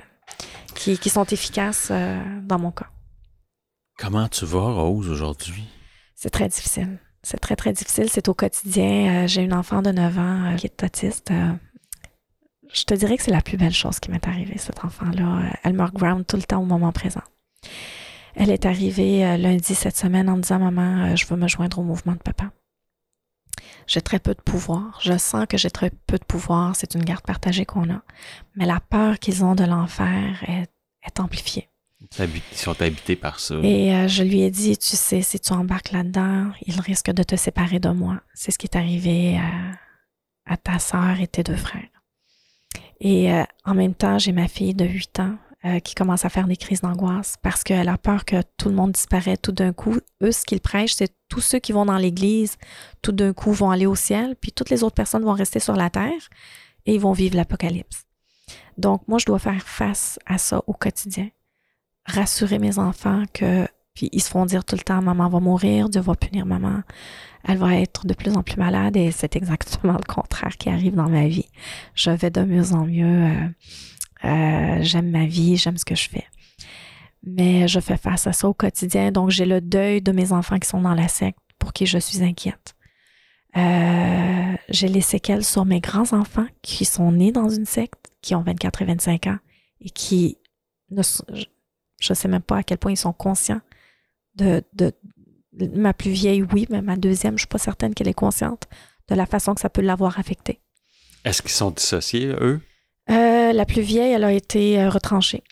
qui, 0.75 0.99
qui 0.99 1.11
sont 1.11 1.25
efficaces 1.25 1.89
euh, 1.93 2.19
dans 2.43 2.59
mon 2.59 2.73
cas. 2.73 2.89
Comment 3.97 4.29
tu 4.29 4.45
vas, 4.45 4.73
Rose, 4.73 5.09
aujourd'hui? 5.09 5.65
C'est 6.15 6.31
très 6.31 6.49
difficile. 6.49 6.99
C'est 7.23 7.39
très, 7.39 7.57
très 7.57 7.73
difficile. 7.73 8.09
C'est 8.11 8.29
au 8.29 8.35
quotidien. 8.35 9.25
Euh, 9.25 9.27
J'ai 9.29 9.43
une 9.43 9.55
enfant 9.55 9.81
de 9.83 9.91
9 9.91 10.19
ans 10.19 10.57
qui 10.57 10.67
est 10.67 10.83
autiste. 10.83 11.33
Je 12.73 12.85
te 12.85 12.95
dirais 12.95 13.17
que 13.17 13.23
c'est 13.23 13.31
la 13.31 13.41
plus 13.41 13.57
belle 13.57 13.73
chose 13.73 13.99
qui 14.01 14.11
m'est 14.11 14.27
arrivée, 14.27 14.59
cet 14.59 14.85
enfant-là. 14.85 15.53
Elle 15.63 15.73
me 15.73 15.87
ground 15.91 16.27
tout 16.27 16.37
le 16.37 16.43
temps 16.43 16.61
au 16.61 16.67
moment 16.67 16.93
présent. 16.93 17.23
Elle 18.35 18.51
est 18.51 18.67
arrivée 18.67 19.37
lundi 19.39 19.75
cette 19.75 19.97
semaine 19.97 20.29
en 20.29 20.37
me 20.37 20.43
disant 20.43 20.59
Maman, 20.59 21.17
je 21.17 21.27
veux 21.27 21.37
me 21.37 21.49
joindre 21.49 21.79
au 21.79 21.83
mouvement 21.83 22.13
de 22.13 22.19
papa. 22.19 22.51
J'ai 23.89 24.03
très 24.03 24.19
peu 24.19 24.35
de 24.35 24.41
pouvoir. 24.41 25.01
Je 25.03 25.17
sens 25.17 25.47
que 25.49 25.57
j'ai 25.57 25.71
très 25.71 25.91
peu 26.07 26.19
de 26.19 26.25
pouvoir. 26.25 26.77
C'est 26.77 26.95
une 26.95 27.05
garde 27.05 27.25
partagée 27.25 27.65
qu'on 27.65 27.91
a. 27.91 28.03
Mais 28.55 28.67
la 28.67 28.81
peur 28.81 29.19
qu'ils 29.19 29.43
ont 29.45 29.55
de 29.55 29.65
l'enfer 29.65 30.45
est, 30.47 30.71
est 31.05 31.21
amplifiée. 31.21 31.69
Ils 32.01 32.29
ils 32.53 32.59
sont 32.59 32.81
habités 32.81 33.17
par 33.17 33.41
ça. 33.41 33.57
Et 33.63 33.95
euh, 33.95 34.07
je 34.07 34.23
lui 34.23 34.43
ai 34.43 34.51
dit, 34.51 34.77
tu 34.77 34.95
sais, 34.95 35.23
si 35.23 35.41
tu 35.41 35.53
embarques 35.53 35.91
là-dedans, 35.91 36.53
il 36.67 36.79
risque 36.81 37.11
de 37.11 37.23
te 37.23 37.35
séparer 37.35 37.81
de 37.81 37.89
moi. 37.89 38.21
C'est 38.35 38.53
ce 38.53 38.59
qui 38.59 38.67
est 38.67 38.77
arrivé 38.77 39.37
à, 39.39 40.53
à 40.53 40.57
ta 40.59 40.79
sœur 40.79 41.19
et 41.21 41.27
tes 41.27 41.43
deux 41.43 41.57
frères. 41.57 41.89
Et 43.01 43.33
euh, 43.33 43.43
en 43.65 43.75
même 43.75 43.95
temps, 43.95 44.19
j'ai 44.19 44.33
ma 44.33 44.49
fille 44.49 44.75
de 44.75 44.85
8 44.85 45.21
ans 45.21 45.39
euh, 45.65 45.81
qui 45.81 45.95
commence 45.95 46.25
à 46.25 46.29
faire 46.29 46.47
des 46.47 46.57
crises 46.57 46.83
d'angoisse 46.83 47.37
parce 47.43 47.65
qu'elle 47.65 47.89
a 47.89 47.99
peur 47.99 48.25
que 48.25 48.43
tout 48.57 48.69
le 48.69 48.75
monde 48.75 48.93
disparaît 48.93 49.37
tout 49.37 49.53
d'un 49.53 49.73
coup. 49.73 49.99
Eux, 50.23 50.33
ce 50.33 50.45
qu'ils 50.45 50.61
prêchent, 50.61 50.95
c'est 50.95 51.13
tous 51.29 51.41
ceux 51.41 51.59
qui 51.59 51.73
vont 51.73 51.85
dans 51.85 51.99
l'église, 51.99 52.57
tout 53.03 53.13
d'un 53.13 53.33
coup, 53.33 53.53
vont 53.53 53.71
aller 53.71 53.87
au 53.87 53.97
ciel, 53.97 54.37
puis 54.41 54.53
toutes 54.53 54.71
les 54.71 54.83
autres 54.83 54.95
personnes 54.95 55.25
vont 55.25 55.33
rester 55.33 55.59
sur 55.59 55.75
la 55.75 55.91
terre 55.91 56.29
et 56.87 56.95
ils 56.95 57.01
vont 57.01 57.13
vivre 57.13 57.37
l'apocalypse. 57.37 58.05
Donc, 58.77 59.03
moi, 59.09 59.19
je 59.19 59.27
dois 59.27 59.39
faire 59.39 59.63
face 59.63 60.19
à 60.27 60.39
ça 60.39 60.63
au 60.67 60.73
quotidien 60.73 61.29
rassurer 62.09 62.59
mes 62.59 62.79
enfants 62.79 63.25
que 63.33 63.67
puis 63.95 64.09
ils 64.13 64.23
se 64.23 64.31
font 64.31 64.47
dire 64.47 64.65
tout 64.65 64.77
le 64.77 64.83
temps 64.83 65.03
maman 65.03 65.29
va 65.29 65.41
mourir, 65.41 65.89
Dieu 65.89 66.01
va 66.01 66.15
punir 66.15 66.47
maman. 66.47 66.83
Elle 67.43 67.59
va 67.59 67.75
être 67.75 68.07
de 68.07 68.15
plus 68.15 68.37
en 68.37 68.45
plus 68.45 68.57
malade 68.57 68.97
et 68.97 69.11
c'est 69.11 69.35
exactement 69.35 69.95
le 69.95 70.05
contraire 70.05 70.57
qui 70.57 70.69
arrive 70.69 70.95
dans 70.95 71.09
ma 71.09 71.27
vie. 71.27 71.49
Je 71.97 72.11
vais 72.11 72.31
de 72.31 72.43
mieux 72.43 72.73
en 72.75 72.87
mieux. 72.87 73.25
euh, 73.25 73.49
euh, 74.25 74.79
j'aime 74.81 75.11
ma 75.11 75.27
vie, 75.27 75.57
j'aime 75.57 75.77
ce 75.77 75.85
que 75.85 75.95
je 75.95 76.09
fais. 76.09 76.27
Mais 77.23 77.69
je 77.69 77.81
fais 77.81 77.97
face 77.97 78.27
à 78.27 78.33
ça 78.33 78.49
au 78.49 78.55
quotidien, 78.55 79.11
donc 79.11 79.31
j'ai 79.31 79.45
le 79.45 79.61
deuil 79.61 80.01
de 80.01 80.13
mes 80.13 80.33
enfants 80.33 80.59
qui 80.59 80.69
sont 80.69 80.81
dans 80.81 80.95
la 80.95 81.09
secte 81.09 81.39
pour 81.59 81.73
qui 81.73 81.87
je 81.87 81.99
suis 81.99 82.23
inquiète. 82.23 82.75
Euh, 83.57 84.57
j'ai 84.69 84.89
les 84.89 85.01
séquelles 85.01 85.45
sur 85.45 85.65
mes 85.65 85.81
grands-enfants 85.81 86.47
qui 86.63 86.85
sont 86.85 87.13
nés 87.13 87.33
dans 87.33 87.49
une 87.49 87.65
secte, 87.65 88.13
qui 88.23 88.35
ont 88.35 88.43
24 88.43 88.83
et 88.83 88.85
25 88.85 89.27
ans 89.27 89.39
et 89.81 89.91
qui 89.91 90.39
ne 90.91 91.03
je 92.01 92.13
ne 92.13 92.15
sais 92.15 92.29
même 92.29 92.43
pas 92.43 92.59
à 92.59 92.63
quel 92.63 92.79
point 92.79 92.93
ils 92.93 92.97
sont 92.97 93.13
conscients 93.13 93.61
de, 94.37 94.63
de, 94.73 94.93
ma 95.75 95.93
plus 95.93 96.13
vieille, 96.13 96.43
oui, 96.43 96.67
mais 96.71 96.83
ma 96.83 96.97
deuxième, 96.97 97.33
je 97.33 97.35
ne 97.35 97.39
suis 97.41 97.49
pas 97.49 97.59
certaine 97.59 97.95
qu'elle 97.95 98.09
est 98.09 98.15
consciente 98.15 98.69
de 99.09 99.15
la 99.15 99.27
façon 99.27 99.55
que 99.55 99.61
ça 99.61 99.71
peut 99.71 99.83
l'avoir 99.83 100.19
affectée. 100.19 100.61
Est-ce 101.25 101.43
qu'ils 101.43 101.51
sont 101.51 101.73
dissociés, 101.73 102.29
eux? 102.29 102.61
Euh, 103.11 103.53
la 103.53 103.65
plus 103.65 103.83
vieille, 103.83 104.13
elle 104.13 104.25
a 104.25 104.33
été 104.33 104.81
euh, 104.81 104.91
retranchée. 104.91 105.43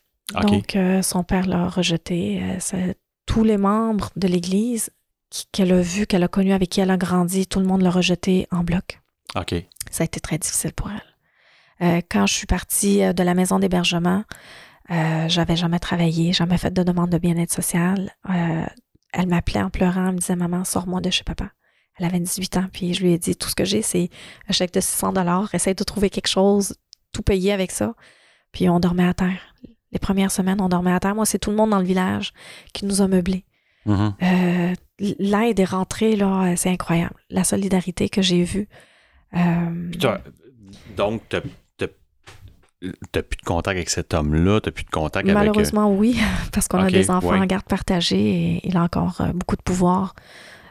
Donc, 0.42 0.76
son 1.02 1.22
père 1.22 1.46
l'a 1.46 1.68
rejetée. 1.68 2.42
tous 3.26 3.44
les 3.44 3.56
membres 3.56 4.10
de 4.16 4.26
l'Église 4.26 4.90
qu'elle 5.52 5.72
a 5.72 5.80
vu, 5.80 6.06
qu'elle 6.06 6.24
a 6.24 6.28
connu, 6.28 6.52
avec 6.52 6.70
qui 6.70 6.80
elle 6.80 6.90
a 6.90 6.96
grandi, 6.96 7.46
tout 7.46 7.60
le 7.60 7.66
monde 7.66 7.82
l'a 7.82 7.90
rejeté 7.90 8.46
en 8.50 8.64
bloc. 8.64 9.00
OK. 9.34 9.54
Ça 9.90 10.02
a 10.02 10.04
été 10.04 10.20
très 10.20 10.38
difficile 10.38 10.72
pour 10.72 10.90
elle. 10.90 11.16
Euh, 11.82 12.00
quand 12.10 12.26
je 12.26 12.34
suis 12.34 12.46
partie 12.46 13.02
euh, 13.02 13.12
de 13.12 13.22
la 13.22 13.34
maison 13.34 13.58
d'hébergement, 13.58 14.24
euh, 14.90 15.28
j'avais 15.28 15.56
jamais 15.56 15.78
travaillé, 15.78 16.32
jamais 16.32 16.58
fait 16.58 16.72
de 16.72 16.82
demande 16.82 17.10
de 17.10 17.18
bien-être 17.18 17.52
social. 17.52 18.12
Euh, 18.30 18.64
elle 19.12 19.26
m'appelait 19.26 19.62
en 19.62 19.70
pleurant, 19.70 20.06
elle 20.06 20.14
me 20.14 20.18
disait 20.18 20.36
Maman, 20.36 20.64
sors-moi 20.64 21.00
de 21.00 21.10
chez 21.10 21.24
papa. 21.24 21.50
Elle 21.98 22.06
avait 22.06 22.20
18 22.20 22.56
ans, 22.58 22.66
puis 22.72 22.94
je 22.94 23.02
lui 23.02 23.12
ai 23.12 23.18
dit 23.18 23.36
Tout 23.36 23.48
ce 23.48 23.54
que 23.54 23.64
j'ai, 23.64 23.82
c'est 23.82 24.10
un 24.48 24.52
chèque 24.52 24.72
de 24.72 24.80
600 24.80 25.12
dollars. 25.12 25.54
Essaye 25.54 25.74
de 25.74 25.84
trouver 25.84 26.10
quelque 26.10 26.28
chose, 26.28 26.76
tout 27.16 27.22
payer 27.22 27.52
avec 27.52 27.70
ça. 27.70 27.94
Puis 28.52 28.68
on 28.68 28.78
dormait 28.78 29.06
à 29.06 29.14
terre. 29.14 29.54
Les 29.92 29.98
premières 29.98 30.30
semaines, 30.30 30.60
on 30.60 30.68
dormait 30.68 30.92
à 30.92 31.00
terre. 31.00 31.14
Moi, 31.14 31.24
c'est 31.24 31.38
tout 31.38 31.50
le 31.50 31.56
monde 31.56 31.70
dans 31.70 31.78
le 31.78 31.84
village 31.84 32.32
qui 32.74 32.84
nous 32.84 33.00
a 33.00 33.08
meublés. 33.08 33.44
Mm-hmm. 33.86 34.12
Euh, 34.22 34.74
l'aide 35.18 35.60
est 35.60 35.64
rentrée, 35.64 36.16
là, 36.16 36.54
c'est 36.56 36.70
incroyable. 36.70 37.14
La 37.30 37.44
solidarité 37.44 38.08
que 38.08 38.20
j'ai 38.20 38.44
vue. 38.44 38.68
Euh, 39.34 39.90
donc, 40.96 41.22
tu 41.28 41.36
n'as 42.82 43.22
plus 43.22 43.38
de 43.38 43.44
contact 43.44 43.76
avec 43.76 43.88
cet 43.88 44.12
homme-là, 44.12 44.60
tu 44.60 44.70
plus 44.72 44.84
de 44.84 44.90
contact 44.90 45.26
avec... 45.26 45.34
Malheureusement, 45.34 45.90
oui, 45.90 46.20
parce 46.52 46.68
qu'on 46.68 46.78
a 46.78 46.90
des 46.90 47.10
enfants 47.10 47.40
en 47.40 47.46
garde 47.46 47.64
partagée 47.64 48.56
et 48.56 48.68
il 48.68 48.76
a 48.76 48.82
encore 48.82 49.20
euh, 49.20 49.32
beaucoup 49.32 49.56
de 49.56 49.62
pouvoir 49.62 50.14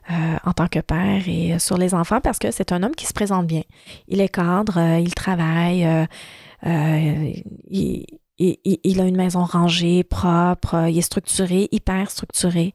en 0.10 0.54
tant 0.54 0.68
que 0.68 0.80
père 0.80 1.28
et 1.28 1.58
sur 1.60 1.78
les 1.78 1.94
enfants 1.94 2.22
parce 2.22 2.38
que 2.38 2.52
c'est 2.52 2.72
un 2.72 2.84
homme 2.84 2.96
qui 2.96 3.06
se 3.06 3.14
présente 3.14 3.48
bien. 3.48 3.64
Il 4.08 4.22
est 4.22 4.30
cadre, 4.30 4.80
il 5.00 5.14
travaille, 5.16 5.88
il, 6.64 8.06
il, 8.38 9.02
a 9.02 9.06
une 9.06 9.16
maison 9.16 9.44
rangée, 9.46 10.04
propre, 10.04 10.88
il 10.90 10.98
est 10.98 11.02
structuré, 11.02 11.70
hyper 11.72 12.12
structuré. 12.12 12.74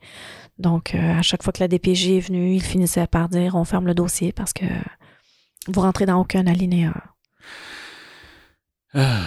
Donc, 0.59 0.95
euh, 0.95 1.19
à 1.19 1.23
chaque 1.23 1.43
fois 1.43 1.53
que 1.53 1.61
la 1.61 1.69
DPJ 1.69 2.11
est 2.11 2.21
venue, 2.21 2.55
il 2.55 2.63
finissait 2.63 3.07
par 3.07 3.29
dire 3.29 3.55
on 3.55 3.65
ferme 3.65 3.87
le 3.87 3.95
dossier 3.95 4.33
parce 4.33 4.53
que 4.53 4.67
vous 5.69 5.81
rentrez 5.81 6.07
dans 6.07 6.21
aucun 6.21 6.47
alinéa. 6.47 6.93
Ah, 8.93 9.23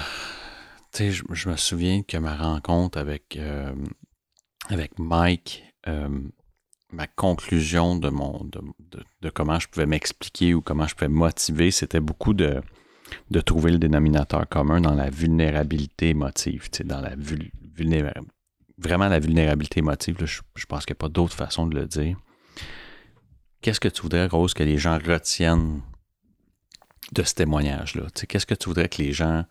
sais, 0.92 1.12
je, 1.12 1.50
me 1.50 1.56
souviens 1.56 2.04
que 2.04 2.18
ma 2.18 2.36
rencontre 2.36 2.98
avec, 2.98 3.38
euh, 3.38 3.74
avec 4.70 5.00
Mike, 5.00 5.64
euh, 5.88 6.20
ma 6.94 7.08
conclusion 7.08 7.96
de, 7.96 8.10
mon, 8.10 8.48
de 9.22 9.30
comment 9.30 9.60
je 9.60 9.68
pouvais 9.68 9.86
m'expliquer 9.86 10.54
ou 10.54 10.62
comment 10.62 10.88
je 10.88 10.96
pouvais 10.96 11.10
motiver, 11.10 11.72
c'était 11.72 12.00
beaucoup 12.00 12.34
de 12.34 12.62
de 13.30 13.42
trouver 13.42 13.72
le 13.72 13.80
dénominateur 13.80 14.48
commun 14.48 14.82
dans 14.82 14.94
la 14.94 15.10
vulnérabilité 15.10 16.10
émotive, 16.10 16.70
dans 16.84 17.02
la 17.02 17.16
vraiment 18.78 19.08
la 19.08 19.20
vulnérabilité 19.20 19.80
émotive. 19.80 20.18
je, 20.26 20.66
pense 20.66 20.86
qu'il 20.86 20.94
n'y 20.94 20.98
a 20.98 21.04
pas 21.04 21.10
d'autre 21.10 21.34
façon 21.34 21.68
de 21.68 21.76
le 21.76 21.86
dire. 21.86 22.18
Qu'est-ce 23.62 23.80
que 23.80 23.88
tu 23.88 24.02
voudrais, 24.02 24.28
Rose, 24.28 24.54
que 24.54 24.64
les 24.64 24.78
gens 24.78 24.98
retiennent 24.98 25.82
de 27.14 27.24
ce 27.24 27.34
témoignage-là? 27.34 28.08
Qu'est-ce 28.28 28.46
que 28.46 28.56
tu 28.56 28.68
voudrais 28.68 28.90
que 28.90 29.02
les 29.02 29.14
gens. 29.14 29.46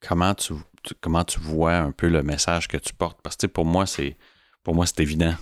Comment 0.00 0.34
tu, 0.34 0.52
comment 1.00 1.24
tu 1.24 1.40
vois 1.40 1.76
un 1.76 1.92
peu 1.92 2.08
le 2.08 2.22
message 2.22 2.68
que 2.68 2.76
tu 2.76 2.92
portes? 2.92 3.20
Parce 3.22 3.36
que 3.36 3.46
pour 3.46 3.64
moi, 3.64 3.86
c'est 3.86 4.16
pour 4.62 4.74
moi, 4.74 4.84
c'est 4.84 5.00
évident. 5.00 5.34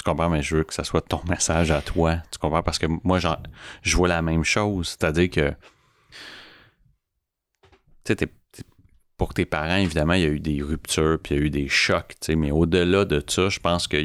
Tu 0.00 0.04
comprends, 0.04 0.30
mais 0.30 0.40
je 0.40 0.56
veux 0.56 0.64
que 0.64 0.72
ce 0.72 0.82
soit 0.82 1.02
ton 1.02 1.20
message 1.28 1.70
à 1.70 1.82
toi. 1.82 2.16
Tu 2.30 2.38
comprends? 2.38 2.62
Parce 2.62 2.78
que 2.78 2.86
moi, 3.04 3.18
je 3.18 3.96
vois 3.96 4.08
la 4.08 4.22
même 4.22 4.44
chose. 4.44 4.96
C'est-à-dire 4.98 5.28
que 5.28 5.54
pour 9.18 9.34
tes 9.34 9.44
parents, 9.44 9.76
évidemment, 9.76 10.14
il 10.14 10.22
y 10.22 10.24
a 10.24 10.28
eu 10.28 10.40
des 10.40 10.62
ruptures, 10.62 11.18
puis 11.22 11.34
il 11.34 11.38
y 11.38 11.42
a 11.42 11.44
eu 11.44 11.50
des 11.50 11.68
chocs, 11.68 12.14
mais 12.30 12.50
au-delà 12.50 13.04
de 13.04 13.22
ça, 13.26 13.50
je 13.50 13.60
pense 13.60 13.86
que 13.88 13.98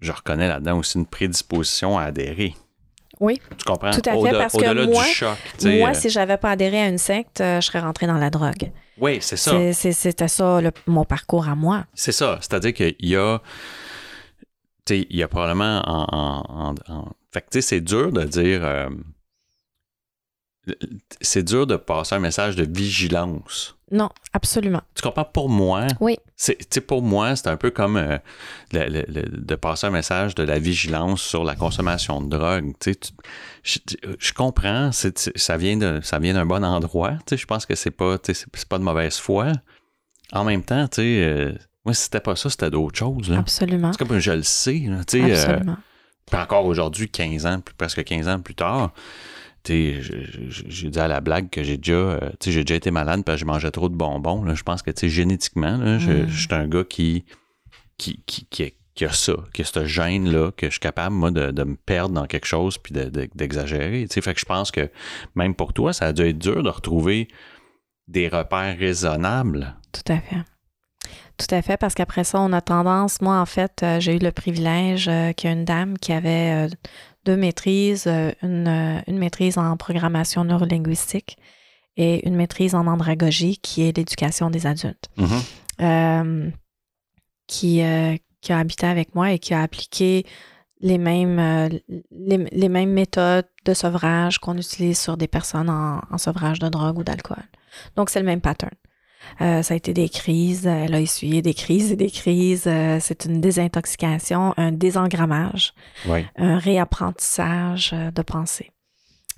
je 0.00 0.12
reconnais 0.12 0.48
là-dedans 0.48 0.78
aussi 0.78 0.96
une 0.96 1.06
prédisposition 1.06 1.98
à 1.98 2.04
adhérer. 2.04 2.54
Oui. 3.20 3.38
Tu 3.58 3.64
comprends? 3.66 3.90
Tout 3.90 4.08
à 4.08 4.12
fait, 4.12 4.30
parce 4.30 4.54
que 4.54 4.86
moi, 4.86 5.04
moi, 5.64 5.90
euh, 5.90 5.94
si 5.94 6.08
j'avais 6.08 6.38
pas 6.38 6.52
adhéré 6.52 6.80
à 6.80 6.88
une 6.88 6.98
secte, 6.98 7.42
euh, 7.42 7.60
je 7.60 7.66
serais 7.66 7.80
rentré 7.80 8.06
dans 8.06 8.16
la 8.16 8.30
drogue. 8.30 8.70
Oui, 8.96 9.18
c'est 9.20 9.36
ça. 9.36 9.52
C'était 9.74 10.28
ça 10.28 10.60
mon 10.86 11.04
parcours 11.04 11.46
à 11.46 11.54
moi. 11.54 11.84
C'est 11.92 12.12
ça. 12.12 12.38
C'est-à-dire 12.40 12.72
qu'il 12.72 12.96
y 13.00 13.16
a. 13.16 13.42
il 14.90 15.16
y 15.16 15.22
a 15.22 15.28
probablement 15.28 15.82
en. 15.84 16.74
fait 17.32 17.46
que, 17.50 17.60
c'est 17.60 17.80
dur 17.80 18.12
de 18.12 18.24
dire. 18.24 18.64
Euh, 18.64 18.88
c'est 21.20 21.42
dur 21.42 21.66
de 21.66 21.76
passer 21.76 22.14
un 22.14 22.18
message 22.18 22.56
de 22.56 22.64
vigilance. 22.64 23.78
Non, 23.90 24.10
absolument. 24.32 24.82
Tu 24.94 25.02
comprends? 25.02 25.24
Pour 25.24 25.48
moi, 25.48 25.86
oui. 26.00 26.18
c'est, 26.36 26.80
pour 26.82 27.00
moi, 27.00 27.36
c'est 27.36 27.48
un 27.48 27.56
peu 27.56 27.70
comme 27.70 27.96
euh, 27.96 28.18
de 28.72 29.54
passer 29.54 29.86
un 29.86 29.90
message 29.90 30.34
de 30.34 30.42
la 30.42 30.58
vigilance 30.58 31.22
sur 31.22 31.42
la 31.42 31.54
consommation 31.54 32.20
de 32.20 32.36
drogue. 32.36 32.72
je, 33.62 34.32
comprends, 34.34 34.90
ça 34.92 35.56
vient, 35.56 35.78
de, 35.78 36.00
ça 36.02 36.18
vient 36.18 36.34
d'un 36.34 36.44
bon 36.44 36.64
endroit. 36.64 37.14
Je 37.30 37.46
pense 37.46 37.64
que 37.64 37.74
c'est 37.74 37.90
pas, 37.90 38.18
c'est, 38.22 38.66
pas 38.66 38.78
de 38.78 38.84
mauvaise 38.84 39.16
foi. 39.16 39.52
En 40.32 40.44
même 40.44 40.62
temps, 40.62 40.86
tu 40.88 40.96
sais, 40.96 41.22
euh, 41.24 41.54
moi, 41.88 41.94
si 41.94 42.02
c'était 42.02 42.20
pas 42.20 42.36
ça, 42.36 42.50
c'était 42.50 42.68
d'autres 42.68 42.98
choses. 42.98 43.32
Absolument. 43.32 43.92
C'est 43.92 44.06
comme 44.06 44.18
je 44.18 44.32
le 44.32 44.42
sais. 44.42 44.78
Là, 44.86 44.96
euh, 45.14 45.32
Absolument. 45.32 45.76
encore 46.34 46.66
aujourd'hui, 46.66 47.08
15 47.08 47.46
ans, 47.46 47.62
presque 47.78 48.04
15 48.04 48.28
ans 48.28 48.40
plus 48.40 48.54
tard, 48.54 48.92
j'ai 49.66 50.90
dit 50.90 51.00
à 51.00 51.08
la 51.08 51.22
blague 51.22 51.48
que 51.48 51.62
j'ai 51.62 51.78
déjà, 51.78 51.94
euh, 51.94 52.30
j'ai 52.44 52.62
déjà 52.62 52.74
été 52.74 52.90
malade 52.90 53.24
parce 53.24 53.36
que 53.36 53.40
je 53.40 53.46
mangeais 53.46 53.70
trop 53.70 53.88
de 53.88 53.94
bonbons. 53.94 54.44
Là. 54.44 54.54
Je 54.54 54.62
pense 54.64 54.82
que 54.82 54.90
génétiquement, 55.08 55.78
là, 55.78 55.98
je, 55.98 56.10
mm. 56.10 56.28
suis 56.28 56.48
un 56.50 56.68
gars 56.68 56.84
qui, 56.84 57.24
qui, 57.96 58.22
qui, 58.26 58.46
qui, 58.94 59.04
a 59.06 59.10
ça, 59.10 59.32
qui 59.54 59.62
a 59.62 59.64
cette 59.64 59.86
gêne-là, 59.86 60.50
que 60.52 60.66
je 60.66 60.72
suis 60.72 60.80
capable, 60.80 61.14
moi, 61.16 61.30
de, 61.30 61.52
de 61.52 61.64
me 61.64 61.76
perdre 61.76 62.14
dans 62.14 62.26
quelque 62.26 62.46
chose 62.46 62.76
puis 62.76 62.92
d'exagérer. 63.34 64.04
De, 64.04 64.12
fait 64.12 64.34
que 64.34 64.40
je 64.40 64.44
pense 64.44 64.70
que 64.70 64.90
même 65.34 65.54
pour 65.54 65.72
toi, 65.72 65.94
ça 65.94 66.04
a 66.04 66.12
dû 66.12 66.20
être 66.20 66.38
dur 66.38 66.62
de 66.62 66.68
retrouver 66.68 67.28
des 68.08 68.28
repères 68.28 68.76
raisonnables. 68.76 69.74
Tout 69.92 70.12
à 70.12 70.20
fait. 70.20 70.44
Tout 71.38 71.54
à 71.54 71.62
fait, 71.62 71.76
parce 71.76 71.94
qu'après 71.94 72.24
ça, 72.24 72.40
on 72.40 72.52
a 72.52 72.60
tendance, 72.60 73.20
moi 73.20 73.40
en 73.40 73.46
fait, 73.46 73.82
euh, 73.82 74.00
j'ai 74.00 74.16
eu 74.16 74.18
le 74.18 74.32
privilège 74.32 75.08
euh, 75.08 75.32
qu'il 75.32 75.48
y 75.48 75.52
a 75.52 75.56
une 75.56 75.64
dame 75.64 75.96
qui 75.96 76.12
avait 76.12 76.68
deux 77.28 77.36
maîtrises, 77.36 78.06
euh, 78.06 78.32
euh, 78.42 79.00
une, 79.06 79.18
maîtrise 79.18 79.58
en 79.58 79.76
programmation 79.76 80.44
neurolinguistique 80.44 81.36
et 81.98 82.26
une 82.26 82.36
maîtrise 82.36 82.74
en 82.74 82.86
andragogie, 82.86 83.58
qui 83.58 83.82
est 83.82 83.94
l'éducation 83.94 84.48
des 84.48 84.66
adultes, 84.66 85.08
mm-hmm. 85.18 85.42
euh, 85.82 86.50
qui, 87.46 87.82
qui 88.40 88.52
a 88.52 88.58
habité 88.58 88.86
avec 88.86 89.14
moi 89.14 89.32
et 89.32 89.38
qui 89.38 89.52
a 89.52 89.60
appliqué 89.62 90.24
les 90.80 90.96
mêmes, 90.96 91.70
les, 92.10 92.68
mêmes 92.68 92.92
méthodes 92.92 93.48
de 93.64 93.74
sevrage 93.74 94.38
qu'on 94.38 94.56
utilise 94.56 94.98
sur 94.98 95.16
des 95.16 95.26
personnes 95.26 95.68
en, 95.68 96.00
en 96.08 96.18
sevrage 96.18 96.60
de 96.60 96.68
drogue 96.68 96.98
ou 96.98 97.04
d'alcool. 97.04 97.42
Donc, 97.96 98.10
c'est 98.10 98.20
le 98.20 98.26
même 98.26 98.40
pattern. 98.40 98.74
Euh, 99.40 99.62
ça 99.62 99.74
a 99.74 99.76
été 99.76 99.92
des 99.92 100.08
crises. 100.08 100.66
Elle 100.66 100.94
a 100.94 101.00
essuyé 101.00 101.42
des 101.42 101.54
crises 101.54 101.92
et 101.92 101.96
des 101.96 102.10
crises. 102.10 102.64
Euh, 102.66 102.98
c'est 103.00 103.24
une 103.24 103.40
désintoxication, 103.40 104.54
un 104.56 104.72
désengrammage, 104.72 105.74
un 106.36 106.58
réapprentissage 106.58 107.90
euh, 107.92 108.10
de 108.10 108.22
pensée. 108.22 108.70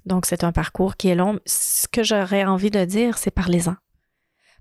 Donc, 0.06 0.26
c'est 0.26 0.44
un 0.44 0.52
parcours 0.52 0.96
qui 0.96 1.08
est 1.08 1.14
long. 1.14 1.38
Ce 1.46 1.86
que 1.86 2.02
j'aurais 2.02 2.44
envie 2.44 2.70
de 2.70 2.84
dire, 2.84 3.18
c'est 3.18 3.30
parlez-en. 3.30 3.76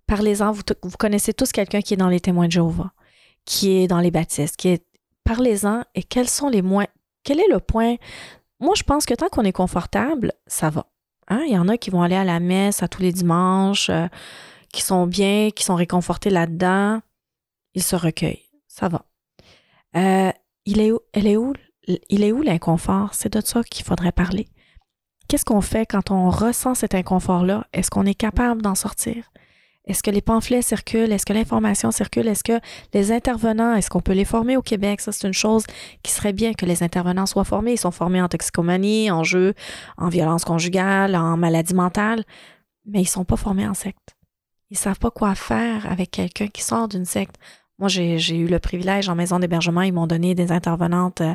Parlez-en. 0.05 0.51
Vous, 0.51 0.63
vous, 0.83 0.97
connaissez 0.97 1.33
tous 1.33 1.51
quelqu'un 1.51 1.81
qui 1.81 1.93
est 1.93 1.97
dans 1.97 2.09
les 2.09 2.19
témoins 2.19 2.47
de 2.47 2.51
Jéhovah, 2.51 2.91
qui 3.45 3.77
est 3.77 3.87
dans 3.87 3.99
les 3.99 4.11
baptistes, 4.11 4.57
qui 4.57 4.69
est. 4.69 4.85
Parlez-en 5.23 5.83
et 5.95 6.03
quels 6.03 6.29
sont 6.29 6.49
les 6.49 6.61
moins. 6.61 6.87
Quel 7.23 7.39
est 7.39 7.47
le 7.49 7.59
point? 7.59 7.95
Moi, 8.59 8.73
je 8.75 8.83
pense 8.83 9.05
que 9.05 9.13
tant 9.13 9.29
qu'on 9.29 9.43
est 9.43 9.53
confortable, 9.53 10.33
ça 10.47 10.69
va. 10.69 10.87
Hein? 11.27 11.43
Il 11.45 11.53
y 11.53 11.57
en 11.57 11.67
a 11.67 11.77
qui 11.77 11.91
vont 11.91 12.01
aller 12.01 12.15
à 12.15 12.23
la 12.23 12.39
messe 12.39 12.81
à 12.81 12.87
tous 12.87 13.01
les 13.01 13.11
dimanches 13.11 13.91
qui 14.71 14.81
sont 14.81 15.07
bien, 15.07 15.49
qui 15.51 15.63
sont 15.63 15.75
réconfortés 15.75 16.29
là-dedans, 16.29 17.01
ils 17.73 17.83
se 17.83 17.95
recueillent. 17.95 18.45
Ça 18.67 18.87
va. 18.87 19.05
Euh, 19.95 20.31
il 20.65 20.79
est 20.79 20.91
où, 20.91 20.99
elle 21.13 21.27
est 21.27 21.37
où, 21.37 21.53
il 22.09 22.23
est 22.23 22.31
où 22.31 22.41
l'inconfort? 22.41 23.13
C'est 23.13 23.33
de 23.33 23.41
ça 23.41 23.63
qu'il 23.63 23.85
faudrait 23.85 24.11
parler. 24.11 24.47
Qu'est-ce 25.27 25.45
qu'on 25.45 25.61
fait 25.61 25.85
quand 25.85 26.11
on 26.11 26.29
ressent 26.29 26.75
cet 26.75 26.95
inconfort-là? 26.95 27.65
Est-ce 27.73 27.91
qu'on 27.91 28.05
est 28.05 28.15
capable 28.15 28.61
d'en 28.61 28.75
sortir? 28.75 29.31
Est-ce 29.85 30.03
que 30.03 30.11
les 30.11 30.21
pamphlets 30.21 30.61
circulent? 30.61 31.11
Est-ce 31.11 31.25
que 31.25 31.33
l'information 31.33 31.89
circule? 31.91 32.27
Est-ce 32.27 32.43
que 32.43 32.59
les 32.93 33.11
intervenants, 33.11 33.73
est-ce 33.73 33.89
qu'on 33.89 34.01
peut 34.01 34.13
les 34.13 34.25
former 34.25 34.55
au 34.55 34.61
Québec? 34.61 35.01
Ça, 35.01 35.11
c'est 35.11 35.25
une 35.25 35.33
chose 35.33 35.65
qui 36.03 36.11
serait 36.11 36.33
bien 36.33 36.53
que 36.53 36.65
les 36.65 36.83
intervenants 36.83 37.25
soient 37.25 37.43
formés. 37.43 37.73
Ils 37.73 37.79
sont 37.79 37.91
formés 37.91 38.21
en 38.21 38.27
toxicomanie, 38.27 39.09
en 39.09 39.23
jeu, 39.23 39.55
en 39.97 40.09
violence 40.09 40.45
conjugale, 40.45 41.15
en 41.15 41.37
maladie 41.37 41.73
mentale, 41.73 42.23
mais 42.85 43.01
ils 43.01 43.07
sont 43.07 43.25
pas 43.25 43.37
formés 43.37 43.67
en 43.67 43.73
secte. 43.73 44.15
Ils 44.69 44.77
savent 44.77 44.99
pas 44.99 45.11
quoi 45.11 45.35
faire 45.35 45.89
avec 45.91 46.11
quelqu'un 46.11 46.47
qui 46.47 46.61
sort 46.61 46.87
d'une 46.87 47.05
secte. 47.05 47.35
Moi, 47.79 47.87
j'ai 47.87 48.35
eu 48.35 48.47
le 48.47 48.59
privilège 48.59 49.09
en 49.09 49.15
maison 49.15 49.39
d'hébergement, 49.39 49.81
ils 49.81 49.93
m'ont 49.93 50.07
donné 50.07 50.35
des 50.35 50.51
intervenantes 50.51 51.21
euh, 51.21 51.33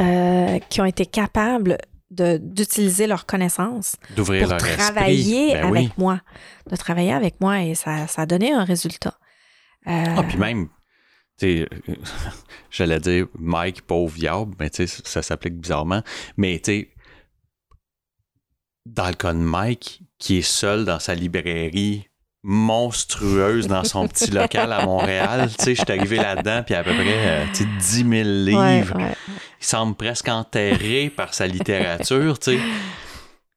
euh, 0.00 0.58
qui 0.68 0.80
ont 0.80 0.84
été 0.84 1.06
capables 1.06 1.78
d'utiliser 2.10 3.06
leurs 3.06 3.24
connaissances 3.24 3.96
pour 4.14 4.26
travailler 4.26 5.54
ben 5.54 5.68
avec 5.68 5.96
moi, 5.96 6.20
de 6.70 6.76
travailler 6.76 7.12
avec 7.12 7.40
moi 7.40 7.62
et 7.62 7.74
ça, 7.74 8.06
ça 8.06 8.22
a 8.22 8.26
donné 8.26 8.52
un 8.52 8.64
résultat. 8.64 9.18
Euh, 9.86 10.04
ah, 10.16 10.22
puis 10.22 10.36
même, 10.36 10.68
tu 11.38 11.64
sais, 11.64 11.68
j'allais 12.70 13.00
dire 13.00 13.26
Mike, 13.38 13.82
pauvre 13.82 14.14
diable, 14.14 14.54
mais 14.58 14.68
tu 14.68 14.86
sais, 14.86 15.02
ça 15.04 15.22
s'applique 15.22 15.58
bizarrement. 15.58 16.02
Mais 16.36 16.58
tu 16.58 16.72
sais, 16.72 16.94
dans 18.84 19.08
le 19.08 19.14
cas 19.14 19.32
de 19.32 19.38
Mike, 19.38 20.02
qui 20.22 20.38
est 20.38 20.42
seul 20.42 20.84
dans 20.84 21.00
sa 21.00 21.16
librairie 21.16 22.08
monstrueuse 22.44 23.66
dans 23.66 23.82
son 23.82 24.06
petit 24.06 24.30
local 24.30 24.72
à 24.72 24.86
Montréal. 24.86 25.50
Tu 25.58 25.64
sais, 25.64 25.74
je 25.74 25.82
suis 25.82 25.92
arrivé 25.92 26.16
là-dedans, 26.16 26.62
puis 26.62 26.76
à 26.76 26.84
peu 26.84 26.94
près 26.94 27.42
euh, 27.42 27.46
10 27.52 27.74
000 27.80 28.06
livres. 28.12 28.98
Il 29.60 29.66
semble 29.66 29.96
presque 29.96 30.28
enterré 30.28 31.10
par 31.10 31.34
sa 31.34 31.48
littérature, 31.48 32.38
tu 32.38 32.52
sais. 32.52 32.60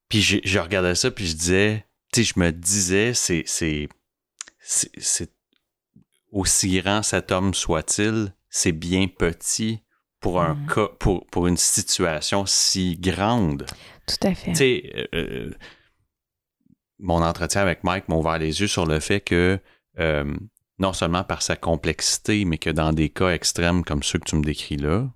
Puis 0.09 0.21
je, 0.21 0.37
je, 0.43 0.57
regardais 0.57 0.95
ça, 0.95 1.11
puis 1.11 1.27
je 1.27 1.35
disais, 1.35 1.85
tu 2.11 2.23
sais, 2.23 2.33
je 2.35 2.39
me 2.39 2.51
disais, 2.51 3.13
c'est, 3.13 3.43
c'est, 3.45 3.87
c'est, 4.59 5.29
aussi 6.31 6.79
grand 6.81 7.03
cet 7.03 7.31
homme 7.31 7.53
soit-il, 7.53 8.33
c'est 8.49 8.71
bien 8.71 9.07
petit 9.07 9.81
pour 10.19 10.41
un 10.41 10.55
mm. 10.55 10.67
cas, 10.73 10.87
pour, 10.99 11.27
pour 11.27 11.45
une 11.45 11.57
situation 11.57 12.45
si 12.47 12.97
grande. 12.97 13.67
Tout 14.07 14.27
à 14.27 14.33
fait. 14.33 14.51
Tu 14.51 14.57
sais, 14.57 14.91
euh, 14.95 15.05
euh, 15.13 15.51
mon 16.99 17.21
entretien 17.21 17.61
avec 17.61 17.83
Mike 17.83 18.07
m'a 18.07 18.15
ouvert 18.15 18.37
les 18.37 18.61
yeux 18.61 18.67
sur 18.67 18.85
le 18.85 18.99
fait 18.99 19.21
que 19.21 19.59
euh, 19.99 20.35
non 20.79 20.93
seulement 20.93 21.23
par 21.23 21.41
sa 21.41 21.55
complexité, 21.55 22.45
mais 22.45 22.57
que 22.57 22.69
dans 22.69 22.93
des 22.93 23.09
cas 23.09 23.29
extrêmes 23.29 23.83
comme 23.83 24.03
ceux 24.03 24.19
que 24.19 24.25
tu 24.25 24.35
me 24.35 24.43
décris 24.43 24.77
là, 24.77 25.09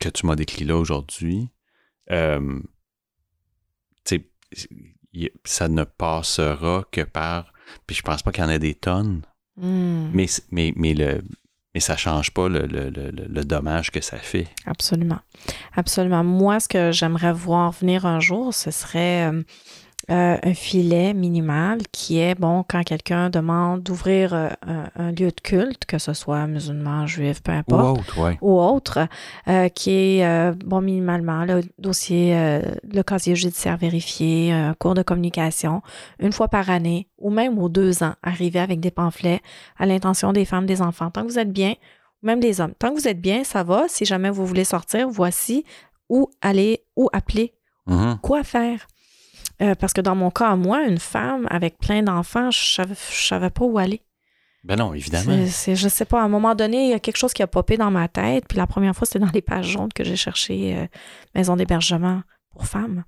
que 0.00 0.08
tu 0.08 0.26
m'as 0.26 0.36
décrit 0.36 0.64
là 0.64 0.76
aujourd'hui, 0.76 1.50
euh, 2.10 2.60
ça 5.44 5.68
ne 5.68 5.84
passera 5.84 6.84
que 6.90 7.02
par. 7.02 7.52
Puis 7.86 7.96
je 7.96 8.02
pense 8.02 8.22
pas 8.22 8.32
qu'il 8.32 8.42
y 8.42 8.46
en 8.46 8.50
ait 8.50 8.58
des 8.58 8.74
tonnes, 8.74 9.22
hmm. 9.56 10.10
mais, 10.12 10.26
mais, 10.50 10.72
mais, 10.76 10.94
le, 10.94 11.22
mais 11.74 11.80
ça 11.80 11.96
change 11.96 12.30
pas 12.32 12.48
le, 12.48 12.66
le, 12.66 12.90
le, 12.90 13.44
dommage 13.44 13.90
que 13.90 14.00
ça 14.00 14.16
fait. 14.16 14.48
Absolument. 14.64 15.18
Absolument. 15.74 16.24
Moi, 16.24 16.60
ce 16.60 16.68
que 16.68 16.92
j'aimerais 16.92 17.32
voir 17.32 17.72
venir 17.72 18.06
un 18.06 18.20
jour, 18.20 18.54
ce 18.54 18.70
serait. 18.70 19.30
Euh, 19.30 19.42
euh, 20.10 20.38
un 20.42 20.54
filet 20.54 21.12
minimal 21.12 21.80
qui 21.92 22.18
est, 22.18 22.34
bon, 22.34 22.64
quand 22.66 22.82
quelqu'un 22.82 23.28
demande 23.28 23.82
d'ouvrir 23.82 24.32
euh, 24.32 24.48
un, 24.66 25.10
lieu 25.10 25.30
de 25.30 25.40
culte, 25.42 25.84
que 25.84 25.98
ce 25.98 26.14
soit 26.14 26.46
musulman, 26.46 27.06
juif, 27.06 27.42
peu 27.42 27.52
importe, 27.52 28.16
ou 28.40 28.58
autre, 28.58 29.06
euh, 29.48 29.68
qui 29.68 29.90
est, 29.90 30.52
bon, 30.64 30.80
minimalement, 30.80 31.44
le 31.44 31.60
dossier, 31.78 32.60
le 32.90 33.02
casier 33.02 33.36
judiciaire 33.36 33.76
vérifié, 33.76 34.52
un 34.52 34.72
cours 34.74 34.94
de 34.94 35.02
communication, 35.02 35.82
une 36.20 36.32
fois 36.32 36.48
par 36.48 36.70
année, 36.70 37.08
ou 37.18 37.30
même 37.30 37.58
aux 37.58 37.68
deux 37.68 38.02
ans, 38.02 38.14
arriver 38.22 38.60
avec 38.60 38.80
des 38.80 38.90
pamphlets 38.90 39.40
à 39.76 39.84
l'intention 39.84 40.32
des 40.32 40.46
femmes, 40.46 40.64
des 40.64 40.80
enfants. 40.80 41.10
Tant 41.10 41.22
que 41.22 41.28
vous 41.28 41.38
êtes 41.38 41.52
bien, 41.52 41.74
même 42.22 42.40
des 42.40 42.62
hommes, 42.62 42.72
tant 42.78 42.94
que 42.94 43.00
vous 43.00 43.08
êtes 43.08 43.20
bien, 43.20 43.44
ça 43.44 43.62
va. 43.62 43.84
Si 43.88 44.04
jamais 44.04 44.30
vous 44.30 44.46
voulez 44.46 44.64
sortir, 44.64 45.08
voici 45.08 45.64
où 46.08 46.30
aller, 46.40 46.82
où 46.96 47.08
appeler, 47.12 47.52
mm-hmm. 47.88 48.20
quoi 48.20 48.42
faire. 48.42 48.86
Euh, 49.60 49.74
parce 49.74 49.92
que 49.92 50.00
dans 50.00 50.14
mon 50.14 50.30
cas, 50.30 50.54
moi, 50.56 50.84
une 50.84 50.98
femme 50.98 51.46
avec 51.50 51.78
plein 51.78 52.02
d'enfants, 52.02 52.50
je 52.50 52.82
ne 52.82 52.94
savais, 52.94 53.50
pas 53.50 53.64
où 53.64 53.78
aller. 53.78 54.02
Ben 54.64 54.76
non, 54.76 54.94
évidemment. 54.94 55.36
Je 55.46 55.74
je 55.74 55.88
sais 55.88 56.04
pas, 56.04 56.20
à 56.20 56.24
un 56.24 56.28
moment 56.28 56.54
donné, 56.54 56.84
il 56.84 56.90
y 56.90 56.94
a 56.94 57.00
quelque 57.00 57.16
chose 57.16 57.32
qui 57.32 57.42
a 57.42 57.46
popé 57.46 57.76
dans 57.76 57.90
ma 57.90 58.08
tête. 58.08 58.44
Puis 58.48 58.58
la 58.58 58.66
première 58.66 58.94
fois, 58.94 59.06
c'était 59.06 59.24
dans 59.24 59.32
les 59.32 59.42
pages 59.42 59.68
jaunes 59.68 59.92
que 59.92 60.04
j'ai 60.04 60.16
cherché 60.16 60.76
euh, 60.76 60.86
maison 61.34 61.56
d'hébergement 61.56 62.22
pour 62.50 62.66
femmes. 62.66 63.04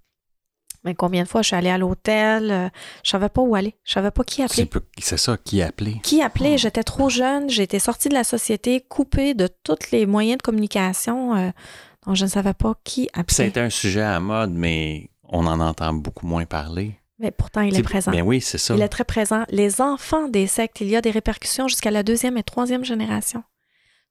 Mais 0.82 0.94
combien 0.94 1.24
de 1.24 1.28
fois 1.28 1.42
je 1.42 1.48
suis 1.48 1.57
allée 1.57 1.68
à 1.68 1.76
l'hôtel, 1.76 2.48
je 2.48 2.53
euh, 2.53 2.68
je 3.05 3.11
savais 3.11 3.28
pas 3.28 3.42
où 3.42 3.55
aller, 3.55 3.74
je 3.84 3.92
savais 3.92 4.11
pas 4.11 4.24
qui 4.24 4.42
appeler. 4.42 4.68
C'est 4.98 5.18
ça, 5.18 5.36
qui 5.36 5.61
appeler. 5.61 6.01
Qui 6.03 6.22
appeler? 6.22 6.57
J'étais 6.57 6.84
trop 6.84 7.11
jeune, 7.11 7.51
j'étais 7.51 7.78
sortie 7.78 8.09
de 8.09 8.14
la 8.14 8.24
société, 8.24 8.80
coupée 8.80 9.34
de 9.34 9.48
tous 9.62 9.90
les 9.92 10.07
moyens 10.07 10.38
de 10.38 10.42
communication, 10.42 11.53
donc 12.07 12.16
je 12.16 12.24
ne 12.24 12.30
savais 12.30 12.55
pas 12.55 12.72
qui 12.82 13.11
appeler. 13.12 13.48
C'était 13.48 13.61
un 13.61 13.68
sujet 13.68 14.01
à 14.01 14.20
mode, 14.20 14.53
mais 14.55 15.11
on 15.31 15.47
en 15.47 15.61
entend 15.61 15.95
beaucoup 15.95 16.26
moins 16.26 16.45
parler. 16.45 16.97
Mais 17.18 17.31
pourtant, 17.31 17.61
il 17.61 17.76
est, 17.76 17.83
présent. 17.83 18.11
Ben 18.11 18.22
oui, 18.22 18.41
c'est 18.41 18.59
ça. 18.59 18.74
Il 18.74 18.81
est 18.81 18.89
très 18.89 19.05
présent. 19.05 19.45
Les 19.51 19.81
enfants 19.81 20.28
des 20.28 20.47
sectes, 20.47 20.81
il 20.81 20.89
y 20.89 20.97
a 20.97 21.03
des 21.03 21.11
répercussions 21.11 21.68
jusqu'à 21.68 21.91
la 21.91 22.03
deuxième 22.03 22.39
et 22.39 22.43
troisième 22.43 22.85
génération 22.85 23.43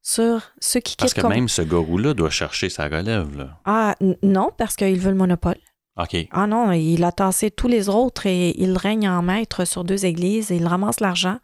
sur 0.02 0.42
ceux 0.60 0.80
qui 0.80 0.96
Parce 0.96 1.14
que 1.14 1.26
même 1.26 1.50
ce 1.50 1.62
gourou-là 1.62 2.14
doit 2.14 2.30
chercher 2.30 2.70
sa 2.70 2.86
relève. 2.86 3.38
Là. 3.38 3.60
Ah, 3.66 3.96
non, 4.24 4.52
parce 4.58 4.76
qu'il 4.76 5.00
veut 5.00 5.12
le 5.12 5.18
monopole. 5.18 5.58
OK. 5.98 6.16
Ah 6.32 6.48
non, 6.48 6.72
il 6.72 7.04
a 7.04 7.12
tassé 7.12 7.52
tous 7.52 7.68
les 7.68 7.90
autres 7.90 8.26
et 8.26 8.58
il 8.62 8.78
règne 8.78 9.10
en 9.10 9.22
maître 9.22 9.66
sur 9.66 9.84
deux 9.84 10.06
églises 10.06 10.52
et 10.52 10.56
il 10.56 10.66
ramasse 10.66 11.02
l'argent. 11.02 11.40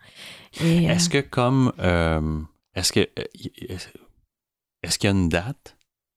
Est-ce 0.62 1.10
euh, 1.10 1.22
que 1.22 1.28
comme... 1.28 1.74
Euh, 1.80 2.40
est-ce 2.74 2.94
que... 2.94 3.02
Euh, 3.02 3.78
est-ce 4.84 4.98
qu'il 4.98 5.10
y 5.10 5.14
a 5.14 5.16
une 5.16 5.30
date? 5.30 5.75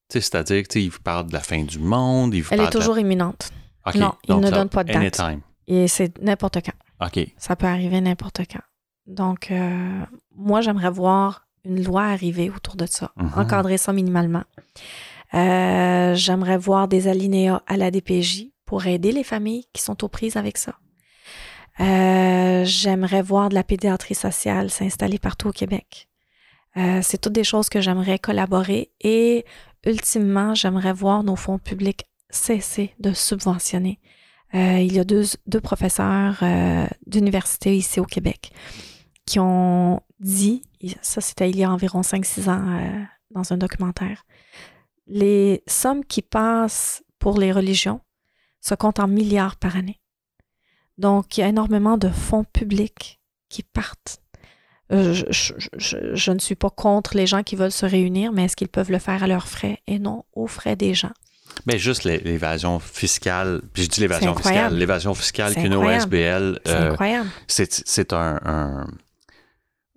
C'est-à-dire 0.09 0.63
qu'il 0.67 0.89
vous 0.89 0.99
parle 0.99 1.27
de 1.27 1.33
la 1.33 1.39
fin 1.39 1.63
du 1.63 1.79
monde. 1.79 2.33
Il 2.33 2.43
Elle 2.51 2.61
est 2.61 2.69
toujours 2.69 2.97
imminente. 2.97 3.51
Non, 3.95 4.13
il 4.27 4.37
ne 4.37 4.49
donne 4.49 4.69
pas 4.69 4.83
de 4.83 4.91
date. 4.91 5.19
Anytime. 5.19 5.41
Et 5.67 5.87
c'est 5.87 6.19
n'importe 6.21 6.59
quand. 6.65 7.05
OK. 7.05 7.27
Ça 7.37 7.55
peut 7.55 7.67
arriver 7.67 8.01
n'importe 8.01 8.41
quand. 8.51 8.61
Donc, 9.07 9.51
euh, 9.51 10.05
moi, 10.35 10.61
j'aimerais 10.61 10.91
voir 10.91 11.47
une 11.65 11.83
loi 11.83 12.03
arriver 12.03 12.49
autour 12.49 12.75
de 12.75 12.85
ça, 12.85 13.11
mhm. 13.17 13.31
encadrer 13.35 13.77
ça 13.77 13.91
minimalement. 13.91 14.43
Euh, 15.33 16.15
j'aimerais 16.15 16.57
voir 16.57 16.87
des 16.87 17.07
alinéas 17.07 17.61
à 17.67 17.77
la 17.77 17.91
DPJ 17.91 18.47
pour 18.65 18.85
aider 18.85 19.11
les 19.11 19.23
familles 19.23 19.65
qui 19.73 19.81
sont 19.81 20.03
aux 20.03 20.07
prises 20.07 20.37
avec 20.37 20.57
ça. 20.57 20.75
Euh, 21.79 22.63
j'aimerais 22.65 23.21
voir 23.21 23.49
de 23.49 23.55
la 23.55 23.63
pédiatrie 23.63 24.15
sociale 24.15 24.69
s'installer 24.69 25.19
partout 25.19 25.49
au 25.49 25.53
Québec. 25.53 26.07
c'est 27.01 27.19
toutes 27.19 27.33
des 27.33 27.43
choses 27.43 27.67
que 27.67 27.81
j'aimerais 27.81 28.19
collaborer 28.19 28.91
et 29.01 29.43
ultimement, 29.85 30.55
j'aimerais 30.55 30.93
voir 30.93 31.23
nos 31.23 31.35
fonds 31.35 31.59
publics 31.59 32.05
cesser 32.29 32.93
de 32.99 33.13
subventionner. 33.13 33.99
Euh, 34.55 34.79
il 34.79 34.93
y 34.93 34.99
a 34.99 35.03
deux, 35.03 35.25
professeurs 35.61 36.39
euh, 36.41 36.87
d'université 37.05 37.75
ici 37.75 37.99
au 37.99 38.05
Québec 38.05 38.51
qui 39.25 39.39
ont 39.39 40.01
dit, 40.19 40.63
ça 41.01 41.21
c'était 41.21 41.49
il 41.49 41.57
y 41.57 41.63
a 41.63 41.71
environ 41.71 42.01
5-6 42.01 42.49
ans 42.49 42.79
euh, 42.79 43.03
dans 43.31 43.53
un 43.53 43.57
documentaire, 43.57 44.25
les 45.05 45.63
sommes 45.67 46.03
qui 46.03 46.23
passent 46.23 47.03
pour 47.19 47.37
les 47.37 47.51
religions 47.51 48.01
se 48.59 48.73
comptent 48.73 48.99
en 48.99 49.07
milliards 49.07 49.55
par 49.57 49.75
année. 49.75 49.99
Donc, 50.97 51.37
il 51.37 51.41
y 51.41 51.43
a 51.43 51.47
énormément 51.47 51.97
de 51.97 52.09
fonds 52.09 52.43
publics 52.43 53.21
qui 53.49 53.63
partent 53.63 54.21
euh, 54.91 55.13
je, 55.13 56.31
ne 56.31 56.39
suis 56.39 56.55
pas 56.55 56.71
contre 56.71 57.15
les 57.15 57.27
gens 57.27 57.43
qui 57.43 57.55
veulent 57.55 57.71
se 57.71 57.85
réunir, 57.85 58.31
mais 58.31 58.45
est-ce 58.45 58.55
qu'ils 58.55 58.69
peuvent 58.69 58.91
le 58.91 58.97
faire 58.97 59.23
à 59.23 59.27
leurs 59.27 59.47
frais 59.47 59.79
et 59.85 59.99
non 59.99 60.25
aux 60.33 60.47
frais 60.47 60.75
des 60.75 60.95
gens? 60.95 61.11
Mais 61.65 61.77
juste 61.77 62.05
l'évasion 62.05 62.79
fiscale, 62.79 63.61
puis 63.73 63.83
je 63.83 63.89
dis 63.89 64.01
l'évasion 64.01 64.35
fiscale, 64.35 64.75
l'évasion 64.75 65.13
fiscale 65.13 65.53
qu'une 65.53 65.75
OSBL, 65.75 66.59
euh, 66.67 66.95
c'est 67.47 68.13
un, 68.13 68.87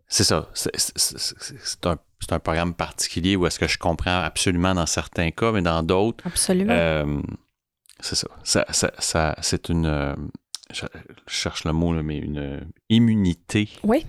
c'est 0.09 0.24
ça, 0.24 0.51
c'est 0.55 1.86
un, 1.86 1.97
un, 2.31 2.39
programme 2.39 2.74
particulier 2.74 3.36
où 3.36 3.47
est-ce 3.47 3.59
que 3.59 3.69
je 3.69 3.78
comprends 3.78 4.23
absolument 4.23 4.74
dans 4.74 4.86
certains 4.86 5.31
cas, 5.31 5.52
mais 5.52 5.62
dans 5.62 5.82
d'autres, 5.82 6.27
absolument, 6.27 6.73
euh, 6.74 7.23
c'est 8.01 8.16
ça, 8.16 8.28
ça, 8.43 8.93
ça, 8.98 9.36
c'est 9.40 9.69
une, 9.69 10.16
je 10.70 10.85
cherche 11.28 11.64
le 11.64 11.73
mot 11.73 11.93
mais 12.02 12.19
une 12.19 12.66
immunité. 12.90 13.69
Oui 13.85 14.05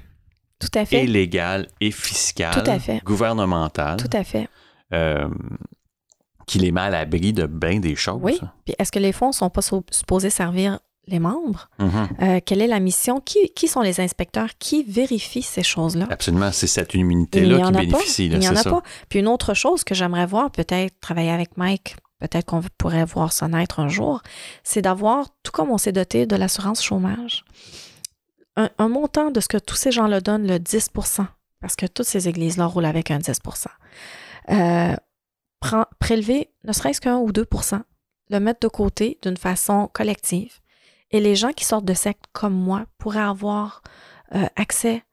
tout 0.70 0.80
à 0.80 0.86
fait. 0.86 1.04
Et 1.04 1.08
légale 1.08 1.68
et 1.82 1.92
fiscale. 1.92 2.54
Tout 2.54 2.70
à 2.70 2.80
fait. 2.80 3.04
Gouvernementale. 3.04 3.98
Tout 3.98 4.16
à 4.16 4.24
fait. 4.24 4.48
Euh, 4.94 5.28
qui 6.46 6.60
les 6.60 6.72
met 6.72 6.82
à 6.82 6.90
l'abri 6.90 7.34
de 7.34 7.46
bien 7.46 7.80
des 7.80 7.96
choses. 7.96 8.20
Oui. 8.22 8.40
Puis 8.66 8.76
est-ce 8.78 8.92
que 8.92 9.00
les 9.00 9.12
fonds 9.12 9.28
ne 9.28 9.34
sont 9.34 9.50
pas 9.50 9.62
supposés 9.62 10.30
servir 10.30 10.80
les 11.08 11.20
membres? 11.20 11.70
Mm-hmm. 11.80 12.08
Euh, 12.22 12.40
quelle 12.46 12.62
est 12.62 12.68
la 12.68 12.80
mission? 12.80 13.20
Qui, 13.20 13.50
qui, 13.56 13.68
sont 13.68 13.82
les 13.82 14.00
inspecteurs? 14.00 14.50
Qui 14.60 14.84
vérifient 14.84 15.42
ces 15.42 15.64
choses-là? 15.64 16.08
Absolument. 16.10 16.52
C'est 16.52 16.68
cette 16.68 16.94
immunité-là 16.94 17.66
qui 17.66 17.72
bénéficie. 17.72 18.26
il 18.28 18.40
n'y 18.40 18.48
en 18.48 18.56
a 18.56 18.64
pas. 18.64 18.82
Puis 19.10 19.20
une 19.20 19.28
autre 19.28 19.54
chose 19.54 19.84
que 19.84 19.96
j'aimerais 19.96 20.26
voir, 20.26 20.52
peut-être 20.52 21.00
travailler 21.00 21.32
avec 21.32 21.58
Mike, 21.58 21.96
peut-être 22.20 22.46
qu'on 22.46 22.62
pourrait 22.78 23.06
voir 23.06 23.34
ça 23.34 23.48
naître 23.48 23.80
un 23.80 23.90
jour, 23.90 24.22
c'est 24.64 24.82
d'avoir, 24.82 25.28
tout 25.44 25.52
comme 25.52 25.70
on 25.70 25.78
s'est 25.78 25.92
doté 25.92 26.26
de 26.26 26.36
l'assurance 26.36 26.82
chômage, 26.82 27.44
un, 28.56 28.88
montant 28.88 29.32
de 29.32 29.40
ce 29.40 29.48
que 29.48 29.58
tous 29.58 29.76
ces 29.76 29.92
gens-là 29.92 30.22
donnent, 30.22 30.48
le 30.48 30.58
10% 30.58 31.26
parce 31.64 31.78
que 31.78 31.86
toutes 31.86 32.06
ces 32.06 32.28
églises-là 32.28 32.66
roulent 32.66 32.86
avec 32.86 33.10
un 33.10 33.20
10% 33.20 33.68
euh, 34.52 34.96
prélever 35.98 36.50
ne 36.66 36.74
serait-ce 36.74 37.00
qu'un 37.00 37.18
ou 37.20 37.32
2% 37.32 37.82
le 38.30 38.40
mettre 38.42 38.60
de 38.60 38.68
côté 38.68 39.18
d'une 39.22 39.38
façon 39.38 39.90
collective. 39.94 40.60
Et 41.12 41.22
les 41.22 41.36
gens 41.36 41.54
qui 41.54 41.64
sortent 41.64 41.86
de 41.86 41.94
sectes 41.94 42.26
comme 42.34 42.54
moi 42.54 42.86
pourraient 42.98 43.22
avoir 43.22 43.82
euh, 44.36 44.46
accès. 44.58 45.04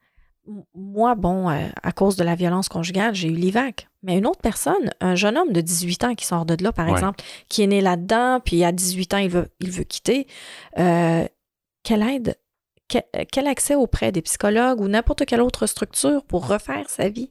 Moi, 0.75 1.15
bon, 1.15 1.51
euh, 1.51 1.69
à 1.85 1.93
cause 1.93 2.17
de 2.17 2.25
la 2.25 2.35
violence 2.35 2.69
conjugale, 2.69 3.15
j'ai 3.15 3.29
eu 3.29 3.35
l'IVAC. 3.35 3.89
Mais 4.03 4.19
une 4.19 4.27
autre 4.27 4.41
personne, 4.41 4.91
un 5.01 5.15
jeune 5.15 5.39
homme 5.39 5.53
de 5.53 5.61
18 5.61 6.05
ans 6.05 6.15
qui 6.17 6.25
sort 6.25 6.47
de 6.47 6.61
là, 6.61 6.73
par 6.73 6.89
exemple, 6.89 7.23
qui 7.49 7.63
est 7.63 7.69
né 7.69 7.81
là-dedans, 7.81 8.41
puis 8.45 8.65
à 8.65 8.73
18 8.73 9.15
ans, 9.15 9.19
il 9.19 9.29
veut, 9.29 9.49
il 9.61 9.71
veut 9.71 9.85
quitter, 9.85 10.27
quelle 10.75 12.03
aide 12.03 12.37
quel 12.91 13.47
accès 13.47 13.75
auprès 13.75 14.13
des 14.13 14.23
psychologues 14.23 14.81
ou 14.81 14.89
n'importe 14.89 15.25
quelle 15.27 15.41
autre 15.41 15.67
structure 15.67 16.25
pour 16.25 16.47
refaire 16.47 16.89
sa 16.89 17.09
vie? 17.09 17.31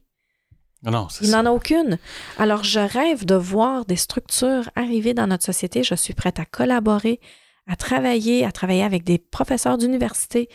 Non, 0.82 1.08
Il 1.20 1.30
n'en 1.30 1.44
a 1.44 1.50
aucune. 1.50 1.98
Alors, 2.38 2.64
je 2.64 2.80
rêve 2.80 3.26
de 3.26 3.34
voir 3.34 3.84
des 3.84 3.96
structures 3.96 4.70
arriver 4.76 5.12
dans 5.12 5.26
notre 5.26 5.44
société. 5.44 5.82
Je 5.82 5.94
suis 5.94 6.14
prête 6.14 6.40
à 6.40 6.46
collaborer, 6.46 7.20
à 7.66 7.76
travailler, 7.76 8.46
à 8.46 8.52
travailler 8.52 8.82
avec 8.82 9.04
des 9.04 9.18
professeurs 9.18 9.76
d'université 9.76 10.48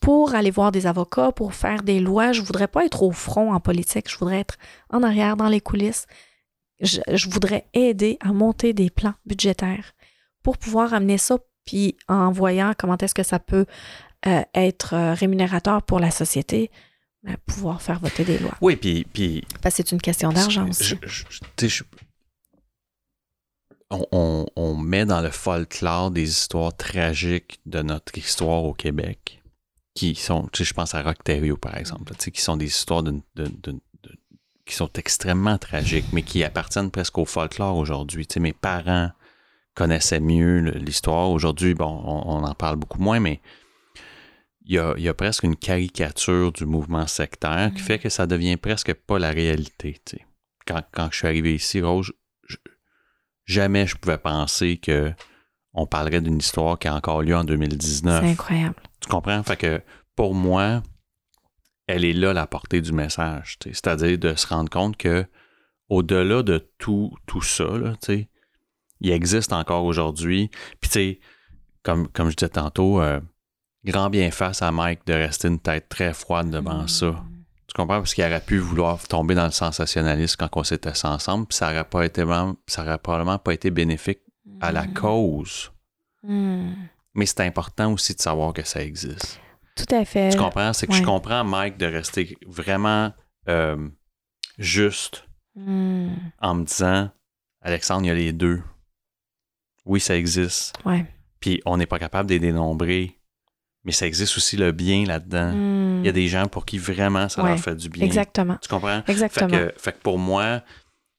pour 0.00 0.34
aller 0.36 0.52
voir 0.52 0.70
des 0.70 0.86
avocats, 0.86 1.32
pour 1.32 1.54
faire 1.54 1.82
des 1.82 1.98
lois. 1.98 2.30
Je 2.30 2.40
ne 2.40 2.46
voudrais 2.46 2.68
pas 2.68 2.84
être 2.84 3.02
au 3.02 3.10
front 3.10 3.52
en 3.52 3.58
politique. 3.58 4.08
Je 4.08 4.16
voudrais 4.16 4.40
être 4.40 4.58
en 4.90 5.02
arrière, 5.02 5.36
dans 5.36 5.48
les 5.48 5.60
coulisses. 5.60 6.06
Je, 6.80 7.00
je 7.12 7.28
voudrais 7.28 7.66
aider 7.74 8.16
à 8.20 8.32
monter 8.32 8.72
des 8.72 8.90
plans 8.90 9.14
budgétaires 9.26 9.94
pour 10.44 10.56
pouvoir 10.56 10.94
amener 10.94 11.18
ça, 11.18 11.36
puis 11.64 11.96
en 12.06 12.30
voyant 12.30 12.72
comment 12.78 12.96
est-ce 12.96 13.14
que 13.14 13.24
ça 13.24 13.40
peut 13.40 13.66
euh, 14.26 14.42
être 14.54 14.94
euh, 14.94 15.14
rémunérateur 15.14 15.82
pour 15.82 16.00
la 16.00 16.10
société, 16.10 16.70
ben, 17.22 17.36
pouvoir 17.46 17.82
faire 17.82 18.00
voter 18.00 18.24
des 18.24 18.38
lois. 18.38 18.56
Oui, 18.60 18.76
puis. 18.76 19.06
puis 19.12 19.44
Parce 19.62 19.76
que 19.76 19.82
c'est 19.82 19.92
une 19.92 20.00
question 20.00 20.32
d'argent 20.32 20.68
aussi. 20.68 20.94
on, 23.90 24.46
on, 24.54 24.76
met 24.76 25.06
dans 25.06 25.20
le 25.20 25.30
folklore 25.30 26.10
des 26.10 26.28
histoires 26.28 26.76
tragiques 26.76 27.60
de 27.66 27.82
notre 27.82 28.16
histoire 28.18 28.64
au 28.64 28.74
Québec, 28.74 29.42
qui 29.94 30.14
sont, 30.14 30.48
je 30.54 30.72
pense 30.72 30.94
à 30.94 31.02
Rock 31.02 31.18
par 31.60 31.76
exemple, 31.76 32.14
qui 32.14 32.40
sont 32.40 32.56
des 32.56 32.66
histoires 32.66 33.02
de, 33.02 33.20
qui 34.66 34.74
sont 34.74 34.90
extrêmement 34.94 35.58
tragiques, 35.58 36.12
mais 36.12 36.22
qui 36.22 36.44
appartiennent 36.44 36.90
presque 36.90 37.18
au 37.18 37.24
folklore 37.24 37.76
aujourd'hui. 37.76 38.26
Mes 38.36 38.52
parents 38.52 39.10
connaissaient 39.74 40.20
mieux 40.20 40.60
l'histoire. 40.72 41.30
Aujourd'hui, 41.30 41.74
bon, 41.74 42.02
on, 42.04 42.44
en 42.44 42.54
parle 42.54 42.76
beaucoup 42.76 43.00
moins, 43.00 43.20
mais 43.20 43.40
il 44.68 44.74
y, 44.74 45.08
a, 45.08 45.14
presque 45.14 45.44
une 45.44 45.56
caricature 45.56 46.52
du 46.52 46.66
mouvement 46.66 47.06
sectaire 47.06 47.70
qui 47.74 47.80
mm. 47.80 47.84
fait 47.84 47.98
que 47.98 48.10
ça 48.10 48.26
devient 48.26 48.58
presque 48.58 48.92
pas 48.92 49.18
la 49.18 49.30
réalité. 49.30 49.98
Quand, 50.66 50.82
quand, 50.92 51.08
je 51.10 51.16
suis 51.16 51.26
arrivé 51.26 51.54
ici, 51.54 51.80
Rose, 51.80 52.12
jamais 53.46 53.86
je 53.86 53.96
pouvais 53.96 54.18
penser 54.18 54.76
que 54.76 55.12
on 55.72 55.86
parlerait 55.86 56.20
d'une 56.20 56.38
histoire 56.38 56.78
qui 56.78 56.86
a 56.86 56.94
encore 56.94 57.22
lieu 57.22 57.34
en 57.34 57.44
2019. 57.44 58.22
C'est 58.22 58.30
incroyable. 58.30 58.74
Tu 59.00 59.08
comprends? 59.08 59.42
Fait 59.42 59.56
que 59.56 59.80
pour 60.14 60.34
moi, 60.34 60.82
elle 61.86 62.04
est 62.04 62.12
là 62.12 62.34
la 62.34 62.46
portée 62.46 62.82
du 62.82 62.92
message. 62.92 63.58
C'est-à-dire 63.64 64.18
de 64.18 64.34
se 64.34 64.46
rendre 64.46 64.68
compte 64.68 64.98
que 64.98 65.24
au-delà 65.88 66.42
de 66.42 66.70
tout, 66.76 67.14
tout 67.26 67.40
ça, 67.40 67.78
là, 67.78 67.94
il 69.00 69.10
existe 69.10 69.54
encore 69.54 69.84
aujourd'hui. 69.84 70.50
Puis, 70.80 70.90
tu 70.90 70.92
sais, 70.98 71.20
comme, 71.82 72.08
comme 72.08 72.28
je 72.28 72.36
disais 72.36 72.50
tantôt, 72.50 73.00
euh, 73.00 73.20
grand 73.84 74.10
bien 74.10 74.30
face 74.30 74.62
à 74.62 74.70
Mike 74.72 75.06
de 75.06 75.12
rester 75.12 75.48
une 75.48 75.58
tête 75.58 75.88
très 75.88 76.12
froide 76.12 76.50
devant 76.50 76.82
mm. 76.82 76.88
ça. 76.88 77.24
Tu 77.66 77.74
comprends? 77.74 77.98
Parce 77.98 78.14
qu'il 78.14 78.24
aurait 78.24 78.40
pu 78.40 78.58
vouloir 78.58 79.06
tomber 79.06 79.34
dans 79.34 79.44
le 79.44 79.50
sensationnalisme 79.50 80.36
quand 80.38 80.48
on 80.60 80.64
s'était 80.64 81.04
ensemble, 81.04 81.46
puis 81.46 81.56
ça 81.56 81.70
aurait 81.70 81.84
pas 81.84 82.04
été 82.04 82.24
ça 82.66 82.82
aurait 82.82 82.98
probablement 82.98 83.38
pas 83.38 83.52
été 83.52 83.70
bénéfique 83.70 84.20
à 84.60 84.72
la 84.72 84.84
mm. 84.84 84.94
cause. 84.94 85.70
Mm. 86.22 86.72
Mais 87.14 87.26
c'est 87.26 87.40
important 87.40 87.92
aussi 87.92 88.14
de 88.14 88.20
savoir 88.20 88.52
que 88.52 88.62
ça 88.62 88.82
existe. 88.82 89.40
Tout 89.74 89.94
à 89.94 90.04
fait. 90.04 90.30
Tu 90.30 90.38
comprends? 90.38 90.72
C'est 90.72 90.86
que 90.86 90.94
je 90.94 91.02
comprends 91.02 91.44
Mike 91.44 91.76
de 91.76 91.86
rester 91.86 92.36
vraiment 92.46 93.12
euh, 93.48 93.88
juste 94.58 95.24
en 95.56 96.54
me 96.54 96.64
disant 96.64 97.10
Alexandre, 97.62 98.04
il 98.04 98.08
y 98.08 98.10
a 98.10 98.14
les 98.14 98.32
deux. 98.32 98.62
Oui, 99.84 100.00
ça 100.00 100.16
existe. 100.16 100.76
Ouais. 100.84 101.04
Puis 101.40 101.60
on 101.64 101.76
n'est 101.76 101.86
pas 101.86 101.98
capable 101.98 102.28
de 102.28 102.34
les 102.34 102.40
dénombrer 102.40 103.17
mais 103.88 103.92
ça 103.92 104.06
existe 104.06 104.36
aussi 104.36 104.58
le 104.58 104.70
bien 104.70 105.06
là-dedans. 105.06 105.50
Il 105.50 106.04
y 106.04 106.08
a 106.08 106.10
hmm. 106.10 106.14
des 106.14 106.28
gens 106.28 106.46
pour 106.46 106.66
qui 106.66 106.76
vraiment 106.76 107.30
ça 107.30 107.42
leur 107.42 107.58
fait 107.58 107.74
du 107.74 107.88
bien. 107.88 108.04
Exactement. 108.04 108.58
Tu 108.60 108.68
comprends? 108.68 109.00
Exactement. 109.08 109.48
Fait 109.78 109.92
que, 109.92 109.98
pour 110.02 110.18
moi, 110.18 110.60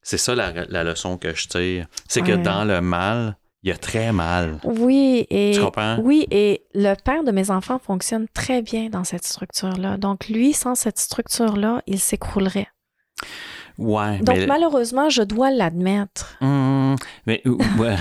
c'est 0.03 0.19
ça 0.19 0.35
la, 0.35 0.83
leçon 0.83 1.17
que 1.17 1.33
je 1.33 1.47
tire. 1.47 1.87
C'est 2.07 2.21
que 2.21 2.33
dans 2.33 2.65
le 2.65 2.79
mal, 2.79 3.37
il 3.63 3.69
y 3.69 3.71
a 3.71 3.75
très 3.75 4.11
mal. 4.11 4.59
Oui, 4.63 5.25
et. 5.31 5.53
Tu 5.55 5.61
comprends? 5.61 5.97
Oui, 5.97 6.27
et 6.29 6.61
le 6.75 6.93
père 6.93 7.23
de 7.23 7.31
mes 7.31 7.49
enfants 7.49 7.79
fonctionne 7.79 8.27
très 8.35 8.61
bien 8.61 8.89
dans 8.89 9.03
cette 9.03 9.25
structure-là. 9.25 9.97
Donc, 9.97 10.29
lui, 10.29 10.53
sans 10.53 10.75
cette 10.75 10.99
structure-là, 10.99 11.81
il 11.87 11.99
s'écroulerait. 11.99 12.67
Donc, 13.79 14.37
malheureusement, 14.47 15.09
je 15.09 15.21
dois 15.21 15.51
l'admettre. 15.51 16.37
Hum, 16.41 16.95
mais 17.25 17.41
moi, 17.45 17.95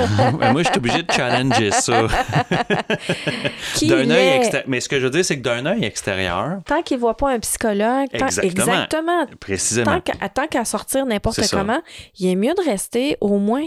je 0.62 0.68
suis 0.68 0.76
obligé 0.76 1.02
de 1.02 1.12
challenger 1.12 1.70
ça. 1.70 2.06
d'un 3.82 4.10
œil 4.10 4.40
Mais 4.66 4.80
ce 4.80 4.88
que 4.88 4.98
je 4.98 5.04
veux 5.04 5.10
dire, 5.10 5.24
c'est 5.24 5.38
que 5.38 5.42
d'un 5.42 5.66
œil 5.66 5.84
extérieur. 5.84 6.60
Tant 6.64 6.82
qu'il 6.82 6.96
ne 6.96 7.00
voit 7.00 7.16
pas 7.16 7.30
un 7.32 7.38
psychologue. 7.38 8.08
exactement. 8.12 9.26
Précisément. 9.40 10.00
Tant 10.34 10.46
qu'à 10.48 10.64
sortir 10.64 11.06
n'importe 11.06 11.48
comment, 11.50 11.80
il 12.18 12.28
est 12.28 12.36
mieux 12.36 12.54
de 12.54 12.68
rester, 12.68 13.16
au 13.20 13.38
moins 13.38 13.64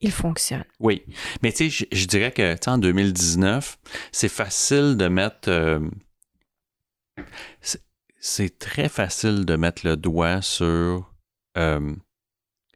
il 0.00 0.12
fonctionne. 0.12 0.64
Oui. 0.78 1.02
Mais 1.42 1.52
tu 1.52 1.70
sais, 1.70 1.86
je, 1.92 2.06
dirais 2.06 2.32
que 2.32 2.56
en 2.68 2.78
2019, 2.78 3.78
c'est 4.12 4.28
facile 4.28 4.96
de 4.96 5.08
mettre. 5.08 5.48
Euh, 5.48 5.80
c'est 8.18 8.58
très 8.58 8.88
facile 8.88 9.44
de 9.44 9.56
mettre 9.56 9.86
le 9.86 9.96
doigt 9.96 10.40
sur 10.42 11.09
euh, 11.58 11.94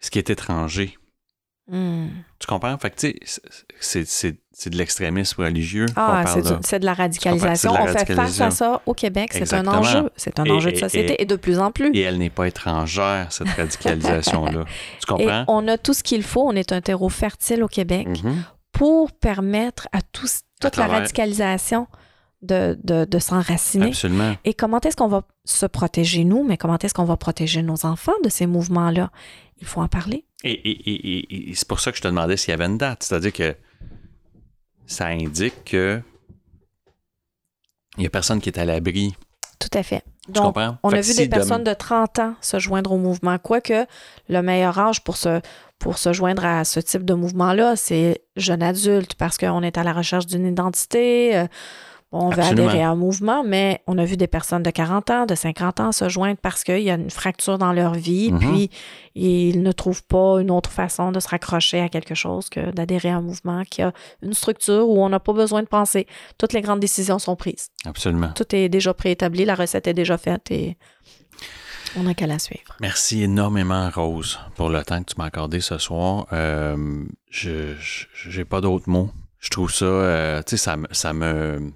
ce 0.01 0.11
qui 0.11 0.19
est 0.19 0.31
étranger. 0.31 0.97
Hmm. 1.67 2.09
Tu 2.39 2.47
comprends? 2.47 2.77
Fait 2.77 2.91
que, 2.91 3.15
c'est 3.81 4.71
de 4.71 4.77
l'extrémisme 4.77 5.43
religieux. 5.43 5.87
Ah, 5.97 6.25
c'est 6.63 6.79
de 6.79 6.85
la 6.85 6.93
radicalisation. 6.93 7.73
On 7.73 7.87
fait 7.87 8.13
face 8.13 8.41
à 8.41 8.51
ça 8.51 8.83
au 8.85 8.93
Québec. 8.93 9.31
C'est 9.33 9.55
un 9.55 9.67
enjeu. 9.67 10.11
C'est 10.17 10.39
un 10.39 10.49
enjeu 10.51 10.73
de 10.73 10.77
société 10.77 11.21
et, 11.23 11.25
de 11.25 11.37
plus 11.37 11.59
en 11.59 11.71
plus. 11.71 11.91
Et 11.95 12.01
elle 12.01 12.19
n'est 12.19 12.31
pas 12.31 12.49
étrangère, 12.49 13.29
cette 13.31 13.49
radicalisation-là. 13.57 14.65
tu 15.01 15.07
comprends? 15.07 15.45
On 15.49 15.67
a 15.69 15.79
tout 15.79 15.95
ce 15.95 16.03
qu'il 16.03 16.23
faut. 16.23 16.47
On 16.47 16.55
est 16.55 16.73
un 16.73 16.83
terreau 16.83 17.09
fertile 17.09 17.63
au 17.63 17.69
Québec 17.69 18.09
mm-hmm. 18.09 18.35
pour 18.73 19.13
permettre 19.13 19.89
à 19.93 20.03
tous, 20.03 20.43
toute 20.61 20.77
la 20.77 20.87
radicalisation 20.87 21.87
de, 22.45 22.79
de, 22.83 23.05
de 23.05 23.19
s'enraciner. 23.19 23.89
Absolument. 23.89 24.37
Et 24.45 24.55
comment 24.55 24.81
est-ce 24.81 24.97
qu'on 24.97 25.09
va 25.09 25.23
se 25.45 25.67
protéger 25.67 26.25
nous, 26.25 26.45
mais 26.45 26.57
comment 26.57 26.79
est-ce 26.79 26.95
qu'on 26.95 27.05
va 27.05 27.17
protéger 27.17 27.63
nos 27.63 27.87
enfants 27.87 28.13
de 28.23 28.29
ces 28.29 28.47
mouvements-là? 28.47 29.11
Il 29.61 29.67
faut 29.67 29.81
en 29.81 29.89
parler. 29.89 30.25
Et, 30.43 30.53
et, 30.53 31.51
et, 31.51 31.55
c'est 31.55 31.67
pour 31.67 31.81
ça 31.81 31.91
que 31.91 31.97
je 31.97 32.03
te 32.03 32.09
demandais 32.09 32.37
s'il 32.37 32.51
y 32.51 32.55
avait 32.55 32.67
une 32.67 32.79
date. 32.79 33.03
C'est-à-dire 33.03 33.33
que 33.33 33.57
ça 34.87 35.07
indique 35.07 35.65
que 35.65 36.01
il 37.97 38.01
n'y 38.01 38.07
a 38.07 38.11
personne 38.11 38.41
qui 38.41 38.49
est 38.49 38.59
à 38.59 38.65
l'abri. 38.65 39.15
Tout 39.59 39.79
à 39.79 39.83
fait. 39.83 40.03
Donc, 40.29 40.57
on 40.83 40.91
a 40.91 41.01
vu 41.01 41.15
des 41.15 41.29
personnes 41.29 41.65
de 41.65 41.73
30 41.73 42.19
ans 42.19 42.35
se 42.41 42.59
joindre 42.59 42.93
au 42.93 42.99
mouvement. 42.99 43.39
Quoique, 43.39 43.87
le 44.29 44.43
meilleur 44.43 44.79
âge 44.79 45.03
pour 45.05 45.17
se, 45.17 45.41
pour 45.79 45.99
se 45.99 46.13
joindre 46.13 46.45
à 46.45 46.65
ce 46.65 46.81
type 46.81 47.05
de 47.05 47.15
mouvement-là, 47.15 47.77
c'est 47.77 48.23
jeune 48.37 48.63
adulte 48.63 49.15
parce 49.15 49.39
qu'on 49.39 49.63
est 49.63 49.79
à 49.79 49.85
la 49.85 49.93
recherche 49.93 50.27
d'une 50.27 50.47
identité. 50.47 51.37
Euh, 51.37 51.47
on 52.15 52.31
veut 52.31 52.43
adhérer 52.43 52.83
à 52.83 52.91
un 52.91 52.95
mouvement, 52.95 53.43
mais 53.45 53.83
on 53.87 53.99
a 53.99 54.05
vu 54.05 54.17
des 54.17 54.29
personnes 54.29 54.63
de 54.63 54.71
40 54.71 55.11
ans, 55.11 55.27
de 55.27 55.35
50 55.35 55.81
ans 55.81 55.93
se 55.93 56.09
joindre 56.09 56.39
parce 56.41 56.63
qu'il 56.63 56.81
y 56.81 56.91
a 56.91 56.95
une 56.95 57.11
fracture 57.11 57.59
dans 57.59 57.73
leur 57.73 57.95
vie, 57.95 58.31
mm-hmm. 58.31 58.39
puis 58.39 58.71
ils 59.17 59.63
ne 59.63 59.73
trouvent 59.73 60.05
pas 60.05 60.41
une 60.41 60.51
autre 60.51 60.71
façon 60.71 61.11
de 61.11 61.19
se 61.19 61.29
raccrocher 61.29 61.81
à 61.81 61.89
quelque 61.89 62.15
chose 62.15 62.49
que 62.49 62.71
d'adhérer 62.71 63.11
à 63.11 63.17
un 63.17 63.21
mouvement 63.21 63.65
qui 63.69 63.83
a 63.83 63.93
une 64.23 64.33
structure 64.33 64.89
où 64.89 65.03
on 65.03 65.09
n'a 65.09 65.21
pas 65.21 65.33
besoin 65.33 65.63
de 65.63 65.69
penser. 65.69 66.07
Toutes 66.39 66.53
les 66.53 66.61
grandes 66.61 66.81
décisions 66.81 67.19
sont 67.19 67.35
prises. 67.35 67.71
Absolument. 67.85 68.31
Tout 68.35 68.55
est 68.55 68.69
déjà 68.69 68.95
préétabli, 68.95 69.45
la 69.45 69.57
recette 69.57 69.89
est 69.89 69.95
déjà 69.95 70.17
faite 70.17 70.51
et 70.53 70.77
on 71.97 72.05
n'a 72.05 72.15
qu'à 72.15 72.27
la 72.27 72.39
suivre. 72.39 72.77
Merci 72.81 73.23
énormément, 73.23 73.91
Rose, 73.93 74.39
pour 74.55 74.69
le 74.69 74.83
temps 74.85 75.03
que 75.03 75.13
tu 75.13 75.19
m'as 75.19 75.27
accordé 75.27 75.61
ce 75.61 75.79
soir. 75.79 76.27
Euh, 76.33 77.05
je 77.31 77.75
n'ai 78.37 78.45
pas 78.45 78.61
d'autres 78.61 78.89
mots. 78.89 79.11
Je 79.41 79.51
trouve 79.51 79.73
ça, 79.73 79.85
euh, 79.85 80.43
tu 80.43 80.57
sais, 80.57 80.57
ça, 80.57 80.77
ça 80.91 81.13
me 81.13 81.73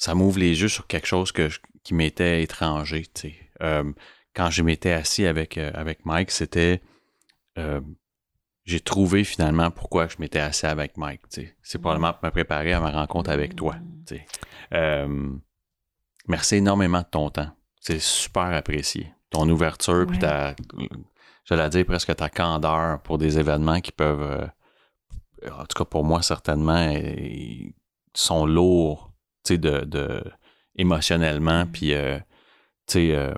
ça 0.00 0.14
m'ouvre 0.14 0.38
les 0.38 0.62
yeux 0.62 0.68
sur 0.68 0.86
quelque 0.86 1.06
chose 1.06 1.30
que 1.30 1.50
qui 1.82 1.92
m'était 1.92 2.42
étranger. 2.42 3.06
Euh, 3.62 3.92
quand 4.34 4.50
je 4.50 4.62
m'étais 4.62 4.92
assis 4.92 5.26
avec, 5.26 5.58
euh, 5.58 5.70
avec 5.74 6.06
Mike, 6.06 6.30
c'était. 6.30 6.80
Euh, 7.58 7.82
j'ai 8.64 8.80
trouvé 8.80 9.24
finalement 9.24 9.70
pourquoi 9.70 10.08
je 10.08 10.16
m'étais 10.18 10.38
assis 10.38 10.64
avec 10.64 10.96
Mike. 10.96 11.20
C'est 11.62 11.78
probablement 11.78 12.14
pour 12.14 12.24
me 12.24 12.30
préparer 12.30 12.72
à 12.72 12.80
ma 12.80 12.90
rencontre 12.90 13.30
avec 13.30 13.56
toi. 13.56 13.76
Merci 16.28 16.56
énormément 16.56 17.00
de 17.00 17.06
ton 17.10 17.28
temps. 17.30 17.50
C'est 17.80 18.00
super 18.00 18.44
apprécié. 18.54 19.12
Ton 19.30 19.48
ouverture, 19.48 20.06
puis 20.06 20.18
ta, 20.18 20.54
j'allais 21.44 21.68
dire 21.68 21.84
presque 21.84 22.14
ta 22.14 22.28
candeur 22.28 23.00
pour 23.02 23.18
des 23.18 23.38
événements 23.38 23.80
qui 23.80 23.92
peuvent, 23.92 24.48
en 25.50 25.64
tout 25.66 25.78
cas 25.78 25.84
pour 25.84 26.04
moi 26.04 26.22
certainement, 26.22 26.88
ils 26.90 27.72
sont 28.14 28.46
lourds, 28.46 29.09
tu 29.44 29.54
sais, 29.54 29.58
de, 29.58 29.80
de- 29.84 30.24
émotionnellement, 30.76 31.64
Mm. 31.64 31.72
puis, 31.72 31.94
euh, 31.94 32.18
tu 32.86 32.92
sais, 32.94 33.14
euh, 33.14 33.34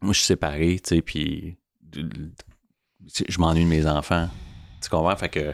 moi 0.00 0.12
je 0.12 0.18
suis 0.18 0.26
séparé, 0.26 0.80
tu 0.82 0.96
sais, 0.96 1.02
puis 1.02 1.56
je 1.92 3.38
m'ennuie 3.38 3.64
de 3.64 3.68
mes 3.68 3.86
enfants. 3.86 4.28
Tu 4.82 4.88
comprends? 4.88 5.14
Fait 5.16 5.28
que 5.28 5.52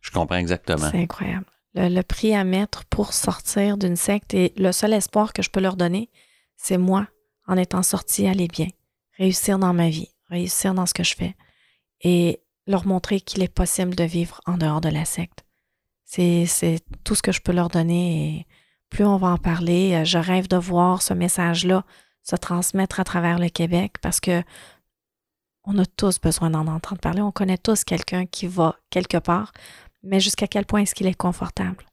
je 0.00 0.10
comprends 0.10 0.36
exactement. 0.36 0.90
C'est 0.90 0.98
incroyable. 1.02 1.46
Le, 1.74 1.88
le 1.88 2.02
prix 2.02 2.34
à 2.34 2.44
mettre 2.44 2.84
pour 2.86 3.12
sortir 3.12 3.76
d'une 3.76 3.96
secte 3.96 4.34
et 4.34 4.52
le 4.56 4.72
seul 4.72 4.92
espoir 4.92 5.32
que 5.32 5.42
je 5.42 5.50
peux 5.50 5.60
leur 5.60 5.76
donner, 5.76 6.10
c'est 6.56 6.78
moi, 6.78 7.06
en 7.46 7.56
étant 7.56 7.82
sortie, 7.82 8.26
aller 8.26 8.48
bien, 8.48 8.68
réussir 9.18 9.58
dans 9.58 9.72
ma 9.74 9.88
vie, 9.88 10.08
réussir 10.30 10.74
dans 10.74 10.86
ce 10.86 10.94
que 10.94 11.02
je 11.04 11.14
fais 11.14 11.34
et 12.02 12.40
leur 12.66 12.86
montrer 12.86 13.20
qu'il 13.20 13.42
est 13.42 13.52
possible 13.52 13.94
de 13.94 14.04
vivre 14.04 14.40
en 14.46 14.56
dehors 14.56 14.80
de 14.80 14.88
la 14.88 15.04
secte. 15.04 15.44
C'est 16.04 16.46
c'est 16.46 16.80
tout 17.02 17.14
ce 17.14 17.22
que 17.22 17.32
je 17.32 17.40
peux 17.40 17.52
leur 17.52 17.68
donner 17.68 18.38
et 18.38 18.46
plus 18.94 19.04
on 19.04 19.16
va 19.16 19.28
en 19.28 19.38
parler, 19.38 19.94
euh, 19.94 20.04
je 20.04 20.18
rêve 20.18 20.46
de 20.46 20.56
voir 20.56 21.02
ce 21.02 21.12
message-là 21.14 21.84
se 22.22 22.36
transmettre 22.36 23.00
à 23.00 23.04
travers 23.04 23.38
le 23.40 23.48
Québec 23.48 23.94
parce 24.00 24.20
que 24.20 24.42
on 25.64 25.76
a 25.78 25.84
tous 25.86 26.20
besoin 26.20 26.50
d'en 26.50 26.66
entendre 26.68 27.00
parler. 27.00 27.20
On 27.22 27.32
connaît 27.32 27.58
tous 27.58 27.82
quelqu'un 27.84 28.24
qui 28.26 28.46
va 28.46 28.76
quelque 28.90 29.16
part, 29.16 29.52
mais 30.04 30.20
jusqu'à 30.20 30.46
quel 30.46 30.64
point 30.64 30.82
est-ce 30.82 30.94
qu'il 30.94 31.06
est 31.08 31.14
confortable? 31.14 31.84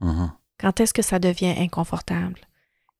Mhm. 0.00 0.32
Quand 0.58 0.80
est-ce 0.80 0.94
que 0.94 1.02
ça 1.02 1.18
devient 1.18 1.54
inconfortable? 1.58 2.40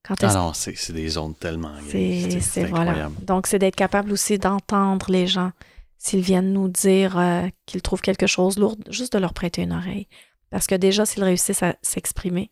Quand 0.03 0.15
Ah 0.21 0.27
est-ce 0.27 0.37
non, 0.37 0.53
c'est 0.53 0.75
c'est 0.75 0.93
des 0.93 1.07
zones 1.09 1.33
tellement 1.35 1.71
c'est, 1.89 2.39
c'est- 2.41 2.65
voilà. 2.65 3.09
Donc, 3.21 3.47
c'est 3.47 3.57
d'être 3.59 3.75
capable 3.77 4.11
aussi 4.11 4.37
d'entendre 4.37 5.09
les 5.09 5.25
gens 5.27 5.51
s'ils 5.97 6.19
viennent 6.21 6.51
nous 6.53 6.67
dire 6.67 7.17
euh, 7.17 7.47
qu'ils 7.65 7.81
trouvent 7.81 8.01
quelque 8.01 8.27
chose 8.27 8.59
lourd, 8.59 8.75
juste 8.89 9.13
de 9.13 9.19
leur 9.19 9.33
prêter 9.33 9.61
une 9.63 9.71
oreille. 9.71 10.07
Parce 10.49 10.67
que 10.67 10.75
déjà, 10.75 11.05
s'ils 11.05 11.23
réussissent 11.23 11.63
à 11.63 11.75
s'exprimer, 11.81 12.51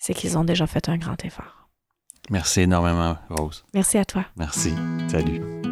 c'est 0.00 0.14
qu'ils 0.14 0.36
ont 0.36 0.44
déjà 0.44 0.66
fait 0.66 0.88
un 0.88 0.96
grand 0.96 1.24
effort. 1.24 1.68
Merci 2.30 2.62
énormément, 2.62 3.16
Rose. 3.28 3.64
Merci 3.74 3.98
à 3.98 4.04
toi. 4.04 4.24
Merci. 4.36 4.74
Salut. 5.08 5.69